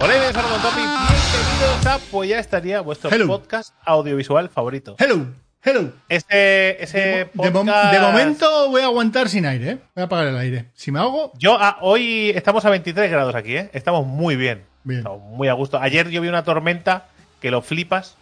Hola, 0.00 0.14
bienvenidos 0.14 0.36
a 0.36 0.62
Topic. 0.62 0.84
Bienvenidos 0.84 1.86
a 1.86 1.98
Pues 2.10 2.30
ya 2.30 2.38
estaría 2.38 2.80
vuestro 2.80 3.10
Hello. 3.10 3.26
podcast 3.26 3.74
audiovisual 3.84 4.48
favorito. 4.48 4.96
Hello, 4.98 5.26
hello. 5.62 5.92
Este, 6.08 6.82
ese 6.82 6.98
De, 6.98 7.26
podcast... 7.26 7.92
de 7.92 8.00
momento 8.00 8.70
voy 8.70 8.82
a 8.82 8.84
aguantar 8.86 9.28
sin 9.28 9.46
aire, 9.46 9.70
¿eh? 9.70 9.78
Voy 9.94 10.02
a 10.02 10.04
apagar 10.04 10.28
el 10.28 10.38
aire. 10.38 10.66
Si 10.74 10.92
me 10.92 10.98
ahogo, 11.00 11.32
Yo 11.38 11.56
ah, 11.60 11.78
hoy 11.80 12.30
estamos 12.30 12.64
a 12.64 12.70
23 12.70 13.10
grados 13.10 13.34
aquí, 13.34 13.56
¿eh? 13.56 13.70
Estamos 13.72 14.06
muy 14.06 14.36
bien. 14.36 14.62
Bien. 14.84 15.00
Estamos 15.00 15.20
muy 15.20 15.48
a 15.48 15.52
gusto. 15.54 15.78
Ayer 15.80 16.08
yo 16.10 16.20
vi 16.20 16.28
una 16.28 16.44
tormenta 16.44 17.06
que 17.40 17.50
lo 17.50 17.60
flipas, 17.62 18.14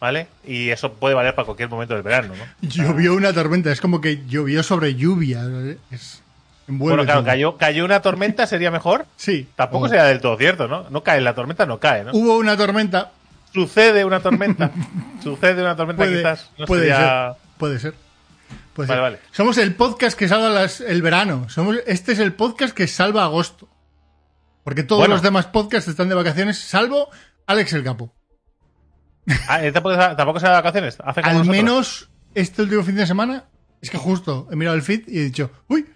¿vale? 0.00 0.28
Y 0.46 0.70
eso 0.70 0.92
puede 0.92 1.14
valer 1.14 1.34
para 1.34 1.46
cualquier 1.46 1.68
momento 1.68 1.94
del 1.94 2.02
verano, 2.02 2.34
¿no? 2.36 2.68
llovió 2.68 3.14
una 3.14 3.32
tormenta. 3.32 3.72
Es 3.72 3.80
como 3.80 4.00
que 4.00 4.24
llovió 4.26 4.62
sobre 4.62 4.94
lluvia. 4.94 5.42
Es, 5.90 6.22
envuelve 6.70 6.96
Bueno, 6.96 7.04
claro, 7.06 7.24
cayó, 7.24 7.56
cayó 7.56 7.84
una 7.84 8.00
tormenta, 8.02 8.46
sería 8.46 8.70
mejor. 8.70 9.06
Sí. 9.16 9.48
Tampoco 9.56 9.88
sería 9.88 10.04
del 10.04 10.20
todo 10.20 10.36
cierto, 10.36 10.66
¿no? 10.68 10.88
No 10.90 11.02
cae, 11.02 11.20
la 11.20 11.34
tormenta 11.34 11.66
no 11.66 11.78
cae, 11.78 12.04
¿no? 12.04 12.12
Hubo 12.12 12.36
una 12.38 12.56
tormenta. 12.56 13.12
Sucede 13.52 14.04
una 14.04 14.20
tormenta. 14.20 14.70
Sucede 15.22 15.60
una 15.60 15.76
tormenta 15.76 16.02
Puede, 16.04 16.16
quizás. 16.18 16.50
No 16.58 16.66
puede 16.66 16.82
sería- 16.82 16.96
ser. 17.34 17.36
Puede 17.58 17.78
ser. 17.78 17.94
Puede 18.74 18.88
Vale, 18.88 18.96
ser. 18.98 19.02
vale. 19.02 19.18
Somos 19.32 19.58
el 19.58 19.74
podcast 19.74 20.16
que 20.18 20.28
salva 20.28 20.48
las- 20.48 20.80
el 20.80 21.02
verano. 21.02 21.48
Somos, 21.48 21.76
este 21.86 22.12
es 22.12 22.18
el 22.20 22.32
podcast 22.32 22.74
que 22.74 22.86
salva 22.86 23.24
agosto. 23.24 23.68
Porque 24.64 24.82
todos 24.82 25.00
Bueno. 25.00 25.14
los 25.14 25.22
demás 25.22 25.46
podcasts 25.46 25.88
están 25.88 26.08
de 26.08 26.14
vacaciones, 26.14 26.58
salvo 26.58 27.08
Alex 27.46 27.72
el 27.72 27.82
Capo. 27.84 28.14
Ah, 29.48 29.64
¿eh, 29.64 29.72
¿Tampoco, 29.72 29.96
tampoco 29.96 30.40
se 30.40 30.46
da 30.46 30.52
vacaciones? 30.52 30.98
Hace 31.04 31.20
Al 31.20 31.44
menos 31.44 32.08
este 32.34 32.62
último 32.62 32.82
fin 32.82 32.96
de 32.96 33.06
semana, 33.06 33.44
es 33.80 33.90
que 33.90 33.98
justo 33.98 34.48
he 34.50 34.56
mirado 34.56 34.76
el 34.76 34.82
feed 34.82 35.02
y 35.08 35.18
he 35.18 35.24
dicho, 35.24 35.50
uy, 35.68 35.86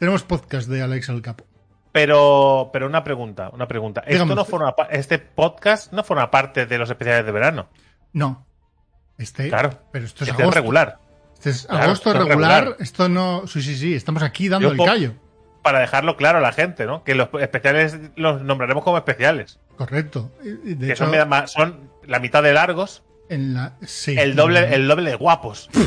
tenemos 0.00 0.24
podcast 0.24 0.68
de 0.68 0.82
Alex 0.82 1.08
el 1.10 1.22
Capo. 1.22 1.44
Pero, 1.92 2.70
pero 2.72 2.86
una 2.86 3.04
pregunta, 3.04 3.50
una 3.52 3.68
pregunta. 3.68 4.00
Esto 4.00 4.12
Dígame 4.12 4.34
no 4.34 4.44
forma 4.44 4.74
este 4.90 5.18
podcast 5.18 5.92
no 5.92 6.02
forma 6.04 6.30
parte 6.30 6.66
de 6.66 6.78
los 6.78 6.88
especiales 6.90 7.24
de 7.26 7.32
verano. 7.32 7.68
No. 8.12 8.44
Este, 9.18 9.48
Claro. 9.48 9.78
pero 9.92 10.06
esto 10.06 10.24
es 10.24 10.30
Este 10.30 10.42
agosto. 10.42 10.58
regular. 10.60 10.98
Este 11.34 11.50
es 11.50 11.66
Claro, 11.66 11.84
agosto 11.84 12.12
regular. 12.12 12.36
regular. 12.64 12.76
Esto 12.80 13.08
no. 13.08 13.46
Sí, 13.46 13.60
sí, 13.62 13.76
sí. 13.76 13.94
Estamos 13.94 14.22
aquí 14.22 14.48
dando 14.48 14.72
Yo 14.74 14.82
el 14.84 14.88
callo. 14.90 15.12
Para 15.62 15.80
dejarlo 15.80 16.16
claro 16.16 16.38
a 16.38 16.40
la 16.40 16.52
gente, 16.52 16.86
¿no? 16.86 17.04
Que 17.04 17.14
los 17.14 17.28
especiales 17.40 17.98
los 18.16 18.40
nombraremos 18.42 18.82
como 18.82 18.96
especiales. 18.96 19.58
Correcto. 19.76 20.30
De 20.42 20.86
que 20.86 20.92
hecho, 20.92 21.06
son, 21.12 21.28
ma- 21.28 21.46
son 21.46 21.90
la 22.06 22.18
mitad 22.18 22.42
de 22.42 22.52
largos, 22.54 23.02
en 23.28 23.52
la. 23.54 23.74
Sí. 23.84 24.16
el 24.18 24.36
doble, 24.36 24.74
el 24.74 24.88
doble 24.88 25.10
de 25.10 25.16
guapos. 25.16 25.68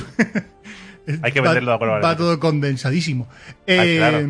hay 1.22 1.32
que 1.32 1.40
Va- 1.42 1.48
venderlo 1.48 1.72
de 1.72 1.76
acuerdo 1.76 1.96
a 1.96 2.00
Va 2.00 2.16
todo 2.18 2.40
condensadísimo. 2.40 3.28
Ay, 3.68 3.98
claro. 3.98 4.20
Eh, 4.20 4.28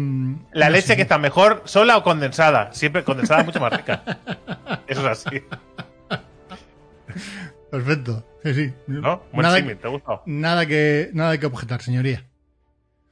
La 0.53 0.66
no 0.67 0.71
leche 0.71 0.88
sé. 0.88 0.95
que 0.95 1.02
está 1.03 1.17
mejor, 1.17 1.61
sola 1.66 1.97
o 1.97 2.03
condensada. 2.03 2.73
Siempre 2.73 3.03
condensada 3.03 3.41
es 3.41 3.45
mucho 3.45 3.59
más 3.59 3.73
rica. 3.75 4.03
Eso 4.88 5.01
es 5.09 5.25
así. 5.25 5.41
Perfecto. 7.71 8.25
Sí, 8.44 8.53
sí. 8.53 8.73
¿No? 8.88 9.23
Buen 9.31 9.44
Nada, 9.44 9.57
símil, 9.57 9.77
¿te 9.77 9.88
ha 9.88 9.89
gustado? 9.89 10.21
nada, 10.25 10.66
que, 10.66 11.09
nada 11.13 11.38
que 11.39 11.45
objetar, 11.45 11.81
señoría. 11.81 12.25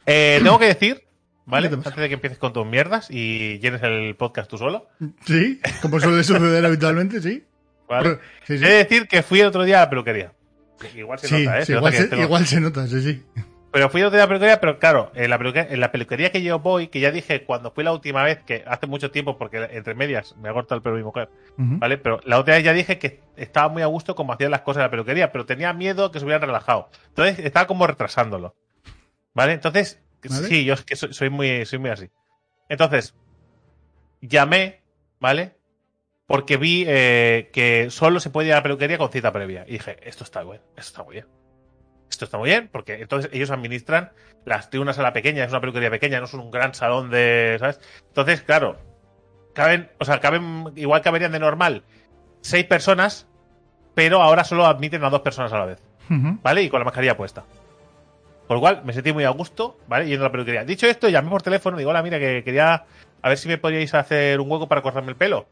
Eh, 0.05 0.39
tengo 0.43 0.59
que 0.59 0.65
decir, 0.65 1.03
¿vale? 1.45 1.67
Antes 1.67 1.95
de 1.95 2.07
que 2.09 2.15
empieces 2.15 2.37
con 2.37 2.53
tus 2.53 2.65
mierdas 2.65 3.07
y 3.09 3.59
llenes 3.59 3.81
el 3.83 4.15
podcast 4.15 4.49
tú 4.49 4.57
solo. 4.57 4.87
Sí, 5.25 5.59
como 5.81 5.99
suele 5.99 6.23
suceder 6.23 6.65
habitualmente, 6.65 7.21
sí. 7.21 7.43
¿vale? 7.87 8.03
Pero- 8.09 8.19
sí, 8.45 8.57
sí. 8.57 8.65
He 8.65 8.69
de 8.69 8.75
decir 8.77 9.07
que 9.07 9.23
fui 9.23 9.39
el 9.41 9.47
otro 9.47 9.63
día 9.63 9.77
a 9.77 9.85
la 9.85 9.89
peluquería. 9.89 10.33
Igual 10.95 11.19
se 11.19 11.27
Sí, 11.27 11.45
nota, 11.45 11.59
¿eh? 11.59 11.61
sí, 11.61 11.65
Se 11.67 11.73
nota 11.73 11.79
igual, 11.79 11.91
que 11.93 11.97
se, 11.97 12.07
tengo- 12.07 12.23
igual 12.23 12.45
se 12.47 12.59
nota, 12.59 12.87
sí, 12.87 13.01
sí. 13.01 13.23
Pero 13.71 13.89
fui 13.89 14.01
a 14.01 14.09
la 14.09 14.27
peluquería, 14.27 14.59
pero 14.59 14.79
claro, 14.79 15.11
en 15.15 15.29
la, 15.29 15.37
peluquería, 15.37 15.73
en 15.73 15.79
la 15.79 15.91
peluquería 15.93 16.31
que 16.31 16.43
yo 16.43 16.59
voy, 16.59 16.87
que 16.87 16.99
ya 16.99 17.09
dije 17.09 17.45
cuando 17.45 17.71
fui 17.71 17.85
la 17.85 17.93
última 17.93 18.21
vez, 18.21 18.43
que 18.43 18.65
hace 18.67 18.85
mucho 18.85 19.11
tiempo, 19.11 19.37
porque 19.37 19.65
entre 19.71 19.95
medias 19.95 20.35
me 20.37 20.49
ha 20.49 20.53
cortado 20.53 20.75
el 20.75 20.81
pelo 20.81 20.97
mi 20.97 21.03
mujer. 21.03 21.29
¿vale? 21.55 21.97
Pero 21.97 22.19
la 22.25 22.37
otra 22.37 22.55
vez 22.55 22.65
ya 22.65 22.73
dije 22.73 22.99
que 22.99 23.21
estaba 23.37 23.69
muy 23.69 23.81
a 23.81 23.85
gusto 23.85 24.13
como 24.13 24.33
hacían 24.33 24.51
las 24.51 24.61
cosas 24.61 24.81
en 24.81 24.87
la 24.87 24.91
peluquería, 24.91 25.31
pero 25.31 25.45
tenía 25.45 25.71
miedo 25.71 26.11
que 26.11 26.19
se 26.19 26.25
hubieran 26.25 26.41
relajado. 26.41 26.89
Entonces 27.07 27.39
estaba 27.39 27.65
como 27.65 27.87
retrasándolo. 27.87 28.55
¿Vale? 29.33 29.53
Entonces, 29.53 30.01
¿Vale? 30.29 30.47
sí, 30.47 30.65
yo 30.65 30.73
es 30.73 30.83
que 30.83 30.97
soy, 30.97 31.13
soy 31.13 31.29
muy, 31.29 31.65
soy 31.65 31.79
muy 31.79 31.91
así. 31.91 32.09
Entonces, 32.67 33.15
llamé, 34.19 34.81
¿vale? 35.21 35.55
Porque 36.27 36.57
vi 36.57 36.83
eh, 36.87 37.49
que 37.53 37.89
solo 37.89 38.19
se 38.19 38.29
puede 38.29 38.49
ir 38.49 38.53
a 38.53 38.57
la 38.57 38.63
peluquería 38.63 38.97
con 38.97 39.11
cita 39.11 39.31
previa. 39.31 39.63
Y 39.65 39.73
dije, 39.73 39.97
esto 40.03 40.25
está 40.25 40.43
bueno, 40.43 40.63
esto 40.75 40.89
está 40.89 41.03
muy 41.03 41.13
bien. 41.13 41.40
Esto 42.11 42.25
está 42.25 42.37
muy 42.37 42.49
bien, 42.49 42.69
porque 42.71 43.01
entonces 43.01 43.31
ellos 43.33 43.49
administran 43.49 44.11
las 44.45 44.69
de 44.69 44.77
una 44.79 44.93
sala 44.93 45.13
pequeña, 45.13 45.43
es 45.43 45.49
una 45.51 45.61
peluquería 45.61 45.89
pequeña, 45.89 46.19
no 46.19 46.25
es 46.25 46.33
un 46.35 46.51
gran 46.51 46.73
salón 46.75 47.09
de. 47.09 47.55
¿Sabes? 47.59 47.79
Entonces, 48.09 48.41
claro, 48.43 48.77
caben, 49.53 49.89
o 49.99 50.05
sea, 50.05 50.19
caben, 50.19 50.65
igual 50.75 51.01
caberían 51.01 51.31
de 51.31 51.39
normal 51.39 51.83
seis 52.41 52.65
personas, 52.65 53.27
pero 53.95 54.21
ahora 54.21 54.43
solo 54.43 54.65
admiten 54.65 55.03
a 55.03 55.09
dos 55.09 55.21
personas 55.21 55.51
a 55.53 55.57
la 55.59 55.65
vez. 55.65 55.79
¿vale? 56.43 56.63
Y 56.63 56.69
con 56.69 56.79
la 56.79 56.85
mascarilla 56.85 57.15
puesta. 57.17 57.43
Por 58.47 58.57
lo 58.57 58.61
cual 58.61 58.81
me 58.83 58.91
sentí 58.91 59.13
muy 59.13 59.23
a 59.23 59.29
gusto, 59.29 59.77
¿vale? 59.87 60.07
Yendo 60.07 60.25
a 60.25 60.27
la 60.27 60.31
peluquería. 60.33 60.65
Dicho 60.65 60.85
esto, 60.87 61.07
llamé 61.07 61.29
por 61.29 61.41
teléfono 61.41 61.77
y 61.77 61.79
digo, 61.79 61.91
hola, 61.91 62.03
mira, 62.03 62.19
que 62.19 62.43
quería 62.43 62.83
a 63.21 63.29
ver 63.29 63.37
si 63.37 63.47
me 63.47 63.57
podíais 63.57 63.93
hacer 63.93 64.41
un 64.41 64.51
hueco 64.51 64.67
para 64.67 64.81
cortarme 64.81 65.09
el 65.11 65.15
pelo. 65.15 65.47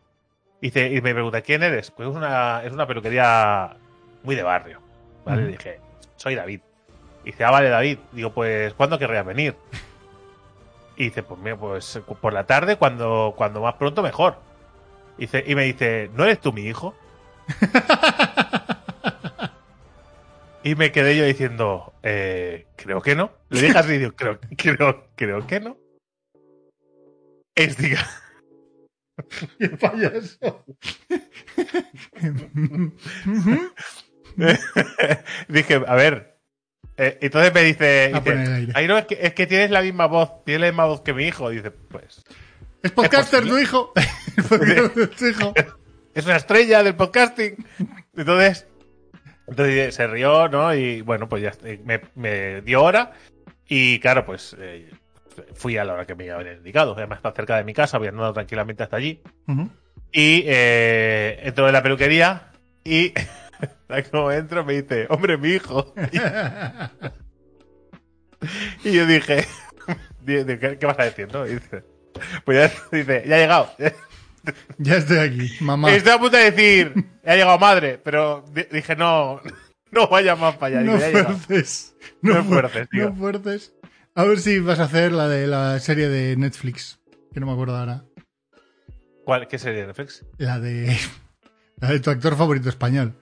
Y, 0.60 0.68
dice- 0.68 0.90
y 0.92 1.00
me 1.02 1.14
pregunta, 1.14 1.42
¿quién 1.42 1.64
eres? 1.64 1.92
Pues 1.92 2.10
es 2.10 2.16
una, 2.16 2.62
es 2.66 2.74
una 2.74 2.86
peluquería 2.88 3.78
muy 4.24 4.36
de 4.36 4.44
barrio, 4.44 4.82
¿vale? 5.24 5.44
Y 5.44 5.46
dije, 5.54 5.80
soy 6.20 6.36
David. 6.36 6.62
Y 7.24 7.32
dice, 7.32 7.44
ah, 7.44 7.52
vale, 7.52 7.70
David. 7.70 8.00
Digo, 8.12 8.34
pues, 8.34 8.74
¿cuándo 8.74 9.00
querrías 9.00 9.26
venir? 9.26 9.56
Y 10.96 11.06
dice, 11.06 11.24
pues 11.24 11.40
mira, 11.40 11.58
pues 11.58 12.00
por 12.22 12.34
la 12.34 12.46
tarde, 12.46 12.76
cuando, 12.76 13.34
cuando 13.38 13.62
más 13.62 13.76
pronto, 13.76 14.04
mejor. 14.04 14.38
Y, 15.18 15.22
dice, 15.22 15.44
y 15.48 15.56
me 15.56 15.64
dice, 15.64 16.10
¿no 16.14 16.24
eres 16.24 16.40
tú 16.40 16.54
mi 16.54 16.64
hijo? 16.64 16.96
Y 20.62 20.76
me 20.76 20.92
quedé 20.92 21.18
yo 21.18 21.24
diciendo, 21.24 21.94
eh, 22.04 22.68
creo 22.76 23.02
que 23.02 23.16
no. 23.16 23.32
Le 23.50 23.62
dije 23.62 23.78
así, 23.78 23.98
digo, 23.98 24.12
creo, 24.12 24.40
creo, 24.58 25.08
creo 25.16 25.48
que 25.48 25.60
no. 25.62 25.78
Es 27.56 27.78
diga, 27.78 28.06
¡Qué 29.60 29.70
payaso! 29.70 30.66
dije, 35.48 35.82
a 35.88 35.96
ver. 35.96 36.38
eh, 36.98 37.18
entonces 37.22 37.54
me 37.54 37.64
dice, 37.64 38.12
dice. 38.24 38.68
"Ay, 38.74 38.88
no, 38.88 38.98
es 38.98 39.06
que, 39.06 39.18
es 39.22 39.34
que 39.34 39.48
tienes 39.48 39.72
la 39.72 39.82
misma 39.82 40.08
voz, 40.08 40.44
tienes 40.46 40.62
la 40.62 40.68
misma 40.68 40.86
voz 40.86 41.02
que 41.02 41.14
mi 41.14 41.26
hijo. 41.26 41.50
Dice, 41.50 41.72
pues, 41.72 42.24
¿Es 42.84 42.92
podcaster 42.92 43.46
tu 43.46 43.58
hijo? 43.58 43.92
¿Es 44.38 44.46
podcaster 44.46 45.08
tu 45.10 45.26
hijo? 45.28 45.54
es 46.16 46.26
una 46.26 46.36
estrella 46.38 46.84
del 46.84 46.96
podcasting. 46.96 47.56
Entonces, 48.16 48.68
entonces 49.48 49.96
se 49.96 50.08
rió, 50.08 50.48
¿no? 50.50 50.74
Y 50.74 51.02
bueno, 51.02 51.28
pues 51.28 51.44
ya 51.44 51.52
eh, 51.64 51.80
me, 51.84 52.02
me 52.16 52.62
dio 52.62 52.84
hora. 52.84 53.14
Y 53.68 54.00
claro, 54.00 54.26
pues 54.26 54.56
eh, 54.60 54.90
fui 55.54 55.78
a 55.78 55.84
la 55.86 55.94
hora 55.94 56.06
que 56.06 56.16
me 56.16 56.30
habían 56.32 56.58
indicado. 56.58 56.94
Además, 56.98 57.18
está 57.18 57.32
cerca 57.34 57.58
de 57.58 57.64
mi 57.64 57.74
casa, 57.74 57.98
voy 57.98 58.08
andando 58.08 58.34
tranquilamente 58.34 58.84
hasta 58.84 58.98
allí. 58.98 59.22
Ujú. 59.48 59.70
Y 60.12 60.44
eh, 60.48 61.40
entro 61.44 61.68
en 61.68 61.74
la 61.74 61.84
peluquería 61.84 62.52
y 62.84 63.14
como 64.12 64.32
entro 64.32 64.64
me 64.66 64.82
dice, 64.82 65.08
hombre, 65.10 65.38
mi 65.38 65.50
hijo. 65.50 65.94
Y, 66.12 66.18
y 68.90 68.94
yo 68.94 69.06
dije, 69.06 69.46
di- 70.26 70.44
di- 70.44 70.58
¿qué, 70.58 70.78
qué 70.78 70.86
vas 70.86 71.00
a 71.00 71.04
decir? 71.06 71.28
No? 71.32 71.46
Y 71.46 71.56
dice, 71.56 71.84
pues 72.46 72.58
ya, 72.58 72.98
dice, 72.98 73.24
ya 73.28 73.36
ha 73.36 73.40
llegado. 73.40 73.70
Ya 74.78 74.98
estoy 74.98 75.18
aquí, 75.18 75.52
mamá. 75.62 75.92
Estoy 75.94 76.14
a 76.14 76.20
punto 76.20 76.38
de 76.38 76.52
decir, 76.52 76.94
ya 77.26 77.34
ha 77.34 77.36
llegado 77.36 77.60
madre, 77.60 78.00
pero 78.04 78.44
di- 78.54 78.68
dije, 78.72 78.96
no, 78.96 79.42
no 79.92 80.08
vaya 80.08 80.36
más 80.36 80.56
para 80.58 80.80
allá. 80.80 80.92
No 80.92 80.98
fuerces. 81.00 81.96
No 82.22 82.44
fu- 82.44 82.54
fuerces, 82.54 82.90
tío. 82.90 83.10
No 83.10 83.16
fuerces. 83.16 83.74
A 84.16 84.24
ver 84.24 84.40
si 84.40 84.60
vas 84.60 84.80
a 84.80 84.84
hacer 84.86 85.12
la 85.12 85.28
de 85.28 85.48
la 85.48 85.80
serie 85.80 86.10
de 86.10 86.36
Netflix. 86.36 87.00
Que 87.34 87.40
no 87.40 87.46
me 87.46 87.54
acuerdo 87.54 87.78
ahora. 87.78 88.06
¿Cuál, 89.24 89.48
¿Qué 89.48 89.60
serie 89.60 89.82
de 89.82 89.88
Netflix? 89.88 90.26
La 90.38 90.60
de. 90.60 90.98
La 91.78 91.92
de 91.92 92.00
tu 92.00 92.10
actor 92.10 92.36
favorito 92.36 92.70
español. 92.70 93.14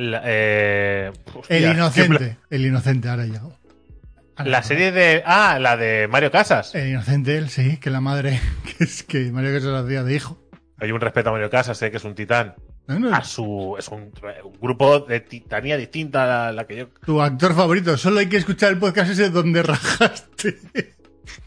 La, 0.00 0.22
eh, 0.24 1.12
hostia, 1.34 1.56
El 1.56 1.76
inocente. 1.76 2.36
El 2.50 2.66
inocente, 2.66 3.08
ahora 3.08 3.26
ya. 3.26 3.40
Ahora 3.40 4.50
La 4.50 4.62
serie 4.62 4.92
de. 4.92 5.22
Ah, 5.26 5.58
la 5.60 5.76
de 5.76 6.08
Mario 6.08 6.30
Casas. 6.30 6.74
El 6.74 6.88
inocente, 6.88 7.36
él, 7.36 7.50
sí, 7.50 7.76
que 7.78 7.90
la 7.90 8.00
madre. 8.00 8.40
Que 8.78 8.84
es 8.84 9.02
que 9.02 9.30
Mario 9.30 9.58
lo 9.60 9.76
hacía 9.78 10.02
de 10.02 10.14
hijo. 10.14 10.38
Hay 10.78 10.92
un 10.92 11.00
respeto 11.00 11.28
a 11.28 11.32
Mario 11.32 11.50
Casas, 11.50 11.76
sé 11.76 11.90
que 11.90 11.98
es 11.98 12.04
un 12.04 12.14
titán. 12.14 12.54
No, 12.86 12.98
no, 12.98 13.14
A 13.14 13.22
su. 13.22 13.76
Es 13.78 13.88
un, 13.88 14.10
un 14.44 14.60
grupo 14.60 15.00
de 15.00 15.20
titanía 15.20 15.76
distinta 15.76 16.24
a 16.24 16.26
la, 16.46 16.52
la 16.52 16.66
que 16.66 16.76
yo. 16.76 16.88
Tu 17.04 17.20
actor 17.20 17.54
favorito. 17.54 17.96
Solo 17.96 18.20
hay 18.20 18.28
que 18.28 18.38
escuchar 18.38 18.70
el 18.70 18.78
podcast 18.78 19.10
ese 19.12 19.28
donde 19.30 19.62
rajaste. 19.62 20.58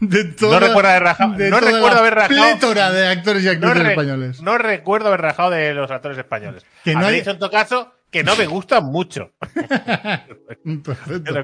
De 0.00 0.24
toda, 0.24 0.60
No 0.60 0.66
recuerdo 0.66 0.88
haber 0.90 1.02
rajado- 1.02 1.36
de 1.36 1.50
no 1.50 1.58
toda 1.58 1.70
recuerdo 1.72 1.94
la 1.96 2.00
haber 2.00 2.14
rajado. 2.14 2.40
plétora 2.50 2.90
de 2.92 3.06
actores 3.08 3.42
y 3.42 3.46
No, 3.46 3.52
actrices 3.52 3.82
re- 3.82 3.90
españoles. 3.90 4.40
no 4.42 4.56
recuerdo 4.56 5.08
haber 5.08 5.20
rajado 5.20 5.50
de 5.50 5.74
los 5.74 5.90
actores 5.90 6.16
españoles. 6.16 6.64
Que 6.84 6.94
no 6.94 7.00
Habré 7.00 7.14
hay- 7.14 7.20
dicho 7.20 7.30
en 7.32 7.38
todo 7.38 7.50
caso 7.50 7.92
que 8.14 8.22
no 8.22 8.36
me 8.36 8.46
gustan 8.46 8.84
mucho. 8.84 9.32
Perfecto. 10.84 11.34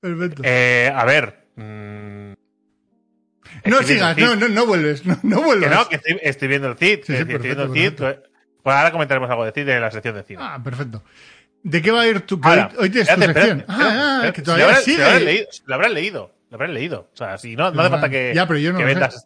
Perfecto. 0.00 0.42
Eh, 0.44 0.92
a 0.92 1.04
ver. 1.04 1.46
mm, 1.54 2.32
No 3.64 3.82
sigas, 3.84 4.16
no, 4.18 4.32
Cid. 4.32 4.38
no, 4.40 4.48
no 4.48 4.66
vuelves, 4.66 5.06
no, 5.06 5.16
no 5.22 5.42
Que 5.60 5.66
no, 5.68 5.88
que 5.88 5.96
estoy, 5.96 6.18
estoy 6.20 6.48
viendo 6.48 6.68
el 6.68 6.76
CID. 6.76 6.96
Sí, 7.04 7.12
que 7.12 7.16
sí, 7.16 7.22
estoy 7.22 7.38
viendo 7.38 7.62
el 7.62 7.72
CID. 7.72 7.92
Pues 7.94 8.76
ahora 8.76 8.90
comentaremos 8.90 9.30
algo 9.30 9.44
de 9.44 9.52
CID 9.52 9.68
en 9.68 9.80
la 9.80 9.90
sección 9.92 10.16
de 10.16 10.24
cine. 10.24 10.40
Ah, 10.42 10.60
perfecto. 10.62 11.04
¿De 11.62 11.80
qué 11.80 11.92
va 11.92 12.00
a 12.00 12.08
ir 12.08 12.22
tu 12.22 12.40
Ahora, 12.42 12.70
hoy, 12.72 12.84
hoy 12.84 12.90
tienes 12.90 13.06
tu 13.08 13.14
espérate, 13.14 13.40
sección? 13.40 13.60
espérate, 13.60 13.82
ah, 13.84 14.22
espérate, 14.24 14.28
ah, 14.28 14.32
que 14.32 14.40
Si 14.40 14.44
todavía 14.44 14.66
lo 14.68 14.74
si 14.74 14.90
sigue. 14.90 15.04
lo 15.04 15.18
leído, 15.20 15.48
lo 15.66 15.88
leído. 15.94 16.34
Lo 16.50 16.54
habrás 16.56 16.70
leído. 16.70 17.08
O 17.12 17.16
sea, 17.16 17.38
si 17.38 17.54
no, 17.56 17.70
no 17.70 17.80
hace 17.82 17.90
falta 17.90 18.08
que, 18.08 18.32
ya, 18.34 18.46
pero 18.48 18.58
yo 18.58 18.72
no 18.72 18.78
que 18.78 18.84
sé. 18.94 19.16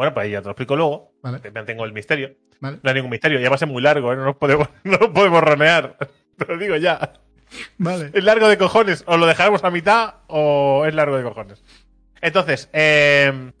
Bueno, 0.00 0.14
pues 0.14 0.24
ahí 0.24 0.30
ya 0.30 0.40
te 0.40 0.46
lo 0.46 0.52
explico 0.52 0.76
luego. 0.76 1.12
Vale. 1.22 1.40
Te 1.40 1.50
mantengo 1.50 1.84
el 1.84 1.92
misterio. 1.92 2.34
Vale. 2.58 2.78
No 2.82 2.88
hay 2.88 2.94
ningún 2.94 3.10
misterio. 3.10 3.38
Ya 3.38 3.50
va 3.50 3.56
a 3.56 3.58
ser 3.58 3.68
muy 3.68 3.82
largo, 3.82 4.10
¿eh? 4.10 4.16
No 4.16 4.24
nos 4.24 4.36
podemos, 4.36 4.66
no 4.84 4.96
nos 4.96 5.10
podemos 5.10 5.44
ronear. 5.44 5.98
Te 6.38 6.46
lo 6.46 6.56
digo 6.56 6.76
ya. 6.76 7.12
Vale. 7.76 8.08
Es 8.14 8.24
largo 8.24 8.48
de 8.48 8.56
cojones. 8.56 9.04
O 9.06 9.18
lo 9.18 9.26
dejamos 9.26 9.62
a 9.62 9.70
mitad 9.70 10.14
o 10.26 10.86
es 10.86 10.94
largo 10.94 11.18
de 11.18 11.22
cojones. 11.22 11.62
Entonces, 12.22 12.70
eh, 12.72 13.52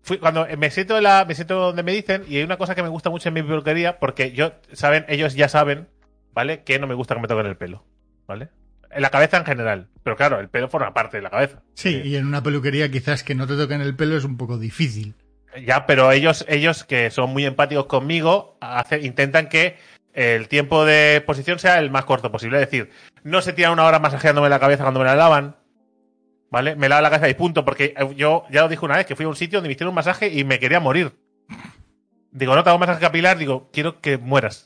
fui, 0.00 0.16
cuando 0.16 0.46
me 0.56 0.70
siento, 0.70 0.96
en 0.96 1.02
la, 1.02 1.26
me 1.26 1.34
siento 1.34 1.56
donde 1.56 1.82
me 1.82 1.92
dicen, 1.92 2.24
y 2.26 2.38
hay 2.38 2.42
una 2.42 2.56
cosa 2.56 2.74
que 2.74 2.82
me 2.82 2.88
gusta 2.88 3.10
mucho 3.10 3.28
en 3.28 3.34
mi 3.34 3.42
peluquería, 3.42 3.98
porque 3.98 4.32
yo, 4.32 4.54
saben, 4.72 5.04
ellos 5.08 5.34
ya 5.34 5.50
saben, 5.50 5.88
¿vale? 6.32 6.62
Que 6.62 6.78
no 6.78 6.86
me 6.86 6.94
gusta 6.94 7.14
que 7.14 7.20
me 7.20 7.28
toquen 7.28 7.44
el 7.44 7.58
pelo, 7.58 7.84
¿vale? 8.26 8.48
En 8.90 9.02
la 9.02 9.10
cabeza 9.10 9.36
en 9.36 9.44
general. 9.44 9.88
Pero 10.02 10.16
claro, 10.16 10.40
el 10.40 10.48
pelo 10.48 10.70
forma 10.70 10.94
parte 10.94 11.18
de 11.18 11.22
la 11.22 11.28
cabeza. 11.28 11.62
Sí, 11.74 12.00
y 12.02 12.16
en 12.16 12.26
una 12.26 12.42
peluquería 12.42 12.90
quizás 12.90 13.22
que 13.22 13.34
no 13.34 13.46
te 13.46 13.58
toquen 13.58 13.82
el 13.82 13.94
pelo 13.94 14.16
es 14.16 14.24
un 14.24 14.38
poco 14.38 14.56
difícil. 14.56 15.16
Ya, 15.60 15.86
pero 15.86 16.12
ellos, 16.12 16.44
ellos 16.48 16.84
que 16.84 17.10
son 17.10 17.30
muy 17.30 17.44
empáticos 17.44 17.86
conmigo, 17.86 18.58
intentan 19.00 19.48
que 19.48 19.76
el 20.14 20.48
tiempo 20.48 20.84
de 20.84 21.22
posición 21.26 21.58
sea 21.58 21.78
el 21.78 21.90
más 21.90 22.04
corto 22.04 22.32
posible. 22.32 22.60
Es 22.60 22.70
decir, 22.70 22.90
no 23.22 23.42
se 23.42 23.52
tiran 23.52 23.72
una 23.72 23.84
hora 23.84 23.98
masajeándome 23.98 24.48
la 24.48 24.60
cabeza 24.60 24.84
cuando 24.84 25.00
me 25.00 25.06
la 25.06 25.16
lavan. 25.16 25.56
¿Vale? 26.50 26.76
Me 26.76 26.88
lavan 26.88 27.04
la 27.04 27.10
cabeza 27.10 27.28
y 27.28 27.34
punto. 27.34 27.64
Porque 27.64 27.94
yo 28.16 28.44
ya 28.50 28.62
lo 28.62 28.68
dije 28.68 28.84
una 28.84 28.96
vez 28.96 29.06
que 29.06 29.16
fui 29.16 29.24
a 29.24 29.28
un 29.28 29.36
sitio 29.36 29.58
donde 29.58 29.68
me 29.68 29.72
hicieron 29.72 29.90
un 29.90 29.94
masaje 29.94 30.28
y 30.28 30.44
me 30.44 30.58
quería 30.58 30.80
morir. 30.80 31.12
Digo, 32.34 32.56
no 32.56 32.64
te 32.64 32.70
hago 32.70 32.78
masaje 32.78 33.00
capilar, 33.00 33.36
digo, 33.36 33.68
quiero 33.72 34.00
que 34.00 34.16
mueras. 34.16 34.64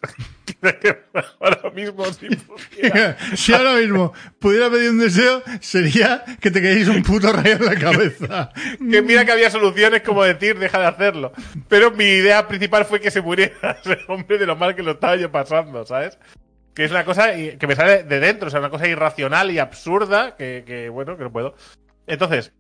Ahora 1.41 1.71
mismo 1.75 2.05
si 2.13 2.29
pudiera. 2.37 3.17
si 3.37 3.53
ahora 3.53 3.75
mismo 3.75 4.13
pudiera 4.39 4.71
pedir 4.71 4.91
un 4.91 5.01
deseo, 5.01 5.43
sería 5.61 6.25
que 6.41 6.53
te 6.53 6.63
quedéis 6.63 6.87
un 6.87 7.03
puto 7.03 7.33
rayo 7.33 7.57
en 7.57 7.65
la 7.65 7.75
cabeza. 7.75 8.51
Que 8.91 9.03
mira 9.03 9.25
que 9.25 9.33
había 9.33 9.51
soluciones 9.51 10.03
como 10.03 10.23
decir, 10.23 10.59
deja 10.59 10.79
de 10.79 10.87
hacerlo. 10.87 11.33
Pero 11.69 11.91
mi 11.91 12.05
idea 12.05 12.47
principal 12.47 12.85
fue 12.85 13.01
que 13.01 13.11
se 13.11 13.21
muriera 13.21 13.79
ese 13.85 13.99
hombre 14.07 14.39
de 14.39 14.47
lo 14.47 14.55
mal 14.55 14.77
que 14.77 14.83
lo 14.85 14.93
estaba 14.93 15.17
yo 15.17 15.31
pasando, 15.33 15.85
¿sabes? 15.85 16.19
Que 16.73 16.85
es 16.85 16.91
una 16.93 17.05
cosa 17.05 17.35
que 17.35 17.67
me 17.67 17.75
sale 17.75 18.05
de 18.05 18.21
dentro, 18.21 18.47
o 18.47 18.51
sea, 18.51 18.61
una 18.61 18.71
cosa 18.71 18.87
irracional 18.87 19.51
y 19.51 19.59
absurda 19.59 20.37
que, 20.37 20.63
que, 20.67 20.89
bueno, 20.89 21.17
que 21.17 21.25
no 21.25 21.33
puedo. 21.33 21.57
Entonces, 22.07 22.53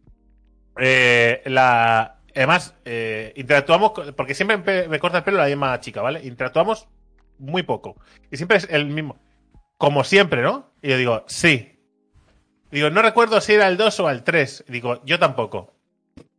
eh, 0.79 1.43
la. 1.47 2.19
Además, 2.37 2.75
eh, 2.85 3.33
interactuamos, 3.35 3.93
porque 4.15 4.35
siempre 4.35 4.89
me, 4.89 4.99
corta 4.99 5.19
el 5.19 5.25
pelo 5.25 5.39
la 5.39 5.47
misma 5.47 5.81
chica, 5.81 6.03
¿vale? 6.03 6.21
Interactuamos 6.23 6.87
muy 7.39 7.63
poco. 7.63 7.97
Y 8.31 8.37
siempre 8.37 8.59
es 8.59 8.69
el 8.71 8.87
mismo. 8.87 9.19
Como 9.79 10.05
siempre, 10.05 10.43
¿no? 10.43 10.71
Y 10.83 10.91
yo 10.91 10.99
digo, 10.99 11.25
sí. 11.29 11.81
Digo, 12.71 12.91
no 12.91 13.01
recuerdo 13.01 13.41
si 13.41 13.55
era 13.55 13.67
el 13.69 13.79
2 13.79 14.01
o 14.01 14.11
el 14.11 14.23
3. 14.23 14.65
Digo, 14.69 15.03
yo 15.07 15.19
tampoco. 15.19 15.73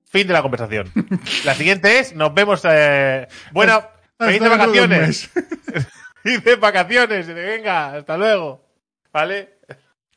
Fin 0.05 0.27
de 0.27 0.33
la 0.33 0.43
conversación. 0.43 0.91
La 1.45 1.55
siguiente 1.55 1.97
es, 1.97 2.13
nos 2.15 2.31
vemos. 2.31 2.61
Eh, 2.69 3.27
bueno, 3.51 3.83
feliz 4.19 4.41
de 4.41 4.49
vacaciones. 4.49 5.29
Feliz 6.23 6.43
de 6.43 6.55
vacaciones. 6.57 7.27
Y 7.27 7.33
venga, 7.33 7.95
hasta 7.95 8.17
luego. 8.17 8.63
¿Vale? 9.11 9.57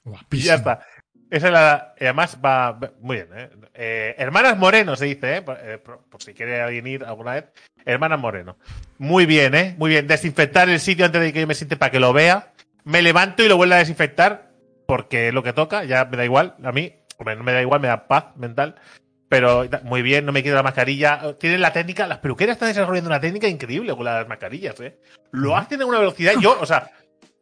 Y 0.05 0.11
Guapísimo. 0.11 0.47
ya 0.47 0.55
está. 0.57 0.87
Esa 1.31 1.47
es 1.47 1.53
la. 1.53 1.95
y 2.01 2.05
además 2.05 2.39
va. 2.45 2.79
Muy 3.01 3.17
bien, 3.17 3.29
¿eh? 3.37 3.51
Eh, 3.75 4.15
Hermanas 4.19 4.59
Moreno 4.59 4.97
se 4.97 5.05
dice, 5.07 5.37
¿eh? 5.37 5.43
Por, 5.43 5.57
eh, 5.63 5.79
por- 5.79 6.01
por 6.09 6.23
si 6.23 6.35
quiere 6.35 6.61
alguien 6.61 6.87
ir 6.87 7.05
alguna 7.05 7.35
vez. 7.35 7.45
Hermanas 7.85 8.19
Moreno. 8.19 8.57
Muy 8.99 9.27
bien, 9.27 9.55
¿eh? 9.55 9.75
Muy 9.79 9.91
bien. 9.91 10.07
Desinfectar 10.07 10.69
el 10.69 10.81
sitio 10.81 11.05
antes 11.07 11.21
de 11.21 11.33
que 11.33 11.41
yo 11.41 11.47
me 11.47 11.55
siente 11.55 11.77
para 11.77 11.91
que 11.93 12.01
lo 12.01 12.13
vea. 12.13 12.53
Me 12.85 13.01
levanto 13.03 13.43
y 13.45 13.49
lo 13.49 13.57
vuelvo 13.57 13.75
a 13.75 13.79
desinfectar 13.79 14.51
porque 14.87 15.29
es 15.29 15.35
lo 15.35 15.43
que 15.43 15.53
toca. 15.53 15.85
Ya 15.85 16.05
me 16.05 16.17
da 16.17 16.25
igual. 16.25 16.57
A 16.65 16.73
mí, 16.73 16.93
hombre, 17.19 17.37
no 17.37 17.45
me 17.45 17.53
da 17.53 17.63
igual, 17.63 17.81
me 17.81 17.89
da 17.89 18.09
paz 18.09 18.37
mental. 18.37 18.75
Pero 19.29 19.69
muy 19.85 20.03
bien, 20.03 20.27
no 20.27 20.33
me 20.33 20.43
quito 20.43 20.57
la 20.57 20.65
mascarilla. 20.65 21.37
Tienen 21.39 21.61
la 21.61 21.73
técnica, 21.73 22.09
las 22.09 22.19
peluqueras 22.19 22.57
están 22.57 22.69
desarrollando 22.71 23.09
una 23.11 23.21
técnica 23.21 23.47
increíble 23.47 23.95
con 23.95 24.05
las 24.05 24.27
mascarillas, 24.27 24.81
¿eh? 24.81 24.99
Lo 25.31 25.57
hacen 25.57 25.81
a 25.83 25.87
una 25.87 26.01
velocidad. 26.01 26.33
Yo, 26.41 26.59
o 26.61 26.67
sea, 26.67 26.91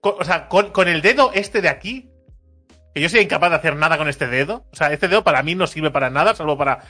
con, 0.02 0.16
o 0.18 0.24
sea, 0.24 0.48
con, 0.48 0.70
con 0.72 0.86
el 0.88 1.00
dedo 1.00 1.30
este 1.32 1.62
de 1.62 1.70
aquí, 1.70 2.10
que 2.94 3.00
yo 3.00 3.08
soy 3.08 3.20
incapaz 3.20 3.50
de 3.50 3.56
hacer 3.56 3.76
nada 3.76 3.96
con 3.98 4.08
este 4.08 4.26
dedo. 4.26 4.64
O 4.72 4.76
sea, 4.76 4.92
este 4.92 5.08
dedo 5.08 5.24
para 5.24 5.42
mí 5.42 5.54
no 5.54 5.66
sirve 5.66 5.90
para 5.90 6.10
nada, 6.10 6.34
salvo 6.34 6.56
para 6.58 6.80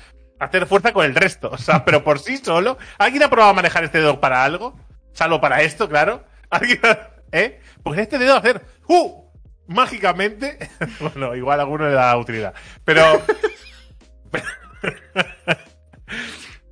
hacer 0.40 0.66
fuerza 0.66 0.92
con 0.92 1.04
el 1.04 1.14
resto. 1.14 1.50
O 1.50 1.58
sea, 1.58 1.84
pero 1.84 2.04
por 2.04 2.18
sí 2.18 2.36
solo. 2.38 2.78
¿Alguien 2.98 3.22
ha 3.24 3.30
probado 3.30 3.50
a 3.50 3.54
manejar 3.54 3.84
este 3.84 3.98
dedo 3.98 4.20
para 4.20 4.44
algo? 4.44 4.78
Salvo 5.12 5.40
para 5.40 5.62
esto, 5.62 5.88
claro. 5.88 6.24
¿Alguien 6.50 6.80
ha- 6.84 7.10
¿Eh? 7.32 7.60
Porque 7.82 8.00
este 8.02 8.18
dedo 8.18 8.36
hacer 8.36 8.64
¡Uh! 8.86 9.24
Mágicamente. 9.66 10.58
Bueno, 11.00 11.36
igual 11.36 11.60
a 11.60 11.62
alguno 11.64 11.86
le 11.88 11.94
da 11.94 12.16
utilidad. 12.16 12.54
Pero. 12.84 13.02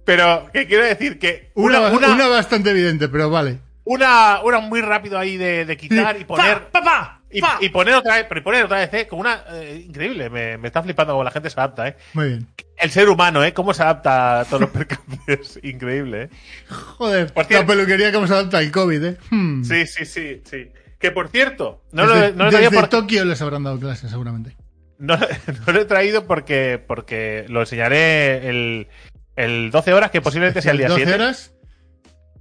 Pero, 0.05 0.49
¿qué 0.53 0.67
quiero 0.67 0.85
decir? 0.85 1.19
Que 1.19 1.51
Una, 1.55 1.81
una, 1.91 2.29
bastante 2.29 2.71
evidente, 2.71 3.09
pero 3.09 3.29
vale. 3.29 3.59
una, 3.85 4.41
una 4.45 4.61
muy 4.61 4.81
rápido 4.81 5.19
ahí 5.19 5.37
de, 5.37 5.65
de 5.65 5.77
quitar 5.77 6.17
y 6.21 6.25
poner. 6.25 6.69
Pa, 6.69 6.81
pa, 6.81 6.85
pa, 6.85 7.16
Y, 7.31 7.69
poner 7.71 7.95
otra 7.95 8.15
vez, 8.17 8.27
poner 8.43 8.65
otra 8.65 8.79
vez, 8.79 8.95
¿eh? 8.95 9.07
Con 9.09 9.19
una. 9.19 9.43
eh, 9.53 9.83
increíble, 9.87 10.31
me, 10.31 10.57
me 10.59 10.69
está 10.69 10.83
flipando 10.83 11.13
cómo 11.13 11.25
la 11.25 11.31
gente 11.33 11.51
se 11.51 11.59
adapta, 11.61 11.89
¿eh? 11.89 11.97
Muy 12.15 12.29
bien. 12.29 12.47
El 12.79 12.91
ser 12.91 13.09
humano, 13.09 13.43
¿eh? 13.45 13.53
Cómo 13.53 13.75
se 13.75 13.83
adapta 13.83 14.41
a 14.41 14.45
todos 14.45 14.61
los 14.63 14.71
percances. 14.73 15.59
increíble, 15.63 16.23
¿eh? 16.23 16.29
Joder, 16.69 17.33
Por 17.33 17.45
la 17.45 17.49
cierto- 17.49 17.67
peluquería 17.67 18.11
que 18.11 18.17
hemos 18.17 18.31
adaptado 18.31 18.59
al 18.63 18.71
COVID, 18.71 19.05
¿eh? 19.05 19.17
Hmm. 19.31 19.65
Sí, 19.65 19.87
sí, 19.87 20.05
sí, 20.07 20.43
sí. 20.45 20.69
Que 20.99 21.11
por 21.11 21.29
cierto, 21.29 21.83
no, 21.93 22.07
desde 22.07 22.29
lo, 22.31 22.37
no 22.37 22.45
desde 22.45 22.57
traído 22.59 22.71
porque. 22.71 22.89
Tokio 22.97 23.25
les 23.25 23.43
habrán 23.43 23.65
dado 23.65 23.79
clases, 23.81 24.11
seguramente. 24.11 24.57
No, 24.99 25.17
no 25.67 25.73
lo 25.73 25.81
he 25.81 25.85
traído 25.85 26.27
porque, 26.27 26.83
porque 26.87 27.45
lo 27.49 27.61
enseñaré 27.61 28.49
el, 28.49 28.89
el 29.35 29.71
12 29.71 29.93
horas, 29.93 30.11
que 30.11 30.23
posiblemente 30.23 30.63
sea 30.63 30.73
el 30.73 30.79
día 30.79 30.89
12 30.89 31.03
7. 31.05 31.15
horas, 31.23 31.55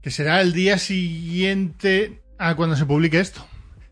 que 0.01 0.11
será 0.11 0.39
el 0.41 0.53
día 0.53 0.77
siguiente 0.77 2.21
a 2.37 2.55
cuando 2.55 2.75
se 2.75 2.85
publique 2.85 3.19
esto. 3.19 3.45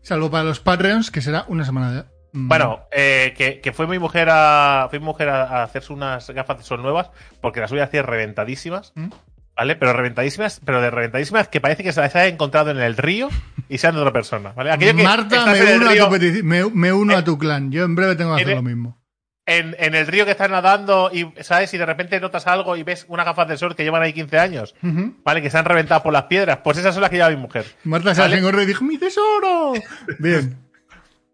Salvo 0.04 0.30
para 0.30 0.44
los 0.44 0.60
Patreons, 0.60 1.10
que 1.10 1.20
será 1.20 1.44
una 1.48 1.64
semana 1.64 1.90
de... 1.92 2.04
mm, 2.32 2.46
Bueno, 2.48 2.80
eh, 2.92 3.34
que, 3.36 3.60
que 3.60 3.72
fue 3.72 3.86
mi 3.88 3.98
mujer 3.98 4.28
a. 4.30 4.86
Fue 4.90 5.00
mi 5.00 5.04
mujer 5.06 5.28
a, 5.30 5.42
a 5.42 5.62
hacerse 5.64 5.92
unas 5.92 6.30
gafas 6.30 6.58
de 6.58 6.62
sol 6.64 6.80
nuevas, 6.82 7.10
porque 7.40 7.60
las 7.60 7.70
voy 7.72 7.80
a 7.80 7.84
hacer 7.84 8.06
reventadísimas. 8.06 8.92
¿Mm? 8.94 9.08
¿Vale? 9.56 9.76
Pero 9.76 9.92
reventadísimas, 9.92 10.60
pero 10.64 10.80
de 10.80 10.90
reventadísimas 10.90 11.46
que 11.48 11.60
parece 11.60 11.82
que 11.84 11.92
se 11.92 12.00
las 12.00 12.14
ha 12.16 12.26
encontrado 12.26 12.70
en 12.70 12.78
el 12.80 12.96
río 12.96 13.28
y 13.68 13.78
sean 13.78 13.94
de 13.94 14.00
otra 14.00 14.12
persona. 14.12 14.52
¿Vale? 14.52 14.72
Aquello 14.72 14.96
que 14.96 15.02
Marta, 15.04 15.46
me 15.46 15.76
uno, 15.76 15.90
a 15.90 15.94
tu 15.94 16.42
me, 16.44 16.64
me 16.70 16.92
uno 16.92 17.12
Eh, 17.12 17.16
a 17.16 17.24
tu 17.24 17.38
clan. 17.38 17.70
Yo 17.70 17.84
en 17.84 17.94
breve 17.94 18.16
tengo 18.16 18.34
que 18.36 18.42
hacer 18.42 18.56
lo 18.56 18.62
mismo. 18.62 18.98
En, 19.46 19.76
en 19.78 19.94
el 19.94 20.06
río 20.06 20.24
que 20.24 20.30
estás 20.30 20.50
nadando 20.50 21.10
y, 21.12 21.30
¿sabes? 21.42 21.72
Y 21.74 21.78
de 21.78 21.86
repente 21.86 22.18
notas 22.20 22.46
algo 22.46 22.76
y 22.76 22.82
ves 22.82 23.04
unas 23.08 23.26
gafas 23.26 23.48
de 23.48 23.56
sol 23.56 23.76
que 23.76 23.84
llevan 23.84 24.02
ahí 24.02 24.12
15 24.12 24.38
años. 24.38 24.74
¿vale? 25.22 25.42
Que 25.42 25.50
se 25.50 25.58
han 25.58 25.64
reventado 25.64 26.02
por 26.02 26.12
las 26.12 26.24
piedras. 26.24 26.58
Pues 26.64 26.78
esas 26.78 26.94
son 26.94 27.02
las 27.02 27.10
que 27.10 27.16
lleva 27.16 27.30
mi 27.30 27.36
mujer. 27.36 27.66
Marta 27.84 28.14
se 28.14 28.20
¿Vale? 28.22 28.40
las 28.40 28.62
y 28.62 28.66
dijo, 28.66 28.84
¡mi 28.84 28.98
tesoro! 28.98 29.74
Bien. 30.18 30.56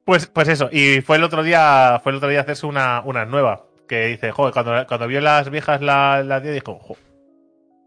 Pues, 0.05 0.27
pues 0.27 0.49
eso. 0.49 0.69
Y 0.73 1.03
fue 1.03 1.19
el 1.19 1.25
otro 1.25 1.43
día, 1.43 2.01
fue 2.03 2.11
el 2.13 2.17
otro 2.17 2.29
día 2.29 2.41
hacerse 2.41 2.67
una, 2.67 3.01
una 3.05 3.25
nueva. 3.27 3.67
Que 3.87 4.07
dice, 4.07 4.31
joder, 4.33 4.53
cuando, 4.53 4.87
cuando 4.87 5.07
vio 5.07 5.21
las 5.21 5.51
viejas 5.51 5.81
la, 5.81 6.23
la 6.23 6.43
tía 6.43 6.53
dijo, 6.53 6.79
jo. 6.79 6.97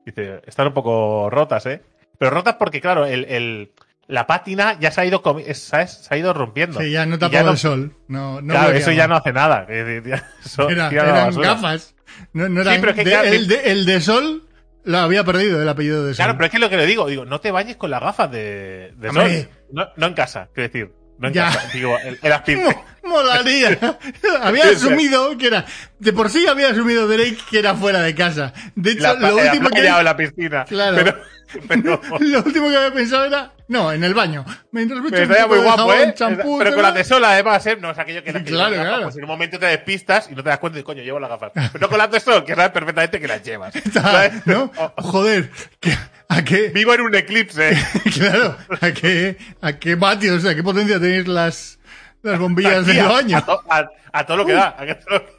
Dice, 0.06 0.42
están 0.46 0.68
un 0.68 0.74
poco 0.74 1.30
rotas, 1.30 1.66
¿eh? 1.66 1.82
Pero 2.18 2.32
rotas 2.32 2.56
porque, 2.56 2.82
claro, 2.82 3.06
el, 3.06 3.26
el, 3.26 3.72
la 4.08 4.28
pátina 4.28 4.78
ya 4.80 4.92
se 4.92 5.02
ha 5.02 5.06
ido, 5.06 5.22
¿sabes? 5.54 5.92
Se 5.92 6.14
ha 6.14 6.18
ido 6.18 6.34
rompiendo. 6.34 6.80
Sí, 6.80 6.92
ya 6.92 7.06
no 7.06 7.18
tapaba 7.20 7.44
no- 7.44 7.52
el 7.52 7.58
sol. 7.58 7.96
No, 8.08 8.42
no 8.42 8.54
claro, 8.54 8.74
eso 8.74 8.92
ya 8.92 9.08
no 9.08 9.16
hace 9.16 9.32
nada. 9.34 9.66
Ya- 9.70 10.30
eso 10.46 10.70
Era- 10.70 10.90
eran 10.90 11.36
gafas. 11.36 11.96
No, 12.34 12.48
no 12.50 12.62
eran- 12.62 12.80
pero 12.82 12.92
es 12.92 12.96
que 12.98 13.04
de- 13.06 13.12
claro, 13.12 13.28
el, 13.28 13.48
de, 13.48 13.72
el 13.72 13.86
de 13.86 14.02
sol 14.02 14.48
lo 14.84 14.98
había 14.98 15.24
perdido, 15.24 15.62
el 15.62 15.70
apellido 15.70 16.06
de 16.06 16.14
sol. 16.14 16.18
Claro, 16.18 16.34
pero 16.34 16.46
es 16.46 16.52
que 16.52 16.60
lo 16.60 16.70
que 16.70 16.78
le 16.78 16.86
digo, 16.86 17.08
digo, 17.08 17.26
no 17.26 17.40
te 17.40 17.52
bañes 17.52 17.78
con 17.78 17.90
las 17.90 18.02
gafas 18.02 18.30
de, 18.32 18.94
de 18.98 19.12
sol. 19.12 19.50
No, 19.72 19.88
no 19.96 20.08
en 20.08 20.14
casa, 20.14 20.50
quiero 20.54 20.70
decir. 20.70 20.92
No 21.20 21.28
en 21.30 21.34
Ya. 21.36 21.46
casa. 21.46 21.70
Digo, 21.74 21.96
el, 22.04 22.20
el 22.22 22.34
Molaría. 23.04 23.78
había 24.42 24.64
Sí, 24.64 24.70
sí. 24.70 24.76
asumido 24.88 25.38
que 25.38 25.48
era. 25.48 25.66
De 26.00 26.14
por 26.14 26.30
sí 26.30 26.48
había 26.48 26.70
asumido 26.70 27.08
Drake 27.08 27.38
que 27.50 27.60
era 27.60 27.76
fuera 27.76 28.02
de 28.02 28.16
casa. 28.16 28.54
De 28.76 28.92
hecho, 28.92 29.04
la, 29.04 29.14
lo 29.14 29.30
en 29.30 29.36
la 29.38 29.44
último 29.52 29.70
que. 29.70 29.76
playa 29.82 29.98
o 29.98 30.04
la 30.04 30.18
piscina. 30.18 30.66
Claro. 30.66 30.98
Pero, 30.98 31.18
pero, 31.68 32.02
Lo 32.20 32.40
último 32.44 32.70
que 32.70 32.78
había 32.78 32.94
pensado 32.94 33.26
era. 33.26 33.52
No, 33.68 33.92
en 33.92 34.04
el 34.04 34.14
baño. 34.14 34.44
Mientras 34.72 35.02
me 35.02 35.10
pero 35.10 35.24
estaría 35.24 35.48
muy 35.48 35.58
guapo, 35.60 35.78
jabón, 35.78 35.98
¿eh? 36.10 36.14
champú, 36.14 36.58
pero 36.60 36.74
con 36.74 36.84
las 36.84 36.94
de 36.94 37.04
sol, 37.04 37.24
además, 37.24 37.66
¿eh? 37.66 37.78
No 37.80 37.92
es 37.92 37.98
aquello 37.98 38.24
que 38.24 38.34
que 38.34 38.44
Claro, 38.44 38.76
claro. 38.76 39.04
Pues 39.04 39.16
en 39.16 39.24
un 39.24 39.30
momento 39.30 39.58
te 39.58 39.66
despistas 39.68 40.30
y 40.30 40.36
no 40.36 40.44
te 40.44 40.50
das 40.50 40.60
cuenta 40.60 40.78
y 40.80 40.84
coño, 40.84 41.02
llevo 41.02 41.20
las 41.20 41.30
gafas. 41.30 41.52
Pero 41.54 41.70
no 41.80 41.90
con 41.90 41.98
las 41.98 42.12
de 42.12 42.20
sol, 42.20 42.44
que 42.44 42.56
sabes 42.56 42.72
perfectamente 42.72 43.20
que 43.22 43.28
las 43.28 43.42
llevas. 43.42 43.74
¿sabes? 43.94 44.46
¿No? 44.46 44.72
O- 44.78 45.02
Joder. 45.02 45.50
que- 45.80 45.98
¿A 46.30 46.44
qué? 46.44 46.70
Vivo 46.70 46.94
en 46.94 47.02
un 47.02 47.16
eclipse. 47.16 47.78
Claro. 48.14 48.58
¿A 48.82 48.92
qué, 48.92 49.38
a 49.62 49.74
qué 49.74 49.96
vatios, 49.96 50.46
a 50.46 50.56
qué 50.56 50.64
potencia 50.64 51.00
tenéis 51.00 51.28
las, 51.28 51.80
las 52.22 52.40
bombillas 52.40 52.86
del 52.86 53.06
baño? 53.08 53.38
A, 53.38 53.46
to- 53.46 53.64
a- 53.70 53.90
a 54.12 54.26
todo 54.26 54.38
lo 54.38 54.46
que 54.46 54.54
da. 54.54 54.76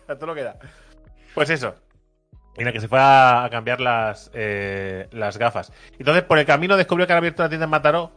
A 0.09 0.15
todo 0.17 0.27
lo 0.27 0.35
que 0.35 0.43
da. 0.45 0.57
Pues 1.35 1.51
eso. 1.51 1.75
En 2.57 2.67
el 2.67 2.73
que 2.73 2.81
se 2.81 2.89
fue 2.89 2.99
a, 3.01 3.49
cambiar 3.51 3.81
las, 3.81 4.31
eh, 4.35 5.09
las 5.13 5.39
gafas. 5.39 5.73
Entonces, 5.99 6.23
por 6.25 6.39
el 6.39 6.47
camino 6.47 6.77
descubrió 6.77 7.07
que 7.07 7.13
han 7.13 7.19
abierto 7.19 7.43
una 7.43 7.49
tienda 7.49 7.65
en 7.65 7.71
Mataró, 7.71 8.13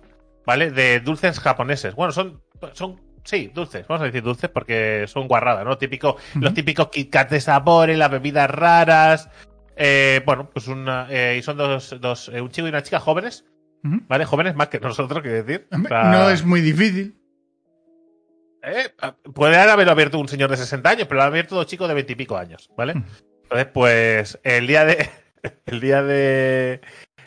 ¿vale? 0.46 0.72
De 0.72 1.00
dulces 1.00 1.39
japoneses. 1.39 1.96
Bueno, 1.96 2.12
son, 2.12 2.41
son, 2.74 3.01
sí, 3.24 3.51
dulces. 3.53 3.88
Vamos 3.88 4.01
a 4.01 4.06
decir 4.06 4.24
dulces 4.24 4.50
porque 4.50 5.06
son 5.08 5.27
guarradas, 5.27 5.65
¿no? 5.65 5.77
Típico, 5.77 6.17
Los 6.36 6.53
típicos 6.53 6.89
Kit 6.89 7.12
Kat 7.12 7.29
de 7.29 7.41
sabores, 7.41 7.98
las 7.98 8.12
bebidas 8.12 8.50
raras. 8.50 9.29
Eh, 9.75 10.22
bueno, 10.25 10.50
pues 10.51 10.67
una, 10.67 11.08
eh, 11.10 11.38
y 11.38 11.44
son 11.44 11.58
dos, 11.58 11.96
dos 12.01 12.29
eh, 12.29 12.41
un 12.41 12.50
chico 12.50 12.67
y 12.67 12.70
una 12.70 12.84
chica 12.84 13.00
jóvenes. 13.00 13.46
¿vale? 13.84 14.25
Jóvenes 14.25 14.56
más 14.56 14.67
que 14.70 14.79
nosotros, 14.79 15.22
quiero 15.22 15.44
decir. 15.44 15.67
Hombre, 15.72 15.96
O 15.96 16.01
sea, 16.01 16.12
No 16.12 16.29
es 16.29 16.44
muy 16.44 16.62
difícil. 16.62 17.15
puede 19.34 19.56
haberlo 19.58 19.91
abierto 19.91 20.20
un 20.20 20.27
señor 20.27 20.50
de 20.50 20.58
60 20.58 20.89
años, 20.89 21.08
pero 21.08 21.17
lo 21.17 21.24
ha 21.24 21.27
abierto 21.27 21.56
dos 21.56 21.67
chicos 21.67 21.88
de 21.88 21.94
20 21.94 22.13
y 22.13 22.15
pico 22.15 22.38
años, 22.38 22.70
¿vale? 22.75 22.96
Entonces, 23.50 23.68
pues, 23.74 24.39
el 24.44 24.68
día 24.68 24.86
de. 24.86 25.10
El 25.66 25.80
día 25.80 26.04
de. 26.04 26.82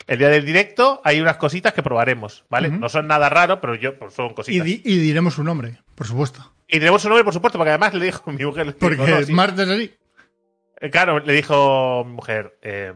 El 0.07 0.17
día 0.19 0.29
del 0.29 0.45
directo 0.45 1.01
hay 1.03 1.21
unas 1.21 1.37
cositas 1.37 1.73
que 1.73 1.81
probaremos, 1.81 2.43
¿vale? 2.49 2.69
No 2.69 2.89
son 2.89 3.07
nada 3.07 3.29
raro, 3.29 3.61
pero 3.61 3.75
yo, 3.75 3.97
pues 3.97 4.13
son 4.13 4.31
Y, 4.31 4.33
cositas. 4.33 4.67
Y, 4.67 4.69
di- 4.77 4.81
y 4.83 4.97
diremos 4.97 5.35
su 5.35 5.43
nombre, 5.43 5.79
por 5.95 6.05
supuesto. 6.05 6.53
tenemos 6.67 7.01
su 7.01 7.07
nombre, 7.07 7.23
por 7.23 7.33
supuesto, 7.33 7.57
porque 7.57 7.69
además 7.69 7.93
le 7.93 8.05
dijo 8.05 8.29
mi 8.31 8.43
mujer. 8.45 8.65
le 8.67 8.73
dijo, 8.73 8.79
Porque 8.79 8.97
no, 8.97 9.17
es 9.19 9.27
sí. 9.27 9.33
martes 9.33 9.67
así. 9.69 9.93
Eh, 10.81 10.89
Claro, 10.89 11.19
le 11.19 11.33
dijo 11.33 12.03
mi 12.05 12.13
mujer. 12.13 12.57
eh, 12.61 12.93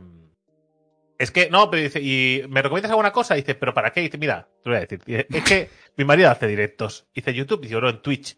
es 1.18 1.32
que, 1.32 1.50
no, 1.50 1.70
pero 1.72 1.82
dice, 1.84 2.02
¿y 2.02 2.44
me 2.50 2.62
recomiendas 2.62 2.90
alguna 2.92 3.14
cosa? 3.14 3.36
dice, 3.36 3.56
¿pero 3.56 3.74
para 3.74 3.92
qué? 3.92 4.02
dice, 4.02 4.18
mira, 4.18 4.50
te 4.64 4.70
voy 4.70 4.78
a 4.78 4.82
decir. 4.82 5.02
dice, 5.06 5.26
es 5.30 5.44
que 5.44 5.70
mi 5.96 6.04
marido 6.04 6.30
hace 6.30 6.46
directos. 6.48 7.08
Dice 7.16 7.34
YouTube, 7.34 7.62
dice, 7.62 7.80
no, 7.80 7.88
en 7.90 8.02
Twitch. 8.02 8.38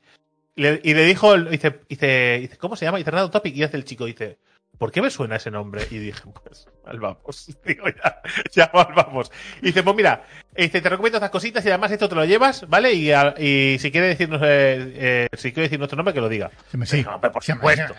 Y 0.56 0.62
le, 0.62 0.80
y 0.84 0.94
le 0.94 1.04
dijo, 1.06 1.36
dice, 1.38 1.80
dice, 1.90 2.38
dice, 2.42 2.58
¿cómo 2.58 2.76
se 2.76 2.86
llama? 2.86 3.00
Dice, 3.00 3.10
Renato 3.10 3.32
Topic. 3.32 3.56
Y 3.56 3.64
hace 3.64 3.78
el 3.78 3.84
chico, 3.86 4.06
dice, 4.06 4.38
¿por 4.78 4.92
qué 4.92 5.02
me 5.02 5.10
suena 5.10 5.36
ese 5.38 5.52
nombre? 5.52 5.88
Y 5.92 5.98
dije, 5.98 6.22
pues, 6.44 6.68
mal 6.86 7.00
vamos. 7.00 7.48
Digo, 7.66 7.86
ya, 7.90 8.22
ya 8.52 8.72
mal 8.74 8.88
vamos. 8.96 9.32
Y 9.62 9.68
dice, 9.68 9.84
pues 9.84 9.96
mira, 9.96 10.24
dice, 10.56 10.82
te 10.82 10.90
recomiendo 10.90 11.18
estas 11.18 11.32
cositas 11.32 11.66
y 11.66 11.70
además 11.70 11.92
esto 11.92 12.08
te 12.10 12.16
lo 12.16 12.26
llevas, 12.26 12.68
¿vale? 12.68 12.94
Y, 12.94 13.12
a- 13.12 13.36
y 13.38 13.78
si 13.80 13.92
quiere 13.92 14.08
decirnos, 14.08 14.42
eh, 14.44 14.94
eh, 14.96 15.28
si 15.38 15.52
quiere 15.52 15.64
decir 15.64 15.80
nuestro 15.80 15.98
nombre, 15.98 16.14
que 16.14 16.22
lo 16.22 16.30
diga. 16.30 16.52
Sí, 16.72 16.78
sí. 16.86 17.04
No, 17.04 17.20
por 17.22 17.44
supuesto. 17.44 17.94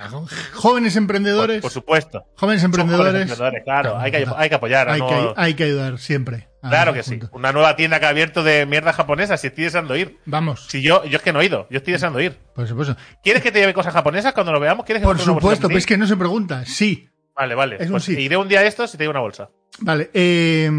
Jóvenes 0.54 0.96
emprendedores. 0.96 1.62
por 1.62 1.70
supuesto. 1.70 2.24
jóvenes 2.36 2.62
Son 2.62 2.72
jóvenes 2.72 2.86
emprendedores. 2.86 3.22
emprendedores, 3.22 3.64
claro, 3.64 3.98
hay 3.98 4.10
que, 4.10 4.26
hay 4.36 4.48
que 4.48 4.54
apoyar. 4.54 4.88
Hay, 4.88 5.00
¿no? 5.00 5.08
que, 5.08 5.32
hay 5.40 5.54
que 5.54 5.64
ayudar 5.64 5.98
siempre. 5.98 6.47
A 6.62 6.68
claro 6.70 6.92
que 6.92 7.02
sí. 7.02 7.20
Una 7.32 7.52
nueva 7.52 7.76
tienda 7.76 8.00
que 8.00 8.06
ha 8.06 8.08
abierto 8.08 8.42
de 8.42 8.66
mierda 8.66 8.92
japonesa, 8.92 9.36
si 9.36 9.46
estoy 9.48 9.64
deseando 9.64 9.96
ir. 9.96 10.18
Vamos, 10.26 10.66
Si 10.68 10.82
yo, 10.82 11.04
yo 11.04 11.16
es 11.18 11.22
que 11.22 11.32
no 11.32 11.40
he 11.40 11.46
ido, 11.46 11.66
yo 11.70 11.78
estoy 11.78 11.92
deseando 11.92 12.20
ir. 12.20 12.36
por 12.54 12.66
supuesto. 12.66 12.96
¿Quieres 13.22 13.42
que 13.42 13.52
te 13.52 13.60
lleve 13.60 13.74
cosas 13.74 13.92
japonesas 13.92 14.32
cuando 14.32 14.52
lo 14.52 14.60
veamos? 14.60 14.84
¿Quieres 14.84 15.00
que 15.02 15.06
Por 15.06 15.18
supuesto, 15.18 15.68
pero 15.68 15.78
es 15.78 15.86
que 15.86 15.96
no 15.96 16.06
se 16.06 16.16
pregunta. 16.16 16.64
Sí. 16.66 17.08
Vale, 17.34 17.54
vale. 17.54 17.76
es 17.76 17.86
un 17.86 17.92
Pues 17.92 18.04
sí. 18.04 18.18
iré 18.18 18.36
un 18.36 18.48
día 18.48 18.60
a 18.60 18.64
estos 18.64 18.92
y 18.94 18.98
te 18.98 19.04
llevo 19.04 19.12
una 19.12 19.20
bolsa. 19.20 19.50
Vale. 19.80 20.10
eh, 20.12 20.70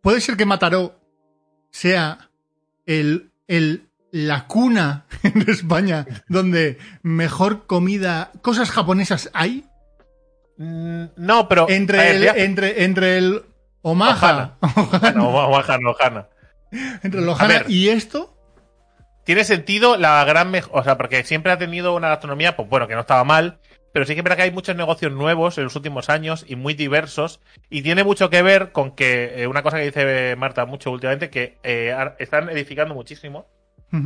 Puede 0.00 0.20
ser 0.20 0.36
que 0.36 0.46
Mataró 0.46 0.98
sea 1.70 2.30
el, 2.86 3.30
el, 3.48 3.88
la 4.10 4.46
cuna 4.46 5.04
en 5.22 5.48
España 5.50 6.06
donde 6.28 6.78
mejor 7.02 7.66
comida, 7.66 8.30
cosas 8.42 8.70
japonesas 8.70 9.30
hay. 9.34 9.64
Mm, 10.56 11.04
No, 11.16 11.48
pero. 11.48 11.68
Entre 11.68 12.10
el, 12.16 12.24
entre, 12.38 12.84
entre 12.84 13.18
el 13.18 13.42
Omaha, 13.84 14.56
No, 15.14 15.28
Ohana, 15.28 15.78
no, 15.78 16.28
entre 17.02 17.20
el 17.20 17.28
A 17.28 17.32
Ohana 17.32 17.48
ver. 17.48 17.70
y 17.70 17.90
esto. 17.90 18.34
Tiene 19.24 19.44
sentido 19.44 19.96
la 19.96 20.24
gran 20.24 20.50
mejor. 20.50 20.80
O 20.80 20.82
sea, 20.82 20.96
porque 20.96 21.22
siempre 21.24 21.52
ha 21.52 21.58
tenido 21.58 21.94
una 21.94 22.08
gastronomía, 22.08 22.56
pues 22.56 22.68
bueno, 22.68 22.88
que 22.88 22.94
no 22.94 23.02
estaba 23.02 23.24
mal. 23.24 23.58
Pero 23.92 24.06
sí 24.06 24.14
que 24.14 24.20
es 24.20 24.24
verdad 24.24 24.36
que 24.38 24.42
hay 24.44 24.50
muchos 24.50 24.74
negocios 24.74 25.12
nuevos 25.12 25.56
en 25.58 25.64
los 25.64 25.76
últimos 25.76 26.08
años 26.10 26.44
y 26.48 26.56
muy 26.56 26.74
diversos. 26.74 27.40
Y 27.70 27.82
tiene 27.82 28.04
mucho 28.04 28.28
que 28.30 28.42
ver 28.42 28.72
con 28.72 28.90
que 28.92 29.42
eh, 29.42 29.46
una 29.46 29.62
cosa 29.62 29.76
que 29.78 29.84
dice 29.84 30.34
Marta 30.36 30.66
mucho 30.66 30.90
últimamente, 30.90 31.30
que 31.30 31.58
eh, 31.62 31.94
están 32.18 32.48
edificando 32.48 32.94
muchísimo, 32.94 33.46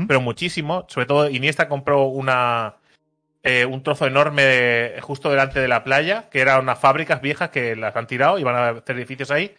pero 0.06 0.20
muchísimo. 0.20 0.84
Sobre 0.88 1.06
todo 1.06 1.30
Iniesta 1.30 1.68
compró 1.68 2.04
una 2.04 2.74
eh, 3.50 3.64
un 3.64 3.82
trozo 3.82 4.06
enorme 4.06 4.42
de- 4.42 4.98
justo 5.00 5.30
delante 5.30 5.58
de 5.58 5.68
la 5.68 5.82
playa, 5.82 6.28
que 6.30 6.40
eran 6.40 6.60
unas 6.60 6.78
fábricas 6.78 7.22
viejas 7.22 7.48
que 7.48 7.74
las 7.76 7.96
han 7.96 8.06
tirado 8.06 8.38
y 8.38 8.42
van 8.44 8.56
a 8.56 8.68
hacer 8.68 8.96
edificios 8.96 9.30
ahí. 9.30 9.54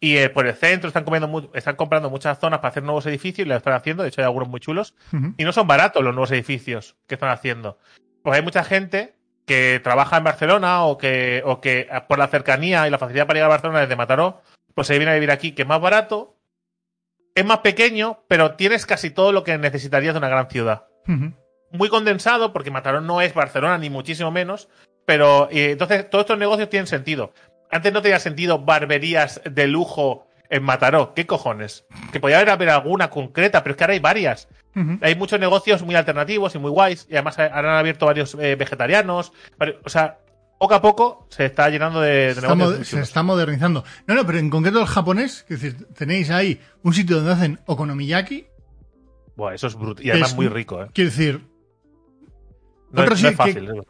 Y 0.00 0.16
eh, 0.18 0.28
por 0.28 0.46
el 0.46 0.54
centro 0.54 0.88
están, 0.88 1.04
comiendo 1.04 1.50
están 1.54 1.76
comprando 1.76 2.10
muchas 2.10 2.38
zonas 2.38 2.58
para 2.58 2.68
hacer 2.70 2.82
nuevos 2.82 3.06
edificios 3.06 3.46
y 3.46 3.48
lo 3.48 3.56
están 3.56 3.72
haciendo. 3.72 4.02
De 4.02 4.10
hecho, 4.10 4.20
hay 4.20 4.26
algunos 4.26 4.48
muy 4.48 4.60
chulos. 4.60 4.94
Y 5.38 5.44
no 5.44 5.52
son 5.52 5.66
baratos 5.66 6.02
los 6.04 6.12
nuevos 6.14 6.30
edificios 6.32 6.96
que 7.06 7.14
están 7.14 7.30
haciendo. 7.30 7.78
Pues 8.22 8.36
hay 8.36 8.42
mucha 8.42 8.62
gente 8.64 9.14
que 9.46 9.80
trabaja 9.82 10.16
en 10.18 10.24
Barcelona 10.24 10.84
o 10.84 10.98
que, 10.98 11.42
o 11.46 11.60
que 11.60 11.80
eh, 11.90 12.00
por 12.08 12.18
la 12.18 12.28
cercanía 12.28 12.86
y 12.86 12.90
la 12.90 12.98
facilidad 12.98 13.26
para 13.26 13.38
llegar 13.38 13.50
a 13.50 13.54
Barcelona 13.54 13.80
desde 13.80 13.96
Mataró, 13.96 14.42
pues 14.74 14.86
se 14.86 14.96
viene 14.98 15.12
a 15.12 15.14
vivir 15.14 15.30
aquí, 15.30 15.52
que 15.52 15.62
es 15.62 15.68
más 15.68 15.80
barato, 15.80 16.36
es 17.34 17.44
más 17.44 17.58
pequeño, 17.58 18.20
pero 18.28 18.52
tienes 18.56 18.86
casi 18.86 19.10
todo 19.10 19.32
lo 19.32 19.44
que 19.44 19.56
necesitarías 19.58 20.14
de 20.14 20.18
una 20.18 20.28
gran 20.28 20.48
ciudad. 20.50 20.84
Muy 21.74 21.88
condensado, 21.90 22.52
porque 22.52 22.70
Mataró 22.70 23.00
no 23.02 23.20
es 23.20 23.34
Barcelona, 23.34 23.76
ni 23.78 23.90
muchísimo 23.90 24.30
menos, 24.30 24.68
pero 25.04 25.48
y 25.50 25.60
entonces 25.60 26.08
todos 26.08 26.22
estos 26.22 26.38
negocios 26.38 26.70
tienen 26.70 26.86
sentido. 26.86 27.32
Antes 27.70 27.92
no 27.92 28.00
tenía 28.00 28.18
sentido 28.20 28.58
barberías 28.60 29.40
de 29.44 29.66
lujo 29.66 30.26
en 30.48 30.62
Mataró. 30.62 31.12
¿Qué 31.14 31.26
cojones? 31.26 31.84
Que 32.12 32.20
podía 32.20 32.36
haber, 32.36 32.50
haber 32.50 32.70
alguna 32.70 33.10
concreta, 33.10 33.62
pero 33.62 33.72
es 33.72 33.76
que 33.76 33.84
ahora 33.84 33.94
hay 33.94 34.00
varias. 34.00 34.48
Hay 35.02 35.14
muchos 35.14 35.38
negocios 35.38 35.82
muy 35.82 35.94
alternativos 35.94 36.54
y 36.54 36.58
muy 36.58 36.70
guays. 36.70 37.06
Y 37.10 37.14
además 37.14 37.38
ahora 37.38 37.72
han 37.74 37.78
abierto 37.78 38.06
varios 38.06 38.34
eh, 38.40 38.56
vegetarianos. 38.56 39.32
o 39.84 39.88
sea, 39.88 40.18
poco 40.58 40.74
a 40.74 40.80
poco 40.82 41.26
se 41.30 41.46
está 41.46 41.68
llenando 41.70 42.00
de, 42.00 42.10
de 42.10 42.34
Se 42.34 42.40
está, 42.40 42.54
negocios. 42.54 42.88
se 42.88 43.00
está 43.00 43.22
modernizando. 43.22 43.84
No, 44.06 44.14
no, 44.14 44.24
pero 44.26 44.38
en 44.38 44.50
concreto 44.50 44.80
el 44.80 44.86
japonés, 44.86 45.44
es 45.48 45.60
decir, 45.60 45.86
tenéis 45.94 46.30
ahí 46.30 46.60
un 46.82 46.92
sitio 46.94 47.16
donde 47.16 47.32
hacen 47.32 47.60
okonomiyaki, 47.66 48.46
Buah, 49.36 49.54
eso 49.54 49.66
es 49.66 49.74
brutal. 49.74 50.02
Y 50.04 50.06
que 50.06 50.12
además 50.12 50.30
es- 50.30 50.36
muy 50.36 50.48
rico, 50.48 50.82
¿eh? 50.82 50.86
quiero 50.92 51.10
decir, 51.10 51.40
No, 52.94 53.02
Otro 53.02 53.14
es, 53.14 53.22
no 53.22 53.28
sí 53.28 53.32
es 53.32 53.36
fácil. 53.36 53.54
que- 53.66 53.78
es- 53.78 53.86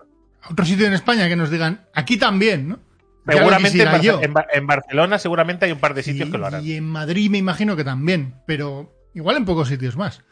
otro 0.50 0.64
sitio 0.66 0.86
en 0.86 0.92
España 0.92 1.28
que 1.28 1.36
nos 1.36 1.50
digan, 1.50 1.86
aquí 1.94 2.16
también, 2.18 2.68
¿no? 2.68 2.78
Seguramente 3.26 3.68
en, 3.68 3.72
quisiera 3.72 3.92
Barce- 3.98 4.02
yo. 4.02 4.20
en 4.22 4.34
Ba- 4.34 4.46
en 4.52 4.66
Barcelona 4.66 5.18
seguramente 5.18 5.64
hay 5.64 5.72
un 5.72 5.78
par 5.80 5.94
de 5.94 6.02
sitios 6.02 6.28
y, 6.28 6.32
que 6.32 6.36
lo 6.38 6.46
harán. 6.46 6.62
y 6.64 6.74
en 6.74 6.84
Madrid 6.86 7.30
me 7.30 7.38
imagino 7.38 7.74
que 7.76 7.84
también, 7.84 8.34
pero 8.46 8.92
igual 9.14 9.36
en 9.38 9.46
pocos 9.46 9.68
sitios 9.68 9.96
más. 9.96 10.22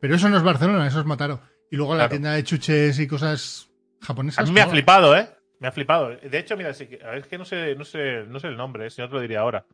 Pero 0.00 0.14
eso 0.16 0.28
no 0.28 0.36
es 0.36 0.42
Barcelona, 0.42 0.86
eso 0.86 1.00
es 1.00 1.06
Mataró. 1.06 1.40
Y 1.70 1.76
luego 1.76 1.94
la 1.94 2.08
tienda 2.10 2.32
de 2.32 2.44
chuches 2.44 2.98
y 2.98 3.06
cosas 3.06 3.70
A 4.02 4.06
japonesas. 4.06 4.46
mí 4.46 4.52
me 4.52 4.60
ha 4.60 4.66
flipado, 4.68 5.16
¿eh? 5.16 5.30
Me 5.60 5.68
ha 5.68 5.72
flipado. 5.72 6.10
De 6.10 6.38
hecho, 6.38 6.56
mira, 6.56 6.74
sí 6.74 6.86
a 7.02 7.16
es 7.16 7.26
que 7.26 7.38
no 7.38 7.44
sé, 7.46 7.74
no 7.76 7.84
sé, 7.84 8.24
no 8.28 8.38
sé 8.40 8.48
el 8.48 8.56
nombre, 8.58 8.86
¿eh? 8.88 8.90
si 8.90 9.00
no 9.00 9.08
te 9.08 9.14
lo 9.14 9.20
diría 9.20 9.40
ahora. 9.40 9.64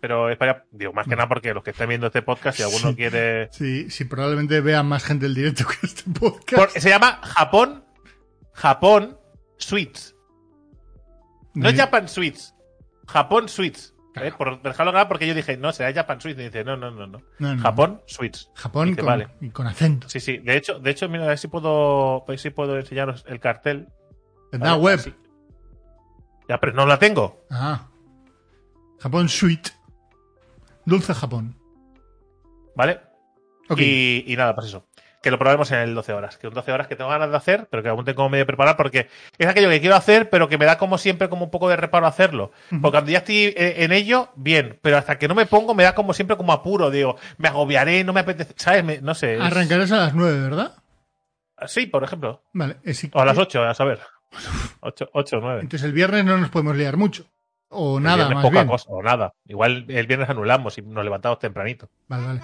Pero 0.00 0.28
es 0.28 0.36
para, 0.36 0.64
digo, 0.72 0.92
más 0.92 1.06
que 1.06 1.14
nada 1.16 1.28
porque 1.28 1.54
los 1.54 1.62
que 1.62 1.70
estén 1.70 1.88
viendo 1.88 2.08
este 2.08 2.20
podcast, 2.20 2.56
si 2.58 2.64
alguno 2.64 2.90
Sí. 2.90 2.96
quiere. 2.96 3.48
Sí, 3.52 3.88
sí, 3.88 4.04
probablemente 4.04 4.60
vea 4.60 4.82
más 4.82 5.04
gente 5.04 5.24
el 5.26 5.34
directo 5.34 5.64
que 5.66 5.86
este 5.86 6.02
podcast. 6.10 6.72
Por- 6.74 6.80
se 6.82 6.88
llama 6.90 7.20
Japón, 7.22 7.84
Japón 8.56 9.18
Sweets. 9.58 10.14
No 11.54 11.70
Sí. 11.70 11.76
Japan 11.76 12.08
Sweets, 12.08 12.54
Japón 13.06 13.48
Sweets. 13.48 13.94
¿eh? 14.14 14.32
Claro. 14.32 14.36
Por 14.38 14.62
dejarlo 14.62 14.92
claro, 14.92 15.08
porque 15.08 15.26
yo 15.26 15.34
dije, 15.34 15.56
no, 15.56 15.72
será 15.72 15.92
Japan 15.92 16.20
Sweets. 16.20 16.40
Y 16.40 16.44
dice, 16.44 16.64
no, 16.64 16.76
no, 16.76 16.90
no, 16.90 17.06
no. 17.06 17.22
No, 17.38 17.54
no. 17.54 17.62
Japón 17.62 18.02
Sweets. 18.06 18.50
Japón 18.54 18.88
Dice, 18.88 19.00
con, 19.00 19.06
vale. 19.06 19.28
con 19.52 19.66
acento. 19.66 20.08
Sí, 20.08 20.20
sí. 20.20 20.38
De 20.38 20.56
hecho, 20.56 20.78
de 20.78 20.90
hecho, 20.90 21.08
mira, 21.08 21.24
a 21.24 21.28
ver 21.28 21.38
si 21.38 21.48
puedo, 21.48 22.24
si 22.36 22.50
puedo 22.50 22.78
enseñaros 22.78 23.24
el 23.28 23.40
cartel. 23.40 23.88
Tendrá 24.50 24.72
Vale, 24.72 24.82
web. 24.82 24.98
así. 24.98 25.14
Ya, 26.48 26.58
pero 26.60 26.72
no 26.72 26.86
la 26.86 26.98
tengo. 26.98 27.44
Ah. 27.50 27.88
Japón 29.00 29.28
Sweet. 29.28 29.68
Dulce 30.84 31.12
Japón. 31.14 31.56
¿Vale? 32.74 33.00
Y, 33.76 34.24
y 34.32 34.36
nada, 34.36 34.54
pues 34.54 34.68
eso. 34.68 34.86
Que 35.22 35.30
lo 35.30 35.38
probaremos 35.38 35.70
en 35.72 35.78
el 35.80 35.94
12 35.94 36.12
horas. 36.12 36.36
Que 36.38 36.46
un 36.46 36.54
12 36.54 36.70
horas 36.72 36.86
que 36.86 36.94
tengo 36.94 37.10
ganas 37.10 37.30
de 37.30 37.36
hacer, 37.36 37.66
pero 37.70 37.82
que 37.82 37.88
aún 37.88 38.04
tengo 38.04 38.28
medio 38.28 38.46
preparar 38.46 38.76
porque 38.76 39.08
es 39.38 39.46
aquello 39.48 39.68
que 39.70 39.80
quiero 39.80 39.96
hacer, 39.96 40.30
pero 40.30 40.48
que 40.48 40.56
me 40.58 40.66
da 40.66 40.78
como 40.78 40.98
siempre 40.98 41.28
como 41.28 41.44
un 41.46 41.50
poco 41.50 41.68
de 41.68 41.76
reparo 41.76 42.06
hacerlo. 42.06 42.52
Porque 42.70 42.90
cuando 42.90 43.10
ya 43.10 43.18
estoy 43.18 43.46
eh, 43.56 43.76
en 43.78 43.92
ello, 43.92 44.28
bien. 44.36 44.78
Pero 44.82 44.98
hasta 44.98 45.18
que 45.18 45.26
no 45.26 45.34
me 45.34 45.46
pongo, 45.46 45.74
me 45.74 45.82
da 45.82 45.94
como 45.94 46.12
siempre 46.12 46.36
como 46.36 46.52
apuro. 46.52 46.90
Digo, 46.90 47.16
me 47.38 47.48
agobiaré, 47.48 48.04
no 48.04 48.12
me 48.12 48.20
apetece. 48.20 48.54
¿Sabes? 48.56 48.84
Me- 48.84 49.00
no 49.00 49.14
sé. 49.14 49.34
es- 49.34 49.40
Arrancarás 49.40 49.90
a 49.92 49.96
las 49.96 50.14
9, 50.14 50.40
¿verdad? 50.40 50.74
Sí, 51.66 51.86
por 51.86 52.04
ejemplo. 52.04 52.42
Vale. 52.52 52.76
es- 52.84 53.08
O 53.12 53.20
a 53.20 53.24
las 53.24 53.38
8, 53.38 53.62
a 53.64 53.74
saber. 53.74 54.00
8, 54.80 55.08
8 55.12 55.38
9. 55.40 55.60
Entonces 55.62 55.86
el 55.86 55.92
viernes 55.92 56.24
no 56.24 56.36
nos 56.36 56.50
podemos 56.50 56.76
liar 56.76 56.96
mucho. 56.96 57.26
O 57.68 57.98
nada, 57.98 58.28
más 58.30 58.42
poca 58.44 58.58
bien. 58.60 58.68
cosa, 58.68 58.84
o 58.90 59.02
nada. 59.02 59.32
Igual 59.46 59.86
el 59.88 60.06
viernes 60.06 60.28
anulamos 60.30 60.78
y 60.78 60.82
nos 60.82 61.02
levantamos 61.02 61.38
tempranito. 61.40 61.88
Vale, 62.06 62.26
vale. 62.26 62.40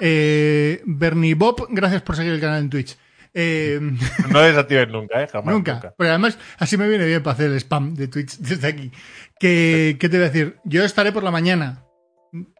Eh, 0.00 0.82
Bernie 0.86 1.34
Bob, 1.34 1.66
gracias 1.70 2.02
por 2.02 2.16
seguir 2.16 2.32
el 2.32 2.40
canal 2.40 2.60
en 2.62 2.70
Twitch. 2.70 2.96
Eh, 3.34 3.78
No 4.30 4.40
desactives 4.40 4.88
nunca, 4.88 5.22
¿eh? 5.22 5.28
Jamás. 5.30 5.54
nunca. 5.54 5.94
Pero 5.96 6.10
además, 6.10 6.38
así 6.58 6.76
me 6.76 6.88
viene 6.88 7.06
bien 7.06 7.22
para 7.22 7.34
hacer 7.34 7.50
el 7.50 7.56
spam 7.60 7.94
de 7.94 8.08
Twitch 8.08 8.38
desde 8.38 8.68
aquí. 8.68 8.92
Que, 9.38 9.96
¿Qué 10.00 10.08
te 10.08 10.16
voy 10.16 10.26
a 10.26 10.30
decir? 10.30 10.56
Yo 10.64 10.84
estaré 10.84 11.12
por 11.12 11.22
la 11.22 11.30
mañana. 11.30 11.84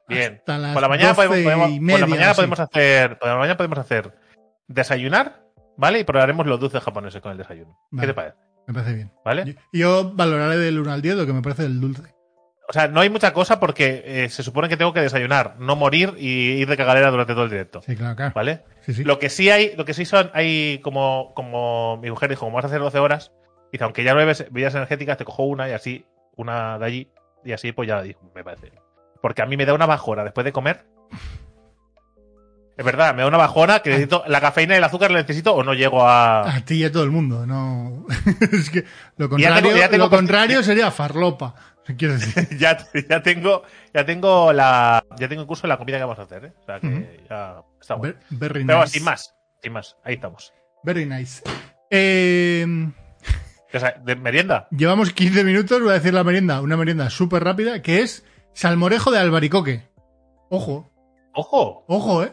Bien. 0.08 0.34
Hasta 0.38 0.58
las 0.58 0.72
Por 0.72 0.82
la 0.82 0.88
mañana, 0.88 1.08
12 1.14 1.28
podemos, 1.28 1.44
podemos- 1.52 1.70
y 1.70 1.74
por 1.76 1.82
media, 1.82 1.98
la 2.00 2.06
mañana 2.06 2.30
así. 2.30 2.36
podemos 2.36 2.60
hacer. 2.60 3.18
Por 3.18 3.28
la 3.28 3.36
mañana 3.36 3.56
podemos 3.56 3.78
hacer 3.78 4.14
desayunar, 4.68 5.42
¿vale? 5.76 6.00
Y 6.00 6.04
probaremos 6.04 6.46
los 6.46 6.58
dulces 6.60 6.82
japoneses 6.82 7.20
con 7.20 7.32
el 7.32 7.38
desayuno. 7.38 7.76
Vale. 7.90 8.06
¿Qué 8.06 8.12
te 8.12 8.14
parece? 8.14 8.36
Me 8.66 8.74
parece 8.74 8.94
bien. 8.94 9.12
¿vale? 9.24 9.56
Y 9.72 9.78
Yo 9.78 10.12
valoraré 10.14 10.58
del 10.58 10.78
1 10.78 10.92
al 10.92 11.02
10 11.02 11.16
lo 11.16 11.26
que 11.26 11.32
me 11.32 11.42
parece 11.42 11.62
del 11.62 11.80
dulce. 11.80 12.02
O 12.68 12.72
sea, 12.74 12.86
no 12.86 13.00
hay 13.00 13.08
mucha 13.08 13.32
cosa 13.32 13.58
porque 13.58 14.02
eh, 14.04 14.28
se 14.28 14.42
supone 14.42 14.68
que 14.68 14.76
tengo 14.76 14.92
que 14.92 15.00
desayunar, 15.00 15.56
no 15.58 15.74
morir 15.74 16.14
y 16.18 16.28
ir 16.60 16.68
de 16.68 16.76
cagalera 16.76 17.10
durante 17.10 17.32
todo 17.32 17.44
el 17.44 17.50
directo. 17.50 17.80
Sí, 17.80 17.96
claro, 17.96 18.14
claro. 18.14 18.32
¿Vale? 18.34 18.62
Sí, 18.82 18.92
sí. 18.92 19.04
Lo 19.04 19.18
que 19.18 19.30
sí 19.30 19.48
hay, 19.48 19.74
lo 19.76 19.86
que 19.86 19.94
sí 19.94 20.04
son, 20.04 20.30
hay 20.34 20.78
como, 20.82 21.32
como 21.34 21.96
mi 21.96 22.10
mujer 22.10 22.28
dijo, 22.28 22.40
como 22.40 22.56
vas 22.56 22.64
a 22.64 22.68
hacer 22.68 22.80
12 22.80 22.98
horas, 22.98 23.32
dice, 23.72 23.84
aunque 23.84 24.04
ya 24.04 24.12
no 24.12 24.18
bebes 24.18 24.44
bebidas 24.50 24.74
energéticas, 24.74 25.16
te 25.16 25.24
cojo 25.24 25.44
una 25.44 25.66
y 25.68 25.72
así, 25.72 26.04
una 26.36 26.78
de 26.78 26.84
allí, 26.84 27.08
y 27.42 27.52
así 27.52 27.72
pues 27.72 27.88
ya 27.88 28.02
dijo, 28.02 28.20
me 28.34 28.44
parece. 28.44 28.70
Porque 29.22 29.40
a 29.40 29.46
mí 29.46 29.56
me 29.56 29.64
da 29.64 29.72
una 29.72 29.86
bajona 29.86 30.22
después 30.22 30.44
de 30.44 30.52
comer. 30.52 30.84
Es 32.76 32.84
verdad, 32.84 33.12
me 33.14 33.22
da 33.22 33.28
una 33.28 33.38
bajona 33.38 33.80
que 33.80 33.90
necesito, 33.90 34.22
la 34.28 34.40
cafeína 34.40 34.74
y 34.74 34.78
el 34.78 34.84
azúcar 34.84 35.10
la 35.10 35.18
necesito 35.18 35.52
o 35.52 35.64
no 35.64 35.74
llego 35.74 36.06
a. 36.06 36.42
A 36.54 36.64
ti 36.64 36.74
y 36.74 36.84
a 36.84 36.92
todo 36.92 37.02
el 37.02 37.10
mundo, 37.10 37.44
no. 37.44 38.06
es 38.52 38.70
que 38.70 38.84
lo 39.16 39.26
Ya 39.26 39.28
contrario, 39.30 39.62
tengo- 39.62 39.76
ya 39.78 39.88
tengo 39.88 40.04
lo 40.04 40.10
contrario 40.10 40.62
sería 40.62 40.90
farlopa. 40.92 41.54
Quiero 41.96 42.14
decir. 42.14 42.48
ya, 42.58 42.78
ya 43.08 43.22
tengo, 43.22 43.62
ya 43.94 44.04
tengo 44.04 44.52
la, 44.52 45.04
ya 45.18 45.28
tengo 45.28 45.42
incluso 45.42 45.66
la 45.66 45.78
comida 45.78 45.96
que 45.96 46.04
vamos 46.04 46.18
a 46.18 46.22
hacer, 46.22 46.44
¿eh? 46.46 46.52
O 46.60 46.64
sea 46.64 46.80
que 46.80 47.20
ya 47.28 47.62
está 47.80 47.94
bueno. 47.94 48.14
Ver- 48.30 48.52
Pero 48.52 48.80
nice. 48.80 48.92
sin 48.98 49.04
más, 49.04 49.34
sin 49.62 49.72
más, 49.72 49.96
ahí 50.04 50.14
estamos. 50.14 50.52
Very 50.84 51.06
nice. 51.06 51.42
Eh, 51.90 52.66
O 53.72 53.78
sea, 53.78 53.92
de 54.04 54.16
merienda. 54.16 54.68
llevamos 54.70 55.12
15 55.12 55.44
minutos, 55.44 55.80
voy 55.80 55.90
a 55.90 55.94
decir 55.94 56.14
la 56.14 56.24
merienda, 56.24 56.60
una 56.60 56.76
merienda 56.76 57.10
súper 57.10 57.44
rápida, 57.44 57.82
que 57.82 58.00
es 58.02 58.24
salmorejo 58.52 59.10
de 59.10 59.18
albaricoque. 59.18 59.88
Ojo, 60.50 60.90
Ojo. 61.34 61.84
ojo, 61.88 62.24
eh. 62.24 62.32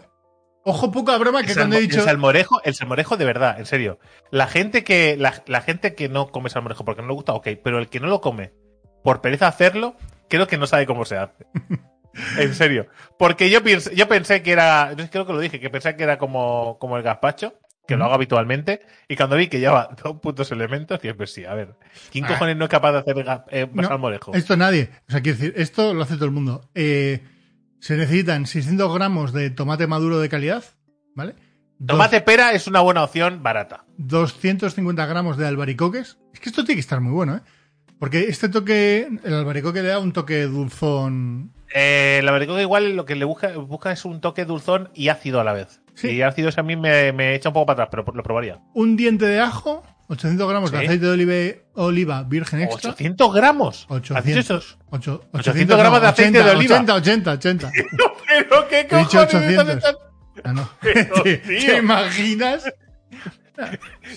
Ojo, 0.68 0.92
poca 0.92 1.16
broma 1.20 1.44
que 1.44 1.52
El, 1.52 1.58
cuando 1.58 1.76
he 1.76 1.82
dicho. 1.82 2.00
el 2.00 2.06
salmorejo, 2.06 2.60
el 2.64 2.74
salmorejo 2.74 3.18
de 3.18 3.26
verdad, 3.26 3.60
en 3.60 3.68
serio. 3.68 4.00
La 4.32 4.48
gente 4.48 4.84
que, 4.84 5.16
la, 5.16 5.44
la 5.46 5.62
gente 5.62 5.94
que 5.94 6.10
no 6.10 6.30
come 6.32 6.50
salmorejo 6.50 6.84
porque 6.84 7.04
no 7.04 7.08
le 7.10 7.14
gusta, 7.14 7.34
ok, 7.34 7.50
pero 7.64 7.78
el 7.78 7.88
que 7.88 8.00
no 8.00 8.08
lo 8.08 8.20
come 8.20 8.52
por 9.06 9.22
pereza 9.22 9.48
hacerlo, 9.48 9.96
creo 10.28 10.48
que 10.48 10.58
no 10.58 10.68
sabe 10.68 10.86
cómo 10.86 11.06
se 11.06 11.16
hace. 11.18 11.46
en 12.40 12.54
serio. 12.56 12.88
Porque 13.20 13.50
yo 13.50 13.64
pensé, 13.64 13.96
yo 13.96 14.08
pensé 14.08 14.42
que 14.42 14.52
era, 14.52 14.94
yo 14.94 15.10
creo 15.10 15.26
que 15.26 15.34
lo 15.34 15.40
dije, 15.40 15.60
que 15.60 15.70
pensé 15.70 15.96
que 15.96 16.04
era 16.04 16.18
como, 16.18 16.78
como 16.80 16.98
el 16.98 17.04
gazpacho, 17.04 17.54
que 17.88 17.96
lo 17.98 18.06
hago 18.06 18.16
habitualmente, 18.16 18.82
y 19.08 19.16
cuando 19.16 19.36
vi 19.36 19.48
que 19.48 19.60
lleva 19.60 19.90
dos 20.04 20.20
putos 20.20 20.52
elementos, 20.52 21.00
dije, 21.00 21.14
pues 21.14 21.32
sí, 21.32 21.46
a 21.46 21.54
ver, 21.54 21.76
¿quién 22.12 22.26
Ah. 22.26 22.30
cojones 22.30 22.58
no 22.58 22.66
es 22.66 22.72
capaz 22.72 22.94
de 22.94 22.98
hacer 22.98 23.26
eh, 23.52 23.68
No, 23.72 23.88
salmorejo? 23.88 24.34
Esto 24.34 24.58
nadie. 24.58 24.90
O 25.08 25.12
sea, 25.12 25.22
quiero 25.22 25.38
decir, 25.38 25.54
esto 25.56 25.94
lo 25.94 26.02
hace 26.04 26.16
todo 26.16 26.26
el 26.26 26.32
mundo. 26.32 26.68
Eh, 26.74 27.22
se 27.80 27.96
necesitan 27.98 28.48
600 28.48 28.92
gramos 28.96 29.32
de 29.34 29.52
tomate 29.52 29.86
maduro 29.86 30.20
de 30.20 30.30
calidad, 30.30 30.64
¿vale? 31.14 31.36
Dos- 31.78 31.96
Tomate 31.98 32.22
pera 32.22 32.54
es 32.54 32.66
una 32.68 32.80
buena 32.80 33.04
opción 33.04 33.44
barata. 33.44 33.86
250 33.98 35.06
gramos 35.06 35.38
de 35.38 35.46
albaricoques. 35.46 36.18
Es 36.34 36.40
que 36.40 36.50
esto 36.50 36.64
tiene 36.64 36.78
que 36.78 36.82
estar 36.82 37.02
muy 37.02 37.12
bueno, 37.12 37.36
¿eh? 37.36 37.42
Porque 38.06 38.26
este 38.30 38.50
toque, 38.50 39.08
el 39.24 39.34
albaricoque 39.34 39.82
le 39.82 39.88
da 39.90 39.98
un 39.98 40.14
toque 40.14 40.44
dulzón. 40.44 41.52
Eh, 41.74 42.22
la 42.24 42.32
verdad 42.32 42.56
que 42.56 42.62
igual 42.62 42.96
lo 42.96 43.04
que 43.04 43.16
le 43.16 43.26
busca, 43.26 43.48
busca 43.58 43.92
es 43.92 44.06
un 44.06 44.22
toque 44.22 44.46
dulzón 44.46 44.92
y 44.94 45.08
ácido 45.08 45.40
a 45.42 45.44
la 45.44 45.54
vez. 45.54 45.82
Sí. 45.96 46.10
Y 46.12 46.22
ácido 46.22 46.52
a 46.56 46.62
mí 46.62 46.76
me, 46.76 47.12
me 47.14 47.34
echa 47.34 47.50
un 47.50 47.54
poco 47.54 47.66
para 47.66 47.86
atrás, 47.86 48.04
pero 48.06 48.16
lo 48.16 48.22
probaría. 48.22 48.60
Un 48.76 48.96
diente 48.96 49.26
de 49.26 49.40
ajo, 49.40 49.82
800 50.10 50.48
gramos 50.48 50.72
de 50.72 50.78
Sí. 50.78 50.86
aceite 50.86 51.06
de 51.08 51.12
olive- 51.14 51.64
oliva 51.74 52.22
virgen 52.22 52.62
extra. 52.62 52.92
800 52.92 53.34
gramos. 53.34 53.86
800. 53.90 54.18
¿Has 54.18 54.24
dicho 54.24 54.40
eso? 54.58 54.78
Ocho- 54.92 55.24
800 55.32 55.76
gramos 55.76 56.00
de 56.02 56.08
aceite 56.08 56.44
de 56.44 56.50
oliva. 56.52 56.76
80, 56.76 56.94
80, 56.94 57.32
80. 57.32 57.72
Pero 58.28 58.68
qué 58.68 58.82
He 58.82 58.84
dicho 58.84 59.18
cojones 59.18 59.34
me 59.34 59.58
800. 59.58 59.78
estás 59.78 59.96
Ah, 60.44 60.54
no. 60.54 60.70
Pero, 60.80 61.22
¿Te, 61.24 61.38
te 61.38 61.78
imaginas? 61.78 62.72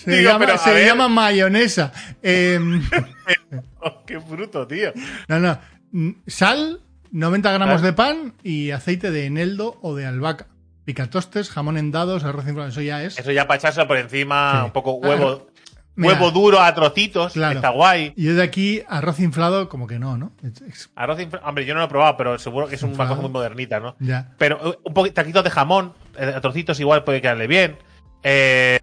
Se, 0.03 0.11
Digo, 0.17 0.29
llama, 0.31 0.39
pero, 0.45 0.53
a 0.53 0.57
se 0.57 0.73
ver. 0.73 0.85
llama 0.87 1.07
mayonesa. 1.09 1.91
Em, 2.21 2.81
Oh, 3.81 4.03
qué 4.05 4.17
bruto, 4.17 4.67
tío. 4.67 4.91
no, 5.27 5.39
no. 5.39 5.57
Mm, 5.91 6.11
Sal, 6.27 6.81
90 7.11 7.51
gramos 7.53 7.81
de 7.81 7.93
pan 7.93 8.33
y 8.43 8.71
aceite 8.71 9.09
de 9.11 9.25
eneldo 9.25 9.77
o 9.81 9.95
de 9.95 10.05
albahaca. 10.05 10.47
Picatostes, 10.85 11.49
jamón 11.49 11.77
en 11.77 11.91
dados, 11.91 12.23
arroz 12.23 12.47
inflado. 12.47 12.69
Eso 12.69 12.81
ya 12.81 13.03
es. 13.03 13.17
Eso 13.19 13.31
ya 13.31 13.47
para 13.47 13.57
echárselo 13.59 13.87
por 13.87 13.97
encima, 13.97 14.53
Sí. 14.59 14.65
un 14.65 14.71
poco 14.71 14.93
huevo, 14.95 15.47
Mira, 15.95 16.13
huevo 16.13 16.31
duro 16.31 16.59
a 16.61 16.73
trocitos, 16.73 17.33
Claro. 17.33 17.55
está 17.55 17.69
guay. 17.69 18.13
Y 18.15 18.25
yo 18.25 18.33
de 18.35 18.41
aquí, 18.43 18.81
arroz 18.87 19.19
inflado, 19.19 19.69
como 19.69 19.85
que 19.87 19.99
no, 19.99 20.17
¿no? 20.17 20.31
Es- 20.67 20.89
Arroz, 20.95 21.19
infla- 21.19 21.41
hombre, 21.43 21.65
yo 21.65 21.73
no 21.75 21.79
lo 21.81 21.85
he 21.85 21.89
probado, 21.89 22.17
pero 22.17 22.37
seguro 22.39 22.67
que 22.67 22.75
es 22.75 22.81
una 22.83 22.91
Inflado. 22.93 23.15
muy 23.17 23.29
modernita, 23.29 23.79
¿no? 23.79 23.95
ya. 23.99 24.31
Pero 24.37 24.73
eh, 24.73 24.79
un 24.83 24.93
poquito 24.93 25.43
de 25.43 25.49
jamón, 25.49 25.93
eh, 26.17 26.33
a 26.35 26.41
trocitos 26.41 26.79
igual 26.79 27.03
puede 27.03 27.21
quedarle 27.21 27.47
bien. 27.47 27.77
Eh, 28.23 28.79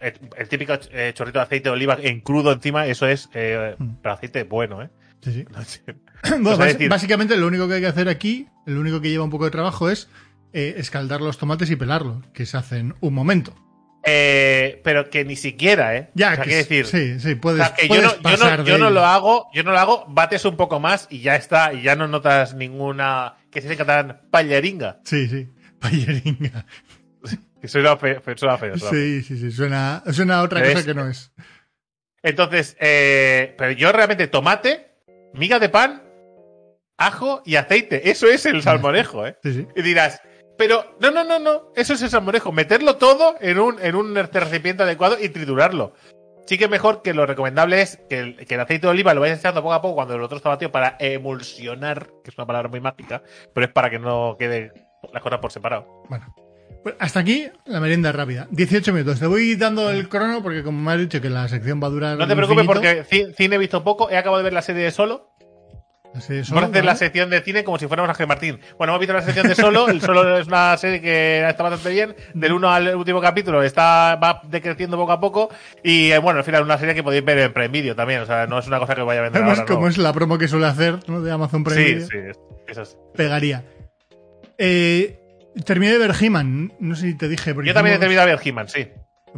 el, 0.00 0.14
el 0.36 0.48
típico 0.48 0.72
eh, 0.92 1.12
chorrito 1.14 1.38
de 1.38 1.44
aceite 1.44 1.68
de 1.68 1.70
oliva 1.70 1.96
en 2.00 2.20
crudo 2.20 2.52
encima, 2.52 2.86
eso 2.86 3.06
es 3.06 3.28
eh, 3.34 3.74
Mm. 3.78 3.88
pero 4.02 4.14
aceite 4.14 4.42
bueno, 4.44 4.82
¿eh? 4.82 4.88
Sí, 5.22 5.32
sí. 5.32 5.44
No 5.52 5.62
sé. 5.64 5.82
Bueno, 6.40 6.56
decir- 6.58 6.88
básicamente 6.90 7.36
lo 7.36 7.46
único 7.46 7.66
que 7.68 7.74
hay 7.74 7.80
que 7.80 7.86
hacer 7.86 8.08
aquí, 8.08 8.46
el 8.66 8.76
único 8.76 9.00
que 9.00 9.08
lleva 9.10 9.24
un 9.24 9.30
poco 9.30 9.44
de 9.46 9.50
trabajo 9.50 9.88
es 9.90 10.08
eh, 10.52 10.74
escaldar 10.78 11.20
los 11.20 11.38
tomates 11.38 11.70
y 11.70 11.76
pelarlos, 11.76 12.24
que 12.34 12.44
se 12.46 12.56
hace 12.56 12.78
en 12.78 12.94
un 13.00 13.14
momento. 13.14 13.54
Eh, 14.02 14.80
pero 14.82 15.10
que 15.10 15.24
ni 15.26 15.36
siquiera, 15.36 15.94
¿eh? 15.96 16.08
Ya, 16.14 16.32
o 16.32 16.34
sea, 16.36 16.44
que 16.44 16.54
decir, 16.56 16.86
sí, 16.86 17.20
sí, 17.20 17.32
o 17.32 17.40
puedes, 17.40 17.66
sea, 17.66 17.74
que 17.74 17.86
yo 17.88 18.00
no, 18.00 18.14
yo 18.16 18.22
pasar 18.22 18.58
no, 18.60 18.64
de 18.64 18.70
yo 18.70 18.78
no 18.78 18.86
ello. 18.86 18.94
lo 18.94 19.04
hago, 19.04 19.46
yo 19.52 19.62
no 19.62 19.72
lo 19.72 19.78
hago, 19.78 20.06
bates 20.08 20.44
un 20.46 20.56
poco 20.56 20.80
más 20.80 21.06
y 21.10 21.20
ya 21.20 21.36
está, 21.36 21.74
y 21.74 21.82
ya 21.82 21.96
no 21.96 22.08
notas 22.08 22.54
ninguna, 22.54 23.34
que 23.50 23.60
se 23.60 23.68
dice 23.68 23.76
catalán, 23.76 24.20
palleringa. 24.30 25.00
Sí, 25.04 25.28
sí. 25.28 25.48
Payeringa. 25.80 26.64
Que 27.60 27.68
suena 27.68 27.96
feo, 27.96 28.22
suena 28.36 28.56
feo, 28.58 28.76
suena. 28.78 28.96
Sí, 28.96 29.22
sí, 29.22 29.36
sí. 29.38 29.50
Suena, 29.52 30.02
suena 30.12 30.38
a 30.38 30.42
otra 30.42 30.60
cosa 30.60 30.78
es- 30.78 30.86
que 30.86 30.94
no 30.94 31.08
es. 31.08 31.32
Entonces, 32.22 32.76
eh, 32.80 33.54
pero 33.56 33.72
yo 33.72 33.92
realmente 33.92 34.26
tomate, 34.26 34.90
miga 35.34 35.58
de 35.58 35.68
pan, 35.68 36.02
ajo 36.98 37.42
y 37.44 37.56
aceite. 37.56 38.10
Eso 38.10 38.26
es 38.28 38.44
el 38.46 38.62
salmorejo, 38.62 39.26
¿eh? 39.26 39.36
Sí, 39.42 39.54
sí. 39.54 39.66
Y 39.74 39.82
dirás, 39.82 40.20
pero 40.58 40.96
no, 41.00 41.10
no, 41.10 41.24
no, 41.24 41.38
no, 41.38 41.72
eso 41.74 41.94
es 41.94 42.02
el 42.02 42.10
salmorejo. 42.10 42.52
Meterlo 42.52 42.96
todo 42.96 43.36
en 43.40 43.58
un, 43.58 43.80
en 43.80 43.94
un 43.94 44.14
recipiente 44.14 44.82
adecuado 44.82 45.16
y 45.18 45.30
triturarlo. 45.30 45.94
Sí 46.46 46.58
que 46.58 46.68
mejor 46.68 47.00
que 47.02 47.14
lo 47.14 47.24
recomendable 47.26 47.80
es 47.80 47.98
que 48.08 48.18
el, 48.18 48.36
que 48.46 48.54
el 48.54 48.60
aceite 48.60 48.86
de 48.86 48.90
oliva 48.90 49.14
lo 49.14 49.20
vayas 49.20 49.38
echando 49.38 49.62
poco 49.62 49.72
a 49.74 49.80
poco 49.82 49.94
cuando 49.94 50.14
el 50.16 50.22
otro 50.22 50.36
está 50.36 50.48
batido 50.48 50.72
para 50.72 50.96
emulsionar, 50.98 52.10
que 52.24 52.30
es 52.30 52.36
una 52.36 52.46
palabra 52.46 52.68
muy 52.68 52.80
mágica, 52.80 53.22
pero 53.54 53.66
es 53.66 53.72
para 53.72 53.88
que 53.88 53.98
no 53.98 54.36
quede 54.38 54.72
las 55.12 55.22
cosas 55.22 55.38
por 55.38 55.52
separado. 55.52 55.86
Bueno. 56.08 56.34
Pues 56.82 56.94
hasta 56.98 57.20
aquí 57.20 57.46
la 57.66 57.78
merienda 57.80 58.10
rápida. 58.12 58.46
18 58.50 58.92
minutos. 58.92 59.20
Te 59.20 59.26
voy 59.26 59.54
dando 59.56 59.90
el 59.90 60.08
crono 60.08 60.42
porque 60.42 60.62
como 60.62 60.80
me 60.80 60.92
has 60.92 60.98
dicho 60.98 61.20
que 61.20 61.28
la 61.28 61.46
sección 61.48 61.80
va 61.82 61.88
a 61.88 61.90
durar 61.90 62.16
No 62.18 62.26
te 62.26 62.32
infinito, 62.32 62.54
preocupes 62.54 62.66
porque 62.66 63.04
ci- 63.04 63.34
cine 63.34 63.56
he 63.56 63.58
visto 63.58 63.84
poco, 63.84 64.08
he 64.10 64.16
acabado 64.16 64.38
de 64.38 64.44
ver 64.44 64.52
la 64.54 64.62
serie 64.62 64.84
de 64.84 64.90
Solo, 64.90 65.28
así 66.14 66.36
es, 66.36 66.48
Vamos 66.48 66.64
a 66.64 66.66
hacer 66.68 66.76
¿vale? 66.82 66.86
la 66.86 66.96
sección 66.96 67.28
de 67.28 67.42
cine 67.42 67.64
como 67.64 67.78
si 67.78 67.86
fuéramos 67.86 68.08
Ángel 68.08 68.26
Martín. 68.26 68.58
Bueno, 68.78 68.92
hemos 68.94 69.00
visto 69.00 69.12
la 69.12 69.20
sección 69.20 69.46
de 69.46 69.54
Solo. 69.54 69.88
El 69.88 70.00
Solo 70.00 70.38
es 70.38 70.46
una 70.46 70.74
serie 70.78 71.02
que 71.02 71.46
está 71.46 71.62
bastante 71.62 71.90
bien. 71.90 72.16
Del 72.32 72.52
uno 72.54 72.70
al 72.70 72.96
último 72.96 73.20
capítulo 73.20 73.62
está 73.62 74.16
va 74.16 74.40
decreciendo 74.48 74.96
poco 74.96 75.12
a 75.12 75.20
poco. 75.20 75.50
Y 75.84 76.10
eh, 76.12 76.18
bueno, 76.18 76.38
al 76.38 76.44
final 76.44 76.62
una 76.62 76.78
serie 76.78 76.94
que 76.94 77.02
podéis 77.02 77.22
ver 77.24 77.38
en 77.40 77.52
Prime 77.52 77.68
Video 77.68 77.94
también. 77.94 78.20
O 78.22 78.26
sea, 78.26 78.46
no 78.46 78.58
es 78.58 78.66
una 78.66 78.78
cosa 78.78 78.94
que 78.94 79.02
vaya 79.02 79.20
a 79.20 79.24
vender 79.24 79.42
Además, 79.42 79.58
ahora. 79.60 79.68
como 79.74 79.84
no. 79.84 79.90
es 79.90 79.98
la 79.98 80.14
promo 80.14 80.38
que 80.38 80.48
suele 80.48 80.64
hacer 80.66 80.98
¿no? 81.08 81.20
de 81.20 81.30
Amazon 81.30 81.62
Prime 81.62 81.78
Sí, 81.84 81.94
Video, 81.94 82.06
sí, 82.08 82.16
es- 82.30 82.38
eso 82.68 82.82
es. 82.82 82.96
pegaría. 83.14 83.64
Eh, 84.56 85.19
terminé 85.64 85.92
de 85.92 85.98
ver 85.98 86.14
He-Man. 86.20 86.72
No 86.80 86.94
sé 86.94 87.08
si 87.08 87.14
te 87.16 87.28
dije. 87.28 87.54
porque 87.54 87.68
Yo 87.68 87.74
también 87.74 87.96
he 87.96 87.98
terminado 87.98 88.28
de 88.28 88.36
ver 88.36 88.46
He-Man, 88.46 88.68
sí. 88.68 88.88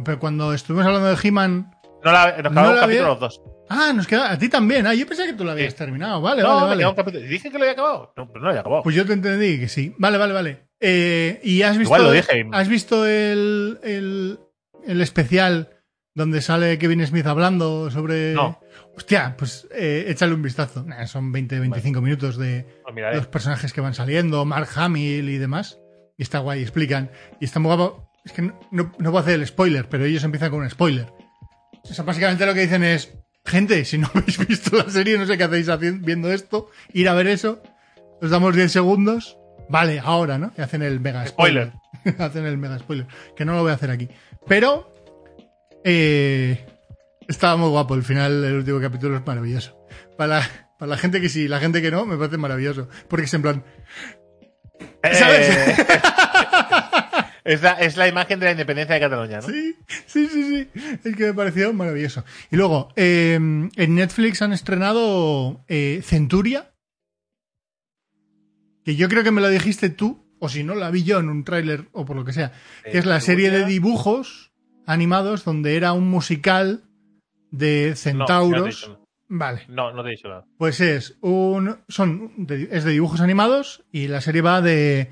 Pero 0.03 0.19
cuando 0.19 0.53
estuvimos 0.53 0.85
hablando 0.85 1.07
de 1.09 1.17
He-Man. 1.21 1.71
No 2.03 2.11
la, 2.11 2.33
nos 2.41 2.43
No 2.43 2.49
quedamos 2.51 2.73
un 2.73 2.79
capítulo 2.79 3.07
los 3.09 3.19
dos. 3.19 3.41
Ah, 3.69 3.91
nos 3.95 4.07
queda. 4.07 4.31
A 4.31 4.37
ti 4.37 4.49
también. 4.49 4.85
Ah, 4.87 4.93
yo 4.93 5.07
pensé 5.07 5.25
que 5.25 5.33
tú 5.33 5.43
lo 5.45 5.51
habías 5.51 5.71
Sí. 5.73 5.77
terminado. 5.79 6.21
Vale, 6.21 6.41
no, 6.43 6.49
vale, 6.49 6.61
me 6.61 6.67
vale. 6.67 6.79
queda 6.79 6.89
un 6.89 6.95
capítulo. 6.95 7.25
¿Dije 7.25 7.49
que 7.51 7.57
lo 7.57 7.63
había 7.63 7.71
acabado? 7.73 8.13
No, 8.17 8.27
pero 8.27 8.39
no 8.39 8.43
lo 8.45 8.49
había 8.49 8.61
acabado. 8.61 8.83
Pues 8.83 8.95
yo 8.95 9.05
te 9.05 9.13
entendí 9.13 9.59
que 9.59 9.67
sí. 9.69 9.93
Vale, 9.97 10.17
vale, 10.17 10.33
vale. 10.33 10.67
Eh, 10.81 11.39
¿Y 11.43 11.61
has 11.61 11.77
visto, 11.77 11.95
Igual 11.95 12.03
lo 12.03 12.11
dije. 12.11 12.45
has 12.51 12.67
visto 12.67 13.05
el, 13.05 13.79
el, 13.83 14.39
el 14.85 15.01
especial 15.01 15.69
donde 16.13 16.41
sale 16.41 16.77
Kevin 16.77 17.05
Smith 17.07 17.25
hablando 17.25 17.89
sobre... 17.89 18.33
No. 18.33 18.59
Hostia, 18.95 19.35
pues 19.37 19.67
eh, 19.73 20.05
échale 20.09 20.33
un 20.35 20.41
vistazo. 20.43 20.83
Nah, 20.83 21.07
son 21.07 21.33
20-25 21.33 22.01
minutos 22.01 22.37
de 22.37 22.65
miraré. 22.93 23.15
los 23.15 23.27
personajes 23.27 23.71
que 23.73 23.81
van 23.81 23.93
saliendo, 23.95 24.43
Mark 24.45 24.67
Hamill 24.75 25.29
y 25.29 25.37
demás. 25.39 25.79
Y 26.23 26.25
está 26.25 26.39
guay, 26.39 26.61
explican. 26.61 27.11
Y 27.41 27.45
está 27.45 27.59
muy 27.59 27.75
guapo. 27.75 28.09
Es 28.23 28.31
que 28.31 28.43
no, 28.43 28.57
no, 28.71 28.93
no 28.97 29.11
puedo 29.11 29.17
hacer 29.17 29.33
el 29.33 29.45
spoiler, 29.45 29.89
pero 29.89 30.05
ellos 30.05 30.23
empiezan 30.23 30.51
con 30.51 30.61
un 30.61 30.69
spoiler. 30.69 31.11
O 31.83 31.93
sea, 31.93 32.05
básicamente 32.05 32.45
lo 32.45 32.53
que 32.53 32.61
dicen 32.61 32.81
es, 32.81 33.11
gente, 33.43 33.83
si 33.83 33.97
no 33.97 34.09
habéis 34.13 34.37
visto 34.47 34.77
la 34.77 34.89
serie, 34.89 35.17
no 35.17 35.25
sé 35.25 35.37
qué 35.37 35.43
hacéis 35.43 35.67
viendo 35.99 36.31
esto, 36.31 36.69
ir 36.93 37.09
a 37.09 37.13
ver 37.13 37.27
eso, 37.27 37.61
os 38.21 38.29
damos 38.29 38.55
10 38.55 38.71
segundos, 38.71 39.37
vale, 39.67 39.99
ahora, 39.99 40.37
¿no? 40.37 40.53
Y 40.57 40.61
hacen 40.61 40.81
el 40.81 41.01
mega 41.01 41.27
spoiler. 41.27 41.73
hacen 42.19 42.45
el 42.45 42.57
mega 42.57 42.79
spoiler, 42.79 43.05
que 43.35 43.43
no 43.43 43.53
lo 43.53 43.63
voy 43.63 43.71
a 43.71 43.75
hacer 43.75 43.91
aquí. 43.91 44.07
Pero, 44.47 44.93
eh, 45.83 46.65
estaba 47.27 47.57
muy 47.57 47.67
guapo, 47.67 47.95
el 47.95 48.03
final, 48.03 48.45
el 48.45 48.53
último 48.53 48.79
capítulo 48.79 49.17
es 49.17 49.27
maravilloso. 49.27 49.77
Para 50.17 50.39
la, 50.39 50.49
para 50.79 50.89
la 50.91 50.97
gente 50.97 51.21
que 51.21 51.29
sí, 51.29 51.47
la 51.47 51.59
gente 51.59 51.81
que 51.81 51.91
no, 51.91 52.05
me 52.05 52.17
parece 52.17 52.37
maravilloso. 52.37 52.87
Porque 53.07 53.25
es 53.25 53.33
en 53.33 53.41
plan, 53.41 53.63
Eh. 55.03 55.75
Es 57.43 57.61
la, 57.61 57.73
es 57.73 57.97
la 57.97 58.07
imagen 58.07 58.39
de 58.39 58.45
la 58.45 58.51
independencia 58.51 58.95
de 58.95 59.01
Cataluña, 59.01 59.41
¿no? 59.41 59.49
Sí, 59.49 59.75
sí, 60.07 60.27
sí, 60.27 60.43
sí. 60.43 60.81
Es 61.03 61.15
que 61.15 61.25
me 61.25 61.33
pareció 61.33 61.73
maravilloso. 61.73 62.23
Y 62.49 62.55
luego, 62.55 62.87
eh, 62.95 63.33
en 63.33 63.95
Netflix 63.95 64.41
han 64.41 64.53
estrenado 64.53 65.61
eh, 65.67 66.01
Centuria. 66.05 66.73
Que 68.85 68.95
yo 68.95 69.09
creo 69.09 69.23
que 69.23 69.31
me 69.31 69.41
lo 69.41 69.49
dijiste 69.49 69.89
tú, 69.89 70.25
o 70.39 70.47
si 70.47 70.63
no, 70.63 70.73
la 70.73 70.89
vi 70.89 71.03
yo 71.03 71.19
en 71.19 71.27
un 71.27 71.43
tráiler 71.43 71.89
o 71.91 72.05
por 72.05 72.15
lo 72.15 72.23
que 72.23 72.31
sea. 72.31 72.53
Que 72.83 72.97
es 72.97 73.05
la 73.05 73.19
serie 73.19 73.49
de 73.49 73.65
dibujos 73.65 74.53
animados 74.85 75.43
donde 75.43 75.75
era 75.75 75.91
un 75.93 76.09
musical 76.09 76.83
de 77.51 77.95
no 78.13 78.25
vale. 79.37 79.63
No, 79.67 79.91
no 79.93 80.03
te 80.03 80.09
he 80.09 80.11
dicho 80.11 80.27
nada. 80.29 80.45
Pues 80.57 80.79
es 80.81 81.17
un. 81.21 81.77
Son. 81.87 82.31
de- 82.37 82.69
es 82.71 82.83
de 82.83 82.91
dibujos 82.91 83.21
animados 83.21 83.83
y 83.91 84.07
la 84.07 84.21
serie 84.21 84.41
va 84.41 84.61
de. 84.61 85.09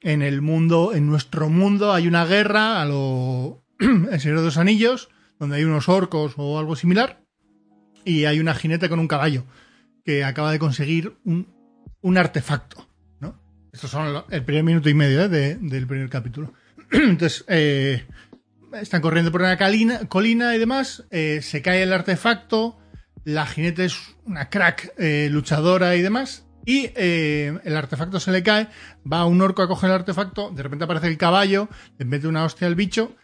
En 0.00 0.22
el 0.22 0.42
mundo, 0.42 0.92
en 0.94 1.06
nuestro 1.06 1.48
mundo, 1.48 1.92
hay 1.92 2.06
una 2.08 2.24
guerra 2.24 2.80
a 2.80 2.84
lo. 2.86 3.62
El 3.78 4.20
Señor 4.20 4.38
de 4.38 4.44
los 4.44 4.56
Anillos, 4.58 5.08
donde 5.38 5.56
hay 5.56 5.64
unos 5.64 5.88
orcos 5.88 6.34
o 6.36 6.58
algo 6.58 6.76
similar. 6.76 7.20
Y 8.04 8.24
hay 8.24 8.40
una 8.40 8.54
jinete 8.54 8.88
con 8.88 8.98
un 9.00 9.08
caballo 9.08 9.44
que 10.04 10.24
acaba 10.24 10.50
de 10.52 10.58
conseguir 10.58 11.16
un, 11.24 11.46
un 12.00 12.16
artefacto. 12.18 12.88
¿no? 13.20 13.38
Estos 13.72 13.90
son 13.90 14.24
el 14.30 14.42
primer 14.44 14.64
minuto 14.64 14.88
y 14.88 14.94
medio 14.94 15.22
¿eh? 15.22 15.28
de- 15.28 15.56
del 15.56 15.86
primer 15.86 16.08
capítulo. 16.08 16.52
Entonces, 16.90 17.44
eh, 17.48 18.06
están 18.80 19.00
corriendo 19.02 19.30
por 19.32 19.42
una 19.42 19.56
calina- 19.58 20.06
colina 20.08 20.54
y 20.56 20.58
demás. 20.58 21.06
eh, 21.10 21.40
se 21.42 21.60
cae 21.60 21.82
el 21.82 21.92
artefacto. 21.92 22.78
La 23.28 23.44
jinete 23.44 23.84
es 23.84 23.98
una 24.24 24.48
crack 24.48 24.94
eh, 24.96 25.28
luchadora 25.30 25.94
y 25.96 26.00
demás. 26.02 26.46
Y 26.64 26.90
eh, 26.96 27.58
el 27.62 27.76
artefacto 27.76 28.18
se 28.20 28.32
le 28.32 28.42
cae. 28.42 28.68
Va 29.10 29.26
un 29.26 29.42
orco 29.42 29.60
a 29.62 29.68
coger 29.68 29.90
el 29.90 29.96
artefacto. 29.96 30.50
De 30.50 30.62
repente 30.62 30.84
aparece 30.86 31.08
el 31.08 31.18
caballo. 31.18 31.68
Le 31.98 32.06
mete 32.06 32.26
una 32.26 32.44
hostia 32.46 32.66
al 32.66 32.74
bicho. 32.74 33.14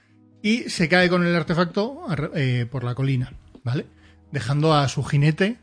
Y 0.42 0.68
se 0.68 0.90
cae 0.90 1.08
con 1.08 1.24
el 1.26 1.34
artefacto 1.34 2.02
ar- 2.06 2.32
eh, 2.34 2.66
por 2.70 2.84
la 2.84 2.94
colina. 2.94 3.32
¿Vale? 3.64 3.86
Dejando 4.30 4.74
a 4.74 4.88
su 4.88 5.02
jinete 5.04 5.56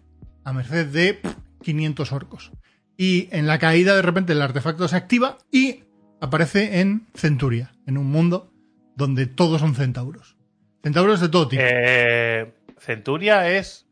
a 0.44 0.54
merced 0.54 0.88
de 0.88 1.14
pff, 1.14 1.36
500 1.62 2.12
orcos. 2.12 2.52
Y 2.98 3.30
en 3.32 3.46
la 3.46 3.60
caída, 3.60 3.96
de 3.96 4.02
repente, 4.02 4.34
el 4.34 4.42
artefacto 4.42 4.88
se 4.88 4.96
activa 4.96 5.38
y 5.52 5.84
aparece 6.20 6.80
en 6.80 7.06
Centuria, 7.14 7.74
en 7.86 8.00
un 8.00 8.08
mundo 8.08 8.52
donde 8.96 9.28
todos 9.28 9.62
son 9.62 9.76
centauros. 9.76 10.36
Centauros 10.82 11.20
de 11.22 11.30
todo 11.30 11.48
tipo. 11.48 11.62
Centuria 12.80 13.48
es. 13.56 13.86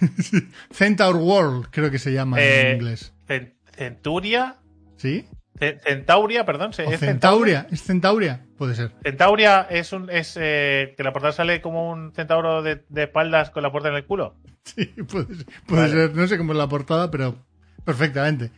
Centaur 0.72 1.16
World, 1.16 1.66
creo 1.70 1.90
que 1.90 1.98
se 1.98 2.12
llama 2.12 2.40
Eh, 2.40 2.70
en 2.70 2.76
inglés. 2.76 3.12
Cen- 3.28 3.54
Centuria. 3.76 4.56
¿Sí? 4.96 5.24
Ce- 5.58 5.78
Centauria, 5.84 6.44
perdón. 6.44 6.70
¿es 6.76 7.00
Centauria. 7.00 7.66
¿Es 7.70 7.82
Centauria? 7.82 8.46
Puede 8.58 8.74
ser. 8.74 8.92
Centauria 9.02 9.62
es 9.70 9.92
un. 9.92 10.10
Es, 10.10 10.36
eh, 10.40 10.94
que 10.96 11.02
la 11.04 11.12
portada 11.12 11.32
sale 11.32 11.60
como 11.60 11.90
un 11.90 12.12
centauro 12.12 12.62
de, 12.62 12.84
de 12.88 13.02
espaldas 13.04 13.50
con 13.50 13.62
la 13.62 13.70
puerta 13.70 13.88
en 13.88 13.94
el 13.96 14.04
culo. 14.04 14.34
Sí, 14.64 14.86
puede 14.86 15.34
ser. 15.34 15.46
Puede 15.66 15.82
Vale. 15.82 15.92
ser. 15.92 16.14
No 16.16 16.26
sé 16.26 16.38
cómo 16.38 16.52
es 16.52 16.58
la 16.58 16.68
portada, 16.68 17.10
pero 17.10 17.36
perfectamente. 17.84 18.50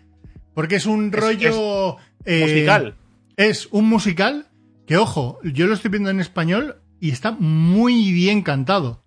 Porque 0.55 0.77
es 0.77 0.87
un 0.87 1.11
Es- 1.13 1.21
rollo... 1.21 1.97
eh, 2.25 2.43
Musical. 2.43 2.95
Es 3.37 3.67
un 3.73 3.89
musical 3.89 4.47
que, 4.87 4.97
ojo, 4.97 5.39
yo 5.43 5.67
lo 5.67 5.75
estoy 5.75 5.91
viendo 5.91 6.09
en 6.11 6.21
español 6.21 6.77
y 7.01 7.11
está 7.11 7.33
muy 7.33 8.13
bien 8.13 8.43
cantado. 8.43 9.05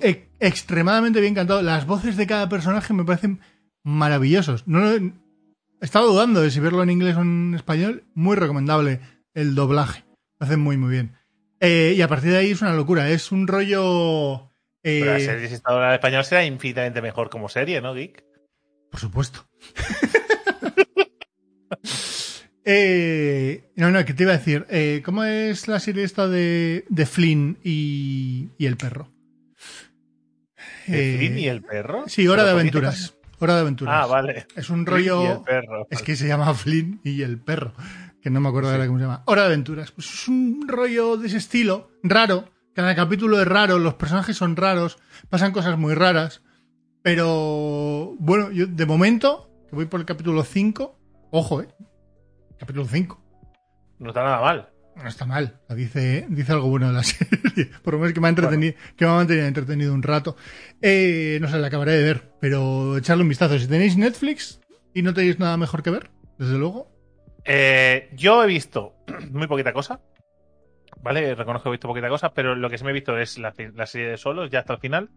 E- 0.00 0.28
extremadamente 0.40 1.20
bien 1.20 1.34
cantado. 1.34 1.62
Las 1.62 1.86
voces 1.86 2.16
de 2.16 2.26
cada 2.26 2.48
personaje 2.48 2.92
me 2.94 3.04
parecen 3.04 3.40
maravillosos. 3.82 4.66
No, 4.66 4.80
lo- 4.80 4.90
he 4.96 5.12
estado 5.80 6.12
dudando 6.12 6.40
de 6.40 6.50
si 6.50 6.60
verlo 6.60 6.82
en 6.82 6.90
inglés 6.90 7.16
o 7.16 7.22
en 7.22 7.54
español. 7.54 8.04
Muy 8.14 8.36
recomendable 8.36 9.00
el 9.34 9.54
doblaje. 9.54 10.04
Lo 10.38 10.46
hacen 10.46 10.60
muy, 10.60 10.76
muy 10.76 10.90
bien. 10.90 11.12
Eh, 11.60 11.94
y 11.96 12.02
a 12.02 12.08
partir 12.08 12.30
de 12.30 12.38
ahí 12.38 12.50
es 12.50 12.62
una 12.62 12.74
locura. 12.74 13.08
Es 13.10 13.32
un 13.32 13.46
rollo... 13.46 14.50
eh, 14.82 15.00
Pero 15.00 15.12
la 15.12 15.20
serie, 15.20 15.48
si 15.48 15.54
está 15.54 15.72
doblada 15.72 15.92
en 15.92 15.98
español, 15.98 16.24
será 16.24 16.44
infinitamente 16.44 17.00
mejor 17.02 17.30
como 17.30 17.48
serie, 17.48 17.80
¿no, 17.80 17.94
Geek? 17.94 18.24
Por 18.90 19.00
supuesto. 19.00 19.46
Eh, 22.66 23.70
no, 23.76 23.90
no, 23.90 24.02
que 24.06 24.14
te 24.14 24.22
iba 24.22 24.32
a 24.32 24.38
decir. 24.38 24.64
eh, 24.70 25.02
¿Cómo 25.04 25.24
es 25.24 25.68
la 25.68 25.80
serie 25.80 26.02
esta 26.04 26.28
de, 26.28 26.86
de 26.88 27.04
Flynn 27.06 27.58
y, 27.62 28.48
y 28.56 28.64
el 28.66 28.78
perro? 28.78 29.12
¿El 30.86 30.94
Eh, 30.94 31.16
Flynn 31.18 31.38
y 31.38 31.48
el 31.48 31.62
perro? 31.62 32.04
Sí, 32.06 32.26
Hora 32.28 32.42
de 32.44 32.52
Pero, 32.52 32.56
¿por 32.56 32.62
qué 32.62 32.78
Aventuras. 32.78 33.14
Hora 33.40 33.54
de 33.54 33.60
Aventuras. 33.60 33.94
Ah, 34.02 34.06
vale. 34.06 34.46
Es 34.56 34.70
un 34.70 34.86
Flynn 34.86 34.98
y 35.00 35.06
el 35.06 35.08
rollo. 35.10 35.42
perro. 35.44 35.86
Es 35.90 36.02
que 36.02 36.16
se 36.16 36.26
llama 36.28 36.52
Flynn 36.54 37.00
y 37.04 37.22
el 37.22 37.38
perro. 37.38 37.72
Que 38.22 38.30
no 38.30 38.40
me 38.40 38.48
acuerdo 38.48 38.70
ahora 38.70 38.86
cómo 38.86 38.98
se 38.98 39.04
llama. 39.04 39.22
Hora 39.26 39.42
de 39.42 39.46
Aventuras. 39.48 39.90
Pues 39.92 40.08
es 40.12 40.28
un 40.28 40.66
rollo 40.66 41.16
de 41.16 41.26
ese 41.26 41.36
estilo, 41.36 41.90
raro. 42.02 42.48
Cada 42.74 42.94
capítulo 42.96 43.40
es 43.40 43.46
raro, 43.46 43.78
los 43.78 43.94
personajes 43.94 44.36
son 44.36 44.56
raros, 44.56 44.98
pasan 45.30 45.52
cosas 45.52 45.78
muy 45.78 45.94
raras. 45.94 46.42
Pero 47.02 48.14
bueno, 48.18 48.50
yo 48.50 48.66
de 48.66 48.86
momento, 48.86 49.50
que 49.68 49.76
voy 49.76 49.86
por 49.86 50.00
el 50.00 50.06
capítulo 50.06 50.42
5, 50.42 50.98
ojo, 51.30 51.60
eh. 51.62 51.68
Capítulo 52.58 52.86
5. 52.86 53.22
No 53.98 54.08
está 54.08 54.24
nada 54.24 54.40
mal. 54.40 54.68
No 54.96 55.08
está 55.08 55.26
mal. 55.26 55.60
Dice, 55.70 56.24
dice 56.28 56.52
algo 56.52 56.68
bueno 56.68 56.86
de 56.88 56.92
la 56.94 57.02
serie. 57.04 57.70
Por 57.82 57.94
lo 57.94 58.00
menos 58.00 58.14
que 58.14 58.20
me 58.20 58.28
ha 58.28 58.30
entretenido, 58.30 58.74
que 58.96 59.04
me 59.04 59.10
ha 59.10 59.14
mantenido 59.14 59.46
entretenido 59.46 59.92
un 59.94 60.02
rato. 60.02 60.36
Eh, 60.80 61.38
no 61.40 61.48
sé, 61.48 61.58
la 61.58 61.66
acabaré 61.66 61.92
de 61.92 62.02
ver, 62.04 62.32
pero 62.40 62.96
echarle 62.96 63.22
un 63.22 63.28
vistazo. 63.28 63.58
Si 63.58 63.66
tenéis 63.66 63.96
Netflix 63.96 64.60
y 64.94 65.02
no 65.02 65.12
tenéis 65.12 65.38
nada 65.38 65.56
mejor 65.56 65.82
que 65.82 65.90
ver, 65.90 66.10
desde 66.38 66.58
luego. 66.58 66.90
Eh, 67.44 68.08
yo 68.14 68.42
he 68.42 68.46
visto 68.46 68.94
muy 69.30 69.46
poquita 69.46 69.72
cosa. 69.72 70.00
¿Vale? 71.02 71.34
Reconozco 71.34 71.64
que 71.64 71.68
he 71.70 71.72
visto 71.72 71.88
poquita 71.88 72.08
cosa, 72.08 72.32
pero 72.32 72.54
lo 72.54 72.70
que 72.70 72.78
sí 72.78 72.84
me 72.84 72.90
he 72.90 72.94
visto 72.94 73.18
es 73.18 73.36
la, 73.38 73.52
la 73.74 73.86
serie 73.86 74.08
de 74.08 74.16
solos, 74.16 74.48
ya 74.50 74.60
hasta 74.60 74.74
el 74.74 74.78
final. 74.80 75.10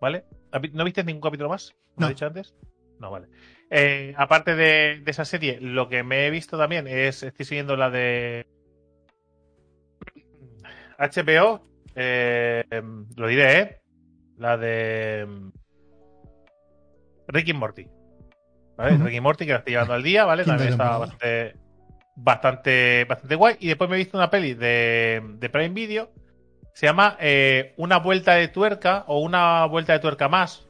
¿Vale? 0.00 0.24
¿No 0.72 0.84
viste 0.84 1.04
ningún 1.04 1.20
capítulo 1.20 1.50
más? 1.50 1.74
¿Lo 1.96 2.02
No. 2.02 2.06
he 2.06 2.10
dicho 2.10 2.26
antes? 2.26 2.54
No, 3.00 3.10
vale. 3.10 3.26
Eh, 3.70 4.14
aparte 4.16 4.54
de, 4.54 5.00
de 5.04 5.10
esa 5.10 5.24
serie, 5.26 5.58
lo 5.60 5.88
que 5.88 6.02
me 6.02 6.26
he 6.26 6.30
visto 6.30 6.56
también 6.56 6.86
es. 6.86 7.22
Estoy 7.22 7.44
siguiendo 7.44 7.76
la 7.76 7.90
de. 7.90 8.46
HBO. 11.00 11.66
eh, 11.96 12.64
em, 12.70 13.06
lo 13.16 13.26
diré, 13.26 13.58
¿eh? 13.58 13.80
La 14.36 14.56
de. 14.56 15.20
em, 15.20 15.50
Ricky 17.28 17.52
Morty. 17.52 17.86
¿Vale? 18.76 18.94
Ujú. 18.96 19.04
Ricky 19.04 19.20
Morty, 19.20 19.46
que 19.46 19.52
la 19.52 19.58
estoy 19.58 19.72
llevando 19.72 19.94
al 19.94 20.02
día, 20.02 20.24
¿vale? 20.24 20.44
También 20.44 20.70
está 20.70 20.98
bastante, 20.98 21.56
bastante, 22.16 23.04
bastante 23.08 23.34
guay. 23.34 23.56
Y 23.60 23.68
después 23.68 23.88
me 23.90 23.96
he 23.96 23.98
visto 23.98 24.16
una 24.16 24.30
peli 24.30 24.54
de, 24.54 25.22
de 25.38 25.50
Prime 25.50 25.70
Video. 25.74 26.10
Se 26.74 26.86
llama 26.86 27.16
eh, 27.20 27.74
Una 27.76 27.98
vuelta 27.98 28.34
de 28.34 28.48
tuerca 28.48 29.04
o 29.06 29.20
Una 29.20 29.66
vuelta 29.66 29.92
de 29.92 29.98
tuerca 29.98 30.28
más. 30.28 30.66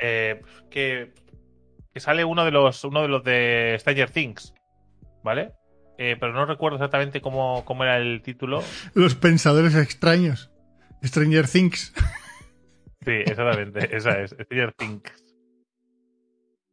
Eh, 0.00 0.40
que, 0.70 1.12
que 1.92 2.00
sale 2.00 2.24
uno 2.24 2.44
de 2.44 2.50
los 2.50 2.84
uno 2.84 3.02
de 3.02 3.08
los 3.08 3.22
de 3.24 3.76
Stranger 3.78 4.10
Things. 4.10 4.54
¿Vale? 5.22 5.52
Eh, 5.98 6.16
pero 6.18 6.32
no 6.32 6.46
recuerdo 6.46 6.76
exactamente 6.76 7.20
cómo, 7.20 7.64
cómo 7.64 7.82
era 7.82 7.98
el 7.98 8.22
título. 8.22 8.62
Los 8.94 9.16
pensadores 9.16 9.74
extraños. 9.74 10.50
Stranger 11.04 11.48
Things. 11.48 11.92
Sí, 13.04 13.12
exactamente, 13.12 13.96
esa 13.96 14.20
es, 14.20 14.30
Stranger 14.30 14.72
Things. 14.72 15.24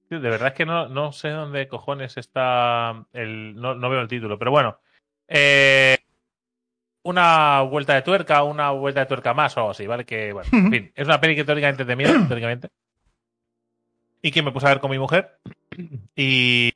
De 0.10 0.20
verdad 0.20 0.50
es 0.50 0.54
que 0.54 0.66
no, 0.66 0.88
no 0.88 1.12
sé 1.12 1.30
dónde 1.30 1.68
cojones 1.68 2.18
está 2.18 3.06
el. 3.14 3.56
No, 3.56 3.76
no 3.76 3.90
veo 3.90 4.02
el 4.02 4.08
título, 4.08 4.38
pero 4.38 4.52
bueno. 4.52 4.80
Eh, 5.28 5.98
una 7.04 7.62
vuelta 7.62 7.96
de 7.96 8.02
tuerca, 8.02 8.44
una 8.44 8.72
vuelta 8.72 9.02
de 9.02 9.06
tuerca 9.08 9.34
más 9.34 9.56
o 9.56 9.62
algo 9.62 9.72
así, 9.72 9.88
¿vale? 9.88 10.06
Que, 10.06 10.34
bueno, 10.34 10.50
en 10.52 10.72
fin, 10.72 10.92
es 10.96 11.08
una 11.08 11.20
peli 11.20 11.36
que 11.36 11.44
teóricamente 11.44 11.86
de 11.86 11.96
miedo, 11.96 12.14
teóricamente. 12.28 12.70
Y 14.22 14.32
que 14.32 14.42
me 14.42 14.52
puse 14.52 14.66
a 14.66 14.70
ver 14.70 14.80
con 14.80 14.92
mi 14.92 15.00
mujer. 15.00 15.40
Y 16.16 16.74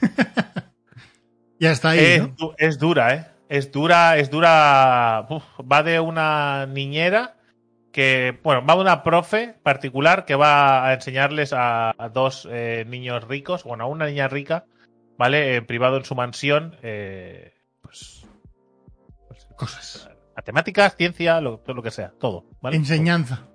Ya 1.60 1.72
está 1.72 1.90
ahí, 1.90 1.98
es, 2.00 2.22
¿no? 2.22 2.54
es 2.56 2.78
dura, 2.78 3.14
¿eh? 3.14 3.26
Es 3.50 3.70
dura, 3.70 4.16
es 4.16 4.30
dura. 4.30 5.26
Uf, 5.28 5.44
va 5.60 5.82
de 5.82 6.00
una 6.00 6.64
niñera 6.64 7.36
que, 7.92 8.38
bueno, 8.42 8.64
va 8.64 8.76
de 8.76 8.80
una 8.80 9.02
profe 9.02 9.56
particular 9.62 10.24
que 10.24 10.36
va 10.36 10.86
a 10.86 10.94
enseñarles 10.94 11.52
a, 11.52 11.90
a 11.98 12.08
dos 12.08 12.48
eh, 12.50 12.84
niños 12.88 13.24
ricos, 13.24 13.64
bueno, 13.64 13.84
a 13.84 13.86
una 13.88 14.06
niña 14.06 14.28
rica, 14.28 14.64
¿vale? 15.18 15.56
En 15.56 15.66
privado 15.66 15.98
en 15.98 16.04
su 16.04 16.14
mansión, 16.14 16.76
eh, 16.82 17.52
pues, 17.82 18.26
pues, 19.28 19.46
Cosas. 19.56 20.08
matemáticas, 20.34 20.96
ciencia, 20.96 21.42
lo, 21.42 21.58
todo 21.58 21.74
lo 21.74 21.82
que 21.82 21.90
sea, 21.90 22.12
todo, 22.18 22.46
¿vale? 22.62 22.76
Enseñanza. 22.76 23.48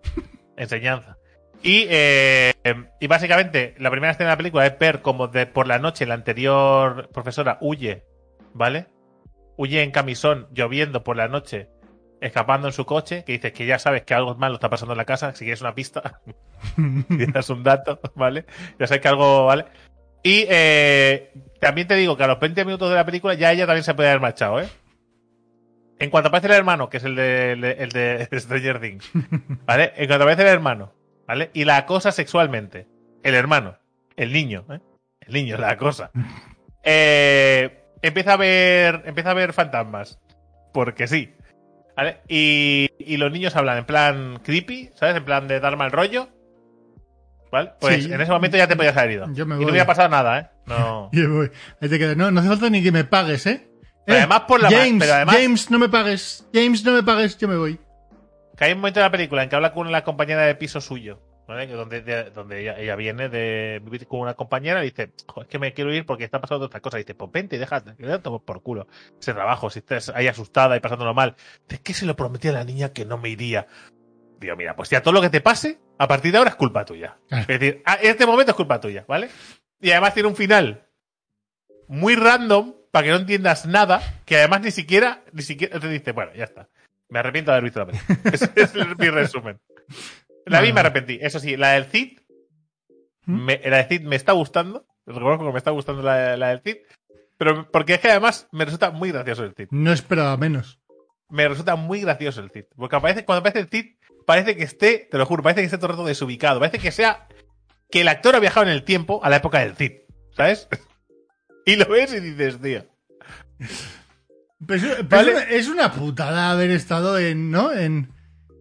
enseñanza. 0.57 1.17
Y, 1.65 1.87
eh, 1.89 2.53
y 2.99 3.07
básicamente, 3.07 3.73
la 3.79 3.89
primera 3.89 4.11
escena 4.11 4.29
de 4.29 4.33
la 4.33 4.37
película 4.37 4.67
es 4.67 4.77
ver 4.77 5.01
como 5.01 5.29
de, 5.29 5.47
por 5.47 5.65
la 5.65 5.79
noche 5.79 6.05
la 6.05 6.13
anterior 6.13 7.09
profesora 7.11 7.57
huye, 7.59 8.03
¿vale? 8.53 8.85
Huye 9.57 9.81
en 9.81 9.89
camisón, 9.89 10.47
lloviendo 10.53 11.03
por 11.03 11.17
la 11.17 11.27
noche, 11.27 11.69
escapando 12.21 12.67
en 12.67 12.73
su 12.73 12.85
coche, 12.85 13.23
que 13.25 13.31
dices 13.33 13.51
que 13.51 13.65
ya 13.65 13.79
sabes 13.79 14.03
que 14.03 14.13
algo 14.13 14.35
malo 14.35 14.53
está 14.55 14.69
pasando 14.69 14.93
en 14.93 14.99
la 14.99 15.05
casa, 15.05 15.33
si 15.33 15.45
quieres 15.45 15.61
una 15.61 15.73
pista, 15.73 16.21
si 17.09 17.25
das 17.25 17.49
un 17.49 17.63
dato, 17.63 17.99
¿vale? 18.13 18.45
Ya 18.77 18.85
sabes 18.85 19.01
que 19.01 19.07
algo, 19.07 19.47
¿vale? 19.47 19.65
Y 20.21 20.45
eh, 20.47 21.31
también 21.59 21.87
te 21.87 21.95
digo 21.95 22.15
que 22.15 22.25
a 22.25 22.27
los 22.27 22.39
20 22.39 22.63
minutos 22.63 22.89
de 22.89 22.95
la 22.95 23.07
película 23.07 23.33
ya 23.33 23.51
ella 23.51 23.65
también 23.65 23.83
se 23.83 23.95
puede 23.95 24.09
haber 24.09 24.21
marchado, 24.21 24.61
¿eh? 24.61 24.69
En 25.97 26.11
cuanto 26.11 26.27
aparece 26.27 26.45
el 26.45 26.53
hermano, 26.53 26.89
que 26.89 26.97
es 26.97 27.03
el 27.05 27.15
de, 27.15 27.53
el 27.53 27.89
de 27.89 28.29
Stranger 28.39 28.79
Things, 28.79 29.09
¿vale? 29.65 29.93
En 29.95 30.05
cuanto 30.05 30.25
aparece 30.25 30.43
el 30.43 30.49
hermano, 30.49 30.93
¿vale? 31.27 31.51
Y 31.53 31.65
la 31.65 31.77
acosa 31.77 32.11
sexualmente. 32.11 32.87
El 33.23 33.35
hermano, 33.35 33.77
el 34.15 34.31
niño, 34.33 34.65
¿eh? 34.71 34.79
El 35.21 35.33
niño, 35.33 35.57
la 35.57 35.77
cosa. 35.77 36.11
Eh, 36.87 37.83
empieza 38.03 38.33
a 38.33 38.37
ver. 38.37 39.01
Empieza 39.05 39.31
a 39.31 39.33
ver 39.33 39.53
fantasmas. 39.53 40.19
Porque 40.71 41.07
sí. 41.07 41.33
¿Vale? 41.97 42.19
Y, 42.27 42.89
y 42.99 43.17
los 43.17 43.31
niños 43.31 43.55
hablan 43.55 43.79
en 43.79 43.85
plan 43.85 44.39
creepy, 44.43 44.91
¿sabes? 44.93 45.15
En 45.15 45.25
plan 45.25 45.47
de 45.47 45.59
dar 45.59 45.77
mal 45.77 45.91
rollo. 45.91 46.29
¿Vale? 47.51 47.71
Pues 47.79 48.03
Sí. 48.03 48.13
en 48.13 48.21
ese 48.21 48.31
momento 48.31 48.57
ya 48.57 48.67
te 48.67 48.75
podías 48.75 48.95
haber 48.97 49.11
ido. 49.13 49.27
Yo 49.33 49.45
me 49.47 49.55
y 49.55 49.57
voy. 49.57 49.65
no 49.65 49.71
hubiera 49.71 49.87
pasado 49.87 50.09
nada, 50.09 50.39
¿eh? 50.39 50.47
No. 50.67 51.09
Y 51.13 51.25
voy. 51.25 51.49
Ahí 51.81 51.89
te 51.89 51.97
quedas. 51.97 52.17
No, 52.17 52.29
no 52.29 52.39
hace 52.41 52.49
falta 52.49 52.69
ni 52.69 52.83
que 52.83 52.91
me 52.91 53.03
pagues, 53.05 53.45
¿eh? 53.47 53.67
Pero 54.05 54.17
Eh, 54.17 54.21
además 54.21 54.41
por 54.41 54.61
la 54.61 54.69
ma- 54.69 54.77
James, 54.77 54.97
pero 54.99 55.13
además- 55.13 55.35
James, 55.39 55.71
no 55.71 55.79
me 55.79 55.89
pagues. 55.89 56.47
James, 56.53 56.83
no 56.85 56.91
me 56.91 57.01
pagues, 57.01 57.37
yo 57.39 57.47
me 57.47 57.55
voy. 57.57 57.79
Que 58.57 58.65
hay 58.65 58.71
un 58.73 58.79
momento 58.79 58.99
de 58.99 59.05
la 59.05 59.11
película 59.11 59.43
en 59.43 59.49
que 59.49 59.55
habla 59.55 59.73
con 59.73 59.91
la 59.91 60.03
compañera 60.03 60.43
de 60.43 60.55
piso 60.55 60.79
suyo, 60.81 61.21
¿vale? 61.47 61.67
Donde, 61.67 62.01
de- 62.01 62.29
donde 62.31 62.61
ella, 62.61 62.79
ella 62.79 62.95
viene 62.95 63.27
de 63.29 63.81
vivir 63.83 64.07
con 64.07 64.21
una 64.21 64.33
compañera 64.33 64.81
y 64.81 64.89
dice, 64.91 65.11
"Jo, 65.27 65.41
es 65.41 65.47
que 65.47 65.59
me 65.59 65.73
quiero 65.73 65.93
ir 65.93 66.05
porque 66.05 66.23
está 66.23 66.39
pasando 66.39 66.65
otra 66.65 66.79
cosa. 66.79 66.97
Y 66.97 67.03
dice, 67.03 67.15
pues 67.15 67.31
vente 67.31 67.55
y 67.57 67.59
déjate, 67.59 67.95
que 67.95 68.19
por 68.19 68.61
culo. 68.63 68.87
Ese 69.19 69.33
trabajo, 69.33 69.69
si 69.69 69.79
estás 69.79 70.09
ahí 70.09 70.27
asustada 70.27 70.75
y 70.77 70.79
pasándolo 70.79 71.13
mal. 71.13 71.35
Dice, 71.67 71.81
que 71.83 71.93
se 71.93 72.05
lo 72.05 72.15
prometí 72.15 72.47
a 72.47 72.53
la 72.53 72.63
niña 72.63 72.93
que 72.93 73.03
no 73.05 73.17
me 73.17 73.29
iría. 73.29 73.67
Digo, 74.39 74.55
mira, 74.55 74.75
pues 74.75 74.89
ya 74.89 75.01
todo 75.01 75.13
lo 75.13 75.21
que 75.21 75.29
te 75.29 75.41
pase, 75.41 75.79
a 75.97 76.07
partir 76.07 76.31
de 76.31 76.37
ahora 76.37 76.51
es 76.51 76.55
culpa 76.55 76.85
tuya. 76.85 77.17
Es 77.29 77.47
decir, 77.47 77.81
a- 77.85 77.95
en 77.95 78.07
este 78.11 78.25
momento 78.25 78.51
es 78.51 78.55
culpa 78.55 78.79
tuya, 78.79 79.05
¿vale? 79.07 79.29
Y 79.81 79.91
además 79.91 80.13
tiene 80.13 80.29
un 80.29 80.35
final 80.35 80.87
muy 81.87 82.15
random 82.15 82.73
para 82.91 83.03
que 83.05 83.11
no 83.11 83.17
entiendas 83.17 83.65
nada, 83.65 84.01
que 84.25 84.37
además 84.37 84.61
ni 84.61 84.71
siquiera, 84.71 85.23
ni 85.33 85.41
siquiera 85.41 85.79
te 85.79 85.89
dice, 85.89 86.13
bueno, 86.13 86.31
ya 86.33 86.45
está. 86.45 86.69
Me 87.09 87.19
arrepiento 87.19 87.51
de 87.51 87.57
haber 87.57 87.63
visto 87.65 87.79
la 87.79 87.85
película. 87.85 88.19
Ese 88.33 88.51
es 88.55 88.97
mi 88.97 89.09
resumen. 89.09 89.59
La 90.45 90.61
vi 90.61 90.69
y 90.69 90.73
me 90.73 90.79
arrepentí. 90.79 91.19
Eso 91.21 91.39
sí, 91.39 91.57
la 91.57 91.71
del 91.71 91.85
Cid, 91.85 92.19
¿Mm? 93.25 93.45
me, 93.45 93.61
la 93.65 93.77
del 93.77 93.87
Cid 93.87 94.01
me 94.01 94.15
está 94.15 94.33
gustando. 94.33 94.85
Reconozco 95.05 95.45
que 95.45 95.51
me 95.51 95.57
está 95.57 95.71
gustando 95.71 96.01
la, 96.01 96.35
la 96.37 96.49
del 96.49 96.61
Cid. 96.61 96.77
Pero 97.37 97.69
porque 97.71 97.95
es 97.95 97.99
que 97.99 98.09
además 98.09 98.47
me 98.51 98.65
resulta 98.65 98.91
muy 98.91 99.11
gracioso 99.11 99.43
el 99.43 99.53
Cid. 99.53 99.67
No 99.71 99.91
esperaba 99.91 100.35
menos. 100.37 100.79
Me 101.29 101.47
resulta 101.47 101.75
muy 101.75 102.01
gracioso 102.01 102.41
el 102.41 102.51
Cid. 102.51 102.65
Porque 102.75 102.95
aparece, 102.95 103.25
cuando 103.25 103.39
aparece 103.41 103.59
el 103.59 103.69
Cid, 103.69 103.97
parece 104.25 104.55
que 104.55 104.63
esté, 104.63 105.07
te 105.11 105.17
lo 105.17 105.25
juro, 105.25 105.43
parece 105.43 105.61
que 105.61 105.65
esté 105.65 105.77
todo 105.77 105.87
el 105.87 105.93
rato 105.93 106.05
desubicado. 106.05 106.59
Parece 106.59 106.79
que 106.79 106.91
sea 106.91 107.27
que 107.91 108.01
el 108.01 108.07
actor 108.07 108.35
ha 108.35 108.39
viajado 108.39 108.65
en 108.65 108.71
el 108.71 108.83
tiempo 108.83 109.23
a 109.23 109.29
la 109.29 109.37
época 109.37 109.59
del 109.59 109.75
Cid. 109.75 109.91
¿Sabes? 110.31 110.67
Y 111.67 111.77
lo 111.77 111.87
ves 111.87 112.13
y 112.13 112.19
dices, 112.19 112.61
tío. 112.61 112.85
Es, 114.69 114.83
pero 114.83 115.07
Vale. 115.09 115.31
es 115.31 115.35
una, 115.35 115.43
es 115.43 115.67
una 115.69 115.91
putada 115.93 116.51
haber 116.51 116.71
estado 116.71 117.17
en, 117.19 117.51
¿no? 117.51 117.71
En, 117.73 118.11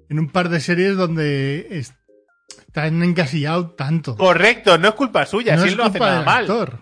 en 0.09 0.19
un 0.19 0.29
par 0.31 0.49
de 0.49 0.61
series 0.61 0.97
donde 0.97 1.67
es- 1.71 1.95
están 2.67 3.03
encasillados 3.03 3.77
tanto. 3.77 4.17
Correcto, 4.17 4.79
no 4.79 4.89
es 4.89 4.95
culpa 4.95 5.27
suya, 5.27 5.57
no 5.57 5.63
si 5.63 5.69
es 5.69 5.73
él 5.73 5.79
no 5.79 5.85
hace 5.85 6.01
nada 6.01 6.23
mal. 6.25 6.41
actor. 6.43 6.81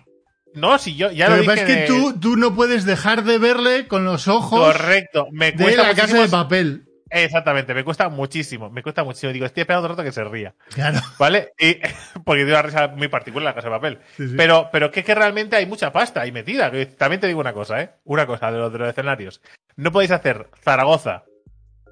No, 0.54 0.78
si 0.78 0.96
yo 0.96 1.10
ya 1.10 1.28
Lo 1.28 1.36
lo 1.36 1.42
que 1.42 1.46
pasa 1.48 1.64
dije. 1.64 1.84
es 1.84 1.90
que 1.90 1.94
tú, 1.94 2.18
tú 2.20 2.36
no 2.36 2.54
puedes 2.54 2.84
dejar 2.84 3.24
de 3.24 3.38
verle 3.38 3.88
con 3.88 4.04
los 4.04 4.28
ojos 4.28 4.60
Correcto, 4.60 5.28
me 5.32 5.52
de 5.52 5.62
cuesta 5.64 5.82
la 5.82 5.88
casa 5.94 6.00
muchísimo- 6.14 6.22
de 6.22 6.28
papel. 6.28 6.84
Exactamente, 7.14 7.74
me 7.74 7.84
cuesta 7.84 8.08
muchísimo, 8.08 8.70
me 8.70 8.82
cuesta 8.82 9.04
muchísimo. 9.04 9.34
Digo, 9.34 9.44
estoy 9.44 9.60
esperando 9.60 9.84
otro 9.86 9.96
rato 9.96 10.02
que 10.02 10.12
se 10.12 10.24
ría, 10.24 10.54
Claro. 10.74 10.98
¿vale? 11.18 11.52
Y, 11.58 11.74
porque 12.24 12.40
tiene 12.44 12.52
una 12.52 12.62
risa 12.62 12.88
muy 12.88 13.08
particular 13.08 13.44
la 13.44 13.54
casa 13.54 13.68
de 13.68 13.74
papel. 13.74 13.98
Sí, 14.16 14.28
sí. 14.28 14.34
Pero, 14.34 14.70
pero 14.72 14.90
que 14.90 15.00
es 15.00 15.06
que 15.06 15.14
realmente 15.14 15.56
hay 15.56 15.66
mucha 15.66 15.92
pasta 15.92 16.22
ahí 16.22 16.32
metida. 16.32 16.72
También 16.96 17.20
te 17.20 17.26
digo 17.26 17.40
una 17.40 17.52
cosa, 17.52 17.82
¿eh? 17.82 17.90
Una 18.04 18.26
cosa 18.26 18.50
de 18.50 18.58
los, 18.58 18.72
de 18.72 18.78
los 18.78 18.88
escenarios. 18.88 19.42
No 19.76 19.92
podéis 19.92 20.10
hacer 20.10 20.48
Zaragoza, 20.62 21.24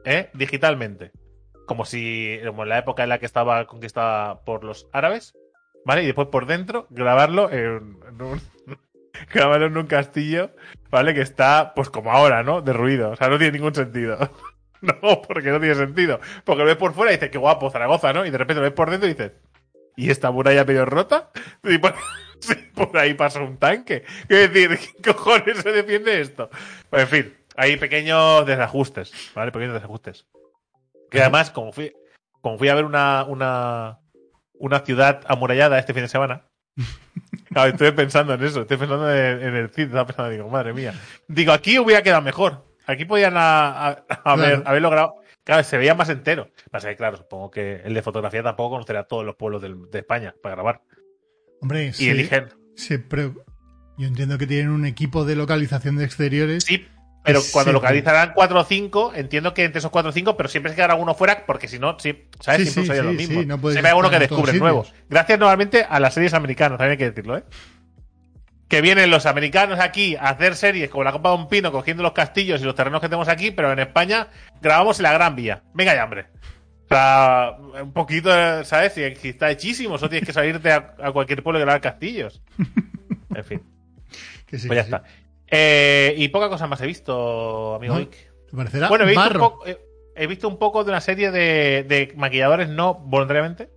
¿eh? 0.06 0.30
Digitalmente. 0.32 1.10
Como 1.66 1.84
si, 1.84 2.40
como 2.46 2.62
en 2.62 2.70
la 2.70 2.78
época 2.78 3.02
en 3.02 3.10
la 3.10 3.18
que 3.18 3.26
estaba 3.26 3.66
conquistada 3.66 4.40
por 4.44 4.64
los 4.64 4.88
árabes, 4.92 5.34
¿vale? 5.84 6.02
Y 6.02 6.06
después 6.06 6.28
por 6.28 6.46
dentro, 6.46 6.86
grabarlo 6.88 7.50
en, 7.50 7.98
en 8.08 8.22
un. 8.22 8.40
grabarlo 9.34 9.66
en 9.66 9.76
un 9.76 9.86
castillo, 9.86 10.50
¿vale? 10.90 11.12
Que 11.12 11.20
está, 11.20 11.74
pues 11.74 11.90
como 11.90 12.10
ahora, 12.10 12.42
¿no? 12.42 12.62
Derruido. 12.62 13.10
O 13.10 13.16
sea, 13.16 13.28
no 13.28 13.36
tiene 13.36 13.52
ningún 13.58 13.74
sentido. 13.74 14.16
No, 15.02 15.22
porque 15.22 15.50
no 15.50 15.60
tiene 15.60 15.74
sentido. 15.74 16.20
Porque 16.44 16.60
lo 16.60 16.66
ves 16.66 16.76
por 16.76 16.94
fuera 16.94 17.12
y 17.12 17.16
dices, 17.16 17.30
qué 17.30 17.38
guapo, 17.38 17.70
Zaragoza, 17.70 18.12
¿no? 18.12 18.24
Y 18.24 18.30
de 18.30 18.38
repente 18.38 18.60
lo 18.60 18.62
ves 18.62 18.72
por 18.72 18.90
dentro 18.90 19.08
y 19.08 19.12
dices, 19.12 19.32
¿y 19.96 20.10
esta 20.10 20.30
muralla 20.30 20.64
medio 20.64 20.84
rota? 20.86 21.30
Y 21.64 21.78
por, 21.78 21.94
sí, 22.40 22.54
por 22.74 22.96
ahí 22.96 23.14
pasa 23.14 23.40
un 23.40 23.58
tanque. 23.58 24.04
Quiero 24.26 24.52
decir, 24.52 24.78
¿qué 25.02 25.14
cojones 25.14 25.58
se 25.58 25.72
defiende 25.72 26.20
esto? 26.20 26.50
Pues 26.88 27.02
en 27.02 27.08
fin, 27.08 27.36
hay 27.56 27.76
pequeños 27.76 28.46
desajustes, 28.46 29.12
¿vale? 29.34 29.52
Pequeños 29.52 29.74
desajustes. 29.74 30.26
Que 31.10 31.20
además, 31.20 31.50
como 31.50 31.72
fui, 31.72 31.92
como 32.40 32.56
fui 32.56 32.68
a 32.68 32.74
ver 32.74 32.84
una, 32.84 33.24
una, 33.24 33.98
una 34.54 34.80
ciudad 34.80 35.22
amurallada 35.26 35.78
este 35.78 35.92
fin 35.92 36.04
de 36.04 36.08
semana, 36.08 36.44
claro, 37.52 37.70
estoy 37.70 37.90
pensando 37.92 38.32
en 38.34 38.44
eso, 38.44 38.62
estoy 38.62 38.76
pensando 38.76 39.12
en, 39.12 39.42
en 39.42 39.56
el 39.56 39.70
CID, 39.70 39.86
estaba 39.86 40.06
pensando, 40.06 40.30
digo, 40.30 40.48
madre 40.48 40.72
mía. 40.72 40.94
Digo, 41.28 41.52
aquí 41.52 41.78
hubiera 41.78 42.02
quedado 42.02 42.22
mejor. 42.22 42.69
Aquí 42.90 43.04
podían 43.04 43.36
a- 43.36 43.88
a- 43.88 44.04
haber, 44.24 44.62
Claro. 44.62 44.90
grabado. 44.90 45.14
Claro, 45.44 45.64
se 45.64 45.78
veía 45.78 45.94
más 45.94 46.08
entero. 46.08 46.48
Pasa 46.70 46.88
que, 46.90 46.96
claro, 46.96 47.16
supongo 47.16 47.50
que 47.50 47.76
el 47.84 47.94
de 47.94 48.02
fotografía 48.02 48.42
tampoco 48.42 48.70
conocerá 48.76 49.04
todos 49.04 49.24
los 49.24 49.36
pueblos 49.36 49.62
del- 49.62 49.90
de 49.90 49.98
España 50.00 50.34
para 50.42 50.54
grabar. 50.56 50.82
Hombre, 51.62 51.86
Y 51.88 51.92
se- 51.92 52.10
eligen. 52.10 52.48
yo 53.98 54.06
entiendo 54.06 54.38
que 54.38 54.46
tienen 54.46 54.70
un 54.70 54.86
equipo 54.86 55.24
de 55.24 55.36
localización 55.36 55.96
de 55.96 56.04
exteriores. 56.04 56.64
Sí, 56.64 56.86
pero 57.24 57.40
Sí, 57.40 57.52
cuando 57.52 57.70
sí. 57.70 57.74
localizarán 57.74 58.32
4 58.34 58.60
o 58.60 58.64
5, 58.64 59.12
entiendo 59.14 59.52
que 59.52 59.64
entre 59.64 59.78
esos 59.80 59.90
4 59.90 60.10
o 60.10 60.12
5, 60.12 60.36
pero 60.36 60.48
siempre 60.48 60.70
se 60.72 60.76
quedará 60.76 60.94
uno 60.94 61.14
fuera, 61.14 61.44
porque 61.46 61.68
si 61.68 61.78
no, 61.78 61.98
sí, 61.98 62.26
¿sabes? 62.40 62.60
Sí, 62.60 62.72
siempre 62.72 62.72
sí, 62.72 62.80
usarían 62.80 63.04
sí, 63.04 63.12
lo 63.12 63.18
mismo. 63.18 63.40
sí, 63.40 63.46
no 63.46 63.70
Siempre 63.72 63.92
hay 63.92 63.98
uno 63.98 64.10
que 64.10 64.18
descubre 64.18 64.52
nuevos. 64.54 64.94
Gracias 65.08 65.38
normalmente 65.38 65.84
a 65.88 66.00
las 66.00 66.14
series 66.14 66.32
americanas, 66.34 66.78
también 66.78 66.92
hay 66.92 66.98
que 66.98 67.10
decirlo, 67.10 67.36
¿eh? 67.36 67.44
Que 68.70 68.80
vienen 68.80 69.10
los 69.10 69.26
americanos 69.26 69.78
aquí 69.80 70.16
a 70.16 70.30
hacer 70.30 70.54
series 70.54 70.88
como 70.88 71.04
la 71.04 71.12
Copa 71.12 71.30
de 71.30 71.36
un 71.36 71.48
Pino, 71.48 71.72
cogiendo 71.72 72.02
los 72.02 72.12
castillos 72.12 72.62
y 72.62 72.64
los 72.64 72.74
terrenos 72.74 73.00
que 73.02 73.08
tenemos 73.08 73.28
aquí, 73.28 73.50
pero 73.50 73.70
en 73.72 73.80
España 73.80 74.28
grabamos 74.62 74.98
en 75.00 75.02
la 75.02 75.12
Gran 75.12 75.36
Vía. 75.36 75.62
Venga 75.74 75.94
ya, 75.94 76.04
hombre. 76.04 76.26
O 76.84 76.88
sea, 76.94 77.56
un 77.82 77.92
poquito, 77.92 78.30
¿sabes? 78.64 78.92
Si, 78.94 79.14
si 79.16 79.28
está 79.30 79.50
hechísimo, 79.50 79.98
solo 79.98 80.08
tienes 80.10 80.26
que 80.26 80.32
salirte 80.32 80.72
a, 80.72 80.94
a 81.02 81.12
cualquier 81.12 81.42
pueblo 81.42 81.58
y 81.58 81.62
grabar 81.62 81.80
castillos. 81.82 82.40
En 83.34 83.44
fin. 83.44 83.62
Que 84.46 84.58
sí, 84.58 84.66
Pues 84.66 84.76
ya 84.76 84.82
que 84.84 84.88
sí. 84.90 84.94
está. 84.96 85.04
Eh, 85.48 86.14
y 86.16 86.28
poca 86.28 86.48
cosa 86.48 86.66
más 86.66 86.80
he 86.80 86.86
visto, 86.86 87.74
amigo 87.76 87.94
No, 87.94 88.00
Vic. 88.00 88.10
¿Te 88.50 88.56
parecerá 88.56 88.88
Bueno, 88.88 89.04
he 89.04 89.08
visto, 89.08 89.20
un 89.22 89.28
barro? 89.28 89.40
poco, 89.40 89.66
he, 89.68 89.78
he 90.16 90.26
visto 90.26 90.48
un 90.48 90.58
poco 90.58 90.82
de 90.82 90.90
una 90.90 91.00
serie 91.00 91.30
de, 91.30 91.84
de 91.88 92.12
maquilladores, 92.16 92.68
no 92.68 92.94
voluntariamente. 92.94 93.68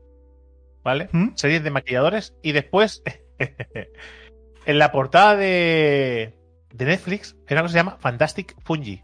¿Vale? 0.84 1.10
¿Mm? 1.12 1.30
Series 1.36 1.64
de 1.64 1.70
maquilladores. 1.70 2.34
Y 2.42 2.52
después, 2.52 3.04
en 4.66 4.80
la 4.80 4.92
portada 4.92 5.36
de, 5.36 6.38
de 6.74 6.86
Netflix, 6.86 7.36
hay 7.48 7.54
una 7.56 7.62
cosa 7.64 7.72
que 7.72 7.72
se 7.74 7.78
llama 7.78 7.98
Fantastic 8.00 8.56
Fungi. 8.64 9.02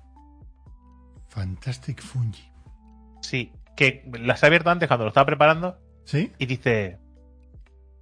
Fantastic 1.30 2.02
Fungi. 2.02 2.43
Sí, 3.22 3.52
que 3.76 4.10
las 4.19 4.41
he 4.43 4.45
abierto 4.48 4.69
antes 4.69 4.88
cuando 4.88 5.06
lo 5.06 5.10
estaba 5.10 5.26
preparando 5.26 5.80
¿Sí? 6.06 6.32
y 6.38 6.45
dice. 6.45 6.98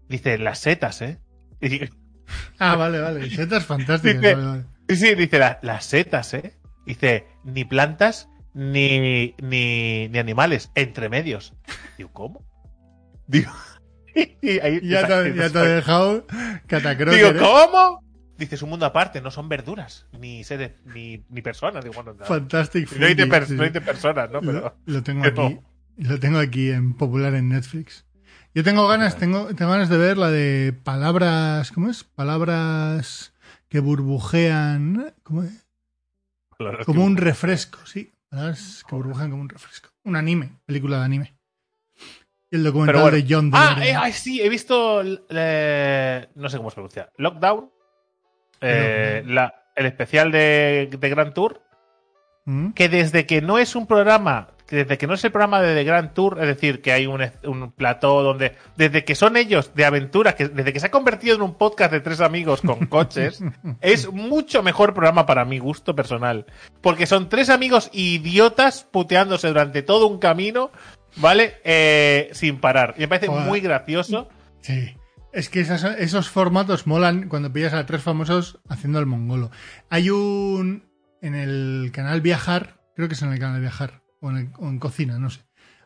Dice, 0.08 0.38
las 0.38 0.60
setas, 0.60 1.02
¿eh? 1.02 1.20
Y 1.62 1.82
Ah, 2.60 2.76
vale, 2.76 3.00
vale. 3.00 3.30
Setas 3.30 3.66
fantásticas. 3.66 4.22
Dice- 4.22 4.36
vale, 4.36 4.48
vale. 4.48 4.66
Sí, 4.90 4.96
sí, 4.96 5.16
dice 5.16 5.40
la- 5.40 5.60
las 5.62 5.86
setas, 5.86 6.34
¿eh? 6.34 6.58
Dice, 6.86 7.28
ni 7.44 7.66
plantas 7.66 8.30
ni, 8.54 9.36
ni, 9.42 10.08
ni 10.08 10.18
animales, 10.20 10.72
entre 10.76 11.10
medios. 11.10 11.54
Digo, 11.98 12.10
¿cómo? 12.14 12.46
Digo, 13.28 13.52
y 14.42 14.60
ahí- 14.60 14.82
Ya 14.84 15.08
te, 15.08 15.36
ya 15.36 15.50
te 15.50 15.58
ha 15.60 15.64
dejado 15.64 16.26
catacroker. 16.68 17.14
Digo, 17.16 17.30
¿eh? 17.30 17.38
¿cómo? 17.40 18.04
Dice, 18.38 18.56
es 18.56 18.62
un 18.62 18.70
mundo 18.70 18.86
aparte, 18.86 19.20
no 19.22 19.32
son 19.32 19.50
verduras, 19.50 20.06
ni 20.20 20.44
seres, 20.44 20.72
ni, 20.94 21.24
ni 21.30 21.42
personas. 21.42 21.84
Digo, 21.84 21.96
bueno. 22.02 22.16
Fantastic 22.24 22.92
no 22.98 23.06
hay 23.08 23.16
de, 23.16 23.26
per- 23.28 23.48
sí, 23.48 23.54
no 23.56 23.64
hay 23.64 23.72
de 23.72 23.82
personas, 23.82 24.30
¿no? 24.30 24.42
Pero, 24.42 24.54
Lo, 24.86 24.94
lo 24.94 25.04
tengo 25.04 25.24
pero- 25.24 25.46
aquí. 25.48 25.60
Lo 25.98 26.20
tengo 26.20 26.38
aquí 26.38 26.70
en 26.70 26.94
popular 26.94 27.34
en 27.34 27.50
Netflix. 27.50 28.06
Yo 28.54 28.64
tengo 28.64 28.88
ganas, 28.88 29.18
tengo, 29.18 29.48
tengo 29.56 29.72
ganas 29.72 29.90
de 29.90 29.98
ver 29.98 30.18
la 30.18 30.30
de 30.30 30.74
palabras, 30.84 31.72
¿cómo 31.72 31.90
es? 31.90 32.04
Palabras 32.04 33.34
que 33.70 33.80
burbujean, 33.80 35.14
¿cómo 35.24 35.44
es? 35.44 35.68
Como 36.86 37.04
un 37.06 37.18
refresco, 37.18 37.80
sí. 37.86 38.14
Palabras 38.30 38.84
que 38.88 38.96
burbujean 38.96 39.30
como 39.32 39.42
un 39.42 39.50
refresco. 39.50 39.90
Un 40.04 40.16
anime, 40.16 40.52
película 40.66 41.00
de 41.00 41.06
anime. 41.06 41.37
El 42.52 42.64
documental 42.64 42.96
Pero 42.96 43.02
bueno. 43.04 43.18
de 43.18 43.26
John 43.34 43.52
Ah, 43.54 43.76
Deere. 43.78 43.92
eh, 43.92 43.96
ay, 43.98 44.14
sí, 44.14 44.42
he 44.42 44.50
visto. 44.50 45.02
eh, 45.30 46.28
no 46.36 46.50
sé 46.50 46.58
cómo 46.58 46.70
se 46.70 46.76
pronuncia. 46.76 47.10
Lockdown. 47.18 47.70
eh, 48.62 49.24
la- 49.28 49.54
el 49.76 49.86
especial 49.86 50.32
de, 50.32 50.90
de 51.00 51.10
Grand 51.10 51.34
Tour. 51.34 51.62
¿Mm? 52.50 52.72
que 52.72 52.88
desde 52.88 53.26
que 53.26 53.42
no 53.42 53.60
es 53.60 53.76
un 53.76 53.86
programa 53.88 54.52
que 54.68 54.78
desde 54.78 54.98
que 54.98 55.06
no 55.06 55.14
es 55.16 55.24
el 55.26 55.32
programa 55.34 55.62
de 55.62 55.74
The 55.76 55.84
Grand 55.84 56.14
Tour, 56.14 56.38
es 56.42 56.48
decir, 56.48 56.82
que 56.82 56.92
hay 56.94 57.06
un, 57.08 57.22
un 57.46 57.72
plató 57.72 58.22
donde, 58.24 58.54
desde 58.76 59.04
que 59.06 59.16
son 59.16 59.38
ellos 59.38 59.74
de 59.76 59.86
aventuras, 59.86 60.36
que 60.36 60.48
desde 60.50 60.72
que 60.74 60.80
se 60.82 60.88
ha 60.88 60.92
convertido 60.92 61.36
en 61.36 61.42
un 61.42 61.56
podcast 61.56 61.92
de 61.92 62.00
tres 62.02 62.20
amigos 62.22 62.62
con 62.62 62.86
coches, 62.88 63.42
es 63.80 64.12
mucho 64.12 64.64
mejor 64.64 64.94
programa 64.94 65.26
para 65.26 65.46
mi 65.46 65.60
gusto 65.60 65.96
personal. 65.96 66.46
Porque 66.82 67.06
son 67.06 67.30
tres 67.30 67.50
amigos 67.50 67.90
idiotas 67.94 68.84
puteándose 68.92 69.48
durante 69.48 69.84
todo 69.84 70.08
un 70.08 70.20
camino, 70.20 70.70
¿vale? 71.18 71.56
Eh, 71.64 72.30
sin 72.34 72.58
parar. 72.60 72.96
Y 72.98 73.02
me 73.02 73.08
parece 73.08 73.28
Joder. 73.28 73.46
muy 73.48 73.60
gracioso. 73.60 74.30
Sí. 74.62 74.96
Es 75.34 75.50
que 75.50 75.60
esas- 75.60 75.84
esos 76.00 76.30
formatos 76.30 76.88
molan 76.88 77.30
cuando 77.30 77.52
pillas 77.54 77.74
a 77.74 77.86
tres 77.86 78.02
famosos 78.02 78.60
haciendo 78.70 79.00
el 79.00 79.06
mongolo. 79.06 79.52
Hay 79.90 80.10
un. 80.10 80.86
En 81.22 81.34
el 81.36 81.90
canal 81.94 82.22
Viajar, 82.22 82.80
creo 82.96 83.08
que 83.08 83.16
es 83.16 83.22
en 83.24 83.34
el 83.34 83.40
canal 83.40 83.60
Viajar, 83.60 84.02
o 84.22 84.30
en, 84.30 84.38
el- 84.38 84.50
o 84.60 84.68
en 84.70 84.80
Cocina, 84.80 85.18
no 85.20 85.30
sé. 85.30 85.42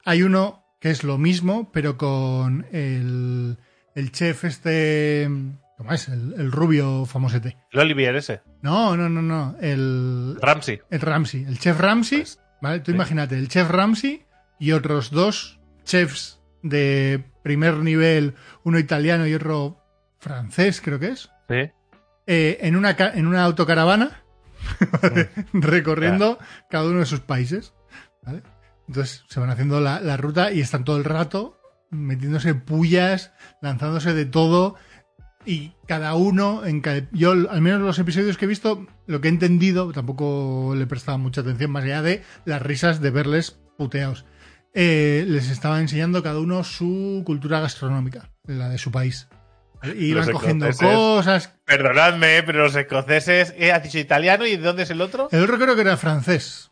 Hay 0.06 0.24
uno 0.24 0.63
que 0.80 0.89
es 0.89 1.04
lo 1.04 1.17
mismo, 1.17 1.72
pero 1.72 1.98
con 1.98 2.65
el, 2.72 3.58
el 3.96 4.12
chef 4.12 4.44
este. 4.46 5.30
¿Cómo 5.78 5.94
es? 5.94 6.10
El, 6.10 6.34
el 6.38 6.52
rubio 6.52 7.06
famosete. 7.06 7.58
El 7.72 7.80
Olivier 7.80 8.15
ese. 8.15 8.41
No, 8.62 8.96
no, 8.96 9.10
no, 9.10 9.22
no. 9.22 9.56
El, 9.62 10.38
Ramsey. 10.39 10.80
el 10.91 11.02
Ramsey. 11.02 11.44
El 11.44 11.58
chef 11.60 11.80
Ramsey. 11.80 12.20
Pues, 12.20 12.39
¿Vale? 12.62 12.80
Tú 12.82 12.91
sí. 12.91 12.96
imagínate, 12.96 13.36
el 13.38 13.48
chef 13.48 13.70
Ramsey 13.70 14.24
y 14.62 14.71
otros 14.71 15.12
dos 15.12 15.60
chefs 15.84 16.39
de 16.63 17.26
primer 17.43 17.78
nivel, 17.78 18.36
uno 18.63 18.78
italiano 18.80 19.26
y 19.28 19.34
otro 19.34 19.80
francés, 20.19 20.80
creo 20.82 21.00
que 21.00 21.10
es, 21.10 21.30
Sí. 21.50 21.71
eh, 22.28 22.58
en, 22.62 22.76
una, 22.78 22.91
en 22.97 23.26
una 23.28 23.43
autocaravana 23.43 24.21
recorriendo 25.54 26.38
cada 26.69 26.86
uno 26.86 27.00
de 27.00 27.06
sus 27.06 27.19
países. 27.21 27.74
¿vale? 28.24 28.43
Entonces 28.88 29.26
se 29.30 29.39
van 29.39 29.50
haciendo 29.50 29.80
la, 29.80 30.00
la 30.00 30.17
ruta 30.17 30.52
y 30.52 30.62
están 30.62 30.84
todo 30.84 30.97
el 30.97 31.04
rato 31.04 31.58
metiéndose 31.89 32.54
pullas, 32.56 33.34
lanzándose 33.62 34.13
de 34.13 34.26
todo. 34.26 34.76
Y 35.43 35.74
cada 35.88 36.13
uno, 36.13 36.65
en 36.65 36.82
cada- 36.82 37.08
yo 37.12 37.32
al 37.32 37.62
menos 37.62 37.82
los 37.82 37.97
episodios 38.00 38.38
que 38.38 38.45
he 38.45 38.47
visto, 38.47 38.86
lo 39.08 39.19
que 39.21 39.28
he 39.28 39.32
entendido, 39.32 39.91
tampoco 39.91 40.74
le 40.76 40.86
prestaba 40.86 41.17
mucha 41.17 41.41
atención, 41.41 41.71
más 41.71 41.84
allá 41.84 42.02
de 42.04 42.24
las 42.45 42.62
risas 42.62 43.02
de 43.02 43.10
verles 43.10 43.60
puteados. 43.78 44.26
Eh, 44.74 45.26
les 45.28 45.50
estaba 45.50 45.80
enseñando 45.80 46.24
cada 46.24 46.40
uno 46.40 46.64
su 46.64 47.24
cultura 47.26 47.60
gastronómica, 47.60 48.30
la 48.46 48.70
de 48.70 48.78
su 48.78 48.92
país. 48.92 49.28
Y 49.84 50.06
iban 50.12 50.28
Los 50.28 50.32
cogiendo 50.40 50.68
escoceses. 50.68 50.96
cosas. 50.96 51.54
Perdonadme, 51.66 52.38
eh, 52.38 52.44
pero 52.44 52.64
los 52.64 52.76
escoceses, 52.76 53.54
¿eh? 53.58 53.72
¿has 53.72 53.82
dicho 53.84 53.98
italiano? 53.98 54.46
¿Y 54.46 54.52
de 54.58 54.64
dónde 54.64 54.84
es 54.84 54.90
el 54.92 55.02
otro? 55.02 55.28
El 55.32 55.44
otro 55.44 55.58
creo 55.58 55.76
que 55.76 55.82
era 55.82 55.98
francés. 55.98 56.72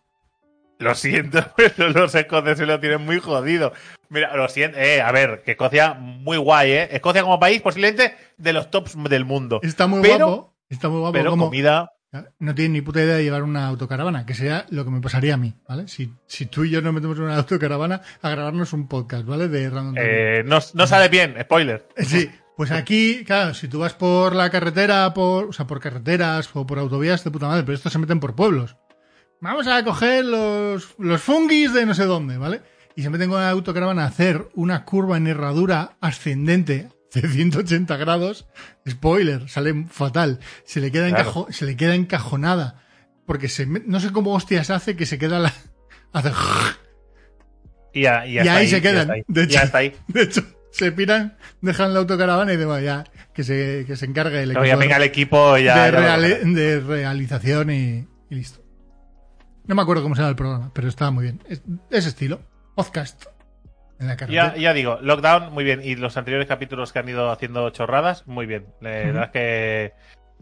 Lo 0.77 0.95
siento, 0.95 1.43
pero 1.57 1.89
los 1.89 2.13
escoceses 2.15 2.67
lo 2.67 2.79
tienen 2.79 3.01
muy 3.03 3.19
jodido. 3.19 3.73
Mira, 4.09 4.35
lo 4.37 4.47
siento. 4.47 4.77
Eh, 4.77 5.01
a 5.01 5.11
ver, 5.11 5.41
que 5.43 5.51
Escocia 5.51 5.93
muy 5.95 6.37
guay, 6.37 6.71
¿eh? 6.71 6.89
Escocia 6.91 7.23
como 7.23 7.39
país 7.39 7.61
posiblemente 7.61 8.15
de 8.37 8.53
los 8.53 8.69
tops 8.71 8.95
del 9.09 9.25
mundo. 9.25 9.59
Está 9.63 9.87
muy 9.87 10.01
Pero- 10.01 10.27
guapo. 10.27 10.55
Está 10.69 10.87
muy 10.87 10.99
guapo. 10.99 11.13
Pero 11.13 11.31
como- 11.31 11.45
comida... 11.45 11.91
No 12.39 12.55
tiene 12.55 12.73
ni 12.73 12.81
puta 12.81 13.01
idea 13.03 13.15
de 13.17 13.23
llevar 13.23 13.43
una 13.43 13.67
autocaravana, 13.67 14.25
que 14.25 14.33
sería 14.33 14.65
lo 14.69 14.83
que 14.83 14.89
me 14.91 14.99
pasaría 14.99 15.35
a 15.35 15.37
mí, 15.37 15.53
¿vale? 15.67 15.87
Si, 15.87 16.11
si 16.25 16.47
tú 16.47 16.63
y 16.63 16.71
yo 16.71 16.81
nos 16.81 16.93
metemos 16.93 17.17
en 17.17 17.25
una 17.25 17.35
autocaravana 17.37 18.01
a 18.21 18.29
grabarnos 18.29 18.73
un 18.73 18.87
podcast, 18.87 19.25
¿vale? 19.25 19.47
De 19.47 19.69
Random. 19.69 19.95
Eh, 19.97 20.43
no, 20.45 20.57
no 20.73 20.87
sale 20.87 21.09
bien, 21.09 21.35
spoiler. 21.41 21.87
Eh, 21.95 22.05
Sí, 22.05 22.29
pues 22.57 22.71
aquí, 22.71 23.23
claro, 23.25 23.53
si 23.53 23.67
tú 23.67 23.79
vas 23.79 23.93
por 23.93 24.35
la 24.35 24.49
carretera, 24.49 25.13
por, 25.13 25.45
o 25.45 25.53
sea, 25.53 25.67
por 25.67 25.79
carreteras 25.79 26.49
o 26.55 26.65
por 26.65 26.79
autovías 26.79 27.23
de 27.23 27.31
puta 27.31 27.47
madre, 27.47 27.63
pero 27.63 27.75
estos 27.75 27.93
se 27.93 27.99
meten 27.99 28.19
por 28.19 28.35
pueblos. 28.35 28.75
Vamos 29.39 29.67
a 29.67 29.83
coger 29.83 30.25
los, 30.25 30.95
los 30.97 31.21
fungis 31.21 31.73
de 31.73 31.85
no 31.85 31.93
sé 31.93 32.05
dónde, 32.05 32.37
¿vale? 32.37 32.61
Y 32.95 33.03
se 33.03 33.09
meten 33.09 33.29
con 33.29 33.39
la 33.39 33.51
autocaravana 33.51 34.03
a 34.03 34.07
hacer 34.07 34.49
una 34.55 34.83
curva 34.83 35.15
en 35.15 35.27
herradura 35.27 35.95
ascendente 36.01 36.89
de 37.13 37.27
180 37.27 37.97
grados. 37.97 38.47
Spoiler, 38.87 39.49
sale 39.49 39.85
fatal. 39.89 40.39
Se 40.65 40.79
le 40.79 40.91
queda, 40.91 41.09
Claro. 41.09 41.23
encajo- 41.31 41.51
se 41.51 41.65
le 41.65 41.75
queda 41.75 41.95
encajonada. 41.95 42.83
Porque 43.25 43.47
se 43.47 43.65
no 43.65 43.99
sé 43.99 44.11
cómo 44.11 44.33
hostias 44.33 44.69
hace 44.69 44.95
que 44.95 45.05
se 45.05 45.17
queda 45.19 45.39
la. 45.39 45.53
Hace 46.13 46.31
Y, 47.93 48.05
ahí 48.05 48.67
se 48.67 48.81
quedan, 48.81 49.09
ahí, 49.11 49.23
de 49.27 49.43
hecho. 49.43 49.53
Ya 49.53 49.61
está 49.63 49.79
ahí. 49.79 49.95
De 50.07 50.21
hecho, 50.23 50.43
se 50.71 50.91
piran, 50.91 51.37
dejan 51.61 51.93
la 51.93 51.99
autocaravana 51.99 52.53
y 52.53 52.57
demás, 52.57 52.83
ya, 52.83 53.03
que 53.33 53.43
se, 53.43 53.83
que 53.87 53.95
se 53.95 54.05
encargue 54.05 54.43
el 54.43 54.53
ya 54.53 54.59
equipo 54.61 54.77
venga 54.77 54.97
el 54.97 55.03
equipo 55.03 55.57
y 55.57 55.63
ya. 55.63 55.85
de, 55.85 55.91
ya 55.91 55.99
lo 55.99 56.05
reali- 56.05 56.27
dejaré. 56.27 56.53
de 56.53 56.79
realización 56.81 57.69
y, 57.71 58.07
y 58.29 58.35
listo. 58.35 58.61
No 59.65 59.73
me 59.75 59.81
acuerdo 59.81 60.03
cómo 60.03 60.15
se 60.15 60.21
llama 60.21 60.29
el 60.29 60.35
programa, 60.35 60.71
pero 60.73 60.87
estaba 60.87 61.09
muy 61.11 61.23
bien. 61.23 61.43
Es, 61.47 61.61
ese 61.89 62.09
estilo. 62.09 62.41
Podcast. 62.75 63.25
En 63.99 64.07
la. 64.07 64.15
Ya, 64.27 64.55
ya 64.55 64.73
digo, 64.73 64.97
Lockdown, 65.01 65.51
muy 65.53 65.63
bien. 65.63 65.81
Y 65.83 65.95
los 65.95 66.15
anteriores 66.17 66.47
capítulos 66.47 66.93
que 66.93 66.99
han 66.99 67.09
ido 67.09 67.29
haciendo 67.31 67.69
chorradas, 67.71 68.25
muy 68.27 68.45
bien. 68.45 68.67
La 68.81 68.89
Ujú. 68.89 68.97
verdad 69.07 69.23
es 69.25 69.29
que 69.31 69.93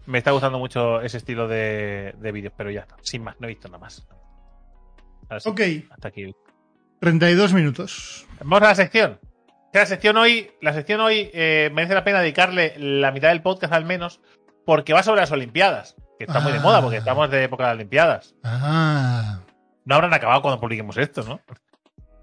me 0.05 0.19
está 0.19 0.31
gustando 0.31 0.59
mucho 0.59 1.01
ese 1.01 1.17
estilo 1.17 1.47
de, 1.47 2.13
de 2.17 2.31
vídeos, 2.31 2.53
pero 2.55 2.69
ya, 2.71 2.87
sin 3.01 3.23
más, 3.23 3.35
no 3.39 3.47
he 3.47 3.49
visto 3.49 3.67
nada 3.67 3.79
más. 3.79 4.07
Ahora 5.29 5.39
sí, 5.39 5.49
Ok, 5.49 5.61
Hasta 5.91 6.07
aquí. 6.07 6.33
32 7.01 7.53
minutos. 7.53 8.25
Vamos 8.39 8.61
a 8.61 8.65
la 8.69 8.75
sección. 8.75 9.19
La 9.73 9.85
sección 9.85 10.17
hoy, 10.17 10.51
la 10.61 10.73
sección 10.73 11.01
hoy 11.01 11.29
eh, 11.33 11.69
merece 11.73 11.93
la 11.93 12.03
pena 12.03 12.21
dedicarle 12.21 12.73
la 12.77 13.11
mitad 13.11 13.29
del 13.29 13.41
podcast 13.41 13.73
al 13.73 13.85
menos, 13.85 14.21
porque 14.65 14.93
va 14.93 15.03
sobre 15.03 15.21
las 15.21 15.31
Olimpiadas, 15.31 15.95
que 16.17 16.23
está 16.25 16.39
muy 16.39 16.51
de 16.51 16.57
Ah. 16.59 16.61
moda, 16.61 16.81
porque 16.81 16.97
estamos 16.97 17.29
de 17.29 17.43
época 17.43 17.63
de 17.63 17.69
las 17.69 17.75
Olimpiadas. 17.75 18.35
Ah. 18.43 19.41
No 19.85 19.95
habrán 19.95 20.13
acabado 20.13 20.41
cuando 20.41 20.59
publiquemos 20.59 20.97
esto, 20.97 21.21
¿no? 21.23 21.41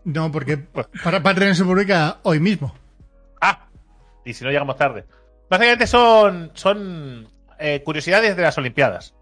No, 0.05 0.31
porque 0.31 0.59
para 1.03 1.23
Patreon 1.23 1.55
se 1.55 1.65
publica 1.65 2.19
hoy 2.23 2.41
mismo. 2.41 2.75
Ah, 3.41 3.67
y 4.25 4.35
si 4.35 4.45
no 4.45 4.51
llegamos 4.51 4.77
tarde. 4.77 5.05
Básicamente 5.49 5.87
son, 5.87 6.51
son 6.55 7.29
eh, 7.59 7.83
curiosidades 7.85 8.37
de 8.37 8.43
las 8.43 8.59
Olimpiadas. 8.59 9.15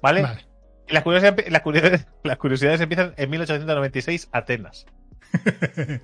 ¿Vale? 0.00 0.22
Vale. 0.22 0.46
Y 0.88 0.92
Las, 0.92 1.02
curiosidades, 1.02 1.50
las, 1.50 1.62
curiosidades, 1.62 2.06
las 2.22 2.36
curiosidades 2.38 2.80
empiezan 2.80 3.14
en 3.16 3.30
1896, 3.30 4.28
Atenas. 4.32 4.86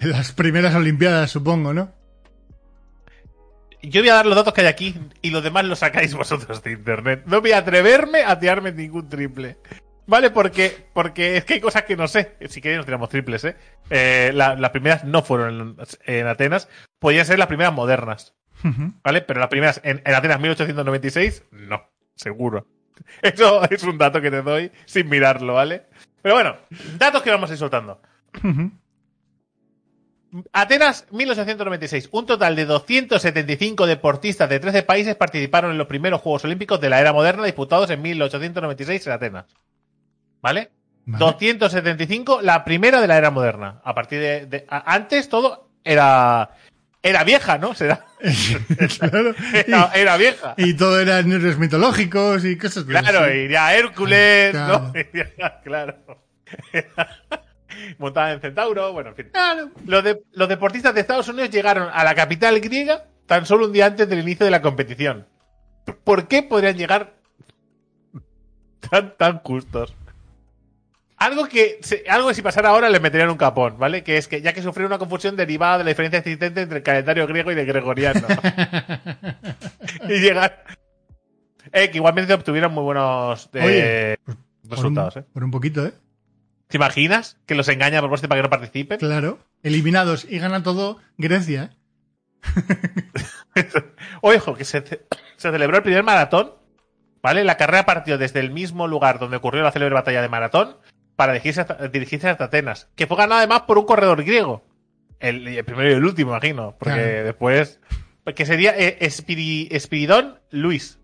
Las 0.00 0.32
primeras 0.32 0.74
Olimpiadas, 0.74 1.30
supongo, 1.30 1.72
¿no? 1.72 1.92
Yo 3.80 4.00
voy 4.00 4.08
a 4.08 4.14
dar 4.14 4.26
los 4.26 4.34
datos 4.34 4.54
que 4.54 4.62
hay 4.62 4.66
aquí 4.66 4.94
y 5.22 5.30
los 5.30 5.44
demás 5.44 5.64
los 5.64 5.80
sacáis 5.80 6.14
vosotros 6.14 6.62
de 6.62 6.72
internet. 6.72 7.22
No 7.26 7.40
voy 7.40 7.52
a 7.52 7.58
atreverme 7.58 8.24
a 8.24 8.38
tirarme 8.38 8.72
ningún 8.72 9.08
triple. 9.08 9.58
¿Vale? 10.06 10.30
Porque, 10.30 10.86
porque 10.92 11.36
es 11.38 11.44
que 11.44 11.54
hay 11.54 11.60
cosas 11.60 11.84
que 11.84 11.96
no 11.96 12.06
sé. 12.08 12.36
Si 12.48 12.60
queréis 12.60 12.76
nos 12.78 12.86
tiramos 12.86 13.08
triples, 13.08 13.44
¿eh? 13.44 13.56
Eh, 13.90 14.32
la- 14.34 14.54
las 14.54 14.70
primeras 14.70 15.04
no 15.04 15.22
fueron 15.22 15.76
en, 16.06 16.14
en 16.20 16.26
Atenas. 16.26 16.68
Podían 16.98 17.24
ser 17.26 17.38
las 17.38 17.48
primeras 17.48 17.72
modernas. 17.72 18.34
¿Vale? 19.02 19.20
Pero 19.22 19.40
las 19.40 19.48
primeras 19.48 19.80
en, 19.84 20.02
en 20.04 20.14
Atenas 20.14 20.40
1896, 20.40 21.44
no. 21.52 21.82
Seguro. 22.16 22.66
Eso 23.22 23.62
es 23.70 23.82
un 23.82 23.98
dato 23.98 24.20
que 24.20 24.30
te 24.30 24.42
doy 24.42 24.70
sin 24.86 25.08
mirarlo, 25.08 25.54
¿vale? 25.54 25.84
Pero 26.22 26.34
bueno, 26.36 26.56
datos 26.98 27.22
que 27.22 27.30
vamos 27.30 27.50
a 27.50 27.52
ir 27.54 27.58
soltando. 27.58 28.00
Atenas 30.52 31.06
1896. 31.12 32.08
Un 32.12 32.26
total 32.26 32.56
de 32.56 32.64
275 32.64 33.86
deportistas 33.86 34.48
de 34.48 34.58
13 34.58 34.82
países 34.82 35.14
participaron 35.14 35.70
en 35.70 35.78
los 35.78 35.86
primeros 35.86 36.20
Juegos 36.20 36.44
Olímpicos 36.44 36.80
de 36.80 36.88
la 36.90 37.00
era 37.00 37.12
moderna 37.12 37.44
disputados 37.44 37.88
en 37.90 38.02
1896 38.02 39.06
en 39.06 39.12
Atenas. 39.12 39.46
¿Vale? 40.44 40.70
Vale. 41.06 41.18
275, 41.24 42.40
la 42.42 42.64
primera 42.64 43.00
de 43.00 43.06
la 43.08 43.16
era 43.16 43.30
moderna. 43.30 43.80
A 43.82 43.94
partir 43.94 44.20
de, 44.20 44.44
de- 44.46 44.66
a- 44.68 44.94
antes 44.94 45.28
todo 45.30 45.70
era 45.82 46.50
era 47.02 47.24
vieja, 47.24 47.56
¿no? 47.58 47.74
Será- 47.74 48.04
claro. 48.98 49.34
era, 49.54 49.90
era 49.94 50.16
vieja. 50.18 50.54
Y, 50.58 50.74
todo 50.74 51.00
eran 51.00 51.30
héroes 51.32 51.58
mitológicos 51.58 52.44
y 52.44 52.56
cosas 52.58 52.84
Claro, 52.84 53.24
esas. 53.24 53.34
iría 53.34 53.74
Hércules, 53.74 54.50
Claro. 54.52 54.78
¿no? 54.80 54.92
Iría- 55.00 55.60
claro. 55.64 55.96
Montada 57.98 58.32
en 58.32 58.40
Centauro, 58.40 58.92
bueno, 58.92 59.10
en 59.10 59.16
fin. 59.16 59.28
Claro. 59.32 59.70
Los, 59.86 60.04
de- 60.04 60.22
los 60.32 60.48
deportistas 60.48 60.94
de 60.94 61.00
Estados 61.00 61.28
Unidos 61.28 61.50
llegaron 61.50 61.88
a 61.92 62.04
la 62.04 62.14
capital 62.14 62.60
griega 62.60 63.04
tan 63.26 63.46
solo 63.46 63.64
un 63.66 63.72
día 63.72 63.86
antes 63.86 64.08
del 64.08 64.20
inicio 64.20 64.44
de 64.44 64.50
la 64.52 64.60
competición. 64.62 65.26
¿Por 66.04 66.28
qué 66.28 66.42
podrían 66.42 66.76
llegar 66.76 67.14
tan, 68.90 69.16
tan 69.16 69.38
justos? 69.40 69.94
Algo 71.24 71.48
que, 71.48 71.80
algo 72.08 72.28
que 72.28 72.34
si 72.34 72.42
pasara 72.42 72.68
ahora 72.68 72.90
le 72.90 73.00
meterían 73.00 73.30
un 73.30 73.38
capón, 73.38 73.78
¿vale? 73.78 74.02
Que 74.04 74.18
es 74.18 74.28
que 74.28 74.42
ya 74.42 74.52
que 74.52 74.60
sufrieron 74.62 74.92
una 74.92 74.98
confusión 74.98 75.36
derivada 75.36 75.78
de 75.78 75.84
la 75.84 75.88
diferencia 75.90 76.18
existente 76.18 76.60
entre 76.60 76.78
el 76.78 76.82
calendario 76.84 77.26
griego 77.26 77.50
y 77.50 77.58
el 77.58 77.64
gregoriano. 77.64 78.20
y 80.08 80.18
llegar. 80.20 80.64
Eh, 81.72 81.90
que 81.90 81.96
igualmente 81.96 82.34
obtuvieron 82.34 82.72
muy 82.74 82.84
buenos 82.84 83.48
eh, 83.54 83.64
Oye, 83.64 84.18
Por 84.26 84.36
un, 84.36 84.70
resultados, 84.70 85.16
¿eh? 85.16 85.24
por 85.32 85.44
un 85.44 85.50
poquito, 85.50 85.86
¿eh? 85.86 85.94
¿Te 86.68 86.76
imaginas 86.76 87.38
que 87.46 87.54
los 87.54 87.68
engaña 87.68 87.98
a 87.98 88.02
propósito 88.02 88.28
para 88.28 88.40
que 88.40 88.42
no 88.42 88.50
participen? 88.50 88.98
Claro. 88.98 89.38
Eliminados 89.62 90.26
y 90.28 90.38
gana 90.38 90.62
todo 90.62 90.98
Grecia. 91.16 91.70
¿eh? 93.56 93.64
Ojo, 94.20 94.54
que 94.54 94.64
se, 94.66 94.82
ce- 94.82 95.06
se 95.36 95.50
celebró 95.50 95.78
el 95.78 95.82
primer 95.82 96.02
maratón, 96.02 96.52
¿vale? 97.22 97.44
La 97.44 97.56
carrera 97.56 97.86
partió 97.86 98.18
desde 98.18 98.40
el 98.40 98.50
mismo 98.50 98.86
lugar 98.86 99.18
donde 99.18 99.38
ocurrió 99.38 99.62
la 99.62 99.72
célebre 99.72 99.94
batalla 99.94 100.20
de 100.22 100.28
maratón 100.28 100.76
para 101.16 101.32
dirigirse 101.34 101.60
hasta, 101.62 101.88
dirigirse 101.88 102.28
hasta 102.28 102.44
Atenas, 102.44 102.88
que 102.96 103.06
fue 103.06 103.16
ganado 103.16 103.38
además 103.38 103.62
por 103.62 103.78
un 103.78 103.84
corredor 103.86 104.22
griego. 104.24 104.64
El, 105.20 105.46
el 105.48 105.64
primero 105.64 105.90
y 105.90 105.94
el 105.94 106.04
último, 106.04 106.32
imagino, 106.32 106.76
porque 106.78 106.94
Claro. 106.94 107.24
después... 107.24 107.80
Que 108.34 108.46
sería 108.46 108.74
eh, 108.76 108.98
Espiri- 109.00 109.68
Espiridón 109.70 110.40
Luis. 110.50 110.98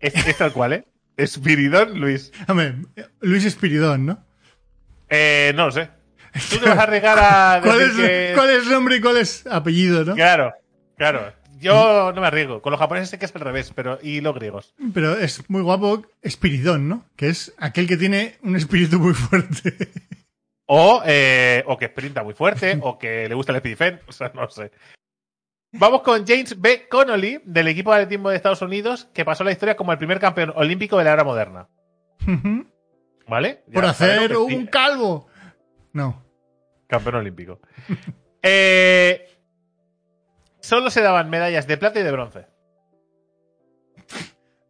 Es, 0.00 0.14
es 0.14 0.36
tal 0.38 0.52
cual, 0.52 0.72
¿eh? 0.74 0.84
Espiridón 1.16 1.98
Luis. 2.00 2.32
Hombre, 2.48 2.76
Luis 3.20 3.44
Espiridón, 3.44 4.06
¿no? 4.06 4.24
Eh, 5.08 5.52
no 5.56 5.66
lo 5.66 5.72
sé. 5.72 5.88
Tú 6.50 6.58
te 6.58 6.68
vas 6.68 6.78
a 6.78 6.82
arriesgar 6.82 7.18
a 7.18 7.60
¿Cuál 7.64 7.78
decir 7.78 8.04
es, 8.04 8.10
que... 8.30 8.32
cuál 8.36 8.50
es 8.50 8.66
nombre 8.66 8.96
y 8.96 9.00
cuál 9.00 9.16
es 9.16 9.46
apellido, 9.46 10.04
no? 10.04 10.14
Claro, 10.14 10.52
claro. 10.96 11.32
Yo 11.58 12.12
no 12.12 12.20
me 12.20 12.26
arriesgo. 12.26 12.60
Con 12.62 12.70
los 12.70 12.78
japoneses 12.78 13.10
sé 13.10 13.18
que 13.18 13.24
es 13.26 13.34
al 13.34 13.40
revés, 13.42 13.72
pero... 13.74 13.98
Y 14.02 14.20
los 14.20 14.34
griegos. 14.34 14.74
Pero 14.92 15.16
es 15.16 15.48
muy 15.48 15.62
guapo 15.62 16.02
Espiridón, 16.22 16.88
¿no? 16.88 17.04
Que 17.16 17.28
es 17.28 17.54
aquel 17.58 17.86
que 17.86 17.96
tiene 17.96 18.36
un 18.42 18.56
espíritu 18.56 18.98
muy 18.98 19.14
fuerte. 19.14 19.76
O, 20.68 21.00
eh, 21.06 21.62
o 21.68 21.76
que 21.78 21.86
sprinta 21.86 22.24
muy 22.24 22.34
fuerte, 22.34 22.76
o 22.82 22.98
que 22.98 23.28
le 23.28 23.36
gusta 23.36 23.52
el 23.52 23.58
Spidifen, 23.60 24.00
o 24.08 24.10
sea, 24.10 24.32
no 24.34 24.50
sé. 24.50 24.72
Vamos 25.70 26.02
con 26.02 26.26
James 26.26 26.60
B. 26.60 26.88
Connolly, 26.88 27.40
del 27.44 27.68
equipo 27.68 27.92
de 27.92 27.98
atletismo 27.98 28.30
de 28.30 28.36
Estados 28.36 28.62
Unidos, 28.62 29.08
que 29.14 29.24
pasó 29.24 29.44
la 29.44 29.52
historia 29.52 29.76
como 29.76 29.92
el 29.92 29.98
primer 29.98 30.18
campeón 30.18 30.52
olímpico 30.56 30.98
de 30.98 31.04
la 31.04 31.12
era 31.12 31.22
moderna. 31.22 31.68
¿Vale? 33.28 33.62
Ya 33.68 33.72
Por 33.74 33.84
hacer 33.84 34.36
un 34.36 34.66
calvo. 34.66 35.28
No. 35.92 36.24
campeón 36.88 37.16
olímpico. 37.16 37.60
Eh, 38.48 39.35
solo 40.66 40.90
se 40.90 41.00
daban 41.02 41.30
medallas 41.30 41.66
de 41.66 41.76
plata 41.76 42.00
y 42.00 42.02
de 42.02 42.12
bronce. 42.12 42.46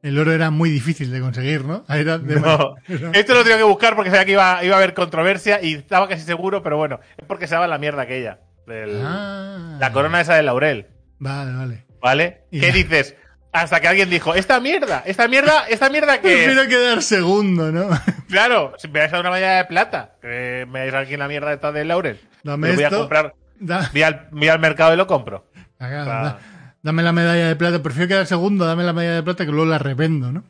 El 0.03 0.19
oro 0.19 0.33
era 0.33 0.51
muy 0.51 0.71
difícil 0.71 1.11
de 1.11 1.21
conseguir, 1.21 1.65
¿no? 1.65 1.85
Era 1.89 2.19
de- 2.19 2.39
No. 2.39 2.77
Esto 3.13 3.35
lo 3.35 3.43
tengo 3.43 3.57
que 3.57 3.63
buscar 3.65 3.97
porque 3.97 4.11
sabía 4.11 4.25
que 4.25 4.33
iba, 4.33 4.63
iba 4.63 4.75
a 4.75 4.79
haber 4.79 4.95
controversia 4.95 5.61
y 5.63 5.75
estaba 5.75 6.09
casi 6.09 6.23
seguro, 6.23 6.63
pero 6.63 6.77
bueno, 6.77 7.01
es 7.17 7.25
porque 7.27 7.47
se 7.49 7.55
daba 7.55 7.67
la 7.67 7.79
mierda 7.79 8.03
aquella. 8.03 8.39
del- 8.67 9.01
Ah. 9.05 9.77
La 9.81 9.93
corona 9.93 10.21
esa 10.21 10.35
de 10.35 10.43
laurel. 10.43 10.87
Vale, 11.19 11.53
vale. 11.57 11.87
¿Vale? 12.01 12.43
Y 12.51 12.61
¿Qué 12.61 12.69
ya. 12.69 12.73
dices? 12.75 13.17
Hasta 13.53 13.81
que 13.81 13.89
alguien 13.89 14.11
dijo, 14.11 14.35
esta 14.35 14.61
mierda, 14.61 15.03
esta 15.07 15.29
mierda, 15.29 15.67
esta 15.69 15.89
mierda 15.89 16.21
que 16.21 16.29
es. 16.45 16.45
Prefiero 16.53 16.69
quedar 16.69 17.03
segundo, 17.03 17.73
¿no? 17.73 17.89
Claro, 18.29 18.75
si 18.77 18.89
me 18.89 18.99
vais 19.01 19.13
a 19.13 19.17
dar 19.17 19.21
una 19.23 19.31
medalla 19.31 19.59
de 19.59 19.65
plata, 19.67 20.17
que 20.21 20.67
me 20.69 20.81
dais 20.81 20.95
aquí 20.95 21.17
la 21.17 21.27
mierda 21.29 21.53
esta 21.53 21.73
del 21.73 21.89
laurel. 21.89 22.21
Dame 22.45 22.73
voy 22.75 22.85
a 22.85 22.91
comprar, 22.91 23.35
Da- 23.59 23.89
voy 23.93 24.03
al, 24.03 24.29
voy 24.33 24.49
al 24.49 24.59
mercado 24.59 24.93
y 24.95 24.97
lo 24.97 25.07
compro. 25.07 25.47
Acá, 25.79 26.05
da- 26.05 26.39
dame 26.83 27.03
la 27.03 27.13
medalla 27.13 27.49
de 27.49 27.57
plata. 27.57 27.83
Prefiero 27.83 28.09
quedar 28.09 28.27
segundo, 28.27 28.65
dame 28.67 28.85
la 28.85 28.93
medalla 28.93 29.17
de 29.17 29.23
plata 29.23 29.45
que 29.45 29.53
luego 29.53 29.67
la 29.67 29.79
revendo, 29.79 30.33
¿no? 30.33 30.45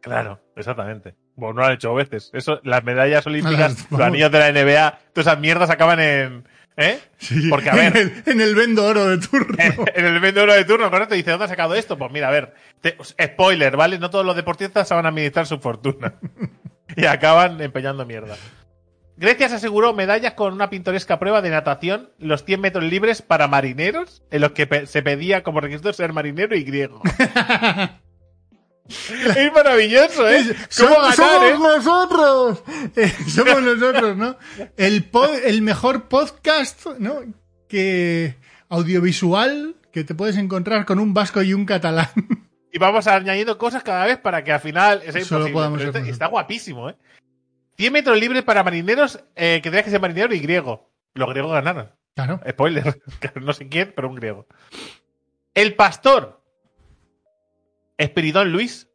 Claro, 0.00 0.40
exactamente. 0.56 1.14
Bueno, 1.36 1.54
no 1.54 1.60
lo 1.60 1.66
han 1.68 1.72
hecho 1.74 1.94
veces. 1.94 2.30
Eso, 2.34 2.60
las 2.64 2.82
medallas 2.84 3.26
olímpicas, 3.26 3.58
Las- 3.58 3.90
los 3.90 4.00
anillos 4.00 4.30
de 4.32 4.38
la 4.38 4.48
NBA, 4.52 4.98
todas 5.12 5.26
esas 5.28 5.38
mierdas 5.40 5.70
acaban 5.70 6.00
en. 6.00 6.48
¿Eh? 6.76 6.98
Sí. 7.18 7.48
Porque, 7.50 7.70
a 7.70 7.74
ver. 7.76 7.96
En 7.96 8.08
el, 8.08 8.22
en 8.26 8.40
el 8.40 8.54
vendo 8.54 8.84
oro 8.86 9.06
de 9.08 9.18
turno. 9.18 9.56
en 9.94 10.04
el 10.06 10.20
vendedor 10.20 10.50
de 10.52 10.64
turno, 10.64 10.90
correcto. 10.90 11.14
Dice, 11.14 11.30
¿dónde 11.30 11.44
has 11.44 11.50
sacado 11.50 11.74
esto? 11.74 11.96
Pues 11.98 12.10
mira, 12.10 12.28
a 12.28 12.30
ver. 12.30 12.54
te- 12.80 12.96
spoiler, 13.02 13.76
¿vale? 13.76 13.98
No 13.98 14.10
todos 14.10 14.24
los 14.24 14.34
deportistas 14.36 14.88
saben 14.88 15.06
administrar 15.06 15.46
su 15.46 15.58
fortuna. 15.58 16.14
y 16.96 17.04
acaban 17.06 17.60
empeñando 17.60 18.04
mierda. 18.06 18.36
Grecia 19.16 19.48
se 19.48 19.56
aseguró 19.56 19.92
medallas 19.92 20.32
con 20.34 20.52
una 20.54 20.70
pintoresca 20.70 21.18
prueba 21.18 21.42
de 21.42 21.50
natación, 21.50 22.10
los 22.18 22.44
100 22.44 22.60
metros 22.60 22.84
libres 22.84 23.22
para 23.22 23.46
marineros, 23.46 24.22
en 24.30 24.40
los 24.40 24.52
que 24.52 24.66
pe- 24.66 24.86
se 24.86 25.02
pedía 25.02 25.42
como 25.42 25.60
requisito 25.60 25.92
ser 25.92 26.12
marinero 26.12 26.56
y 26.56 26.64
griego. 26.64 27.02
es 28.88 29.52
maravilloso, 29.52 30.28
¿eh? 30.28 30.44
¿Cómo 30.78 30.96
Som- 30.96 31.00
ganar, 31.00 31.14
somos 31.14 31.44
eh? 31.50 31.58
nosotros. 31.76 32.62
Eh, 32.96 33.12
somos 33.28 33.62
nosotros, 33.62 34.16
¿no? 34.16 34.36
El, 34.76 35.08
el 35.44 35.62
mejor 35.62 36.08
podcast, 36.08 36.86
¿no? 36.98 37.20
Que 37.68 38.36
audiovisual 38.68 39.76
que 39.92 40.04
te 40.04 40.14
puedes 40.14 40.36
encontrar 40.36 40.84
con 40.86 40.98
un 40.98 41.14
vasco 41.14 41.42
y 41.42 41.54
un 41.54 41.64
catalán. 41.66 42.08
Y 42.72 42.78
vamos 42.78 43.06
añadiendo 43.06 43.58
cosas 43.58 43.82
cada 43.82 44.06
vez 44.06 44.16
para 44.18 44.42
que 44.44 44.52
al 44.52 44.60
final 44.60 45.00
sea 45.02 45.20
imposible. 45.20 45.52
Pero 45.52 45.64
este- 45.66 45.78
nosotros. 45.84 46.08
está 46.08 46.26
guapísimo, 46.26 46.88
¿eh? 46.90 46.96
100 47.82 47.92
metros 47.92 48.16
libres 48.16 48.44
para 48.44 48.62
marineros 48.62 49.24
eh, 49.34 49.58
que 49.60 49.68
tenías 49.68 49.82
que 49.82 49.90
ser 49.90 50.00
marinero 50.00 50.32
y 50.32 50.38
griego. 50.38 50.88
Los 51.14 51.28
griegos 51.30 51.50
ganaron. 51.50 51.90
Claro. 52.14 52.40
Spoiler. 52.48 53.02
no 53.42 53.52
sé 53.52 53.68
quién, 53.68 53.92
pero 53.96 54.08
un 54.08 54.14
griego. 54.14 54.46
El 55.52 55.74
pastor. 55.74 56.40
Espiridón 57.98 58.52
Luis. 58.52 58.88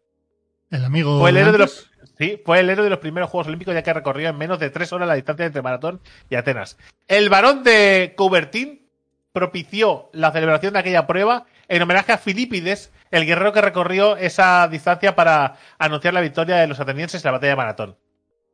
El 0.71 0.85
amigo. 0.85 1.19
Fue 1.19 1.31
el, 1.31 1.37
héroe 1.37 1.51
de 1.51 1.57
los, 1.57 1.91
sí, 2.17 2.41
fue 2.45 2.61
el 2.61 2.69
héroe 2.69 2.85
de 2.85 2.89
los 2.89 2.99
primeros 2.99 3.29
Juegos 3.29 3.47
Olímpicos 3.47 3.73
ya 3.73 3.83
que 3.83 3.91
recorrió 3.91 4.29
en 4.29 4.37
menos 4.37 4.57
de 4.57 4.69
tres 4.69 4.93
horas 4.93 5.09
la 5.09 5.15
distancia 5.15 5.45
entre 5.45 5.61
Maratón 5.61 5.99
y 6.29 6.35
Atenas. 6.35 6.77
El 7.09 7.27
varón 7.27 7.63
de 7.63 8.13
Coubertin 8.15 8.87
propició 9.33 10.09
la 10.13 10.31
celebración 10.31 10.71
de 10.71 10.79
aquella 10.79 11.07
prueba 11.07 11.45
en 11.67 11.81
homenaje 11.81 12.13
a 12.13 12.17
Filipides, 12.17 12.93
el 13.11 13.25
guerrero 13.25 13.51
que 13.51 13.59
recorrió 13.59 14.15
esa 14.15 14.65
distancia 14.69 15.13
para 15.13 15.57
anunciar 15.77 16.13
la 16.13 16.21
victoria 16.21 16.55
de 16.55 16.67
los 16.67 16.79
atenienses 16.79 17.25
en 17.25 17.27
la 17.27 17.31
batalla 17.33 17.51
de 17.51 17.57
Maratón. 17.57 17.97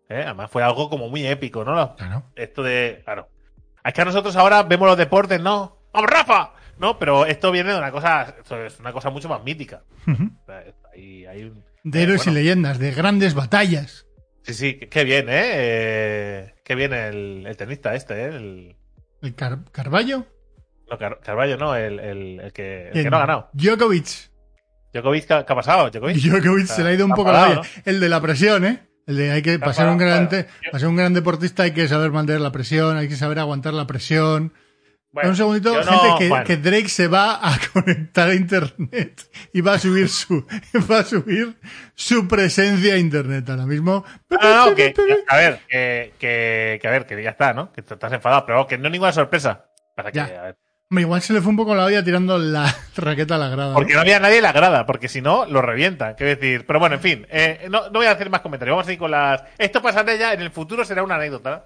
¿Eh? 0.09 0.21
Además 0.25 0.49
fue 0.51 0.63
algo 0.63 0.89
como 0.89 1.09
muy 1.09 1.25
épico, 1.25 1.63
¿no? 1.63 1.95
Claro. 1.95 2.23
Esto 2.35 2.61
de. 2.63 3.01
Claro. 3.03 3.29
Es 3.83 3.93
que 3.93 4.05
nosotros 4.05 4.35
ahora 4.35 4.63
vemos 4.63 4.87
los 4.87 4.97
deportes, 4.97 5.41
¿no? 5.41 5.77
¡Vamos, 5.93 6.09
Rafa! 6.09 6.53
No, 6.77 6.97
pero 6.97 7.25
esto 7.25 7.51
viene 7.51 7.71
de 7.71 7.77
una 7.77 7.91
cosa. 7.91 8.35
Esto 8.39 8.63
es 8.65 8.79
una 8.79 8.91
cosa 8.91 9.09
mucho 9.09 9.29
más 9.29 9.43
mítica. 9.43 9.83
Hay, 10.93 11.25
hay 11.25 11.43
un. 11.43 11.63
De 11.83 11.99
Eh, 11.99 12.03
héroes 12.03 12.23
bueno. 12.25 12.39
y 12.39 12.41
leyendas, 12.43 12.79
de 12.79 12.91
grandes 12.91 13.33
batallas. 13.33 14.05
Sí, 14.43 14.53
sí, 14.53 14.73
qué- 14.75 15.03
bien, 15.03 15.27
¿eh? 15.29 15.51
Eh, 15.53 16.53
qué 16.63 16.75
bien 16.75 16.93
el, 16.93 17.45
el 17.47 17.57
tenista 17.57 17.93
este, 17.95 18.13
¿eh? 18.23 18.25
El, 18.27 18.75
El 19.21 19.35
Car- 19.35 19.59
Carballo. 19.71 20.25
no, 20.89 20.97
Car- 20.97 21.19
Carballo, 21.23 21.57
no, 21.57 21.75
el, 21.75 21.99
el, 21.99 22.51
que, 22.53 22.89
que 22.93 23.09
no 23.09 23.17
ha 23.17 23.21
ganado. 23.21 23.49
Djokovic. 23.53 24.31
Djokovic, 24.93 25.25
¿qué, 25.27 25.33
ha 25.33 25.45
pasado? 25.45 25.89
Djokovic. 25.89 26.17
Djokovic 26.17 26.65
se 26.67 26.83
le 26.83 26.89
ha 26.89 26.93
ido 26.93 27.05
un 27.05 27.13
poco 27.13 27.31
la. 27.31 27.61
El 27.85 27.99
de 27.99 28.09
la 28.09 28.19
presión, 28.21 28.65
¿eh? 28.65 28.83
El 29.05 29.17
de 29.17 29.31
hay 29.31 29.41
que 29.41 29.55
Está 29.55 29.65
pasar 29.65 29.89
un 29.89 29.97
gran, 29.97 30.29
para 30.29 30.79
ser 30.79 30.87
un 30.87 30.95
gran 30.95 31.13
deportista 31.13 31.63
hay 31.63 31.71
que 31.71 31.87
saber 31.87 32.11
mantener 32.11 32.41
la 32.41 32.51
presión, 32.51 32.97
hay 32.97 33.07
que 33.09 33.15
saber 33.17 33.39
aguantar 33.39 33.73
la 33.73 33.85
presión. 33.87 34.53
Bueno, 35.11 35.29
un 35.29 35.35
segundito, 35.35 35.75
gente, 35.75 35.91
no- 35.91 36.17
que, 36.17 36.29
bueno. 36.29 36.45
que 36.45 36.57
Drake 36.57 36.89
se 36.89 37.07
va 37.07 37.35
a 37.35 37.55
conectar 37.73 38.29
a 38.29 38.33
internet 38.33 39.21
y 39.53 39.61
va 39.61 39.73
a 39.73 39.79
subir 39.79 40.09
su 40.09 40.43
va 40.91 40.99
a 40.99 41.03
subir 41.03 41.55
su 41.93 42.27
presencia 42.27 42.95
a 42.95 42.97
internet 42.97 43.47
ahora 43.49 43.65
mismo. 43.67 44.03
No, 44.29 44.65
no, 44.69 44.75
que, 44.75 44.91
que- 44.93 45.23
a 45.27 45.37
ver, 45.37 45.59
que, 45.69 46.13
que, 46.17 46.79
que 46.81 46.87
a 46.87 46.91
ver, 46.91 47.05
que 47.05 47.21
ya 47.21 47.29
está, 47.31 47.53
¿no? 47.53 47.71
Que 47.71 47.81
te- 47.83 47.93
estás 47.93 48.11
enfadado, 48.13 48.45
pero 48.47 48.65
que 48.65 48.77
no 48.79 48.87
es 48.87 48.91
ninguna 48.91 49.11
sorpresa. 49.11 49.65
Para 49.95 50.11
que, 50.11 50.17
Ya. 50.17 50.23
a 50.25 50.43
ver, 50.45 50.57
Hombre, 50.93 51.05
igual 51.05 51.23
se 51.23 51.33
le 51.33 51.41
fue 51.41 51.49
un 51.49 51.57
poco 51.57 51.73
la 51.73 51.85
olla 51.85 52.03
tirando 52.03 52.37
la 52.37 52.71
raqueta 52.97 53.33
a 53.33 53.37
la 53.39 53.49
grada. 53.49 53.69
¿no? 53.69 53.73
porque 53.73 53.95
no 53.95 54.01
había 54.01 54.19
nadie 54.19 54.37
en 54.37 54.43
la 54.43 54.51
grada, 54.51 54.85
porque 54.85 55.07
si 55.07 55.23
no, 55.23 55.47
lo 55.47 55.59
revientan. 55.59 56.13
Quiero 56.13 56.35
decir, 56.35 56.67
pero 56.67 56.79
bueno, 56.79 56.93
en 56.93 57.01
fin, 57.01 57.25
eh, 57.31 57.65
no, 57.67 57.85
no 57.85 57.93
voy 57.93 58.05
a 58.05 58.11
hacer 58.11 58.29
más 58.29 58.41
comentarios. 58.41 58.75
Vamos 58.75 58.87
a 58.87 58.93
ir 58.93 58.99
con 58.99 59.09
las. 59.09 59.43
Esto 59.57 59.81
pasará 59.81 60.13
ya, 60.13 60.33
en 60.33 60.41
el 60.41 60.51
futuro 60.51 60.85
será 60.85 61.01
una 61.01 61.15
anécdota. 61.15 61.65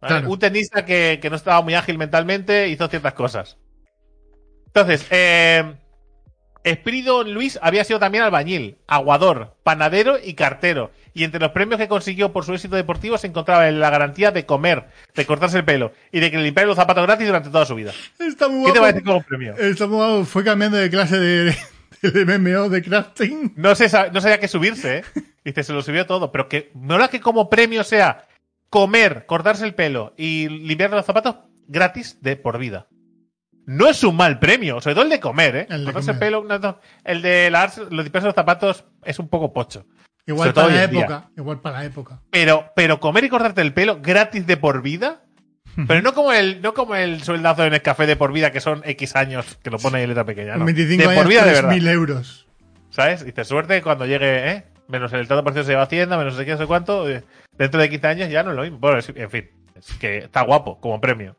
¿vale? 0.00 0.14
Claro. 0.14 0.30
Un 0.30 0.38
tenista 0.38 0.84
que, 0.84 1.18
que 1.20 1.28
no 1.28 1.34
estaba 1.34 1.60
muy 1.60 1.74
ágil 1.74 1.98
mentalmente 1.98 2.68
hizo 2.68 2.86
ciertas 2.86 3.14
cosas. 3.14 3.56
Entonces, 4.66 5.08
eh, 5.10 5.74
Espíritu 6.64 7.24
Luis 7.24 7.58
había 7.62 7.84
sido 7.84 7.98
también 7.98 8.24
albañil, 8.24 8.76
aguador, 8.86 9.56
panadero 9.62 10.16
y 10.22 10.34
cartero. 10.34 10.90
Y 11.14 11.24
entre 11.24 11.40
los 11.40 11.50
premios 11.50 11.78
que 11.78 11.88
consiguió 11.88 12.32
por 12.32 12.44
su 12.44 12.54
éxito 12.54 12.76
deportivo 12.76 13.18
se 13.18 13.26
encontraba 13.26 13.70
la 13.70 13.90
garantía 13.90 14.30
de 14.30 14.46
comer, 14.46 14.86
de 15.14 15.26
cortarse 15.26 15.58
el 15.58 15.64
pelo 15.64 15.92
y 16.10 16.20
de 16.20 16.30
que 16.30 16.38
le 16.38 16.44
limpiaran 16.44 16.68
los 16.68 16.76
zapatos 16.76 17.04
gratis 17.04 17.26
durante 17.26 17.50
toda 17.50 17.66
su 17.66 17.74
vida. 17.74 17.92
Está 18.18 18.48
muy 18.48 18.66
¿Qué 18.66 18.72
te 18.72 18.78
guapo. 18.78 18.92
parece 18.92 19.04
como 19.04 19.22
premio? 19.22 19.54
Está 19.56 19.86
muy 19.86 19.96
guapo. 19.96 20.24
Fue 20.24 20.44
cambiando 20.44 20.78
de 20.78 20.88
clase 20.88 21.18
de, 21.18 21.54
de 22.02 22.38
MMO, 22.38 22.68
de 22.70 22.82
crafting. 22.82 23.52
No, 23.56 23.74
se 23.74 23.84
no 24.12 24.20
sabía 24.20 24.38
qué 24.40 24.48
subirse, 24.48 24.98
¿eh? 24.98 25.04
Dice, 25.44 25.64
se 25.64 25.72
lo 25.72 25.82
subió 25.82 26.06
todo. 26.06 26.32
Pero 26.32 26.48
que 26.48 26.70
no 26.74 26.94
era 26.94 27.08
que 27.08 27.20
como 27.20 27.50
premio 27.50 27.84
sea 27.84 28.26
comer, 28.70 29.26
cortarse 29.26 29.64
el 29.66 29.74
pelo 29.74 30.14
y 30.16 30.48
limpiarse 30.48 30.96
los 30.96 31.04
zapatos 31.04 31.36
gratis 31.68 32.18
de 32.22 32.36
por 32.36 32.58
vida. 32.58 32.86
No 33.66 33.88
es 33.88 34.02
un 34.04 34.16
mal 34.16 34.38
premio, 34.38 34.80
sobre 34.80 34.94
todo 34.94 35.04
el 35.04 35.10
de 35.10 35.20
comer, 35.20 35.56
¿eh? 35.56 35.66
El 35.70 35.80
de 35.84 35.92
cortarse 35.92 36.10
el 36.12 36.16
comer. 36.18 36.28
pelo, 36.30 36.44
no, 36.44 36.58
no. 36.58 36.78
el 37.04 37.22
de 37.22 37.50
los 37.50 37.78
limpiarse 37.90 38.26
los 38.26 38.34
zapatos 38.34 38.84
es 39.04 39.18
un 39.18 39.28
poco 39.28 39.52
pocho. 39.52 39.86
Igual 40.26 40.52
para 40.52 40.68
la 40.68 40.86
día. 40.86 41.00
época. 41.00 41.30
Igual 41.36 41.60
para 41.60 41.78
la 41.80 41.84
época. 41.84 42.20
Pero, 42.30 42.70
pero 42.76 43.00
comer 43.00 43.24
y 43.24 43.28
cortarte 43.28 43.60
el 43.60 43.72
pelo 43.74 44.00
gratis 44.00 44.46
de 44.46 44.56
por 44.56 44.82
vida. 44.82 45.22
Pero 45.88 46.02
no 46.02 46.12
como 46.12 46.32
el, 46.32 46.60
no 46.60 46.74
como 46.74 46.94
el 46.96 47.22
sueldazo 47.22 47.64
en 47.64 47.72
el 47.72 47.80
café 47.82 48.06
de 48.06 48.14
por 48.16 48.32
vida, 48.32 48.52
que 48.52 48.60
son 48.60 48.82
X 48.84 49.16
años, 49.16 49.58
que 49.62 49.70
lo 49.70 49.78
pone 49.78 49.96
ahí 49.98 50.02
en 50.04 50.10
letra 50.10 50.24
pequeña. 50.24 50.56
No. 50.56 50.64
25 50.66 51.08
de 51.08 51.16
por 51.16 51.26
vida, 51.28 51.44
de 51.46 51.52
verdad. 51.52 51.70
3.000 51.72 51.88
euros. 51.90 52.46
¿Sabes? 52.90 53.24
Dice, 53.24 53.44
suerte 53.44 53.80
cuando 53.80 54.04
llegue, 54.04 54.50
¿eh? 54.50 54.64
Menos 54.88 55.12
el 55.14 55.26
tanto 55.26 55.42
por 55.42 55.54
ciento 55.54 55.66
se 55.66 55.72
lleva 55.72 55.84
Hacienda, 55.84 56.18
menos 56.18 56.34
no 56.34 56.38
sé 56.40 56.44
qué, 56.44 56.52
no 56.52 56.58
sé 56.58 56.66
cuánto. 56.66 57.08
eh, 57.08 57.24
Dentro 57.56 57.80
de 57.80 57.88
15 57.88 58.06
años 58.06 58.28
ya 58.28 58.42
no 58.42 58.50
es 58.50 58.56
lo 58.56 58.62
mismo. 58.62 58.78
Bueno, 58.78 58.98
es- 58.98 59.10
en 59.14 59.30
fin. 59.30 59.48
Es 59.74 59.92
que 59.94 60.18
está 60.18 60.42
guapo 60.42 60.78
como 60.78 61.00
premio. 61.00 61.36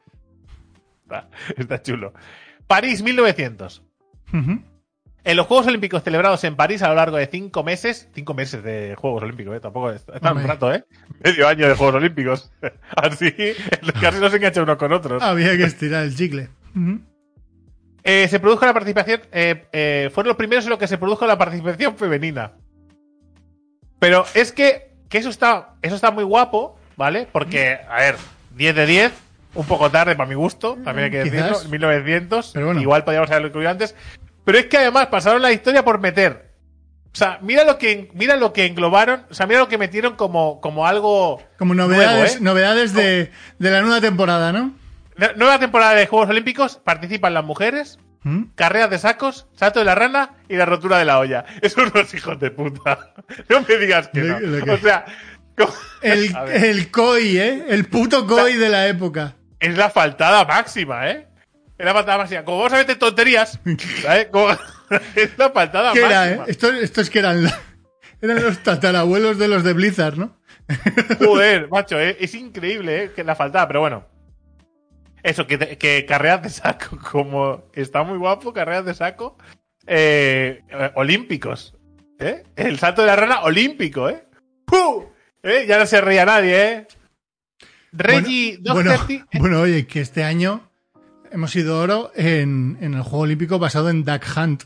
Está, 1.03 1.29
está 1.57 1.81
chulo. 1.81 2.13
París, 2.67 3.03
1900. 3.03 3.83
Ujú. 4.33 4.61
En 5.25 5.37
los 5.37 5.47
Juegos 5.47 5.67
Olímpicos 5.67 6.03
celebrados 6.03 6.43
en 6.43 6.57
París 6.57 6.81
a 6.81 6.89
lo 6.89 6.95
largo 6.95 7.15
de 7.15 7.27
cinco 7.27 7.63
meses, 7.63 8.09
cinco 8.13 8.33
meses 8.33 8.61
de 8.61 8.95
Juegos 8.97 9.23
Olímpicos, 9.23 9.55
¿eh? 9.55 9.61
tampoco 9.61 9.91
es, 9.91 10.01
está 10.13 10.31
un 10.31 10.39
Hombre. 10.39 10.47
rato, 10.47 10.73
¿eh? 10.73 10.83
Medio 11.23 11.47
año 11.47 11.67
de 11.69 11.75
Juegos 11.75 11.95
Olímpicos. 11.95 12.51
Así, 12.95 13.31
casi 14.01 14.19
no 14.19 14.29
se 14.29 14.35
engancha 14.35 14.61
unos 14.61 14.75
con 14.75 14.91
otros. 14.91 15.23
Había 15.23 15.55
que 15.55 15.63
estirar 15.63 16.03
el 16.03 16.15
chicle. 16.15 16.49
Eh, 18.03 18.27
se 18.27 18.39
produjo 18.41 18.65
la 18.65 18.73
participación, 18.73 19.21
eh, 19.31 19.65
eh, 19.71 20.09
fueron 20.13 20.27
los 20.29 20.37
primeros 20.37 20.65
en 20.65 20.71
los 20.71 20.79
que 20.79 20.87
se 20.89 20.97
produjo 20.97 21.25
la 21.25 21.37
participación 21.37 21.95
femenina. 21.95 22.51
Pero 23.99 24.25
es 24.33 24.51
que, 24.51 24.91
que 25.07 25.19
eso 25.19 25.29
está, 25.29 25.75
eso 25.81 25.95
está 25.95 26.11
muy 26.11 26.25
guapo, 26.25 26.77
¿vale? 26.97 27.29
Porque, 27.31 27.77
a 27.89 27.95
ver, 27.99 28.15
10 28.57 28.75
de 28.75 28.85
10, 28.85 29.13
un 29.55 29.65
poco 29.65 29.89
tarde 29.91 30.15
para 30.15 30.27
mi 30.27 30.35
gusto, 30.35 30.77
también 30.83 31.05
hay 31.05 31.11
que 31.11 31.23
Quizás. 31.29 31.49
decirlo, 31.49 31.69
1900, 31.69 32.51
Pero 32.53 32.65
bueno. 32.67 32.81
igual 32.81 33.03
podríamos 33.03 33.29
haberlo 33.29 33.47
incluido 33.49 33.69
antes. 33.71 33.95
Pero 34.45 34.57
es 34.57 34.65
que 34.65 34.77
además 34.77 35.07
pasaron 35.07 35.41
la 35.41 35.51
historia 35.51 35.83
por 35.85 35.99
meter. 35.99 36.51
O 37.13 37.15
sea, 37.15 37.37
mira 37.41 37.63
lo 37.63 37.77
que, 37.77 38.09
mira 38.15 38.35
lo 38.35 38.51
que 38.53 38.65
englobaron, 38.65 39.25
o 39.29 39.33
sea, 39.33 39.45
mira 39.45 39.59
lo 39.59 39.67
que 39.67 39.77
metieron 39.77 40.15
como, 40.15 40.59
como 40.61 40.87
algo. 40.87 41.39
Como 41.59 41.75
novedades, 41.75 42.41
Nuevo, 42.41 42.57
¿eh? 42.57 42.61
novedades 42.63 42.93
de, 42.93 43.31
de 43.59 43.71
la 43.71 43.81
nueva 43.81 44.01
temporada, 44.01 44.51
¿no? 44.51 44.73
Nue- 45.15 45.35
Nueva 45.35 45.59
temporada 45.59 45.93
de 45.93 46.07
Juegos 46.07 46.29
Olímpicos, 46.29 46.77
participan 46.83 47.35
las 47.35 47.43
mujeres, 47.45 47.99
¿Mm? 48.23 48.45
carreras 48.55 48.89
de 48.89 48.97
sacos, 48.97 49.45
salto 49.53 49.77
de 49.79 49.85
la 49.85 49.93
rana 49.93 50.31
y 50.49 50.55
la 50.55 50.65
rotura 50.65 50.97
de 50.97 51.05
la 51.05 51.19
olla. 51.19 51.45
Esos 51.61 51.91
unos 51.93 52.11
hijos 52.15 52.39
de 52.39 52.49
puta. 52.49 53.13
No 53.49 53.61
me 53.61 53.77
digas 53.77 54.07
que 54.07 54.21
no. 54.21 54.37
O 54.73 54.77
sea, 54.77 55.05
¿cómo- 55.55 55.71
El, 56.01 56.35
el 56.51 56.89
COI, 56.89 57.37
¿eh? 57.37 57.65
El 57.69 57.85
puto 57.85 58.25
COI 58.25 58.55
de 58.55 58.69
la 58.69 58.87
época. 58.87 59.35
Es 59.63 59.77
la 59.77 59.89
faltada 59.89 60.45
máxima, 60.45 61.09
¿eh? 61.09 61.27
Es 61.77 61.85
la 61.85 61.93
faltada 61.93 62.17
máxima. 62.19 62.43
Como 62.45 62.57
vamos 62.57 62.73
a 62.73 62.77
meter 62.77 62.97
tonterías, 62.97 63.59
¿sabes? 64.01 64.27
Como- 64.27 64.49
es 65.15 65.37
la 65.37 65.49
faltada 65.51 65.93
¿Qué 65.93 66.01
máxima. 66.01 66.25
era, 66.27 66.43
eh? 66.43 66.45
Estos, 66.47 66.73
estos 66.75 67.09
que 67.09 67.19
eran, 67.19 67.43
la- 67.43 67.59
eran 68.21 68.41
los 68.43 68.59
tatarabuelos 68.63 69.37
de 69.39 69.47
los 69.47 69.63
de 69.63 69.73
Blizzard, 69.73 70.17
¿no? 70.17 70.37
Joder, 71.19 71.67
macho, 71.69 71.99
eh, 71.99 72.15
es 72.19 72.33
increíble, 72.35 73.03
¿eh? 73.03 73.11
Que 73.15 73.23
la 73.23 73.35
faltada, 73.35 73.67
pero 73.67 73.81
bueno. 73.81 74.05
Eso, 75.23 75.47
que, 75.47 75.57
te- 75.57 75.77
que 75.77 76.05
carreras 76.05 76.41
de 76.43 76.49
saco, 76.49 76.97
como 77.11 77.63
está 77.73 78.03
muy 78.03 78.17
guapo, 78.17 78.53
carreras 78.53 78.85
de 78.85 78.93
saco 78.93 79.37
eh, 79.87 80.61
olímpicos. 80.95 81.75
¿eh? 82.19 82.43
El 82.55 82.79
salto 82.79 83.01
de 83.01 83.07
la 83.07 83.15
rana 83.15 83.41
olímpico, 83.41 84.09
¿eh? 84.09 84.23
¡Puh! 84.65 85.05
¿Eh? 85.43 85.65
Ya 85.67 85.77
no 85.77 85.85
se 85.85 85.99
reía 86.01 86.25
nadie, 86.25 86.67
¿eh? 86.67 86.87
Reggie 87.93 88.57
bueno, 88.61 88.91
230. 88.91 89.25
¿eh? 89.31 89.39
bueno, 89.39 89.61
oye, 89.61 89.85
que 89.87 90.01
este 90.01 90.23
año 90.23 90.69
hemos 91.31 91.51
sido 91.51 91.79
oro 91.79 92.11
en, 92.15 92.77
en 92.81 92.93
el 92.95 93.01
Juego 93.01 93.19
Olímpico 93.19 93.59
basado 93.59 93.89
en 93.89 94.03
Duck 94.03 94.23
Hunt. 94.35 94.63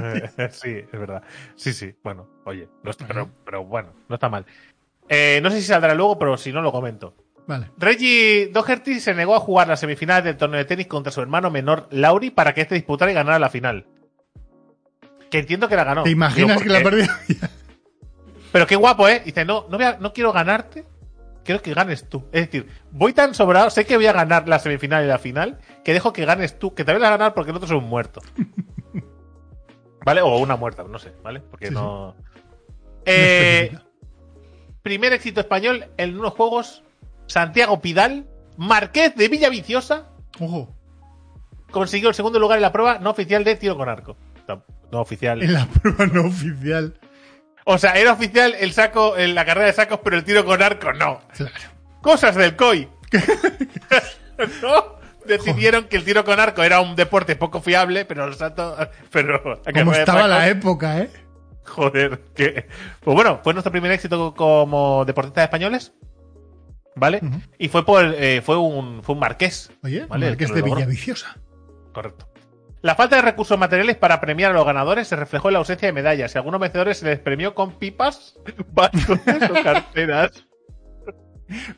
Eh, 0.00 0.48
sí, 0.52 0.70
es 0.70 0.90
verdad. 0.92 1.22
Sí, 1.54 1.72
sí. 1.72 1.94
Bueno, 2.02 2.28
oye, 2.44 2.68
no 2.82 2.90
está- 2.90 3.06
pero, 3.06 3.30
pero 3.44 3.64
bueno, 3.64 3.92
no 4.08 4.14
está 4.16 4.28
mal. 4.28 4.44
Eh, 5.08 5.40
no 5.42 5.50
sé 5.50 5.60
si 5.60 5.66
saldrá 5.66 5.94
luego, 5.94 6.18
pero 6.18 6.36
si 6.36 6.52
no, 6.52 6.60
lo 6.62 6.72
comento. 6.72 7.14
Vale. 7.46 7.70
Reggie 7.78 8.48
Doherty 8.52 8.98
se 8.98 9.14
negó 9.14 9.36
a 9.36 9.40
jugar 9.40 9.68
las 9.68 9.78
semifinales 9.80 10.24
del 10.24 10.36
torneo 10.36 10.58
de 10.58 10.64
tenis 10.64 10.88
contra 10.88 11.12
su 11.12 11.20
hermano 11.20 11.48
menor 11.50 11.86
Lauri 11.92 12.30
para 12.30 12.52
que 12.52 12.62
este 12.62 12.74
disputara 12.74 13.10
y 13.12 13.14
ganara 13.14 13.38
la 13.38 13.48
final. 13.50 13.86
Que 15.30 15.38
entiendo 15.38 15.68
que 15.68 15.76
la 15.76 15.84
ganó. 15.84 16.02
¿Te 16.02 16.10
imaginas 16.10 16.58
Digo, 16.58 16.60
que 16.62 16.68
la 16.68 16.82
perdió? 16.82 17.06
Pero 18.52 18.66
qué 18.66 18.74
guapo, 18.76 19.08
¿eh? 19.08 19.22
Dice, 19.24 19.44
no, 19.44 19.66
no, 19.70 19.76
voy 19.76 19.86
a- 19.86 19.98
no 20.00 20.12
quiero 20.12 20.32
ganarte, 20.32 20.84
quiero 21.46 21.62
que 21.62 21.72
ganes 21.72 22.08
tú. 22.08 22.24
Es 22.32 22.46
decir, 22.46 22.68
voy 22.90 23.14
tan 23.14 23.34
sobrado, 23.34 23.70
sé 23.70 23.86
que 23.86 23.96
voy 23.96 24.06
a 24.06 24.12
ganar 24.12 24.46
la 24.48 24.58
semifinal 24.58 25.04
y 25.04 25.08
la 25.08 25.18
final, 25.18 25.58
que 25.84 25.94
dejo 25.94 26.12
que 26.12 26.26
ganes 26.26 26.58
tú, 26.58 26.74
que 26.74 26.84
te 26.84 26.92
vas 26.92 27.02
a 27.02 27.10
ganar 27.10 27.32
porque 27.32 27.52
el 27.52 27.56
otro 27.56 27.66
es 27.66 27.82
un 27.82 27.88
muerto. 27.88 28.20
¿Vale? 30.04 30.20
O 30.20 30.36
una 30.38 30.56
muerta, 30.56 30.84
no 30.84 30.98
sé, 30.98 31.12
¿vale? 31.22 31.40
Porque 31.40 31.68
Sí, 31.68 31.74
no... 31.74 32.14
Eh, 33.06 33.72
primer 34.82 35.12
éxito 35.12 35.40
español 35.40 35.86
en 35.96 36.18
unos 36.18 36.34
juegos, 36.34 36.82
Santiago 37.26 37.80
Pidal, 37.80 38.26
Marqués 38.56 39.14
de 39.16 39.28
Villaviciosa, 39.28 40.08
Ojo, 40.40 40.74
consiguió 41.70 42.08
el 42.08 42.14
segundo 42.14 42.38
lugar 42.38 42.58
en 42.58 42.62
la 42.62 42.72
prueba 42.72 42.98
no 42.98 43.10
oficial 43.10 43.42
de 43.44 43.56
tiro 43.56 43.76
con 43.76 43.88
arco. 43.88 44.16
No, 44.48 44.62
no 44.92 45.00
oficial. 45.00 45.42
en 45.42 45.54
la 45.54 45.66
prueba 45.66 46.06
no 46.06 46.26
oficial. 46.26 46.94
O 47.68 47.78
sea, 47.78 47.94
era 47.94 48.12
oficial 48.12 48.54
el 48.60 48.72
saco, 48.72 49.16
la 49.16 49.44
carrera 49.44 49.66
de 49.66 49.72
sacos, 49.72 49.98
pero 50.04 50.16
el 50.16 50.22
tiro 50.22 50.44
con 50.44 50.62
arco 50.62 50.92
no. 50.92 51.20
Claro. 51.36 51.52
Cosas 52.00 52.36
del 52.36 52.54
COI. 52.54 52.88
¿No? 54.62 54.96
Decidieron 55.26 55.88
que 55.88 55.96
el 55.96 56.04
tiro 56.04 56.24
con 56.24 56.38
arco 56.38 56.62
era 56.62 56.80
un 56.80 56.94
deporte 56.94 57.34
poco 57.34 57.60
fiable, 57.60 58.04
pero 58.04 58.24
el 58.26 58.34
salto. 58.34 58.76
Pero. 59.10 59.60
la 59.64 59.72
Como 59.72 59.90
de 59.90 59.98
estaba 59.98 60.28
la 60.28 60.48
época, 60.48 61.00
¿eh? 61.00 61.10
Joder, 61.64 62.20
que. 62.36 62.68
Pues 63.00 63.14
bueno, 63.16 63.40
fue 63.42 63.52
nuestro 63.52 63.72
primer 63.72 63.90
éxito 63.90 64.32
como 64.36 65.04
deportistas 65.04 65.42
españoles. 65.42 65.92
¿Vale? 66.94 67.20
Y 67.58 67.68
fue 67.68 67.84
por 67.84 68.04
eh, 68.04 68.42
fue 68.42 68.56
un 68.56 69.02
fue 69.02 69.16
un 69.16 69.20
marqués. 69.20 69.72
Oye, 69.82 70.06
Vale, 70.06 70.28
Marqués 70.28 70.54
de. 70.54 70.62
Villaviciosa. 70.62 71.36
Correcto. 71.92 72.28
La 72.82 72.94
falta 72.94 73.16
de 73.16 73.22
recursos 73.22 73.58
materiales 73.58 73.96
para 73.96 74.20
premiar 74.20 74.52
a 74.52 74.54
los 74.54 74.66
ganadores 74.66 75.08
se 75.08 75.16
reflejó 75.16 75.48
en 75.48 75.54
la 75.54 75.58
ausencia 75.60 75.86
de 75.86 75.92
medallas 75.92 76.34
y 76.34 76.38
a 76.38 76.40
algunos 76.40 76.60
vencedores 76.60 76.98
se 76.98 77.06
les 77.06 77.18
premió 77.18 77.54
con 77.54 77.78
pipas, 77.78 78.36
bastones 78.72 79.50
o 79.50 79.62
carteras. 79.62 80.46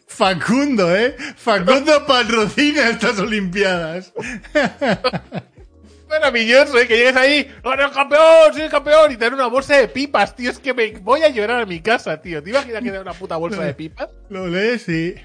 Facundo, 0.07 0.95
¿eh? 0.97 1.15
Facundo 1.37 2.07
patrocina 2.07 2.89
estas 2.89 3.19
Olimpiadas. 3.19 4.13
Maravilloso, 6.09 6.79
¿eh? 6.79 6.87
Que 6.87 6.97
llegues 6.97 7.17
ahí, 7.17 7.55
¡Gana 7.63 7.87
el 7.87 7.93
campeón! 7.93 8.53
¡Soy 8.55 8.63
el 8.63 8.71
campeón! 8.71 9.13
Y 9.13 9.17
tener 9.17 9.35
una 9.35 9.47
bolsa 9.47 9.77
de 9.77 9.89
pipas, 9.89 10.35
tío. 10.35 10.51
Es 10.51 10.59
que 10.59 10.73
me 10.73 10.93
voy 10.93 11.23
a 11.23 11.29
llorar 11.29 11.61
a 11.61 11.67
mi 11.67 11.81
casa, 11.81 12.21
tío. 12.23 12.43
¿Te 12.43 12.51
imaginas 12.51 12.83
que 12.83 12.91
te 12.91 12.99
una 12.99 13.13
puta 13.13 13.37
bolsa 13.37 13.63
de 13.63 13.75
pipas? 13.75 14.09
Lo 14.31 14.49
lees 14.49 14.89
y 14.89 15.17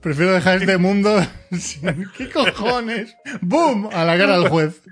prefiero 0.00 0.32
dejar 0.32 0.58
este 0.58 0.76
mundo 0.76 1.26
sin... 1.58 2.10
¿Qué 2.16 2.28
cojones? 2.28 3.16
¡Boom! 3.40 3.88
A 3.92 4.04
la 4.04 4.18
cara 4.18 4.38
del 4.38 4.48
juez. 4.48 4.82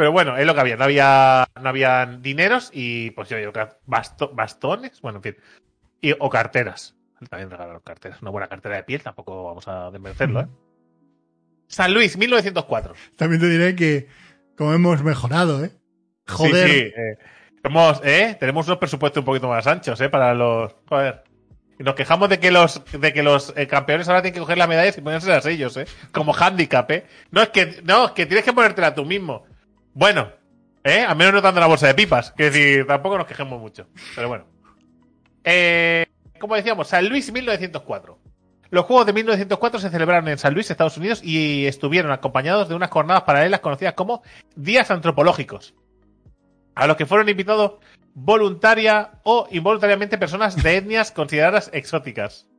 Pero 0.00 0.12
bueno, 0.12 0.38
es 0.38 0.46
lo 0.46 0.54
que 0.54 0.60
había. 0.60 0.78
No 0.78 0.84
había, 0.84 1.46
no 1.60 1.68
había 1.68 2.06
dineros 2.06 2.70
y, 2.72 3.10
pues 3.10 3.28
yo 3.28 3.36
digo, 3.36 3.52
basto- 3.86 4.30
bastones, 4.34 4.98
bueno, 5.02 5.18
en 5.18 5.22
fin. 5.22 5.36
Y, 6.00 6.12
o 6.18 6.30
carteras. 6.30 6.96
También 7.28 7.50
regalaron 7.50 7.82
carteras. 7.84 8.22
Una 8.22 8.30
buena 8.30 8.48
cartera 8.48 8.76
de 8.76 8.84
piel, 8.84 9.02
tampoco 9.02 9.44
vamos 9.44 9.68
a 9.68 9.90
desmerecerlo, 9.90 10.40
¿eh? 10.40 10.46
San 11.68 11.92
Luis, 11.92 12.16
1904. 12.16 12.94
También 13.16 13.42
te 13.42 13.48
diré 13.50 13.76
que 13.76 14.08
como 14.56 14.72
hemos 14.72 15.02
mejorado, 15.02 15.62
¿eh? 15.62 15.70
Joder. 16.26 16.66
Sí, 16.66 16.74
sí, 16.78 16.92
eh, 16.96 17.18
hemos, 17.62 18.00
¿eh? 18.02 18.38
Tenemos 18.40 18.66
unos 18.68 18.78
presupuestos 18.78 19.20
un 19.20 19.26
poquito 19.26 19.48
más 19.48 19.66
anchos, 19.66 20.00
¿eh? 20.00 20.08
Para 20.08 20.32
los. 20.32 20.74
Joder. 20.88 21.24
Y 21.78 21.82
nos 21.82 21.94
quejamos 21.94 22.30
de 22.30 22.40
que 22.40 22.50
los, 22.50 22.82
de 22.90 23.12
que 23.12 23.22
los 23.22 23.52
eh, 23.54 23.66
campeones 23.66 24.08
ahora 24.08 24.22
tienen 24.22 24.32
que 24.32 24.40
coger 24.40 24.56
las 24.56 24.68
medallas 24.68 24.96
y 24.96 25.02
ponérselas 25.02 25.44
ellos, 25.44 25.76
¿eh? 25.76 25.84
Como 26.10 26.32
handicap, 26.34 26.90
¿eh? 26.90 27.04
No, 27.32 27.42
es 27.42 27.50
que, 27.50 27.82
no, 27.84 28.06
es 28.06 28.10
que 28.12 28.24
tienes 28.24 28.46
que 28.46 28.54
ponértela 28.54 28.94
tú 28.94 29.04
mismo. 29.04 29.44
Bueno, 29.94 30.30
¿eh? 30.84 31.00
Al 31.00 31.16
menos 31.16 31.34
no 31.34 31.40
dando 31.40 31.60
la 31.60 31.66
bolsa 31.66 31.86
de 31.86 31.94
pipas. 31.94 32.32
Que 32.32 32.50
decir, 32.50 32.86
tampoco 32.86 33.18
nos 33.18 33.26
quejemos 33.26 33.60
mucho. 33.60 33.86
Pero 34.14 34.28
bueno. 34.28 34.44
Eh, 35.44 36.06
como 36.38 36.54
decíamos, 36.54 36.88
San 36.88 37.08
Luis 37.08 37.32
1904. 37.32 38.18
Los 38.70 38.84
Juegos 38.84 39.06
de 39.06 39.12
1904 39.12 39.80
se 39.80 39.90
celebraron 39.90 40.28
en 40.28 40.38
San 40.38 40.54
Luis, 40.54 40.70
Estados 40.70 40.96
Unidos, 40.96 41.22
y 41.24 41.66
estuvieron 41.66 42.12
acompañados 42.12 42.68
de 42.68 42.76
unas 42.76 42.90
jornadas 42.90 43.24
paralelas 43.24 43.60
conocidas 43.60 43.94
como 43.94 44.22
Días 44.54 44.92
Antropológicos, 44.92 45.74
a 46.76 46.86
los 46.86 46.96
que 46.96 47.04
fueron 47.06 47.28
invitados 47.28 47.80
voluntaria 48.14 49.20
o 49.24 49.48
involuntariamente 49.50 50.18
personas 50.18 50.54
de 50.62 50.76
etnias 50.76 51.10
consideradas 51.10 51.70
exóticas. 51.72 52.49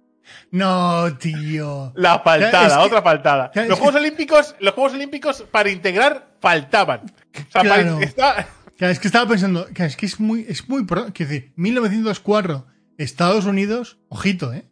No, 0.52 1.18
tío. 1.18 1.92
La 1.96 2.20
faltada, 2.20 2.68
Es 2.68 2.74
que- 2.74 2.80
otra 2.80 3.02
faltada. 3.02 3.52
Los 3.54 3.66
que- 3.68 3.76
Juegos 3.76 3.96
Olímpicos, 3.96 4.56
los 4.60 4.74
Juegos 4.74 4.94
Olímpicos 4.94 5.42
para 5.52 5.70
integrar 5.70 6.28
faltaban. 6.40 7.02
O 7.02 7.52
sea, 7.52 7.64
para- 7.64 7.82
Claro. 7.82 8.00
está- 8.02 8.48
Claro, 8.78 8.94
es 8.94 9.00
que 9.00 9.08
estaba 9.08 9.28
pensando, 9.30 9.66
claro, 9.74 9.90
es 9.90 9.96
que 9.98 10.06
es 10.08 10.20
muy, 10.20 10.46
es 10.50 10.68
muy 10.68 10.86
quiero 10.88 11.12
decir, 11.32 11.54
1904, 11.56 12.66
Estados 12.98 13.46
Unidos, 13.46 14.00
ojito, 14.10 14.54
eh. 14.54 14.66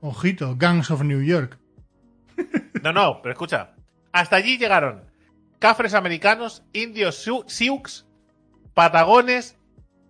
Ojito, 0.00 0.56
Gangs 0.56 0.90
of 0.90 1.02
New 1.02 1.22
York. 1.22 1.58
No, 2.82 2.92
no, 2.92 3.20
pero 3.22 3.32
escucha. 3.32 3.70
Hasta 4.12 4.36
allí 4.36 4.58
llegaron 4.58 5.04
cafres 5.58 5.94
americanos, 5.94 6.64
indios 6.72 7.24
sioux, 7.46 8.04
patagones, 8.74 9.56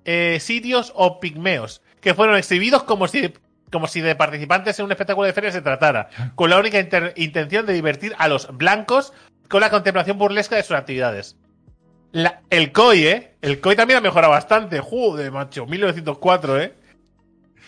eh, 0.05 0.39
sirios 0.41 0.93
o 0.97 1.21
pigmeos, 1.21 1.83
que 2.01 2.15
fueron 2.15 2.37
exhibidos 2.37 2.83
como 2.85 3.07
si, 3.07 3.33
como 3.73 3.89
si 3.89 4.01
de 4.01 4.15
participantes 4.15 4.79
en 4.79 4.85
un 4.85 4.93
espectáculo 4.93 5.27
de 5.27 5.33
feria 5.33 5.51
se 5.51 5.63
tratara, 5.63 6.09
con 6.37 6.51
la 6.51 6.59
única 6.59 6.79
intención 7.17 7.67
de 7.67 7.73
divertir 7.73 8.15
a 8.19 8.29
los 8.29 8.57
blancos 8.57 9.13
con 9.49 9.61
la 9.61 9.71
contemplación 9.71 10.19
burlesca 10.19 10.57
de 10.57 10.63
sus 10.63 10.77
actividades. 10.77 11.37
La- 12.13 12.43
el 12.51 12.73
COI, 12.73 13.07
¿eh? 13.07 13.35
El 13.41 13.61
COI 13.61 13.75
también 13.77 13.99
ha 13.99 14.03
mejorado 14.03 14.31
bastante. 14.33 14.81
Joder, 14.81 15.33
macho. 15.33 15.65
1904, 15.67 16.61
¿eh? 16.61 16.75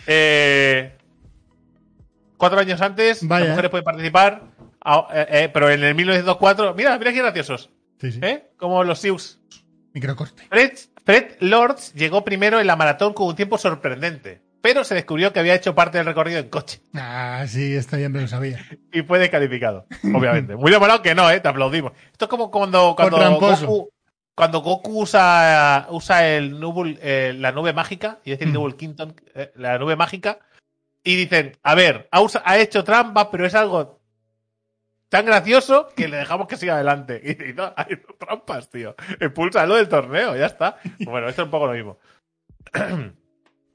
Eh, 0.07 0.93
Cuatro 2.37 2.59
años 2.61 2.81
antes, 2.83 3.27
Vaya. 3.27 3.45
las 3.45 3.51
mujeres 3.51 3.71
pueden 3.71 3.85
participar, 3.85 4.43
eh, 5.13 5.27
eh, 5.31 5.51
pero 5.55 5.71
en 5.71 5.83
el 5.83 5.95
1904, 5.95 6.75
mira, 6.75 6.99
mira 6.99 7.13
qué 7.13 7.19
graciosos, 7.21 7.71
Sí, 8.01 8.13
sí. 8.13 8.19
¿eh? 8.23 8.51
Como 8.59 8.85
los 8.85 8.99
Sioux. 8.99 9.39
Microcorte. 9.95 10.43
Fred, 10.51 10.73
Fred 11.07 11.37
Lords 11.41 11.95
llegó 11.95 12.23
primero 12.25 12.61
en 12.61 12.67
la 12.67 12.77
maratón 12.77 13.15
con 13.15 13.29
un 13.29 13.37
tiempo 13.37 13.57
sorprendente, 13.57 14.43
pero 14.65 14.83
se 14.83 14.95
descubrió 14.95 15.31
que 15.31 15.41
había 15.41 15.55
hecho 15.55 15.75
parte 15.75 15.99
del 15.99 16.07
recorrido 16.07 16.39
en 16.39 16.49
coche 16.49 16.81
Ah, 16.95 17.45
sí, 17.47 17.75
esto 17.77 17.99
ya 17.99 18.09
me 18.09 18.23
lo 18.23 18.29
sabía. 18.29 18.59
y 18.91 19.03
fue 19.03 19.19
descalificado, 19.19 19.87
obviamente. 20.15 20.57
Muy 20.57 20.71
demorado 20.73 21.03
que 21.03 21.15
no, 21.15 21.31
¿eh? 21.31 21.39
Te 21.39 21.49
aplaudimos. 21.49 21.93
Esto 22.13 22.25
es 22.25 22.29
como 22.31 22.51
cuando, 22.51 22.95
cuando. 22.97 23.19
Goku, 23.39 23.91
cuando 24.35 24.61
Goku 24.63 25.03
usa, 25.03 25.87
usa 25.91 26.27
el 26.27 26.59
nubul- 26.59 26.99
eh, 27.03 27.35
la 27.37 27.53
nube 27.53 27.75
mágica, 27.75 28.21
y 28.25 28.31
decir 28.31 28.49
Mm. 28.49 28.53
Nubul 28.55 28.77
Quinton, 28.77 29.15
eh, 29.35 29.53
la 29.57 29.77
nube 29.79 29.97
mágica, 29.97 30.39
y 31.03 31.15
dicen, 31.17 31.59
a 31.63 31.75
ver, 31.75 32.09
ha, 32.11 32.23
usa- 32.23 32.43
ha 32.47 32.57
hecho 32.57 32.85
trampa, 32.85 33.31
pero 33.31 33.45
es 33.45 33.55
algo 33.55 34.01
tan 35.11 35.27
gracioso 35.27 35.89
que 35.95 36.09
le 36.09 36.17
dejamos 36.17 36.49
que 36.49 36.57
siga 36.57 36.77
adelante. 36.77 37.21
Y 37.23 37.35
dice, 37.35 37.53
no, 37.53 37.65
ha 37.77 37.87
hecho 37.87 38.17
trampas, 38.19 38.71
tío. 38.71 38.97
Expúlsalo 39.21 39.75
del 39.75 39.91
torneo, 39.91 40.35
ya 40.35 40.47
está. 40.47 40.79
Bueno, 41.01 41.29
esto 41.29 41.43
es 41.43 41.47
un 41.47 41.51
poco 41.51 41.67
lo 41.67 41.75
mismo. 41.75 41.99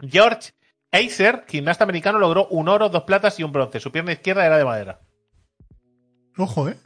George 0.01 0.53
Acer, 0.91 1.45
gimnasta 1.47 1.83
americano, 1.83 2.17
logró 2.19 2.47
un 2.47 2.67
oro, 2.67 2.89
dos 2.89 3.03
platas 3.03 3.39
y 3.39 3.43
un 3.43 3.51
bronce. 3.51 3.79
Su 3.79 3.91
pierna 3.91 4.11
izquierda 4.11 4.45
era 4.45 4.57
de 4.57 4.65
madera. 4.65 4.99
Ojo, 6.37 6.69
¿eh? 6.69 6.77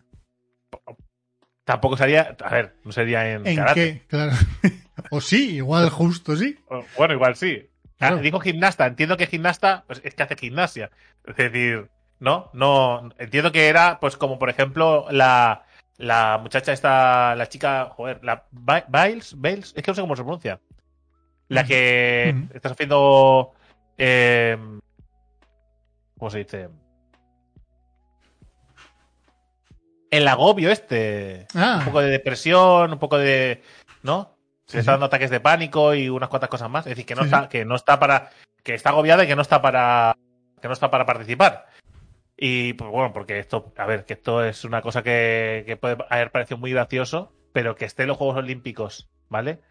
Tampoco 1.64 1.95
sería, 1.95 2.36
a 2.43 2.49
ver, 2.54 2.76
no 2.84 2.91
sería 2.91 3.32
en, 3.32 3.47
¿En 3.47 3.56
karate. 3.56 3.93
qué? 4.01 4.08
Claro. 4.08 4.34
o 5.10 5.22
sí, 5.22 5.56
igual 5.56 5.89
justo 5.91 6.36
sí. 6.36 6.58
Bueno, 6.97 7.14
igual 7.14 7.36
sí. 7.36 7.70
Ah, 7.99 8.10
Claro. 8.10 8.18
dijo 8.18 8.39
gimnasta, 8.41 8.86
entiendo 8.86 9.16
que 9.16 9.28
gimnasta 9.28 9.86
pues, 9.88 10.01
es 10.04 10.14
que 10.14 10.24
hace 10.24 10.36
gimnasia. 10.36 10.91
Es 11.26 11.38
decir, 11.38 11.89
no, 12.20 12.49
no, 12.54 13.10
entiendo 13.18 13.54
que 13.54 13.70
era, 13.70 13.99
pues 14.01 14.18
como 14.18 14.38
por 14.39 14.49
ejemplo 14.49 15.06
la, 15.10 15.64
la 15.97 16.38
muchacha 16.41 16.74
esta, 16.74 17.34
la 17.36 17.47
chica, 17.47 17.86
joder, 17.95 18.20
la 18.26 18.45
Biles, 18.51 19.39
Bales, 19.39 19.74
es 19.78 19.84
que 19.84 19.91
no 19.91 19.95
sé 19.95 20.01
cómo 20.01 20.18
se 20.18 20.24
pronuncia. 20.24 20.60
La 21.47 21.64
que 21.66 22.36
Ujú. 22.36 22.58
está 22.58 22.70
haciendo, 22.70 23.54
eh, 23.98 24.58
¿cómo 26.18 26.30
se 26.32 26.39
dice? 26.39 26.70
El 30.12 30.28
agobio 30.28 30.70
este. 30.72 31.48
Ah. 31.56 31.78
Un 31.80 31.86
poco 31.86 32.02
de 32.02 32.10
depresión, 32.10 32.91
un 32.94 33.00
poco 33.00 33.18
de. 33.18 33.62
¿No? 34.04 34.38
Se 34.66 34.72
Sí, 34.74 34.78
le 34.78 34.80
está 34.82 34.91
sí. 34.91 34.94
dando 34.94 35.06
ataques 35.08 35.30
de 35.30 35.39
pánico 35.39 35.94
y 35.94 36.10
unas 36.10 36.30
cuantas 36.30 36.50
cosas 36.50 36.70
más. 36.70 36.86
Es 36.86 36.91
decir, 36.91 37.06
que 37.06 37.16
no 37.16 37.22
Sí, 37.22 37.26
está, 37.26 37.50
que 37.50 37.66
no 37.66 37.76
está 37.76 38.00
para. 38.00 38.30
Que 38.64 38.76
está 38.76 38.89
agobiada 38.91 39.24
y 39.24 39.28
que 39.28 39.36
no 39.36 39.41
está 39.41 39.62
para. 39.62 40.16
Que 40.62 40.68
no 40.68 40.74
está 40.74 40.89
para 40.91 41.06
participar. 41.06 41.66
Y 42.38 42.74
pues 42.74 42.89
bueno, 42.91 43.12
porque 43.14 43.39
esto, 43.39 43.74
a 43.78 43.86
ver, 43.86 44.06
que 44.06 44.14
esto 44.14 44.44
es 44.44 44.66
una 44.66 44.82
cosa 44.82 45.04
que, 45.04 45.64
que 45.66 45.78
puede 45.78 45.98
haber 46.10 46.32
parecido 46.32 46.58
muy 46.58 46.72
gracioso, 46.72 47.34
pero 47.52 47.76
que 47.76 47.86
esté 47.86 48.04
en 48.04 48.10
los 48.10 48.18
Juegos 48.18 48.38
Olímpicos, 48.38 49.10
¿vale? 49.30 49.62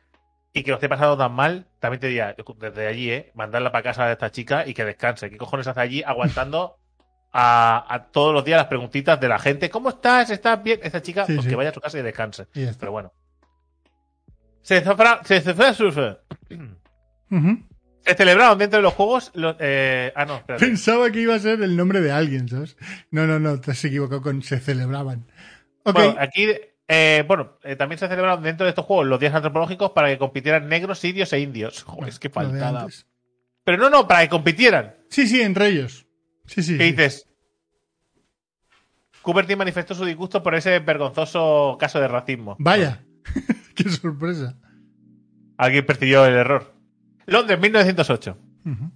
Y 0.54 0.62
que 0.62 0.70
lo 0.70 0.76
esté 0.76 0.88
pasando 0.88 1.16
tan 1.16 1.32
mal, 1.32 1.66
también 1.80 2.00
te 2.00 2.08
diría, 2.08 2.36
desde 2.58 2.86
allí, 2.86 3.10
¿eh? 3.10 3.30
Mandarla 3.34 3.72
para 3.72 3.82
casa 3.84 4.06
de 4.06 4.12
esta 4.12 4.30
chica 4.30 4.66
y 4.66 4.74
que 4.74 4.84
descanse. 4.84 5.30
¿Qué 5.30 5.38
cojones 5.38 5.66
hace 5.66 5.80
allí 5.80 6.02
aguantando 6.02 6.76
a, 7.32 7.86
a 7.88 8.04
todos 8.10 8.34
los 8.34 8.44
días 8.44 8.58
las 8.58 8.66
preguntitas 8.66 9.18
de 9.18 9.28
la 9.28 9.38
gente? 9.38 9.70
¿Cómo 9.70 9.88
estás? 9.88 10.28
¿Estás 10.30 10.62
bien? 10.62 10.80
Esta 10.82 11.00
chica, 11.00 11.24
Sí, 11.24 11.32
pues 11.34 11.44
sí. 11.44 11.50
que 11.50 11.56
vaya 11.56 11.70
a 11.70 11.74
su 11.74 11.80
casa 11.80 11.98
y 11.98 12.02
descanse. 12.02 12.48
Y. 12.54 12.66
Pero 12.78 12.92
bueno. 12.92 13.12
Se, 14.60 14.84
cefra- 14.84 15.24
se. 15.24 15.40
Ujú. 17.30 17.58
Se 18.04 18.14
celebraron 18.14 18.58
dentro 18.58 18.76
de 18.78 18.82
los 18.82 18.92
juegos. 18.94 19.30
los- 19.34 19.56
eh, 19.58 20.12
ah, 20.14 20.24
no, 20.24 20.36
espérate. 20.36 20.66
Pensaba 20.66 21.10
que 21.10 21.20
iba 21.20 21.34
a 21.34 21.38
ser 21.38 21.62
el 21.62 21.76
nombre 21.76 22.00
de 22.00 22.12
alguien, 22.12 22.48
¿sabes? 22.48 22.76
No, 23.10 23.26
no, 23.26 23.38
no, 23.38 23.60
te 23.60 23.70
has 23.70 23.84
equivocado 23.84 24.20
con 24.22 24.42
se 24.42 24.58
celebraban. 24.60 25.26
Ok. 25.84 25.94
Bueno, 25.94 26.16
aquí, 26.18 26.48
eh, 26.94 27.24
bueno, 27.26 27.58
eh, 27.62 27.74
también 27.74 27.98
se 27.98 28.06
celebraron 28.06 28.42
dentro 28.42 28.66
de 28.66 28.70
estos 28.70 28.84
juegos 28.84 29.06
los 29.06 29.18
días 29.18 29.34
antropológicos 29.34 29.92
para 29.92 30.08
que 30.08 30.18
compitieran 30.18 30.68
negros, 30.68 30.98
sirios 30.98 31.32
e 31.32 31.40
indios. 31.40 31.84
Joder, 31.84 32.10
es 32.10 32.18
que 32.18 32.28
faltada. 32.28 32.86
Pero 33.64 33.78
no, 33.78 33.88
no, 33.88 34.06
para 34.06 34.20
que 34.20 34.28
compitieran. 34.28 34.94
Sí, 35.08 35.26
sí, 35.26 35.40
entre 35.40 35.68
ellos. 35.68 36.06
Sí, 36.44 36.62
sí. 36.62 36.76
¿Qué 36.76 36.84
sí. 36.84 36.90
dices? 36.90 37.28
Coubertin 39.22 39.56
manifestó 39.56 39.94
su 39.94 40.04
disgusto 40.04 40.42
por 40.42 40.54
ese 40.54 40.80
vergonzoso 40.80 41.78
caso 41.80 41.98
de 41.98 42.08
racismo. 42.08 42.56
Vaya. 42.58 43.02
Qué 43.74 43.88
sorpresa. 43.88 44.58
Alguien 45.56 45.86
percibió 45.86 46.26
el 46.26 46.34
error. 46.34 46.74
Londres, 47.24 47.58
1908. 47.58 48.36
Ujú. 48.66 48.90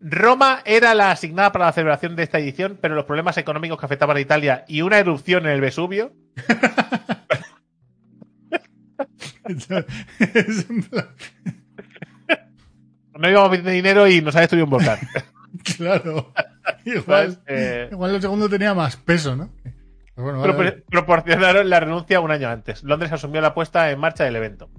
Roma 0.00 0.62
era 0.64 0.94
la 0.94 1.12
asignada 1.12 1.52
para 1.52 1.66
la 1.66 1.72
celebración 1.72 2.16
de 2.16 2.24
esta 2.24 2.40
edición, 2.40 2.76
pero 2.80 2.96
los 2.96 3.04
problemas 3.04 3.36
económicos 3.36 3.78
que 3.78 3.86
afectaban 3.86 4.16
a 4.16 4.20
Italia 4.20 4.64
y 4.66 4.82
una 4.82 4.98
erupción 4.98 5.44
en 5.44 5.52
el 5.52 5.60
Vesubio 5.60 6.12
Es 10.18 10.70
en 10.70 10.82
plan- 10.82 11.08
no 13.18 13.28
íbamos 13.28 13.50
bien 13.50 13.64
de 13.64 13.72
dinero 13.72 14.08
y 14.08 14.20
nos 14.22 14.34
ha 14.36 14.40
destruido 14.40 14.64
un 14.64 14.70
volcán. 14.70 14.98
claro. 15.76 16.32
Igual. 16.84 17.38
Eh, 17.46 17.88
igual 17.92 18.14
el 18.14 18.22
segundo 18.22 18.48
tenía 18.48 18.72
más 18.74 18.96
peso, 18.96 19.36
¿no? 19.36 19.50
Pero 19.62 20.24
bueno, 20.24 20.40
vale, 20.40 20.52
Propor- 20.52 20.56
vale. 20.70 20.84
proporcionaron 20.88 21.68
la 21.68 21.80
renuncia 21.80 22.20
un 22.20 22.30
año 22.30 22.48
antes. 22.48 22.82
Londres 22.82 23.12
asumió 23.12 23.40
la 23.40 23.52
puesta 23.54 23.90
en 23.90 23.98
marcha 23.98 24.24
del 24.24 24.36
evento. 24.36 24.70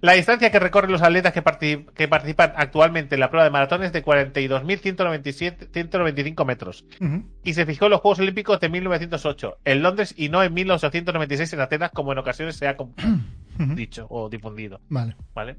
La 0.00 0.12
distancia 0.14 0.50
que 0.50 0.58
recorren 0.58 0.90
los 0.90 1.02
atletas 1.02 1.32
que, 1.32 1.42
parti- 1.44 1.86
que 1.94 2.08
participan 2.08 2.52
actualmente 2.56 3.14
en 3.14 3.20
la 3.20 3.30
prueba 3.30 3.44
de 3.44 3.50
maratón 3.50 3.84
es 3.84 3.92
de 3.92 4.02
42.197 4.04 5.68
195 5.72 6.44
metros 6.44 6.84
Ujú. 7.00 7.22
y 7.44 7.54
se 7.54 7.66
fijó 7.66 7.84
en 7.84 7.92
los 7.92 8.00
Juegos 8.00 8.18
Olímpicos 8.18 8.58
de 8.58 8.68
1908 8.68 9.58
en 9.64 9.82
Londres 9.82 10.12
y 10.16 10.28
no 10.28 10.42
en 10.42 10.52
1896 10.54 11.52
en 11.52 11.60
Atenas 11.60 11.92
como 11.92 12.10
en 12.10 12.18
ocasiones 12.18 12.56
se 12.56 12.66
ha 12.66 12.76
dicho 13.58 14.06
o 14.10 14.28
difundido. 14.28 14.80
Vale. 14.88 15.16
¿vale? 15.34 15.56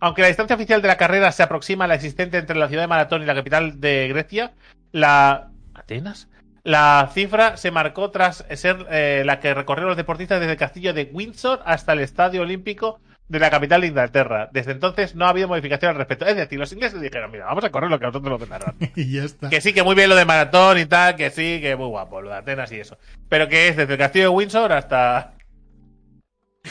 Aunque 0.00 0.22
la 0.22 0.28
distancia 0.28 0.56
oficial 0.56 0.80
de 0.80 0.88
la 0.88 0.96
carrera 0.96 1.32
se 1.32 1.42
aproxima 1.42 1.84
a 1.84 1.88
la 1.88 1.94
existente 1.94 2.38
entre 2.38 2.56
la 2.56 2.68
ciudad 2.68 2.82
de 2.82 2.88
Maratón 2.88 3.22
y 3.22 3.26
la 3.26 3.34
capital 3.34 3.80
de 3.80 4.08
Grecia, 4.08 4.52
la 4.92 5.50
¿Atenas? 5.74 6.28
La 6.64 7.10
cifra 7.14 7.56
se 7.56 7.70
marcó 7.70 8.10
tras 8.10 8.44
ser 8.54 8.86
eh, 8.90 9.22
la 9.24 9.40
que 9.40 9.54
recorrieron 9.54 9.90
los 9.90 9.96
deportistas 9.96 10.40
desde 10.40 10.52
el 10.52 10.58
castillo 10.58 10.92
de 10.92 11.08
Windsor 11.12 11.62
hasta 11.64 11.92
el 11.92 12.00
Estadio 12.00 12.42
Olímpico 12.42 13.00
de 13.28 13.38
la 13.38 13.50
capital 13.50 13.80
de 13.80 13.88
Inglaterra. 13.88 14.48
Desde 14.52 14.72
entonces 14.72 15.14
no 15.14 15.26
ha 15.26 15.30
habido 15.30 15.48
modificación 15.48 15.90
al 15.90 15.96
respecto. 15.96 16.26
Es 16.26 16.36
decir, 16.36 16.58
los 16.58 16.72
ingleses 16.72 17.00
dijeron, 17.00 17.30
mira, 17.30 17.46
vamos 17.46 17.64
a 17.64 17.70
correr 17.70 17.90
lo 17.90 17.98
que 17.98 18.06
a 18.06 18.08
nosotros 18.08 18.40
nos 18.40 18.48
gana". 18.48 18.74
Y 18.96 19.12
ya 19.12 19.24
está. 19.24 19.48
Que 19.48 19.60
sí, 19.60 19.72
que 19.72 19.82
muy 19.82 19.94
bien 19.94 20.10
lo 20.10 20.16
de 20.16 20.24
maratón 20.24 20.78
y 20.78 20.86
tal, 20.86 21.16
que 21.16 21.30
sí, 21.30 21.60
que 21.60 21.76
muy 21.76 21.86
guapo, 21.86 22.20
lo 22.20 22.30
de 22.30 22.36
Atenas 22.36 22.72
y 22.72 22.80
eso. 22.80 22.98
Pero 23.28 23.48
que 23.48 23.68
es 23.68 23.76
desde 23.76 23.92
el 23.92 23.98
castillo 23.98 24.24
de 24.24 24.36
Windsor 24.36 24.72
hasta... 24.72 25.34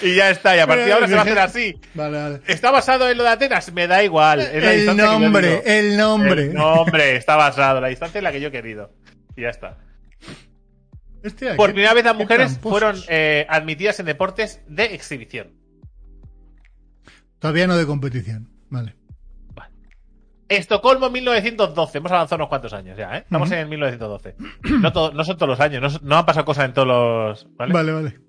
Y 0.01 0.15
ya 0.15 0.29
está, 0.29 0.55
y 0.55 0.59
a 0.59 0.67
partir 0.67 0.85
de 0.85 0.93
ahora 0.93 1.07
se 1.07 1.13
va 1.15 1.21
a 1.21 1.23
hacer 1.23 1.39
así. 1.39 1.79
Vale, 1.95 2.17
vale. 2.21 2.41
¿Está 2.47 2.69
basado 2.71 3.09
en 3.09 3.17
lo 3.17 3.23
de 3.23 3.29
Atenas? 3.29 3.71
Me 3.73 3.87
da 3.87 4.03
igual. 4.03 4.41
es 4.41 4.63
la 4.63 4.73
El 4.73 4.85
que 4.85 4.93
nombre, 4.93 5.61
el 5.65 5.97
nombre. 5.97 6.41
El 6.43 6.53
nombre 6.53 7.15
está 7.15 7.35
basado, 7.35 7.81
la 7.81 7.87
distancia 7.87 8.19
en 8.19 8.23
la 8.23 8.31
que 8.31 8.39
yo 8.39 8.49
he 8.49 8.51
querido. 8.51 8.91
Y 9.35 9.41
ya 9.41 9.49
está. 9.49 9.77
Hostia, 11.25 11.55
Por 11.55 11.69
qué- 11.69 11.73
primera 11.73 11.93
vez 11.95 12.05
las 12.05 12.15
mujeres 12.15 12.59
fueron 12.59 12.95
eh, 13.07 13.45
admitidas 13.49 13.99
en 13.99 14.05
deportes 14.05 14.61
de 14.67 14.85
exhibición. 14.93 15.53
Todavía 17.39 17.65
no 17.67 17.75
de 17.75 17.85
competición. 17.87 18.49
Vale. 18.69 18.95
Estocolmo 20.49 21.09
1912. 21.09 21.97
Hemos 21.97 22.11
avanzado 22.11 22.37
unos 22.37 22.49
cuantos 22.49 22.71
años 22.73 22.97
ya, 22.97 23.17
¿eh? 23.17 23.19
Estamos 23.19 23.49
Ujú. 23.49 23.57
en 23.57 23.67
1912. 23.69 24.35
No, 24.79 24.93
todo- 24.93 25.11
no 25.11 25.23
son 25.25 25.35
todos 25.37 25.49
los 25.49 25.59
años, 25.59 25.81
no, 25.81 25.99
no 26.07 26.17
han 26.17 26.25
pasado 26.25 26.45
cosas 26.45 26.65
en 26.65 26.73
todos 26.73 26.87
los... 26.87 27.47
¿vale? 27.57 27.73
Vale, 27.73 27.91
vale. 27.91 28.19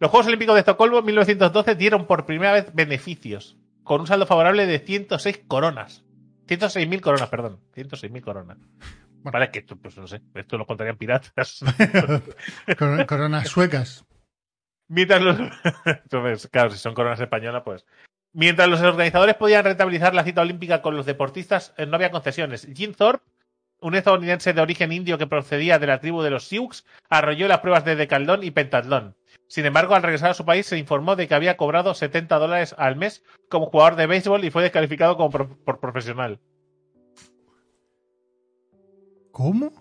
Los 0.00 0.10
Juegos 0.10 0.26
Olímpicos 0.26 0.54
de 0.54 0.60
Estocolmo 0.60 0.98
en 0.98 1.04
1912 1.04 1.74
dieron 1.76 2.06
por 2.06 2.26
primera 2.26 2.52
vez 2.52 2.74
beneficios, 2.74 3.56
con 3.84 4.00
un 4.00 4.06
saldo 4.06 4.26
favorable 4.26 4.66
de 4.66 4.78
106 4.80 5.42
coronas. 5.46 6.04
106.000 6.48 7.00
coronas, 7.00 7.28
perdón. 7.28 7.60
106.000 7.76 8.20
coronas. 8.22 8.58
Bueno. 8.58 9.32
Vale, 9.32 9.50
que 9.50 9.58
esto, 9.60 9.76
pues 9.76 9.96
no 9.98 10.06
sé, 10.06 10.22
esto 10.34 10.56
lo 10.56 10.66
contarían 10.66 10.96
piratas. 10.96 11.60
Cor- 12.78 13.06
Coronas 13.06 13.48
suecas. 13.48 14.04
Mientras 14.88 15.20
los. 15.22 15.38
Entonces, 15.84 16.48
claro, 16.50 16.70
si 16.70 16.78
son 16.78 16.94
coronas 16.94 17.20
españolas, 17.20 17.62
pues. 17.64 17.84
Mientras 18.32 18.68
los 18.68 18.80
organizadores 18.80 19.34
podían 19.34 19.64
rentabilizar 19.64 20.14
la 20.14 20.24
cita 20.24 20.40
olímpica 20.40 20.80
con 20.82 20.96
los 20.96 21.04
deportistas, 21.04 21.74
eh, 21.76 21.84
no 21.84 21.96
había 21.96 22.10
concesiones. 22.10 22.66
Jim 22.74 22.94
Thorpe, 22.94 23.24
un 23.80 23.94
estadounidense 23.94 24.52
de 24.52 24.60
origen 24.60 24.92
indio 24.92 25.18
que 25.18 25.26
procedía 25.26 25.78
de 25.78 25.86
la 25.86 26.00
tribu 26.00 26.22
de 26.22 26.30
los 26.30 26.44
Sioux, 26.48 26.84
arrolló 27.08 27.48
las 27.48 27.60
pruebas 27.60 27.84
de 27.84 27.96
decaldón 27.96 28.42
y 28.44 28.50
pentatlón. 28.50 29.16
Sin 29.46 29.66
embargo, 29.66 29.94
al 29.94 30.02
regresar 30.02 30.30
a 30.30 30.34
su 30.34 30.44
país, 30.44 30.66
se 30.66 30.78
informó 30.78 31.16
de 31.16 31.26
que 31.26 31.34
había 31.34 31.56
cobrado 31.56 31.94
70 31.94 32.38
dólares 32.38 32.74
al 32.78 32.96
mes 32.96 33.24
como 33.48 33.66
jugador 33.66 33.96
de 33.96 34.06
béisbol 34.06 34.44
y 34.44 34.50
fue 34.50 34.62
descalificado 34.62 35.16
como 35.16 35.30
pro- 35.30 35.56
por 35.64 35.80
profesional. 35.80 36.38
¿Cómo? 39.32 39.72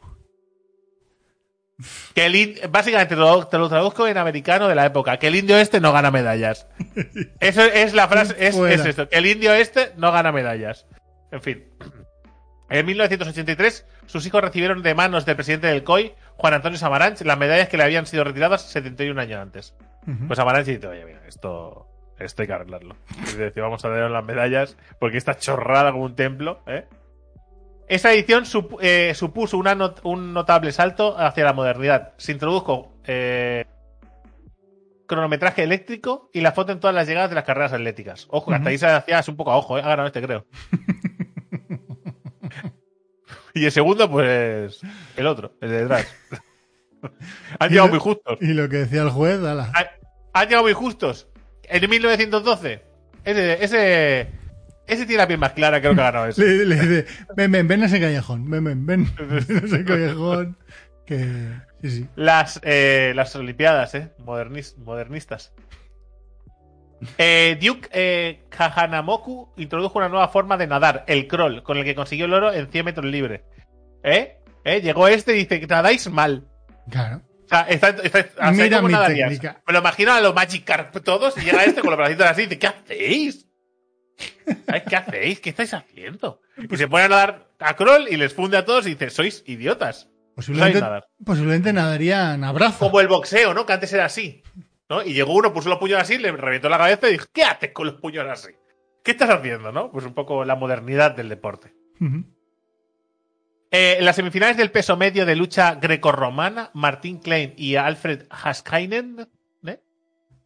Que 2.14 2.26
el 2.26 2.36
in- 2.36 2.56
básicamente 2.72 3.16
te 3.16 3.20
lo, 3.22 3.48
te 3.48 3.58
lo 3.58 3.70
traduzco 3.70 4.06
en 4.08 4.18
americano 4.18 4.68
de 4.68 4.76
la 4.76 4.86
época, 4.86 5.18
que 5.18 5.28
el 5.28 5.36
indio 5.36 5.58
este 5.58 5.80
no 5.80 5.94
gana 5.94 6.12
medallas. 6.12 6.68
Eso 7.40 7.64
es 7.64 7.94
la 7.94 8.08
frase, 8.08 8.36
es 8.38 8.56
esto, 8.86 9.08
que 9.08 9.18
el 9.18 9.26
indio 9.26 9.54
este 9.54 9.94
no 9.98 10.12
gana 10.12 10.32
medallas. 10.32 10.86
En 11.32 11.42
fin. 11.42 11.64
En 12.70 12.86
1983, 12.86 13.86
sus 14.06 14.26
hijos 14.26 14.42
recibieron 14.42 14.82
de 14.84 14.94
manos 14.94 15.26
del 15.26 15.36
presidente 15.36 15.68
del 15.68 15.84
COI, 15.84 16.14
Juan 16.38 16.54
Antonio 16.54 16.78
Samaranch, 16.78 17.22
las 17.22 17.38
medallas 17.38 17.68
que 17.70 17.78
le 17.78 17.84
habían 17.84 18.06
sido 18.06 18.24
retiradas 18.24 18.62
71 18.70 19.20
años 19.20 19.40
antes. 19.42 19.76
Pues 20.28 20.38
Samaranch 20.38 20.66
dice, 20.68 20.88
oye, 20.88 21.04
mira, 21.06 21.22
esto, 21.28 21.88
esto 22.20 22.42
hay 22.42 22.48
que 22.48 22.54
arreglarlo. 22.54 22.96
Y 23.34 23.38
decía, 23.38 23.64
vamos 23.64 23.84
a 23.86 23.90
dar 23.90 24.10
las 24.12 24.24
medallas 24.24 24.78
porque 25.00 25.18
está 25.18 25.38
chorrada 25.38 25.92
como 25.92 26.06
un 26.06 26.16
templo, 26.16 26.62
¿eh? 26.68 26.86
Esa 27.88 28.14
edición 28.14 28.44
sup- 28.46 28.78
eh, 28.82 29.14
supuso 29.16 29.58
una 29.58 29.74
not- 29.74 30.02
un 30.04 30.32
notable 30.34 30.72
salto 30.72 31.18
hacia 31.18 31.44
la 31.44 31.54
modernidad. 31.54 32.14
Se 32.18 32.32
introdujo 32.32 32.94
eh, 33.06 33.66
cronometraje 35.08 35.64
eléctrico 35.64 36.30
y 36.32 36.42
la 36.42 36.52
foto 36.52 36.72
en 36.72 36.80
todas 36.80 36.96
las 36.96 37.08
llegadas 37.08 37.30
de 37.32 37.36
las 37.36 37.46
carreras 37.46 37.74
atléticas. 37.74 38.28
Ojo, 38.30 38.52
que 38.52 38.58
hasta 38.58 38.70
ahí 38.70 38.78
se 38.78 38.86
hacía 38.86 39.22
un 39.28 39.36
poco 39.38 39.52
a 39.52 39.58
ojo, 39.58 39.78
¿eh? 39.80 39.82
ha 39.84 39.88
ganado 39.88 40.06
este, 40.08 40.22
creo. 40.22 40.46
y 43.54 43.66
el 43.66 43.72
segundo, 43.72 44.10
pues, 44.10 44.82
el 45.18 45.28
otro, 45.28 45.54
el 45.62 45.70
de 45.70 45.78
detrás. 45.82 46.08
Han 47.60 47.70
llegado 47.70 47.88
lo- 47.88 47.94
muy 47.94 48.00
justos. 48.00 48.38
Y 48.42 48.48
lo 48.54 48.68
que 48.70 48.78
decía 48.78 49.02
el 49.04 49.10
juez, 49.10 49.40
ala. 49.40 49.72
Han, 49.74 49.86
han 50.34 50.46
llegado 50.48 50.64
muy 50.64 50.74
justos. 50.74 51.28
En 51.64 51.90
1912, 51.90 52.82
ese, 53.24 53.64
ese, 53.64 54.28
ese 54.88 55.06
tiene 55.06 55.18
la 55.18 55.28
piel 55.28 55.40
más 55.40 55.54
clara, 55.54 55.80
creo 55.80 55.96
que 55.96 56.02
ha 56.02 56.06
ganado 56.06 56.28
ese. 56.28 56.44
Le, 56.46 56.66
le 56.66 56.76
dice, 56.76 57.06
ven, 57.36 57.52
ven, 57.52 57.68
ven 57.68 57.84
a 57.84 57.86
ese 57.86 58.00
callejón, 58.00 58.50
ven, 58.50 58.64
ven, 58.64 58.86
ven, 58.86 59.14
ven 59.18 59.58
a 59.64 59.66
ese 59.66 59.86
callejón. 59.86 60.58
Que, 61.06 61.26
sí, 61.82 61.90
sí. 61.90 62.08
Las, 62.16 62.60
eh, 62.64 63.14
las 63.16 63.36
Olimpiadas, 63.36 63.96
¿eh? 63.96 64.12
Modernis- 64.20 64.76
modernistas. 64.78 65.54
Eh, 67.18 67.58
Duke 67.62 67.90
eh, 67.92 68.44
Kahanamoku 68.50 69.54
introdujo 69.58 70.00
una 70.00 70.10
nueva 70.10 70.28
forma 70.28 70.58
de 70.58 70.68
nadar, 70.68 71.06
el 71.08 71.28
crawl, 71.28 71.64
con 71.64 71.78
el 71.78 71.86
que 71.86 71.96
consiguió 71.96 72.26
el 72.26 72.34
oro 72.34 72.54
en 72.54 72.70
100 72.70 72.86
metros 72.86 73.06
libre. 73.06 73.44
¿Eh? 74.04 74.38
¿Eh? 74.64 74.82
Llegó 74.82 75.08
este 75.08 75.34
y 75.36 75.40
dice 75.40 75.60
que 75.60 75.68
nadáis 75.68 76.10
mal. 76.10 76.48
Claro. 76.90 77.22
O 77.46 77.48
sea, 77.50 77.62
está, 77.62 77.90
está, 77.90 78.24
sea, 78.24 78.52
Mira. 78.52 78.82
Me 78.82 79.74
lo 79.74 79.80
imagino 79.80 80.14
a 80.14 80.22
los 80.22 80.36
Magic 80.36 80.64
Carp 80.66 80.96
todos 81.04 81.36
y 81.38 81.42
llega 81.42 81.64
este 81.64 81.82
con 81.82 81.90
los 81.90 81.98
bracitos 81.98 82.28
así 82.28 82.42
y 82.42 82.46
dice, 82.46 82.60
¿qué 82.60 82.68
hacéis? 82.68 83.48
¿Sabes 84.66 84.84
¿Qué 84.88 84.96
hacéis? 84.96 85.40
¿Qué 85.40 85.50
estáis 85.50 85.74
haciendo? 85.74 86.42
Y 86.58 86.78
se 86.78 86.88
pone 86.88 87.06
a 87.06 87.10
nadar 87.10 87.50
a 87.60 87.76
crawl 87.76 88.08
y 88.08 88.18
les 88.18 88.34
funde 88.34 88.58
a 88.58 88.66
todos 88.66 88.86
y 88.86 88.92
dice, 88.92 89.10
sois 89.10 89.44
idiotas. 89.48 90.10
Posiblemente, 90.36 90.80
nadar. 90.80 91.08
posiblemente 91.26 91.74
nadarían 91.74 92.44
a 92.44 92.52
brazo. 92.52 92.80
Como 92.80 93.02
el 93.02 93.08
boxeo, 93.08 93.54
¿no? 93.54 93.66
Que 93.66 93.74
antes 93.74 93.92
era 93.94 94.06
así. 94.06 94.44
¿No? 94.90 95.04
Y 95.04 95.14
llegó 95.14 95.34
uno, 95.34 95.54
puso 95.54 95.70
los 95.70 95.78
puños 95.78 96.02
así, 96.02 96.18
le 96.18 96.32
reventó 96.32 96.68
la 96.70 96.78
cabeza 96.78 97.08
y 97.08 97.14
dijo, 97.14 97.26
¿qué 97.32 97.44
haces 97.44 97.72
con 97.72 97.88
los 97.88 97.96
puños 97.96 98.26
así? 98.28 98.50
¿Qué 99.04 99.12
estás 99.12 99.30
haciendo, 99.30 99.72
no? 99.72 99.92
Pues 99.92 100.06
un 100.06 100.14
poco 100.14 100.44
la 100.44 100.56
modernidad 100.56 101.12
del 101.16 101.30
deporte. 101.30 101.74
Eh, 103.72 103.98
en 104.00 104.06
las 104.06 104.16
semifinales 104.16 104.58
del 104.58 104.72
peso 104.72 104.98
medio 104.98 105.26
de 105.26 105.36
lucha 105.36 105.76
grecorromana, 105.76 106.72
Martín 106.74 107.20
Klein 107.20 107.54
y 107.56 107.76
Alfred 107.76 108.26
Haskainen, 108.30 109.28
¿eh? 109.66 109.80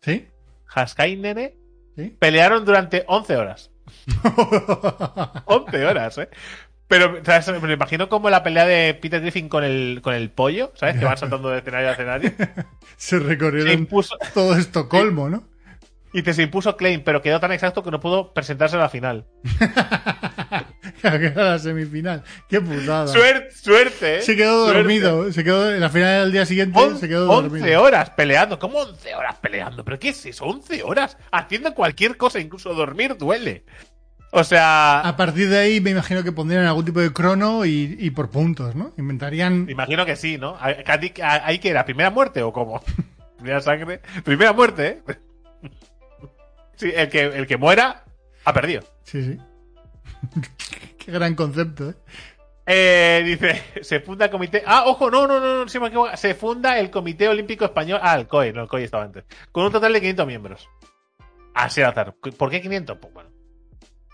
¿Sí? 0.02 0.28
Haskainen, 0.74 1.54
¿Sí? 1.96 2.16
pelearon 2.20 2.66
durante 2.66 3.06
11 3.08 3.38
horas. 3.38 3.72
11 5.46 5.86
horas, 5.86 6.18
¿eh? 6.18 6.30
Pero, 7.00 7.20
¿sabes? 7.26 7.62
Me 7.62 7.74
imagino 7.74 8.08
como 8.10 8.30
la 8.30 8.44
pelea 8.44 8.66
de 8.66 8.94
Peter 8.94 9.20
Griffin 9.20 9.50
con 9.50 9.64
el, 9.64 10.00
con 10.04 10.14
el 10.14 10.30
pollo, 10.30 10.72
¿sabes? 10.76 10.98
Que 11.00 11.06
van 11.06 11.18
saltando 11.18 11.50
de 11.50 11.58
escenario 11.60 11.90
a 11.90 11.92
escenario. 11.94 12.32
Se 12.38 13.18
Se 13.18 13.20
recorrieron 13.20 13.72
impuso, 13.74 14.16
todo 14.34 14.56
Estocolmo, 14.56 15.30
¿no? 15.30 15.44
y 16.16 16.22
te 16.22 16.32
se 16.36 16.44
impuso 16.44 16.78
Klein, 16.78 17.04
pero 17.04 17.24
quedó 17.24 17.40
tan 17.40 17.52
exacto 17.52 17.82
que 17.82 17.90
no 17.90 18.00
pudo 18.00 18.34
presentarse 18.36 18.76
a 18.76 18.80
la 18.80 18.90
final. 18.90 19.26
Era 21.04 21.44
la 21.44 21.60
semifinal. 21.60 22.24
Qué 22.48 22.62
putada. 22.62 23.08
Suerte, 23.08 23.52
suerte, 23.52 24.18
¿eh? 24.18 24.22
Se 24.22 24.36
quedó 24.36 24.66
Suerte. 24.66 24.82
dormido. 24.84 25.32
Se 25.32 25.44
quedó 25.44 25.74
en 25.74 25.82
la 25.82 25.90
final 25.90 26.24
del 26.26 26.32
día 26.32 26.46
siguiente. 26.46 26.80
On- 26.80 26.98
se 27.00 27.08
quedó 27.10 27.30
11 27.32 27.50
dormido. 27.58 27.82
horas 27.82 28.10
peleando. 28.12 28.60
¿Cómo 28.60 28.78
11 28.80 29.16
horas 29.16 29.36
peleando? 29.42 29.84
¿Pero 29.84 30.00
qué 30.00 30.10
es 30.10 30.26
eso? 30.26 30.46
11 30.46 30.84
horas 30.84 31.18
haciendo 31.32 31.74
cualquier 31.74 32.16
cosa, 32.16 32.40
incluso 32.40 32.74
dormir 32.74 33.18
duele. 33.18 33.66
O 34.36 34.44
sea, 34.44 35.02
A 35.02 35.16
partir 35.16 35.48
de 35.48 35.60
ahí 35.60 35.80
me 35.80 35.92
imagino 35.92 36.24
que 36.24 36.32
pondrían 36.32 36.66
algún 36.66 36.84
tipo 36.84 37.00
de 37.00 37.14
crono 37.14 37.66
y, 37.66 37.96
y 38.00 38.10
por 38.10 38.32
puntos, 38.32 38.74
¿no? 38.74 38.92
Inventarían. 38.98 39.70
imagino 39.70 40.08
que 40.08 40.16
sí, 40.16 40.40
¿no? 40.40 40.58
¿Hay 40.60 40.84
hay 41.22 41.60
que 41.60 41.70
era 41.70 41.86
primera 41.86 42.10
muerte 42.10 42.42
o 42.42 42.52
cómo? 42.52 42.82
Primera 43.38 43.62
sangre. 43.62 44.00
Primera 44.24 44.52
muerte, 44.54 45.04
¿eh? 45.08 45.16
Sí, 46.76 46.92
el 46.96 47.10
que, 47.10 47.22
el 47.22 47.46
que 47.46 47.58
muera 47.58 48.06
ha 48.46 48.54
perdido. 48.54 48.82
Sí, 49.04 49.24
sí. 49.24 49.38
Qué 50.98 51.12
gran 51.12 51.36
concepto, 51.36 51.92
¿eh? 51.92 51.96
Eh, 52.66 53.22
dice, 53.24 53.84
se 53.84 54.00
funda 54.00 54.26
el 54.26 54.32
comité. 54.32 54.64
Ah, 54.66 54.86
ojo, 54.88 55.12
no, 55.12 55.28
no, 55.28 55.40
no, 55.40 55.60
no, 55.60 55.68
se 55.68 55.80
me 55.80 55.88
equivoco. 55.88 56.18
Se 56.18 56.34
funda 56.34 56.80
el 56.80 56.90
Comité 56.90 57.28
Olímpico 57.28 57.66
Español. 57.66 58.00
Ah, 58.02 58.16
el 58.16 58.28
COE, 58.28 58.52
no, 58.54 58.64
el 58.64 58.68
COE 58.68 58.86
estaba 58.86 59.04
antes. 59.04 59.26
Con 59.52 59.66
un 59.66 59.72
total 59.72 59.94
de 59.94 60.00
500 60.00 60.26
miembros. 60.26 60.70
Así 61.54 61.82
al 61.82 61.92
azar. 61.92 62.16
¿Por 62.16 62.50
qué 62.50 62.62
500? 62.62 62.98
Pues 62.98 63.14
bueno. 63.14 63.33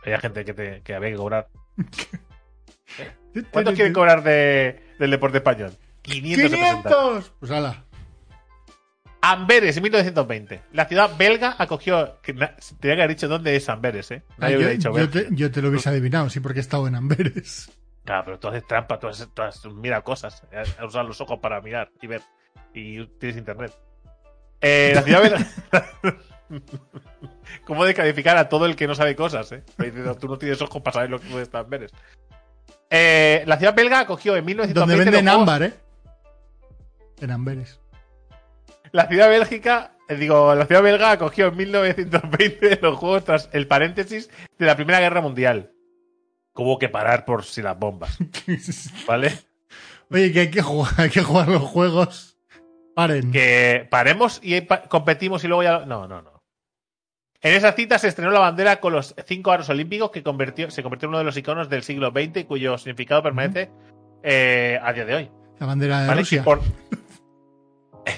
Había 0.03 0.19
gente 0.19 0.45
que, 0.45 0.53
te, 0.53 0.81
que 0.81 0.93
había 0.95 1.11
que 1.11 1.15
cobrar. 1.17 1.49
¿Cuántos 3.51 3.75
quieren 3.75 3.93
cobrar 3.93 4.23
de, 4.23 4.81
del 4.97 5.11
deporte 5.11 5.37
español? 5.37 5.71
500. 6.01 6.51
representantes. 6.51 6.91
¡500! 6.91 7.31
Pues 7.39 7.51
ala. 7.51 7.85
Amberes, 9.21 9.75
en 9.75 9.83
1920. 9.83 10.61
La 10.73 10.85
ciudad 10.85 11.11
belga 11.17 11.55
acogió. 11.57 12.19
Que 12.21 12.33
tenía 12.33 12.55
que 12.79 12.91
haber 12.91 13.09
dicho 13.09 13.27
dónde 13.27 13.55
es 13.55 13.67
Amberes, 13.67 14.11
¿eh? 14.11 14.23
Nadie 14.37 14.47
Ah, 14.47 14.49
yo, 14.49 14.57
hubiera 14.57 14.71
dicho 14.71 14.97
yo 14.97 15.09
te, 15.09 15.27
yo 15.31 15.51
te 15.51 15.61
lo 15.61 15.69
hubiese 15.69 15.89
adivinado, 15.89 16.29
sí, 16.29 16.39
porque 16.39 16.59
he 16.59 16.61
estado 16.61 16.87
en 16.87 16.95
Amberes. 16.95 17.69
Claro, 18.05 18.23
pero 18.25 18.39
tú 18.39 18.47
haces 18.47 18.65
trampa, 18.65 18.97
tú 18.97 19.07
has, 19.07 19.27
tú 19.61 19.71
mira 19.71 20.01
cosas, 20.01 20.43
has 20.53 20.79
has 20.79 20.85
usado 20.85 21.07
los 21.07 21.19
ojos 21.21 21.39
para 21.39 21.61
mirar 21.61 21.91
y 22.01 22.07
ver. 22.07 22.21
Y 22.73 23.05
tienes 23.19 23.37
internet. 23.37 23.73
Eh, 24.61 24.93
la 24.95 25.01
ciudad 25.03 25.21
belga. 25.21 25.47
¿Cómo 27.65 27.85
descalificar 27.85 28.37
a 28.37 28.49
todo 28.49 28.65
el 28.65 28.75
que 28.75 28.87
no 28.87 28.95
sabe 28.95 29.15
cosas, 29.15 29.51
eh? 29.51 29.63
Diciendo, 29.77 30.15
tú 30.15 30.27
no 30.27 30.37
tienes 30.37 30.61
ojos 30.61 30.81
para 30.81 30.93
saber 30.95 31.09
lo 31.09 31.19
que 31.19 31.27
puede 31.29 31.43
estar 31.43 31.61
Amberes. 31.63 31.91
Eh, 32.89 33.43
la 33.45 33.57
ciudad 33.57 33.75
belga 33.75 33.99
acogió 33.99 34.35
en 34.35 34.45
1920. 34.45 34.79
Donde 34.79 35.11
venden 35.11 35.29
ámbar, 35.33 35.63
¿eh? 35.63 35.73
En 37.21 37.31
Amberes. 37.31 37.79
La 38.91 39.07
ciudad 39.07 39.29
bélgica, 39.29 39.91
eh, 40.07 40.15
digo, 40.15 40.55
la 40.55 40.65
ciudad 40.65 40.81
belga 40.81 41.11
acogió 41.11 41.47
en 41.47 41.57
1920 41.57 42.79
los 42.81 42.97
juegos 42.97 43.23
tras 43.25 43.49
el 43.53 43.67
paréntesis 43.67 44.29
de 44.57 44.65
la 44.65 44.75
Primera 44.75 44.99
Guerra 44.99 45.21
Mundial. 45.21 45.71
Hubo 46.55 46.79
que 46.79 46.89
parar 46.89 47.25
por 47.25 47.45
si 47.45 47.61
las 47.61 47.77
bombas, 47.77 48.17
¿vale? 49.07 49.31
Oye, 50.11 50.31
que 50.33 50.39
hay 50.41 50.49
que 50.51 50.61
jugar, 50.63 50.91
hay 50.97 51.09
que 51.09 51.21
jugar 51.21 51.47
los 51.47 51.61
juegos. 51.61 52.37
Paren. 52.95 53.31
Que 53.31 53.87
paremos 53.89 54.39
y 54.41 54.59
pa- 54.61 54.81
competimos 54.83 55.43
y 55.43 55.47
luego 55.47 55.63
ya. 55.63 55.85
No, 55.85 56.07
no, 56.07 56.21
no. 56.23 56.38
En 57.41 57.53
esa 57.53 57.71
cita 57.71 57.97
se 57.99 58.09
estrenó 58.09 58.31
la 58.31 58.39
bandera 58.39 58.79
con 58.81 58.91
los 58.93 59.15
cinco 59.25 59.51
aros 59.51 59.69
olímpicos 59.69 60.11
que 60.11 60.23
convirtió, 60.23 60.69
se 60.71 60.83
convirtió 60.83 61.05
en 61.07 61.11
uno 61.11 61.17
de 61.19 61.23
los 61.23 61.37
iconos 61.37 61.69
del 61.69 61.83
siglo 61.83 62.11
XX 62.11 62.43
cuyo 62.45 62.77
significado 62.77 63.23
permanece 63.23 63.69
eh, 64.23 64.77
a 64.83 64.91
día 64.91 65.05
de 65.05 65.15
hoy. 65.15 65.31
La 65.59 65.67
bandera 65.67 66.01
de 66.01 66.07
¿vale? 66.07 66.21
Rusia. 66.21 66.43
Por- 66.43 66.59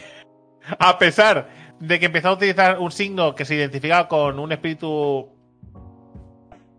a 0.79 0.97
pesar 0.97 1.49
de 1.79 1.99
que 1.99 2.05
empezó 2.07 2.29
a 2.29 2.33
utilizar 2.33 2.79
un 2.79 2.91
signo 2.91 3.35
que 3.35 3.45
se 3.45 3.55
identificaba 3.55 4.07
con 4.07 4.39
un 4.39 4.51
espíritu. 4.51 5.29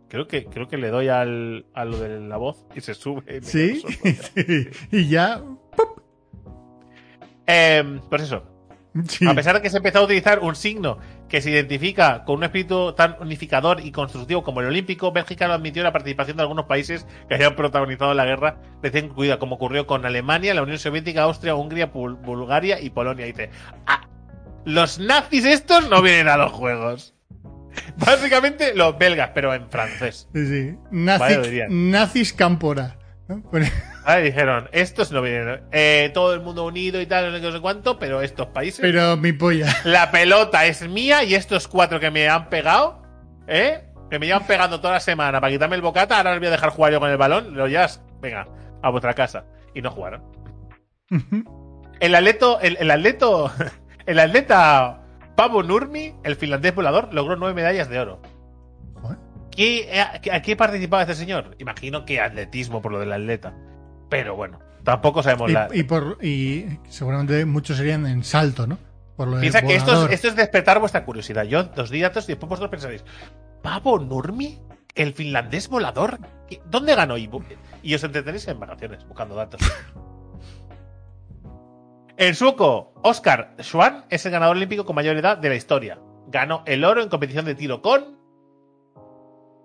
Creo 0.09 0.27
que, 0.27 0.45
creo 0.45 0.69
que 0.69 0.77
le 0.77 0.91
doy 0.91 1.09
al, 1.09 1.67
a 1.75 1.85
lo 1.85 1.99
de 1.99 2.21
la 2.21 2.37
voz 2.37 2.67
y 2.75 2.81
se 2.81 2.95
sube. 2.95 3.39
y 3.39 3.41
Sí. 3.45 3.83
Y 4.91 5.09
ya. 5.09 5.41
Em, 7.47 8.01
pues 8.11 8.23
eso. 8.23 8.43
Sí. 9.09 9.27
A 9.27 9.35
pesar 9.35 9.55
de 9.57 9.63
que 9.63 9.71
se 9.71 9.79
empezó 9.79 9.99
a 10.01 10.03
utilizar 10.03 10.41
un 10.41 10.55
signo 10.55 10.99
que 11.29 11.41
se 11.41 11.51
identifica 11.51 12.25
con 12.25 12.37
un 12.37 12.45
espíritu 12.45 12.93
tan 12.93 13.17
unificador 13.21 13.81
y 13.81 13.91
constructivo 13.91 14.43
como 14.43 14.61
el 14.61 14.67
olímpico, 14.67 15.13
Bélgica 15.13 15.49
no 15.49 15.55
admitió 15.55 15.83
la 15.83 15.93
participación 15.93 16.37
de 16.37 16.43
algunos 16.43 16.67
países 16.67 17.07
que 17.29 17.35
hayan 17.35 17.57
protagonizado 17.57 18.13
la 18.15 18.25
guerra 18.25 18.59
recién 18.83 19.09
concluida, 19.09 19.39
como 19.39 19.55
ocurrió 19.57 19.87
con 19.87 20.05
Alemania, 20.05 20.55
la 20.55 20.63
Unión 20.63 20.79
Soviética, 20.79 21.23
Austria, 21.23 21.55
Hungría, 21.55 21.93
Bul- 21.93 22.21
Bulgaria 22.21 22.81
y 22.81 22.91
Polonia. 22.91 23.27
Y 23.27 23.33
dice, 23.33 23.51
ah, 23.87 24.09
los 24.65 24.99
nazis 24.99 25.45
estos 25.45 25.89
no 25.89 26.03
vienen 26.03 26.29
a 26.29 26.37
los 26.37 26.53
juegos. 26.53 27.15
Básicamente 27.97 28.75
los 28.75 28.99
belgas, 28.99 29.31
pero 29.35 29.55
en 29.55 29.69
francés. 29.71 30.29
Sí, 30.35 30.47
sí. 30.47 30.77
Nazi, 30.91 31.37
dirían. 31.37 31.91
nazis 31.91 32.33
Cámpora. 32.33 32.99
Ahí 34.05 34.25
dijeron, 34.25 34.69
estos 34.73 35.13
no 35.13 35.23
vienen. 35.23 35.63
Eh, 35.73 36.11
todo 36.13 36.35
el 36.35 36.41
mundo 36.41 36.65
unido 36.65 37.01
y 37.01 37.07
tal, 37.07 37.27
no 37.27 37.33
sé 37.33 37.41
qué, 37.41 37.47
no 37.47 37.53
sé 37.53 37.61
cuánto, 37.61 37.99
pero 37.99 38.21
estos 38.21 38.49
países... 38.49 38.81
Pero 38.81 39.17
mi 39.17 39.33
polla. 39.33 39.75
La 39.85 40.11
pelota 40.11 40.67
es 40.67 40.89
mía 40.89 41.25
y 41.25 41.35
estos 41.35 41.69
cuatro 41.69 42.01
que 42.01 42.11
me 42.11 42.29
han 42.29 42.49
pegado, 42.49 43.03
¿eh? 43.47 43.85
Que 44.11 44.19
me 44.19 44.27
llevan 44.27 44.47
pegando 44.47 44.81
toda 44.81 44.95
la 44.95 45.01
semana 45.01 45.41
para 45.41 45.53
quitarme 45.53 45.77
el 45.77 45.83
bocata, 45.83 46.19
ahora 46.19 46.33
les 46.33 46.41
voy 46.41 46.49
a 46.49 46.53
dejar 46.53 46.71
jugar 46.71 46.93
yo 46.93 47.01
con 47.01 47.11
el 47.11 47.17
balón, 47.17 47.57
lo 47.57 47.67
ya, 47.69 47.89
venga, 48.21 48.47
a 48.83 48.91
vuestra 48.91 49.15
casa. 49.15 49.45
Y 49.75 49.81
no 49.81 49.91
jugaron. 49.91 50.23
El 52.01 52.15
atleto, 52.15 52.61
el, 52.61 52.77
el 52.79 52.91
atleto, 52.91 53.51
el 54.07 54.19
atleta 54.19 55.03
Pavo 55.37 55.63
Nurmi, 55.63 56.15
el 56.25 56.37
finlandés 56.37 56.75
volador, 56.75 57.13
logró 57.15 57.37
nueve 57.37 57.55
medallas 57.55 57.89
de 57.89 58.01
oro. 58.01 58.21
¿Qué, 59.55 60.01
a, 60.01 60.21
a 60.37 60.43
qué 60.43 60.57
participaba 60.57 61.03
este 61.03 61.15
señor? 61.15 61.55
Imagino 61.59 62.05
que 62.05 62.21
atletismo 62.21 62.81
por 62.83 62.93
lo 62.93 62.99
del 63.01 63.13
atleta. 63.13 63.55
Pero 64.09 64.35
bueno, 64.37 64.59
tampoco 64.85 65.23
sabemos 65.23 65.51
la. 65.53 65.69
Y, 65.73 65.83
por, 65.85 66.19
y 66.25 66.67
seguramente 66.89 67.45
muchos 67.45 67.77
serían 67.77 68.07
en 68.07 68.25
salto, 68.25 68.67
¿no? 68.67 68.79
Por 69.17 69.29
lo 69.29 69.35
del 69.35 69.43
Piensa 69.43 69.63
que 69.63 69.75
esto 69.77 70.07
es, 70.07 70.13
esto 70.13 70.29
es 70.29 70.37
despertar 70.37 70.79
vuestra 70.81 71.05
curiosidad. 71.05 71.45
Yo 71.45 71.69
os 71.77 71.91
di 71.91 72.01
datos 72.01 72.25
y 72.25 72.29
después 72.33 72.49
vosotros 72.49 72.71
pensaréis, 72.71 73.05
¿Pavo 73.63 73.99
Nurmi? 73.99 74.59
¿El 74.95 75.13
finlandés 75.15 75.69
volador? 75.69 76.19
¿Qué- 76.49 76.61
¿Dónde 76.67 76.95
ganó? 76.95 77.17
Y, 77.17 77.31
y 77.83 77.95
os 77.95 78.05
entretenéis 78.05 78.47
en 78.49 78.59
vacaciones 78.61 79.07
buscando 79.07 79.35
datos. 79.35 79.61
El 82.17 82.35
sueco 82.37 82.93
Oscar 83.03 83.55
Schwann 83.61 84.05
es 84.11 84.25
el 84.27 84.33
ganador 84.33 84.57
olímpico 84.57 84.85
con 84.85 84.95
mayor 84.95 85.17
edad 85.17 85.39
de 85.39 85.49
la 85.49 85.55
historia. 85.55 85.99
Ganó 86.29 86.63
el 86.67 86.85
oro 86.85 87.03
en 87.03 87.09
competición 87.09 87.45
de 87.47 87.55
tiro 87.55 87.83
con 87.83 88.19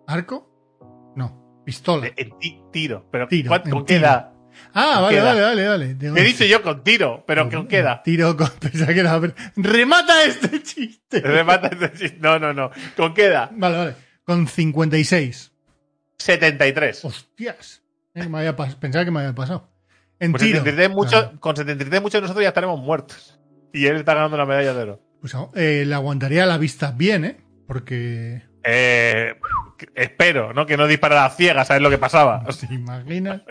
¿Arco? 0.08 1.14
No, 1.16 1.62
pistola. 1.66 2.08
ti- 2.16 2.62
tiro. 2.72 3.08
Pero 3.12 3.28
Tiro, 3.28 3.50
¿cuánto- 3.50 3.68
en 3.70 3.74
¿con 3.76 3.86
qué 3.86 3.96
tiro. 3.96 4.08
edad? 4.08 4.34
Ah, 4.74 4.94
¿con 4.96 5.04
vale, 5.04 5.22
vale, 5.22 5.42
vale, 5.42 5.68
vale. 5.68 5.94
Digo, 5.94 6.16
He 6.18 6.24
dicho 6.24 6.44
yo 6.46 6.64
con 6.64 6.84
tiro, 6.84 7.24
pero 7.28 7.48
¿con 7.50 7.68
qué 7.68 7.78
edad? 7.80 8.02
Tiro 8.04 8.36
con. 8.36 8.50
Pensaba 8.60 8.94
que 8.94 9.00
era. 9.02 9.20
¡Remata 9.56 10.24
este 10.24 10.64
chiste! 10.64 11.22
Remata 11.22 11.68
este 11.68 11.92
chiste. 11.94 12.18
No, 12.20 12.40
no, 12.40 12.54
no. 12.54 12.72
¿Con 12.96 13.14
qué 13.14 13.26
edad? 13.26 13.52
Vale, 13.54 13.78
vale. 13.78 13.96
Con 14.24 14.48
56. 14.48 15.52
73. 16.18 17.06
Hostias. 17.06 17.84
Eh, 18.16 18.28
me 18.28 18.40
había 18.40 18.56
Pensaba 18.56 19.06
que 19.06 19.12
me 19.12 19.20
había 19.20 19.36
pasado. 19.36 19.70
En 20.20 20.32
Pues 20.32 20.42
tiro. 20.44 20.60
73 20.60 20.90
mucho, 20.90 21.10
Claro. 21.12 21.40
Con 21.40 21.56
73 21.56 22.02
muchos 22.02 22.14
de 22.14 22.22
nosotros 22.22 22.42
ya 22.42 22.48
estaremos 22.50 22.80
muertos. 22.80 23.40
Y 23.74 23.86
él 23.86 23.98
está 23.98 24.16
ganando 24.16 24.38
la 24.38 24.46
medalla 24.46 24.74
de 24.74 24.82
oro. 24.82 25.02
Pues 25.22 25.36
eh, 25.56 25.84
le 25.86 25.94
aguantaría 25.94 26.46
la 26.48 26.58
vista 26.58 26.92
bien, 26.92 27.26
¿eh? 27.26 27.38
Porque. 27.68 28.42
Eh, 28.70 29.36
espero, 29.96 30.54
¿no? 30.54 30.66
Que 30.66 30.76
no 30.76 30.88
disparara 30.88 31.26
a 31.26 31.30
ciegas, 31.30 31.68
¿sabes 31.68 31.82
lo 31.82 31.90
que 31.90 31.98
pasaba? 31.98 32.44
¿Te 32.46 32.74
imaginas? 32.74 33.42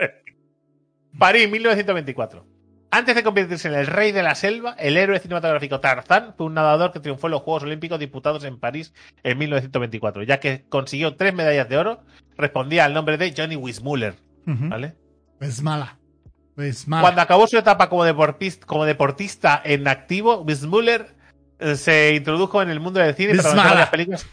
París, 1.17 1.49
1924. 1.49 2.45
Antes 2.91 3.15
de 3.15 3.23
convertirse 3.23 3.67
en 3.67 3.73
el 3.73 3.87
rey 3.87 4.11
de 4.11 4.21
la 4.21 4.35
selva, 4.35 4.75
el 4.77 4.95
héroe 4.95 5.19
cinematográfico 5.19 5.79
Tarzán 5.79 6.35
fue 6.37 6.45
un 6.45 6.53
nadador 6.53 6.91
que 6.91 6.99
triunfó 6.99 7.27
en 7.27 7.31
los 7.31 7.41
Juegos 7.41 7.63
Olímpicos 7.63 7.99
disputados 7.99 8.43
en 8.43 8.59
París 8.59 8.93
en 9.23 9.37
1924, 9.39 10.23
ya 10.23 10.39
que 10.39 10.65
consiguió 10.69 11.15
tres 11.15 11.33
medallas 11.33 11.67
de 11.67 11.77
oro, 11.77 12.03
respondía 12.37 12.85
al 12.85 12.93
nombre 12.93 13.17
de 13.17 13.33
Johnny 13.35 13.55
Wismuller. 13.55 14.15
¿vale? 14.45 14.95
Es 15.41 15.61
mala. 15.63 15.97
Es 16.55 16.87
mala. 16.87 17.01
Cuando 17.01 17.21
acabó 17.21 17.47
su 17.47 17.57
etapa 17.57 17.89
como 17.89 18.05
deportista, 18.05 18.65
como 18.67 18.85
deportista 18.85 19.59
en 19.65 19.87
activo, 19.87 20.43
Wismuller 20.43 21.15
eh, 21.59 21.75
se 21.75 22.13
introdujo 22.15 22.61
en 22.61 22.69
el 22.69 22.79
mundo 22.79 22.99
del 22.99 23.15
cine 23.15 23.33
Bismala. 23.33 23.63
varias 23.63 23.89
películas 23.89 24.27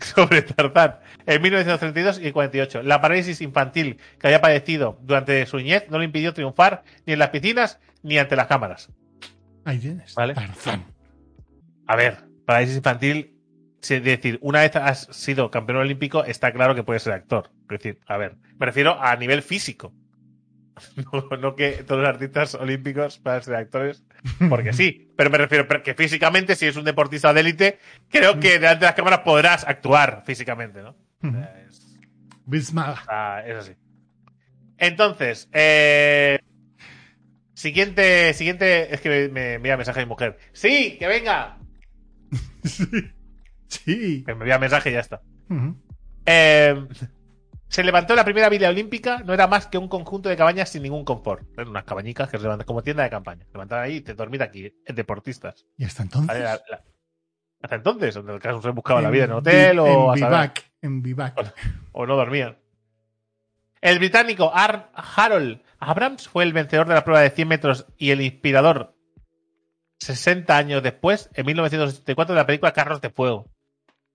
sobre 0.14 0.42
Tarzán 0.42 0.98
en 1.26 1.42
1932 1.42 2.20
y 2.22 2.32
48. 2.32 2.82
La 2.82 3.00
parálisis 3.00 3.40
infantil 3.40 3.98
que 4.18 4.26
había 4.26 4.40
padecido 4.40 4.98
durante 5.02 5.44
su 5.46 5.58
niñez 5.58 5.84
no 5.90 5.98
le 5.98 6.06
impidió 6.06 6.34
triunfar 6.34 6.84
ni 7.06 7.12
en 7.12 7.18
las 7.18 7.30
piscinas 7.30 7.80
ni 8.02 8.18
ante 8.18 8.36
las 8.36 8.46
cámaras. 8.46 8.90
Ahí 9.64 9.78
tienes. 9.78 10.14
Vale. 10.14 10.34
Tarzán. 10.34 10.84
A 11.86 11.96
ver, 11.96 12.18
parálisis 12.46 12.76
infantil, 12.76 13.36
es 13.82 14.04
decir, 14.04 14.38
una 14.42 14.60
vez 14.60 14.76
has 14.76 15.06
sido 15.10 15.50
campeón 15.50 15.78
olímpico, 15.78 16.24
está 16.24 16.52
claro 16.52 16.74
que 16.74 16.82
puedes 16.82 17.02
ser 17.02 17.12
actor. 17.12 17.50
Es 17.62 17.68
decir, 17.68 18.00
a 18.06 18.16
ver, 18.16 18.36
me 18.58 18.66
refiero 18.66 19.00
a 19.00 19.16
nivel 19.16 19.42
físico. 19.42 19.92
No, 21.12 21.36
no 21.36 21.56
que 21.56 21.84
todos 21.84 22.00
los 22.00 22.08
artistas 22.08 22.54
olímpicos 22.54 23.18
puedan 23.18 23.42
ser 23.42 23.54
actores, 23.56 24.04
porque 24.48 24.72
sí. 24.72 25.12
Pero 25.16 25.30
me 25.30 25.38
refiero 25.38 25.66
que 25.82 25.94
físicamente, 25.94 26.56
si 26.56 26.66
es 26.66 26.76
un 26.76 26.84
deportista 26.84 27.32
de 27.32 27.40
élite, 27.40 27.78
creo 28.08 28.38
que 28.40 28.58
delante 28.58 28.80
de 28.80 28.86
las 28.86 28.94
cámaras 28.94 29.20
podrás 29.20 29.66
actuar 29.66 30.22
físicamente, 30.26 30.82
¿no? 30.82 30.96
Sea, 31.20 31.64
es, 31.68 32.72
ah, 32.76 33.42
es 33.46 33.56
así. 33.56 33.72
Entonces, 34.78 35.48
eh, 35.52 36.38
siguiente, 37.52 38.32
siguiente, 38.32 38.94
es 38.94 39.00
que 39.00 39.28
me, 39.28 39.54
envía 39.54 39.76
mensaje 39.76 40.00
de 40.00 40.06
mi 40.06 40.10
mujer. 40.10 40.38
Sí, 40.52 40.96
que 40.98 41.06
venga. 41.06 41.58
Sí. 42.62 42.86
Sí. 43.68 44.24
Que 44.26 44.34
me 44.34 44.40
envía 44.40 44.58
mensaje 44.58 44.90
y 44.90 44.94
ya 44.94 45.00
está. 45.00 45.22
Eh, 46.26 46.86
se 47.70 47.82
levantó 47.84 48.14
la 48.14 48.24
primera 48.24 48.48
villa 48.50 48.68
olímpica, 48.68 49.22
no 49.24 49.32
era 49.32 49.46
más 49.46 49.66
que 49.68 49.78
un 49.78 49.88
conjunto 49.88 50.28
de 50.28 50.36
cabañas 50.36 50.68
sin 50.68 50.82
ningún 50.82 51.04
confort. 51.04 51.42
Eran 51.54 51.68
unas 51.68 51.84
cabañicas 51.84 52.28
que 52.28 52.36
se 52.36 52.42
levantan 52.42 52.66
como 52.66 52.82
tienda 52.82 53.04
de 53.04 53.10
campaña. 53.10 53.44
Se 53.46 53.52
levantaban 53.52 53.84
ahí 53.84 53.96
y 53.96 54.00
te 54.02 54.12
dormir 54.14 54.42
aquí, 54.42 54.66
eh, 54.66 54.92
deportistas. 54.92 55.64
Y 55.78 55.84
hasta 55.84 56.02
entonces. 56.02 56.28
¿Vale? 56.28 56.40
La- 56.40 56.60
la- 56.68 56.84
hasta 57.62 57.76
entonces, 57.76 58.16
en 58.16 58.28
el 58.28 58.40
caso 58.40 58.60
se 58.60 58.70
buscaba 58.70 59.00
la 59.00 59.10
vida 59.10 59.24
en 59.24 59.32
hotel 59.32 59.78
o, 59.78 59.86
En 60.14 60.18
saber, 60.20 60.38
vivac. 60.38 60.72
En 60.82 61.02
vivac. 61.02 61.54
o 61.92 62.06
no 62.06 62.16
dormían. 62.16 62.58
El 63.80 63.98
británico 63.98 64.50
Ar- 64.54 64.90
Harold 64.94 65.62
Abrams 65.78 66.28
fue 66.28 66.44
el 66.44 66.52
vencedor 66.52 66.88
de 66.88 66.94
la 66.94 67.04
prueba 67.04 67.20
de 67.22 67.30
100 67.30 67.48
metros 67.48 67.86
y 67.96 68.10
el 68.10 68.20
inspirador 68.20 68.94
60 69.98 70.56
años 70.56 70.82
después, 70.82 71.30
en 71.34 71.46
1984, 71.46 72.34
de 72.34 72.40
la 72.40 72.46
película 72.46 72.72
Carros 72.72 73.00
de 73.00 73.10
Fuego. 73.10 73.46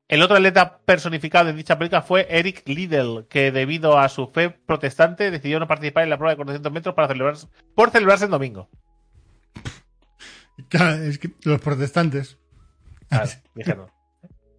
El 0.07 0.21
otro 0.21 0.35
atleta 0.35 0.79
personificado 0.85 1.49
en 1.49 1.55
dicha 1.57 1.77
película 1.79 2.01
fue 2.03 2.27
Eric 2.29 2.61
Liddell, 2.67 3.25
que 3.27 3.51
debido 3.51 3.97
a 3.97 4.07
su 4.09 4.27
fe 4.27 4.51
protestante 4.51 5.31
decidió 5.31 5.59
no 5.59 5.67
participar 5.67 6.03
en 6.03 6.11
la 6.11 6.17
prueba 6.17 6.31
de 6.33 6.37
400 6.37 6.71
metros 6.71 6.93
para 6.95 7.07
celebrarse, 7.07 7.47
por 7.73 7.89
celebrarse 7.89 8.25
en 8.25 8.31
domingo. 8.31 8.69
Claro, 10.69 11.03
es 11.03 11.19
que 11.19 11.31
los 11.43 11.59
protestantes. 11.59 12.37
Claro, 13.09 13.29
dijeron. 13.53 13.87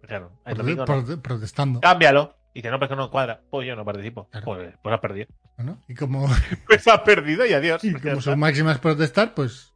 Dijeron, 0.03 0.29
el 0.45 0.53
prote- 0.53 0.57
domingo 0.57 0.85
no. 0.85 0.93
prote- 0.93 1.21
protestando. 1.21 1.81
Cámbialo. 1.81 2.35
Y 2.53 2.59
dice, 2.59 2.69
no, 2.71 2.77
pues 2.79 2.89
que 2.89 2.95
no 2.95 3.09
cuadra. 3.11 3.41
Pues 3.49 3.67
yo 3.67 3.75
no 3.75 3.83
participo. 3.83 4.27
Claro. 4.29 4.45
Pues, 4.45 4.73
pues 4.81 4.93
has 4.93 4.99
perdido. 5.01 5.27
Y 5.87 5.95
como, 5.95 6.27
Pues 6.67 6.87
has 6.87 6.99
perdido 7.01 7.45
y 7.45 7.53
adiós. 7.53 7.83
y 7.83 7.93
como 7.93 8.19
está. 8.19 8.21
su 8.31 8.37
máxima 8.37 8.71
es 8.73 8.77
protestar, 8.79 9.33
pues. 9.33 9.73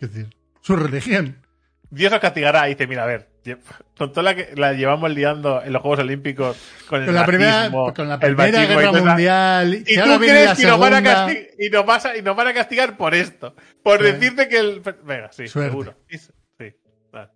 Es 0.00 0.12
decir, 0.12 0.36
su 0.60 0.76
religión. 0.76 1.44
Dios 1.90 2.12
os 2.12 2.18
castigará 2.20 2.68
y 2.68 2.74
dice, 2.74 2.86
mira, 2.86 3.04
a 3.04 3.06
ver, 3.06 3.28
con 3.96 4.10
toda 4.12 4.22
la 4.22 4.34
que 4.34 4.50
la 4.56 4.72
llevamos 4.72 5.10
liando 5.10 5.62
en 5.62 5.72
los 5.72 5.80
Juegos 5.82 6.00
Olímpicos 6.00 6.56
con 6.88 7.00
el 7.00 7.06
Con 7.06 7.14
la 7.14 7.26
primera, 7.26 7.70
con 7.70 8.08
la 8.08 8.18
primera 8.18 8.64
y 8.64 8.66
guerra 8.66 8.90
esa- 8.90 9.04
mundial. 9.04 9.74
Y 9.86 9.94
tú 9.96 10.18
crees 10.18 10.54
que 10.58 10.66
nos 10.66 10.78
van, 10.80 10.92
a 10.94 10.96
segunda. 10.96 11.28
castig- 11.28 11.48
y, 11.58 11.70
nos 11.70 11.86
vas 11.86 12.06
a- 12.06 12.16
y 12.16 12.22
nos 12.22 12.36
van 12.36 12.48
a 12.48 12.54
castigar 12.54 12.96
por 12.96 13.14
esto. 13.14 13.54
Por 13.82 13.98
Sí. 13.98 14.04
decirte 14.12 14.48
que 14.48 14.58
el. 14.58 14.82
Venga, 15.04 15.30
sí, 15.32 15.46
Suerte. 15.48 15.70
seguro. 15.70 15.94
Sí, 16.08 16.18
sí, 16.18 16.74
vale. 17.12 17.28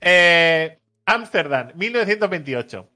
Eh, 0.00 0.78
Ámsterdam, 1.06 1.68
1928. 1.74 2.90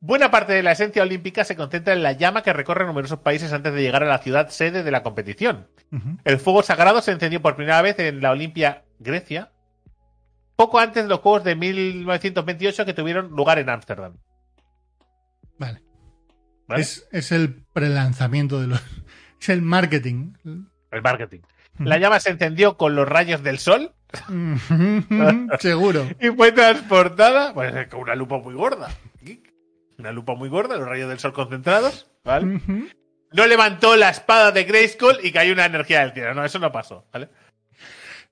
Buena 0.00 0.30
parte 0.30 0.52
de 0.52 0.62
la 0.62 0.72
esencia 0.72 1.02
olímpica 1.02 1.42
se 1.44 1.56
concentra 1.56 1.92
en 1.92 2.02
la 2.02 2.12
llama 2.12 2.42
que 2.42 2.52
recorre 2.52 2.86
numerosos 2.86 3.20
países 3.20 3.52
antes 3.52 3.72
de 3.72 3.80
llegar 3.82 4.02
a 4.04 4.06
la 4.06 4.18
ciudad 4.18 4.48
sede 4.48 4.82
de 4.84 4.90
la 4.92 5.02
competición. 5.02 5.66
El 6.24 6.38
fuego 6.38 6.62
sagrado 6.62 7.00
se 7.00 7.10
encendió 7.12 7.40
por 7.42 7.56
primera 7.56 7.80
vez 7.82 7.98
en 7.98 8.20
la 8.20 8.30
Olimpia 8.30 8.84
Grecia, 9.00 9.50
poco 10.58 10.80
antes 10.80 11.04
de 11.04 11.08
los 11.08 11.20
Juegos 11.20 11.44
de 11.44 11.54
1928 11.54 12.84
que 12.84 12.92
tuvieron 12.92 13.30
lugar 13.30 13.60
en 13.60 13.70
Ámsterdam. 13.70 14.16
Vale. 15.56 15.82
¿vale? 16.66 16.82
Es, 16.82 17.08
es 17.12 17.30
el 17.30 17.64
prelanzamiento 17.72 18.60
de 18.60 18.66
los. 18.66 18.82
Es 19.40 19.50
el 19.50 19.62
marketing. 19.62 20.32
El 20.90 21.00
marketing. 21.00 21.38
La 21.78 21.96
llama 21.98 22.18
se 22.18 22.30
encendió 22.30 22.76
con 22.76 22.96
los 22.96 23.08
rayos 23.08 23.44
del 23.44 23.60
sol 23.60 23.94
Seguro. 25.60 26.08
y 26.20 26.28
fue 26.30 26.50
transportada 26.50 27.54
pues, 27.54 27.86
con 27.86 28.00
una 28.00 28.16
lupa 28.16 28.38
muy 28.38 28.54
gorda. 28.54 28.90
Una 29.96 30.10
lupa 30.10 30.34
muy 30.34 30.48
gorda, 30.48 30.76
los 30.76 30.88
rayos 30.88 31.08
del 31.08 31.20
sol 31.20 31.32
concentrados. 31.32 32.10
¿vale? 32.24 32.60
No 33.32 33.46
levantó 33.46 33.94
la 33.96 34.10
espada 34.10 34.50
de 34.50 34.64
Grayskull 34.64 35.18
y 35.22 35.30
cayó 35.30 35.52
una 35.52 35.66
energía 35.66 36.00
del 36.00 36.12
cielo. 36.12 36.34
No, 36.34 36.44
eso 36.44 36.58
no 36.58 36.72
pasó. 36.72 37.06
¿vale? 37.12 37.28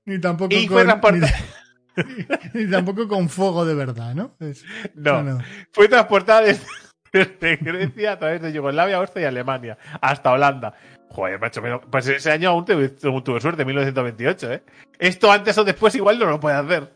Ni 0.05 0.20
tampoco 0.20 0.53
Y 0.55 0.66
fue 0.66 0.85
transportada. 0.85 1.33
Ni, 1.33 1.66
ni 2.55 2.70
tampoco 2.70 3.09
con 3.09 3.28
fuego 3.28 3.64
de 3.64 3.74
verdad, 3.74 4.14
¿no? 4.14 4.32
Es- 4.40 4.64
No. 4.94 5.22
no. 5.22 5.38
Fue 5.72 5.88
transportada 5.88 6.42
desde, 6.42 6.64
desde 7.12 7.57
Grecia 7.57 8.12
a 8.12 8.18
través 8.18 8.42
de 8.42 8.53
Yugoslavia, 8.53 8.97
Austria 8.99 9.24
y 9.24 9.26
Alemania 9.26 9.78
hasta 10.01 10.32
Holanda. 10.32 10.74
Joder, 11.11 11.38
macho, 11.40 11.62
pero- 11.62 11.80
pues 11.80 12.07
ese 12.09 12.30
año 12.30 12.51
aún 12.51 12.64
tuve, 12.64 12.88
tuve 12.90 13.40
suerte, 13.40 13.64
1928, 13.64 14.53
¿eh? 14.53 14.62
Esto 14.99 15.30
antes 15.32 15.57
o 15.59 15.64
después 15.64 15.94
igual 15.94 16.18
no 16.18 16.26
lo 16.26 16.40
puede 16.40 16.57
hacer. 16.57 16.92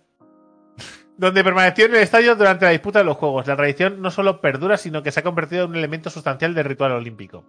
Donde 1.17 1.45
permaneció 1.45 1.85
en 1.85 1.95
el 1.95 2.01
estadio 2.03 2.35
durante 2.35 2.65
la 2.65 2.71
disputa 2.71 3.01
de 3.01 3.05
los 3.05 3.17
Juegos. 3.19 3.47
La 3.47 3.55
tradición 3.57 4.01
no 4.01 4.11
solo 4.11 4.41
perdura, 4.41 4.79
sino 4.79 5.03
que 5.03 5.13
se 5.13 5.21
ha 5.21 5.23
convertido 5.23 5.65
en 5.65 5.71
un 5.71 5.77
elemento 5.77 6.09
sustancial 6.09 6.55
del 6.55 6.65
ritual 6.65 6.93
olímpico. 6.93 7.45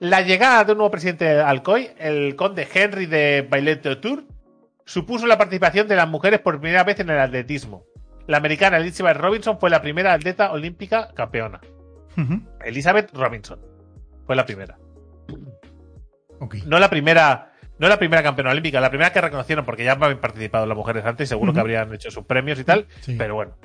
La 0.00 0.20
llegada 0.22 0.64
de 0.64 0.72
un 0.72 0.78
nuevo 0.78 0.90
presidente 0.90 1.24
de 1.24 1.40
Alcoy, 1.40 1.90
el 1.98 2.34
conde 2.34 2.66
Henry 2.72 3.06
de 3.06 3.46
Bailet-Tour, 3.48 4.24
supuso 4.88 5.26
la 5.26 5.36
participación 5.36 5.86
de 5.86 5.96
las 5.96 6.08
mujeres 6.08 6.40
por 6.40 6.58
primera 6.60 6.82
vez 6.82 6.98
en 7.00 7.10
el 7.10 7.18
atletismo. 7.18 7.84
La 8.26 8.38
americana 8.38 8.78
Elizabeth 8.78 9.18
Robinson 9.18 9.58
fue 9.60 9.68
la 9.70 9.82
primera 9.82 10.12
atleta 10.14 10.50
olímpica 10.50 11.12
campeona. 11.14 11.60
Elizabeth 12.64 13.12
Robinson 13.14 13.60
fue 14.26 14.34
la 14.34 14.44
primera. 14.44 14.78
Ok. 16.40 16.56
No 16.66 16.78
la 16.78 16.88
primera, 16.90 17.52
no 17.78 17.88
la 17.88 17.98
primera 17.98 18.22
campeona 18.22 18.50
olímpica, 18.50 18.80
la 18.80 18.88
primera 18.90 19.12
que 19.12 19.20
reconocieron, 19.20 19.64
porque 19.64 19.84
ya 19.84 19.92
habían 19.92 20.18
participado 20.18 20.66
las 20.66 20.76
mujeres 20.76 21.04
antes 21.04 21.26
y 21.26 21.28
seguro 21.28 21.52
que 21.52 21.60
habrían 21.60 21.92
hecho 21.94 22.10
sus 22.10 22.24
premios 22.24 22.58
y 22.58 22.64
tal. 22.64 22.86
Sí. 23.00 23.14
Pero 23.16 23.34
bueno. 23.34 23.56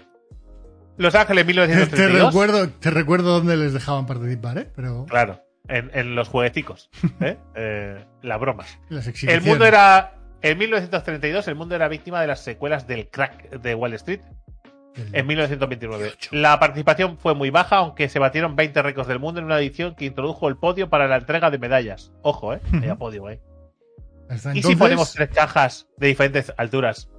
Los 0.98 1.16
Ángeles 1.16 1.44
Te 1.46 1.54
1932. 1.54 2.28
recuerdo, 2.28 2.70
te 2.70 2.92
recuerdo 2.92 3.32
dónde 3.40 3.58
les 3.58 3.74
dejaban 3.74 4.06
participar, 4.06 4.58
¿eh? 4.58 4.72
Pero 4.76 5.06
Claro, 5.08 5.42
en, 5.68 5.90
en 5.94 6.16
los 6.16 6.28
juegueticos. 6.28 6.90
¿eh? 7.22 7.38
Eh, 7.56 8.06
las 8.22 8.40
bromas. 8.40 8.78
las 8.90 9.08
El 9.24 9.42
mundo 9.42 9.66
era 9.66 10.23
En 10.44 10.58
1932 10.58 11.48
el 11.48 11.56
mundo 11.56 11.74
era 11.74 11.88
víctima 11.88 12.20
de 12.20 12.28
las 12.28 12.42
secuelas 12.42 12.86
del 12.86 13.10
crack 13.10 13.50
de 13.50 13.76
Wall 13.76 13.94
Street. 13.94 14.20
En 15.14 15.26
1929. 15.26 16.14
La 16.32 16.60
participación 16.60 17.18
fue 17.18 17.34
muy 17.34 17.50
baja, 17.50 17.78
aunque 17.78 18.10
se 18.10 18.20
batieron 18.20 18.56
20 18.56 18.82
récords 18.84 19.08
del 19.08 19.20
mundo 19.20 19.40
en 19.40 19.46
una 19.46 19.58
edición 19.58 19.96
que 19.96 20.06
introdujo 20.06 20.50
el 20.50 20.58
podio 20.58 20.90
para 20.90 21.08
la 21.08 21.16
entrega 21.16 21.50
de 21.50 21.58
medallas. 21.58 22.12
Ojo, 22.22 22.54
eh. 22.54 22.60
Había 22.74 22.96
podio, 22.96 23.30
eh. 23.30 23.42
¿Y 24.54 24.62
si 24.62 24.76
ponemos 24.76 25.14
tres 25.14 25.30
cajas 25.30 25.88
de 25.98 26.08
diferentes 26.08 26.54
alturas? 26.58 27.10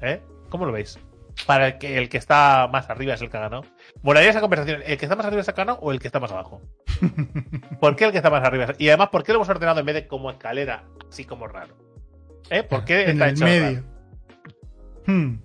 ¿Eh? 0.00 0.20
¿Cómo 0.48 0.64
lo 0.64 0.72
veis? 0.72 0.98
Para 1.46 1.68
el 1.68 1.78
que, 1.78 1.98
el 1.98 2.08
que 2.08 2.16
está 2.16 2.68
más 2.72 2.88
arriba 2.90 3.14
es 3.14 3.22
el 3.22 3.30
que 3.30 3.36
ha 3.36 3.40
ganado. 3.40 3.64
Molaría 4.02 4.30
esa 4.30 4.40
conversación. 4.40 4.82
¿El 4.84 4.96
que 4.96 5.04
está 5.04 5.14
más 5.14 5.26
arriba 5.26 5.42
es 5.42 5.48
el 5.48 5.54
que 5.54 5.60
ha 5.60 5.64
ganado 5.64 5.78
o 5.80 5.92
el 5.92 6.00
que 6.00 6.08
está 6.08 6.18
más 6.18 6.32
abajo? 6.32 6.62
¿Por 7.80 7.94
qué 7.96 8.06
el 8.06 8.12
que 8.12 8.16
está 8.16 8.30
más 8.30 8.42
arriba? 8.42 8.74
Y 8.78 8.88
además, 8.88 9.10
¿por 9.10 9.22
qué 9.22 9.32
lo 9.32 9.36
hemos 9.36 9.48
ordenado 9.48 9.78
en 9.78 9.86
vez 9.86 9.94
de 9.94 10.08
como 10.08 10.30
escalera, 10.30 10.84
así 11.08 11.24
como 11.24 11.46
raro? 11.46 11.87
¿Eh? 12.50 12.62
¿Por 12.62 12.84
qué 12.84 13.02
en 13.04 13.10
está 13.10 13.26
el 13.28 13.34
hecho 13.34 13.44
medio. 13.44 13.84
Hmm. 15.06 15.38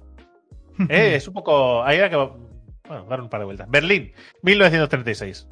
Eh, 0.89 1.15
es 1.15 1.27
un 1.27 1.35
poco. 1.35 1.83
Ahí 1.83 1.97
era 1.97 2.09
que. 2.09 2.15
Bueno, 2.15 3.05
dar 3.07 3.21
un 3.21 3.29
par 3.29 3.39
de 3.41 3.45
vueltas. 3.45 3.69
Berlín, 3.69 4.11
1936. 4.41 5.47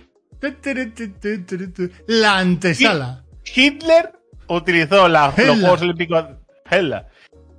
La 2.08 2.39
antesala. 2.39 3.24
Hitler 3.56 4.14
utilizó 4.47 5.08
la- 5.08 5.28
los. 5.38 5.60
Juegos 5.60 5.82
Olímpicos. 5.84 6.26
Hella. 6.70 7.08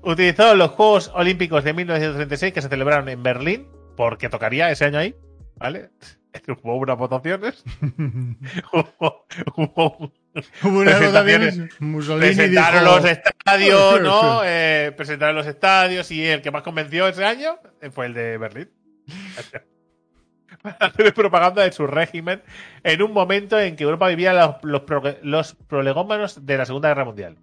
Utilizó 0.02 0.56
los 0.56 0.70
Juegos 0.72 1.12
Olímpicos 1.14 1.62
de 1.62 1.72
1936 1.72 2.52
que 2.52 2.62
se 2.62 2.68
celebraron 2.68 3.08
en 3.08 3.22
Berlín, 3.22 3.68
porque 3.96 4.28
tocaría 4.28 4.68
ese 4.72 4.86
año 4.86 4.98
ahí, 4.98 5.14
¿vale? 5.56 5.90
Hubo 6.64 6.76
unas 6.76 6.98
votaciones. 6.98 7.62
Hubo, 8.72 9.24
hubo- 9.56 10.12
Presentaciones. 10.62 11.58
presentaron 12.18 12.84
dijo, 12.84 12.96
los 12.96 13.04
estadios, 13.04 14.00
¿no? 14.00 14.40
Eh, 14.44 14.92
presentaron 14.96 15.36
los 15.36 15.46
estadios 15.46 16.10
y 16.10 16.24
el 16.26 16.40
que 16.42 16.50
más 16.50 16.62
convenció 16.62 17.06
ese 17.08 17.24
año 17.24 17.56
fue 17.92 18.06
el 18.06 18.14
de 18.14 18.38
Berlín. 18.38 18.70
Para 20.62 20.76
hacer 20.80 21.12
propaganda 21.14 21.62
de 21.64 21.72
su 21.72 21.86
régimen 21.86 22.42
en 22.84 23.02
un 23.02 23.12
momento 23.12 23.58
en 23.60 23.76
que 23.76 23.84
Europa 23.84 24.08
vivía 24.08 24.32
los, 24.32 24.56
los, 24.62 24.82
pro- 24.82 25.16
los 25.22 25.54
prolegómenos 25.54 26.46
de 26.46 26.56
la 26.56 26.64
Segunda 26.66 26.88
Guerra 26.88 27.04
Mundial. 27.04 27.36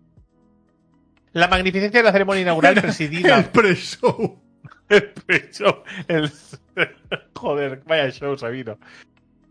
La 1.33 1.47
magnificencia 1.47 1.99
de 1.99 2.03
la 2.03 2.11
ceremonia 2.11 2.41
inaugural 2.41 2.73
El 2.77 2.81
presidida. 2.81 3.43
pre-show. 3.51 4.41
El 4.87 5.03
pecho, 5.27 5.83
el- 6.07 6.31
Joder, 7.35 7.81
vaya 7.85 8.09
show, 8.09 8.35
Sabino. 8.35 8.79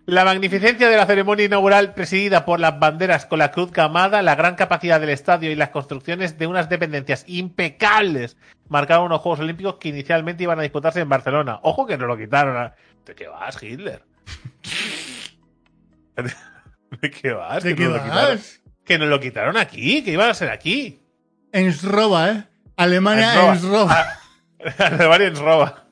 La 0.08 0.24
magnificencia 0.24 0.88
de 0.88 0.96
la 0.96 1.04
ceremonia 1.04 1.44
inaugural 1.44 1.92
presidida 1.92 2.46
por 2.46 2.60
las 2.60 2.78
banderas 2.78 3.26
con 3.26 3.38
la 3.40 3.50
cruz 3.50 3.70
camada, 3.70 4.22
la 4.22 4.34
gran 4.36 4.54
capacidad 4.54 4.98
del 4.98 5.10
estadio 5.10 5.50
y 5.50 5.54
las 5.54 5.68
construcciones 5.68 6.38
de 6.38 6.46
unas 6.46 6.70
dependencias 6.70 7.24
impecables 7.26 8.38
marcaron 8.70 9.04
unos 9.04 9.20
Juegos 9.20 9.40
Olímpicos 9.40 9.74
que 9.74 9.90
inicialmente 9.90 10.44
iban 10.44 10.58
a 10.58 10.62
disputarse 10.62 11.00
en 11.00 11.10
Barcelona. 11.10 11.60
Ojo 11.62 11.86
que 11.86 11.98
no 11.98 12.06
lo 12.06 12.16
quitaron. 12.16 12.56
a- 12.56 12.74
¿De 13.04 13.14
qué 13.14 13.28
vas, 13.28 13.62
Hitler? 13.62 14.02
¿De 17.02 17.10
qué 17.10 17.32
vas? 17.32 17.62
¿De 17.62 17.74
Que 17.74 17.82
qué 17.82 17.88
quitaron- 17.88 18.08
vas? 18.08 18.62
Que 18.86 18.98
nos 18.98 19.08
lo 19.10 19.20
quitaron 19.20 19.58
aquí, 19.58 20.02
que 20.02 20.12
iban 20.12 20.30
a 20.30 20.34
ser 20.34 20.48
aquí. 20.48 21.02
En 21.52 21.70
Sroba, 21.74 22.30
¿eh? 22.30 22.44
Alemania 22.78 23.34
Ensroba. 23.34 23.52
en 23.52 23.58
Sroba. 23.60 24.06
Alemania 24.78 25.26
en 25.26 25.36
roba. 25.36 25.84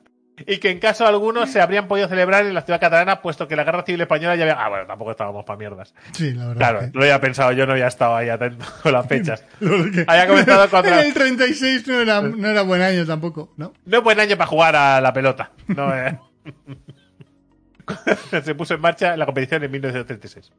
Y 0.45 0.57
que 0.59 0.69
en 0.69 0.79
caso 0.79 1.07
alguno 1.07 1.47
se 1.47 1.59
habrían 1.61 1.87
podido 1.87 2.07
celebrar 2.07 2.45
en 2.45 2.53
la 2.53 2.61
ciudad 2.61 2.79
catalana, 2.79 3.21
puesto 3.21 3.47
que 3.47 3.55
la 3.55 3.63
guerra 3.63 3.83
civil 3.83 4.01
española 4.01 4.35
ya 4.35 4.43
había. 4.43 4.53
Ah, 4.63 4.69
bueno, 4.69 4.85
tampoco 4.85 5.11
estábamos 5.11 5.43
para 5.45 5.57
mierdas. 5.57 5.95
Sí, 6.11 6.31
la 6.33 6.47
verdad. 6.47 6.57
Claro, 6.57 6.79
que- 6.81 6.91
lo 6.93 7.01
había 7.01 7.19
pensado, 7.19 7.51
yo 7.53 7.65
no 7.65 7.71
había 7.73 7.87
estado 7.87 8.15
ahí 8.15 8.29
atento 8.29 8.63
con 8.83 8.91
las 8.93 9.07
fechas. 9.07 9.43
Había 10.07 10.27
comenzado 10.27 10.67
En 10.87 10.93
el 10.93 11.13
36 11.13 11.87
no 11.87 12.01
era, 12.01 12.21
no 12.21 12.47
era 12.47 12.61
buen 12.61 12.81
año 12.81 13.05
tampoco, 13.05 13.53
¿no? 13.57 13.73
No 13.85 13.97
es 13.97 14.03
buen 14.03 14.19
año 14.19 14.37
para 14.37 14.47
jugar 14.47 14.75
a 14.75 15.01
la 15.01 15.11
pelota. 15.13 15.51
No, 15.67 15.95
eh. 15.97 16.19
Se 18.43 18.53
puso 18.55 18.73
en 18.73 18.81
marcha 18.81 19.15
la 19.17 19.25
competición 19.25 19.63
en 19.63 19.71
1936. 19.71 20.51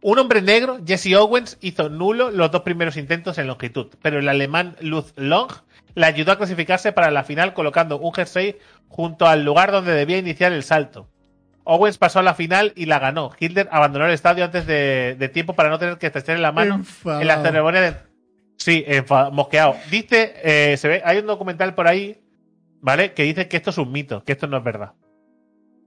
Un 0.00 0.18
hombre 0.18 0.42
negro, 0.42 0.78
Jesse 0.86 1.14
Owens, 1.16 1.56
hizo 1.60 1.88
nulo 1.88 2.30
los 2.30 2.50
dos 2.50 2.60
primeros 2.62 2.96
intentos 2.96 3.38
en 3.38 3.46
longitud, 3.46 3.88
pero 4.02 4.18
el 4.18 4.28
alemán 4.28 4.76
Lutz 4.80 5.12
Long 5.16 5.50
le 5.94 6.06
ayudó 6.06 6.32
a 6.32 6.36
clasificarse 6.38 6.92
para 6.92 7.10
la 7.10 7.24
final 7.24 7.54
colocando 7.54 7.98
un 7.98 8.12
jersey 8.12 8.56
junto 8.88 9.26
al 9.26 9.44
lugar 9.44 9.72
donde 9.72 9.92
debía 9.92 10.18
iniciar 10.18 10.52
el 10.52 10.62
salto. 10.62 11.08
Owens 11.64 11.96
pasó 11.98 12.18
a 12.18 12.22
la 12.22 12.34
final 12.34 12.72
y 12.76 12.86
la 12.86 12.98
ganó. 12.98 13.30
Hitler 13.38 13.68
abandonó 13.72 14.04
el 14.06 14.12
estadio 14.12 14.44
antes 14.44 14.66
de, 14.66 15.16
de 15.18 15.28
tiempo 15.30 15.54
para 15.54 15.70
no 15.70 15.78
tener 15.78 15.96
que 15.98 16.06
estrecharle 16.06 16.42
la 16.42 16.52
mano 16.52 16.74
Enfadado. 16.74 17.22
en 17.22 17.26
la 17.28 17.42
ceremonia 17.42 17.80
de. 17.80 17.94
Sí, 18.58 18.84
mosqueado. 19.32 19.76
Dice, 19.90 20.34
eh, 20.42 20.76
se 20.76 20.88
ve, 20.88 21.02
hay 21.04 21.18
un 21.18 21.26
documental 21.26 21.74
por 21.74 21.88
ahí, 21.88 22.20
¿vale? 22.80 23.12
Que 23.12 23.22
dice 23.24 23.48
que 23.48 23.56
esto 23.56 23.70
es 23.70 23.78
un 23.78 23.90
mito, 23.92 24.22
que 24.24 24.32
esto 24.32 24.46
no 24.46 24.58
es 24.58 24.64
verdad. 24.64 24.92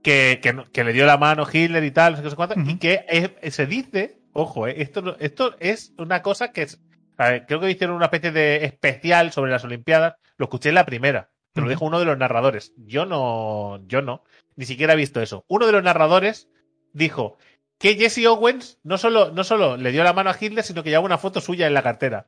Que, 0.02 0.40
que, 0.72 0.84
le 0.84 0.92
dio 0.92 1.06
la 1.06 1.16
mano 1.16 1.46
Hitler 1.50 1.82
y 1.84 1.90
tal, 1.90 2.12
no 2.12 2.16
sé 2.18 2.22
qué, 2.22 2.24
no 2.24 2.30
sé 2.30 2.36
cuánto, 2.36 2.54
y 2.70 2.76
que 2.78 3.04
es- 3.42 3.54
se 3.54 3.66
dice, 3.66 4.18
ojo, 4.32 4.66
eh, 4.68 4.74
esto, 4.82 5.16
esto 5.18 5.56
es 5.60 5.92
una 5.98 6.22
cosa 6.22 6.52
que 6.52 6.62
es. 6.62 6.80
Ver, 7.18 7.46
creo 7.46 7.60
que 7.60 7.70
hicieron 7.70 7.96
una 7.96 8.06
especie 8.06 8.30
de 8.30 8.64
especial 8.64 9.32
sobre 9.32 9.50
las 9.50 9.64
Olimpiadas. 9.64 10.14
Lo 10.36 10.44
escuché 10.44 10.68
en 10.68 10.76
la 10.76 10.86
primera. 10.86 11.30
Te 11.52 11.60
lo 11.60 11.68
dijo 11.68 11.84
uno 11.84 11.98
de 11.98 12.04
los 12.04 12.16
narradores. 12.16 12.72
Yo 12.76 13.06
no, 13.06 13.80
yo 13.88 14.02
no. 14.02 14.22
Ni 14.54 14.64
siquiera 14.64 14.92
he 14.92 14.96
visto 14.96 15.20
eso. 15.20 15.44
Uno 15.48 15.66
de 15.66 15.72
los 15.72 15.82
narradores 15.82 16.48
dijo 16.92 17.38
que 17.78 17.96
Jesse 17.96 18.26
Owens 18.26 18.78
no 18.82 18.98
solo, 18.98 19.32
no 19.32 19.44
solo 19.44 19.76
le 19.76 19.90
dio 19.92 20.04
la 20.04 20.12
mano 20.12 20.30
a 20.30 20.36
Hitler, 20.38 20.64
sino 20.64 20.82
que 20.82 20.90
llevaba 20.90 21.06
una 21.06 21.18
foto 21.18 21.40
suya 21.40 21.66
en 21.66 21.74
la 21.74 21.82
cartera. 21.82 22.26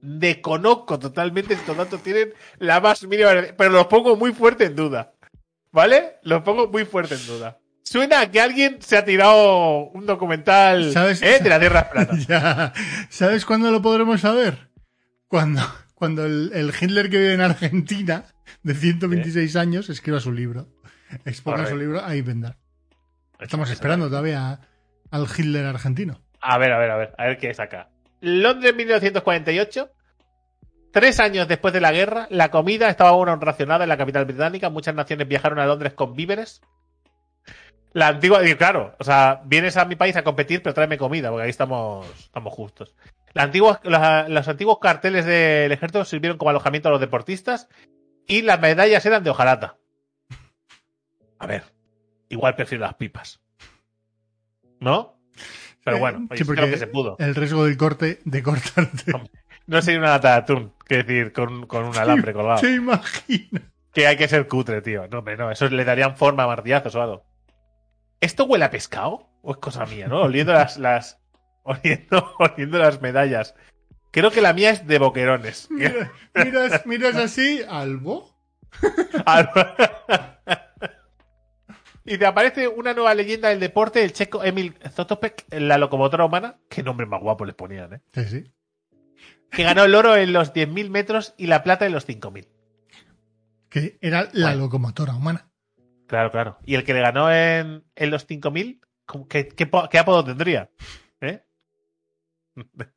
Desconozco 0.00 0.98
totalmente 0.98 1.54
estos 1.54 1.76
datos 1.76 2.02
tienen 2.02 2.34
la 2.58 2.80
más 2.80 3.04
mínima, 3.04 3.30
pero 3.56 3.70
los 3.70 3.86
pongo 3.86 4.16
muy 4.16 4.32
fuerte 4.32 4.64
en 4.64 4.76
duda. 4.76 5.14
¿Vale? 5.72 6.18
Los 6.22 6.42
pongo 6.42 6.68
muy 6.68 6.84
fuerte 6.84 7.14
en 7.14 7.26
duda. 7.26 7.58
Suena 7.84 8.20
a 8.22 8.30
que 8.30 8.40
alguien 8.40 8.80
se 8.80 8.96
ha 8.96 9.04
tirado 9.04 9.90
un 9.90 10.06
documental 10.06 10.90
¿Sabes? 10.92 11.20
¿eh? 11.22 11.38
de 11.42 11.48
la 11.48 11.60
Tierra 11.60 11.90
plana. 11.90 12.18
Ya. 12.28 12.72
¿Sabes 13.10 13.44
cuándo 13.44 13.70
lo 13.70 13.82
podremos 13.82 14.22
saber? 14.22 14.70
Cuando, 15.28 15.60
cuando 15.94 16.24
el, 16.24 16.50
el 16.54 16.72
Hitler 16.78 17.10
que 17.10 17.18
vive 17.18 17.34
en 17.34 17.42
Argentina, 17.42 18.24
de 18.62 18.74
126 18.74 19.54
años, 19.56 19.90
escriba 19.90 20.18
su 20.18 20.32
libro. 20.32 20.66
Exponga 21.24 21.58
Correcto. 21.58 21.74
su 21.74 21.78
libro, 21.78 22.04
ahí 22.04 22.22
vendrá. 22.22 22.56
Estamos 23.38 23.70
esperando 23.70 24.08
todavía 24.08 24.60
al 25.10 25.26
Hitler 25.36 25.66
argentino. 25.66 26.20
A 26.40 26.56
ver, 26.58 26.72
a 26.72 26.78
ver, 26.78 26.90
a 26.90 26.96
ver, 26.96 27.14
a 27.18 27.24
ver 27.26 27.38
qué 27.38 27.50
es 27.50 27.60
acá. 27.60 27.90
Londres 28.20 28.74
1948. 28.74 29.90
Tres 30.90 31.20
años 31.20 31.48
después 31.48 31.74
de 31.74 31.80
la 31.80 31.92
guerra, 31.92 32.28
la 32.30 32.50
comida 32.50 32.88
estaba 32.88 33.10
aún 33.10 33.28
racionada 33.40 33.84
en 33.84 33.88
la 33.88 33.96
capital 33.98 34.24
británica. 34.24 34.70
Muchas 34.70 34.94
naciones 34.94 35.28
viajaron 35.28 35.58
a 35.58 35.66
Londres 35.66 35.92
con 35.92 36.14
víveres. 36.14 36.62
La 37.94 38.08
antigua, 38.08 38.46
y 38.46 38.54
claro, 38.56 38.94
o 38.98 39.04
sea, 39.04 39.40
vienes 39.46 39.76
a 39.78 39.84
mi 39.86 39.94
país 39.96 40.14
a 40.16 40.22
competir, 40.24 40.62
pero 40.62 40.74
tráeme 40.74 40.98
comida, 40.98 41.30
porque 41.30 41.44
ahí 41.44 41.50
estamos, 41.50 42.06
estamos 42.18 42.52
justos. 42.52 42.94
La 43.32 43.44
antigua- 43.44 43.80
la- 43.84 44.28
los 44.28 44.46
antiguos 44.48 44.78
carteles 44.80 45.24
del 45.24 45.72
ejército 45.72 46.04
sirvieron 46.04 46.36
como 46.36 46.50
alojamiento 46.50 46.88
a 46.88 46.92
los 46.92 47.00
deportistas 47.00 47.68
y 48.26 48.42
las 48.42 48.60
medallas 48.60 49.06
eran 49.06 49.22
de 49.24 49.30
hojalata. 49.30 49.76
A 51.38 51.46
ver, 51.46 51.64
igual 52.28 52.54
prefiero 52.56 52.82
las 52.84 52.94
pipas. 52.94 53.40
¿No? 54.80 55.18
Pero 55.84 55.96
Eh, 55.96 56.00
bueno, 56.00 56.18
sí, 56.34 56.42
oye, 56.42 56.60
lo 56.60 56.66
que 56.70 56.76
se 56.78 56.86
pudo. 56.86 57.16
El 57.18 57.34
riesgo 57.34 57.64
del 57.64 57.76
corte, 57.76 58.20
de 58.24 58.42
cortarte. 58.42 59.12
No 59.66 59.80
sería 59.82 60.00
una 60.00 60.10
lata 60.10 60.30
de 60.32 60.36
atún, 60.36 60.72
que 60.86 61.02
decir, 61.04 61.32
con, 61.32 61.66
con 61.66 61.84
un 61.84 61.96
alambre 61.96 62.32
colgado. 62.32 62.60
¿Te 62.60 62.74
imaginas? 62.74 63.62
Que 63.92 64.06
hay 64.06 64.16
que 64.16 64.26
ser 64.28 64.48
cutre, 64.48 64.82
tío. 64.82 65.06
No, 65.08 65.20
hombre, 65.20 65.36
no, 65.36 65.50
eso 65.50 65.68
le 65.68 65.84
darían 65.84 66.16
forma 66.16 66.42
a 66.42 66.46
martillazos 66.48 66.94
o 66.96 67.02
algo. 67.02 67.24
¿Esto 68.24 68.44
huele 68.44 68.64
a 68.64 68.70
pescado? 68.70 69.28
¿O 69.42 69.52
es 69.52 69.58
cosa 69.58 69.84
mía, 69.86 70.08
no? 70.08 70.22
Oliendo 70.22 70.52
las, 70.52 70.78
las, 70.78 71.20
oliendo, 71.62 72.32
oliendo 72.38 72.78
las 72.78 73.00
medallas. 73.02 73.54
Creo 74.10 74.30
que 74.30 74.40
la 74.40 74.52
mía 74.54 74.70
es 74.70 74.86
de 74.86 74.98
boquerones. 74.98 75.68
Mira- 75.70 76.10
miras, 76.34 76.86
miras 76.86 77.16
así, 77.16 77.60
albo. 77.68 78.34
y 82.04 82.18
te 82.18 82.26
aparece 82.26 82.68
una 82.68 82.92
nueva 82.94 83.14
leyenda 83.14 83.48
del 83.48 83.60
deporte, 83.60 84.04
el 84.04 84.12
checo 84.12 84.44
Emil 84.44 84.76
Zotopek, 84.92 85.44
la 85.50 85.78
locomotora 85.78 86.24
humana. 86.24 86.58
Qué 86.68 86.82
nombre 86.82 87.06
más 87.06 87.20
guapo 87.20 87.44
les 87.44 87.54
ponían, 87.54 87.94
¿eh? 87.94 88.00
Sí, 88.12 88.24
sí. 88.24 88.44
Que 89.50 89.62
ganó 89.62 89.84
el 89.84 89.94
oro 89.94 90.16
en 90.16 90.32
los 90.32 90.52
10.000 90.52 90.90
metros 90.90 91.34
y 91.38 91.46
la 91.46 91.62
plata 91.62 91.86
en 91.86 91.92
los 91.92 92.06
5.000. 92.08 92.48
Que 93.68 93.98
era 94.00 94.28
la 94.32 94.48
Bueno. 94.48 94.64
locomotora 94.64 95.14
humana. 95.14 95.50
Claro, 96.06 96.30
claro. 96.30 96.58
Y 96.64 96.74
el 96.74 96.84
que 96.84 96.94
le 96.94 97.00
ganó 97.00 97.32
en, 97.32 97.84
en 97.96 98.10
los 98.10 98.26
5.000, 98.28 98.80
¿cómo- 99.06 99.26
¿qué, 99.28 99.48
qué, 99.48 99.66
po- 99.66 99.88
qué 99.88 99.98
apodo 99.98 100.24
tendría? 100.24 100.70
¿Eh? 101.20 101.40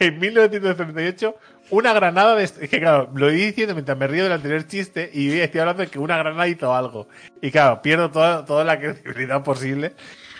en 0.00 0.18
1938, 0.18 1.36
una 1.70 1.92
granada 1.92 2.36
de... 2.36 2.44
Es 2.44 2.52
que 2.52 2.78
claro, 2.80 3.10
lo 3.14 3.30
iba 3.32 3.46
diciendo 3.46 3.74
mientras 3.74 3.96
me 3.98 4.06
río 4.06 4.24
del 4.24 4.32
anterior 4.32 4.66
chiste 4.66 5.10
y 5.12 5.38
estoy 5.40 5.60
hablando 5.60 5.82
de 5.82 5.88
que 5.88 5.98
una 5.98 6.16
granada 6.18 6.46
hizo 6.48 6.74
algo. 6.74 7.08
Y 7.40 7.50
claro, 7.50 7.82
pierdo 7.82 8.10
toda, 8.10 8.44
toda 8.44 8.64
la 8.64 8.78
credibilidad 8.78 9.42
posible 9.42 9.94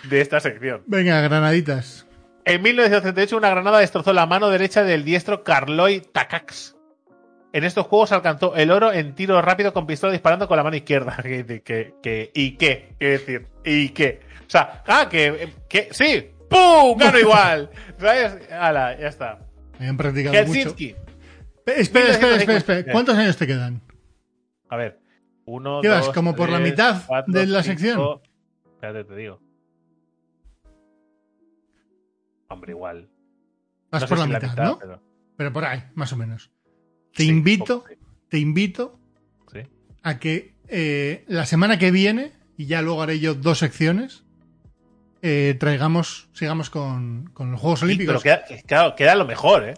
de 0.09 0.21
esta 0.21 0.39
sección. 0.39 0.83
Venga, 0.85 1.19
granaditas. 1.21 2.07
En 2.45 2.61
1938 2.61 3.35
una 3.35 3.49
granada 3.49 3.79
destrozó 3.79 4.13
la 4.13 4.27
mano 4.27 4.49
derecha 4.49 4.83
del 4.83 5.03
diestro 5.03 5.43
Carloy 5.43 5.99
Takacs. 6.01 6.74
En 7.55 7.63
estos 7.63 7.85
juegos 7.87 8.11
alcanzó 8.11 8.53
el 8.57 8.69
oro 8.69 8.91
en 8.91 9.15
tiro 9.15 9.41
rápido 9.41 9.71
con 9.71 9.87
pistola 9.87 10.11
disparando 10.11 10.45
con 10.47 10.57
la 10.57 10.63
mano 10.63 10.75
izquierda. 10.75 11.15
¿Qué, 11.23 11.61
qué, 11.63 11.95
qué, 12.03 12.29
y 12.33 12.57
qué? 12.57 12.95
¿Qué 12.99 13.05
decir? 13.07 13.47
¿Y 13.63 13.89
qué? 13.89 14.19
O 14.45 14.49
sea, 14.49 14.83
ah, 14.85 15.07
que, 15.09 15.53
que 15.69 15.87
sí, 15.91 16.31
¡pum! 16.49 16.97
Gano 16.97 17.17
igual. 17.17 17.69
¿Sabes? 17.97 18.51
Hala, 18.51 18.99
ya 18.99 19.07
está. 19.07 19.39
Me 19.79 19.87
han 19.87 19.95
practicado 19.95 20.35
mucho. 20.45 20.51
Helsinki. 20.53 20.95
Pe- 21.63 21.79
Espera, 21.79 22.09
espera, 22.09 22.35
espera, 22.35 22.57
espera. 22.57 22.91
¿Cuántos 22.91 23.17
años 23.17 23.37
te 23.37 23.47
quedan? 23.47 23.81
A 24.67 24.75
ver. 24.75 24.99
Uno, 25.45 25.79
¿Qué 25.81 25.87
vas, 25.87 26.07
dos, 26.07 26.13
como 26.13 26.35
por 26.35 26.49
la 26.49 26.59
mitad 26.59 27.03
cuatro, 27.07 27.31
de 27.33 27.45
la 27.47 27.63
cinco. 27.63 27.79
sección? 27.79 28.21
Espérate, 28.73 29.03
te 29.05 29.15
digo. 29.15 29.39
Hombre, 32.49 32.71
igual. 32.71 33.09
Vas 33.91 34.01
No 34.01 34.07
por 34.09 34.17
la 34.17 34.25
si 34.25 34.29
mitad, 34.33 34.55
¿no? 34.57 34.77
pero- 34.79 35.01
Pero 35.37 35.53
por 35.53 35.63
ahí, 35.65 35.83
más 35.93 36.11
o 36.11 36.17
menos. 36.17 36.51
Te 37.15 37.23
Sí, 37.23 37.29
invito, 37.29 37.83
te 38.29 38.37
invito 38.37 38.99
Sí. 39.51 39.59
a 40.03 40.19
que 40.19 40.53
eh, 40.67 41.23
la 41.27 41.45
semana 41.45 41.79
que 41.79 41.89
viene, 41.91 42.33
y 42.57 42.65
ya 42.67 42.81
luego 42.81 43.01
haré 43.01 43.19
yo 43.19 43.33
dos 43.35 43.59
secciones, 43.59 44.23
eh, 45.21 45.55
traigamos, 45.59 46.27
sigamos 46.33 46.69
con, 46.69 47.29
con 47.33 47.51
los 47.51 47.59
Juegos 47.59 47.79
Sí, 47.79 47.85
Olímpicos. 47.85 48.21
pero 48.21 48.37
queda, 48.37 48.45
que- 48.45 48.63
claro, 48.63 48.95
queda 48.95 49.15
lo 49.15 49.25
mejor, 49.25 49.63
¿eh? 49.69 49.73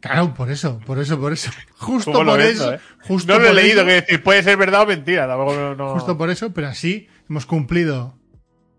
Claro, 0.00 0.34
por 0.34 0.50
eso, 0.50 0.78
por 0.84 0.98
eso, 0.98 1.18
por 1.18 1.32
eso. 1.32 1.50
Justo 1.78 2.12
¿Cómo 2.12 2.24
lo 2.24 2.32
por 2.32 2.40
eso. 2.42 2.74
eh? 2.74 2.80
Justo 3.02 3.32
No 3.32 3.38
lo 3.38 3.44
he 3.46 3.48
por 3.48 3.56
leído, 3.56 3.80
eso, 3.80 3.86
que 3.86 3.92
decir, 3.94 4.22
puede 4.22 4.42
ser 4.42 4.56
verdad 4.58 4.82
o 4.82 4.86
mentira. 4.86 5.26
Tampoco 5.26 5.54
no, 5.54 5.74
no- 5.74 5.94
Justo 5.94 6.18
por 6.18 6.28
eso, 6.30 6.52
pero 6.52 6.68
así 6.68 7.08
hemos 7.28 7.46
cumplido 7.46 8.18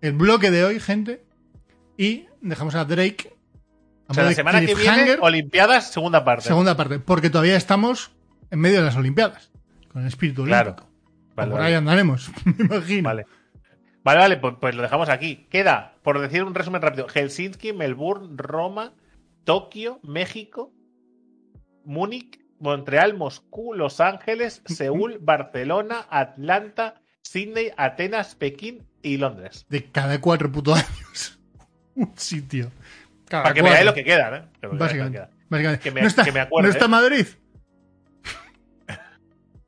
el 0.01 0.13
bloque 0.13 0.51
de 0.51 0.63
hoy, 0.63 0.79
gente. 0.79 1.23
Y 1.97 2.25
dejamos 2.41 2.75
a 2.75 2.85
Drake. 2.85 3.33
O 4.07 4.13
sea, 4.13 4.23
la 4.23 4.33
semana 4.33 4.59
que 4.61 4.75
viene, 4.75 5.17
Olimpiadas, 5.19 5.91
segunda 5.91 6.23
parte. 6.23 6.43
segunda 6.47 6.75
parte. 6.77 6.99
Porque 6.99 7.29
todavía 7.29 7.55
estamos 7.57 8.11
en 8.51 8.59
medio 8.59 8.79
de 8.79 8.85
las 8.85 8.95
Olimpiadas. 8.95 9.51
Con 9.91 10.01
el 10.03 10.07
espíritu 10.07 10.43
Claro. 10.45 10.71
olímpico. 10.71 10.89
Vale, 11.35 11.51
por 11.51 11.59
vale. 11.59 11.69
ahí 11.71 11.73
andaremos, 11.75 12.29
me 12.45 12.65
imagino. 12.65 13.03
Vale. 13.09 13.25
Vale, 14.03 14.19
vale, 14.19 14.37
pues, 14.37 14.53
pues 14.61 14.75
lo 14.75 14.83
dejamos 14.83 15.09
aquí. 15.09 15.47
Queda, 15.49 15.95
por 16.03 16.19
decir 16.19 16.43
un 16.43 16.53
resumen 16.53 16.81
rápido, 16.81 17.07
Helsinki, 17.07 17.73
Melbourne, 17.73 18.29
Roma, 18.37 18.93
Tokio, 19.43 19.99
México, 20.03 20.71
Múnich, 21.83 22.39
Montreal, 22.59 23.15
Moscú, 23.17 23.73
Los 23.73 23.99
Ángeles, 23.99 24.61
Seúl, 24.65 25.17
Barcelona, 25.21 26.05
Atlanta, 26.09 27.01
Sydney, 27.23 27.71
Atenas, 27.77 28.35
Pekín 28.35 28.85
y 29.01 29.17
Londres. 29.17 29.65
De 29.69 29.85
cada 29.91 30.21
cuatro 30.21 30.51
putos 30.51 30.77
años. 30.77 31.39
Un 31.95 32.11
sitio. 32.15 32.71
Cada 33.29 33.43
Para 33.43 33.53
que 33.55 33.61
cuatro. 33.61 33.73
veáis 33.73 33.85
lo 33.85 33.93
que 33.93 34.03
queda, 34.03 34.37
¿eh? 34.37 34.43
Lo 34.61 34.71
que 34.71 34.77
Básicamente. 34.77 35.17
queda. 35.17 35.29
básicamente. 35.49 35.83
Que 35.83 35.91
me- 35.91 36.01
no 36.01 36.07
está, 36.07 36.23
que 36.23 36.31
me 36.31 36.39
acuerde, 36.41 36.67
no 36.67 36.73
está. 36.73 36.87
Madrid. 36.87 37.25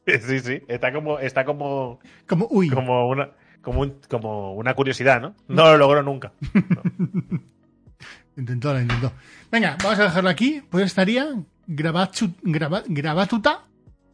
Sí, 0.07 0.39
sí, 0.39 0.61
está 0.69 0.93
como, 0.93 1.19
está 1.19 1.43
como, 1.43 1.99
Como, 2.27 2.47
uy. 2.49 2.69
como 2.69 3.09
una, 3.09 3.31
como, 3.61 3.81
un- 3.81 3.99
como 4.09 4.53
una 4.53 4.73
curiosidad, 4.73 5.19
¿no? 5.19 5.35
No 5.49 5.65
lo 5.71 5.77
logró 5.77 6.01
nunca. 6.01 6.31
Intentó, 8.37 8.71
lo 8.73 8.79
intentó. 8.79 9.11
Venga, 9.51 9.75
vamos 9.83 9.99
a 9.99 10.03
dejarlo 10.03 10.29
aquí. 10.29 10.61
Pues 10.69 10.85
estaría 10.85 11.27
grabachu, 11.65 12.35
graba- 12.43 12.83
grabatuta. 12.87 13.65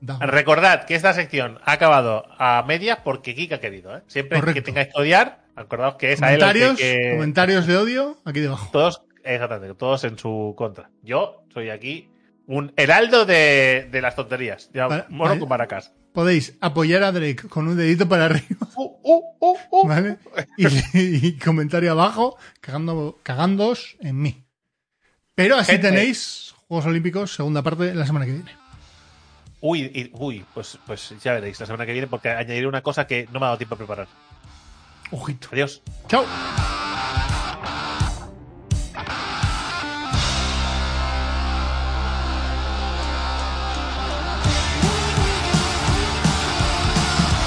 da. 0.02 0.18
Recordad 0.20 0.86
que 0.86 0.96
esta 0.96 1.14
sección 1.14 1.60
ha 1.64 1.74
acabado 1.74 2.24
a 2.40 2.64
medias 2.68 3.00
porque 3.04 3.36
Kika 3.36 3.56
ha 3.56 3.60
querido, 3.60 3.96
¿eh? 3.98 4.02
Siempre 4.08 4.40
Correcto. 4.40 4.56
que 4.56 4.62
tengáis 4.64 4.88
que 4.88 5.00
odiar, 5.00 5.44
acordaos 5.56 5.96
que 5.96 6.14
es 6.14 6.24
a 6.24 6.34
él 6.34 6.40
que, 6.40 6.76
que- 6.76 7.12
comentarios 7.16 7.68
de 7.68 7.78
odio 7.78 8.18
aquí 8.26 8.40
debajo. 8.40 8.70
todos, 8.72 9.04
exactamente, 9.24 9.76
todos 9.76 10.04
en 10.04 10.18
su 10.18 10.54
contra. 10.58 10.90
Yo 11.02 11.44
soy 11.54 11.70
aquí 11.70 12.10
un 12.48 12.74
heraldo 12.76 13.26
de, 13.26 13.88
de 13.92 14.02
las 14.02 14.16
tonterías. 14.16 14.70
Ya, 14.74 14.88
Vale, 14.88 15.06
mono 15.10 15.30
vale. 15.30 15.40
con 15.40 15.50
Maracas. 15.50 15.94
Podéis 16.14 16.56
apoyar 16.62 17.02
a 17.04 17.12
Drake 17.12 17.48
con 17.50 17.68
un 17.68 17.76
dedito 17.78 18.08
para 18.08 18.26
arriba, 18.26 18.68
Uh, 18.76 18.92
uh, 19.04 19.24
uh, 19.40 19.58
uh. 19.72 19.88
¿vale? 19.88 20.18
Y, 20.58 21.28
y 21.28 21.38
comentario 21.40 21.92
abajo, 21.92 22.38
cagando, 22.62 23.20
cagándoos 23.24 23.98
en 24.00 24.22
mí. 24.22 24.44
Pero 25.36 25.58
así 25.58 25.72
Gente. 25.72 25.90
tenéis 25.90 26.54
Juegos 26.68 26.86
Olímpicos, 26.86 27.34
segunda 27.34 27.62
parte, 27.64 27.96
la 27.96 28.06
semana 28.06 28.26
que 28.26 28.32
viene. 28.34 28.52
Uy, 29.62 29.84
y- 29.94 30.10
uy, 30.14 30.46
pues, 30.54 30.78
pues 30.86 31.14
ya 31.24 31.34
veréis 31.34 31.60
la 31.60 31.66
semana 31.66 31.86
que 31.86 31.94
viene 31.94 32.08
porque 32.08 32.30
añadiré 32.30 32.68
una 32.68 32.82
cosa 32.84 33.08
que 33.08 33.28
no 33.32 33.40
me 33.40 33.46
ha 33.46 33.50
dado 33.50 33.58
tiempo 33.58 33.76
a 33.76 33.78
preparar. 33.80 34.08
Ojito. 35.12 35.48
Adiós. 35.52 35.82
Chao. 36.10 36.26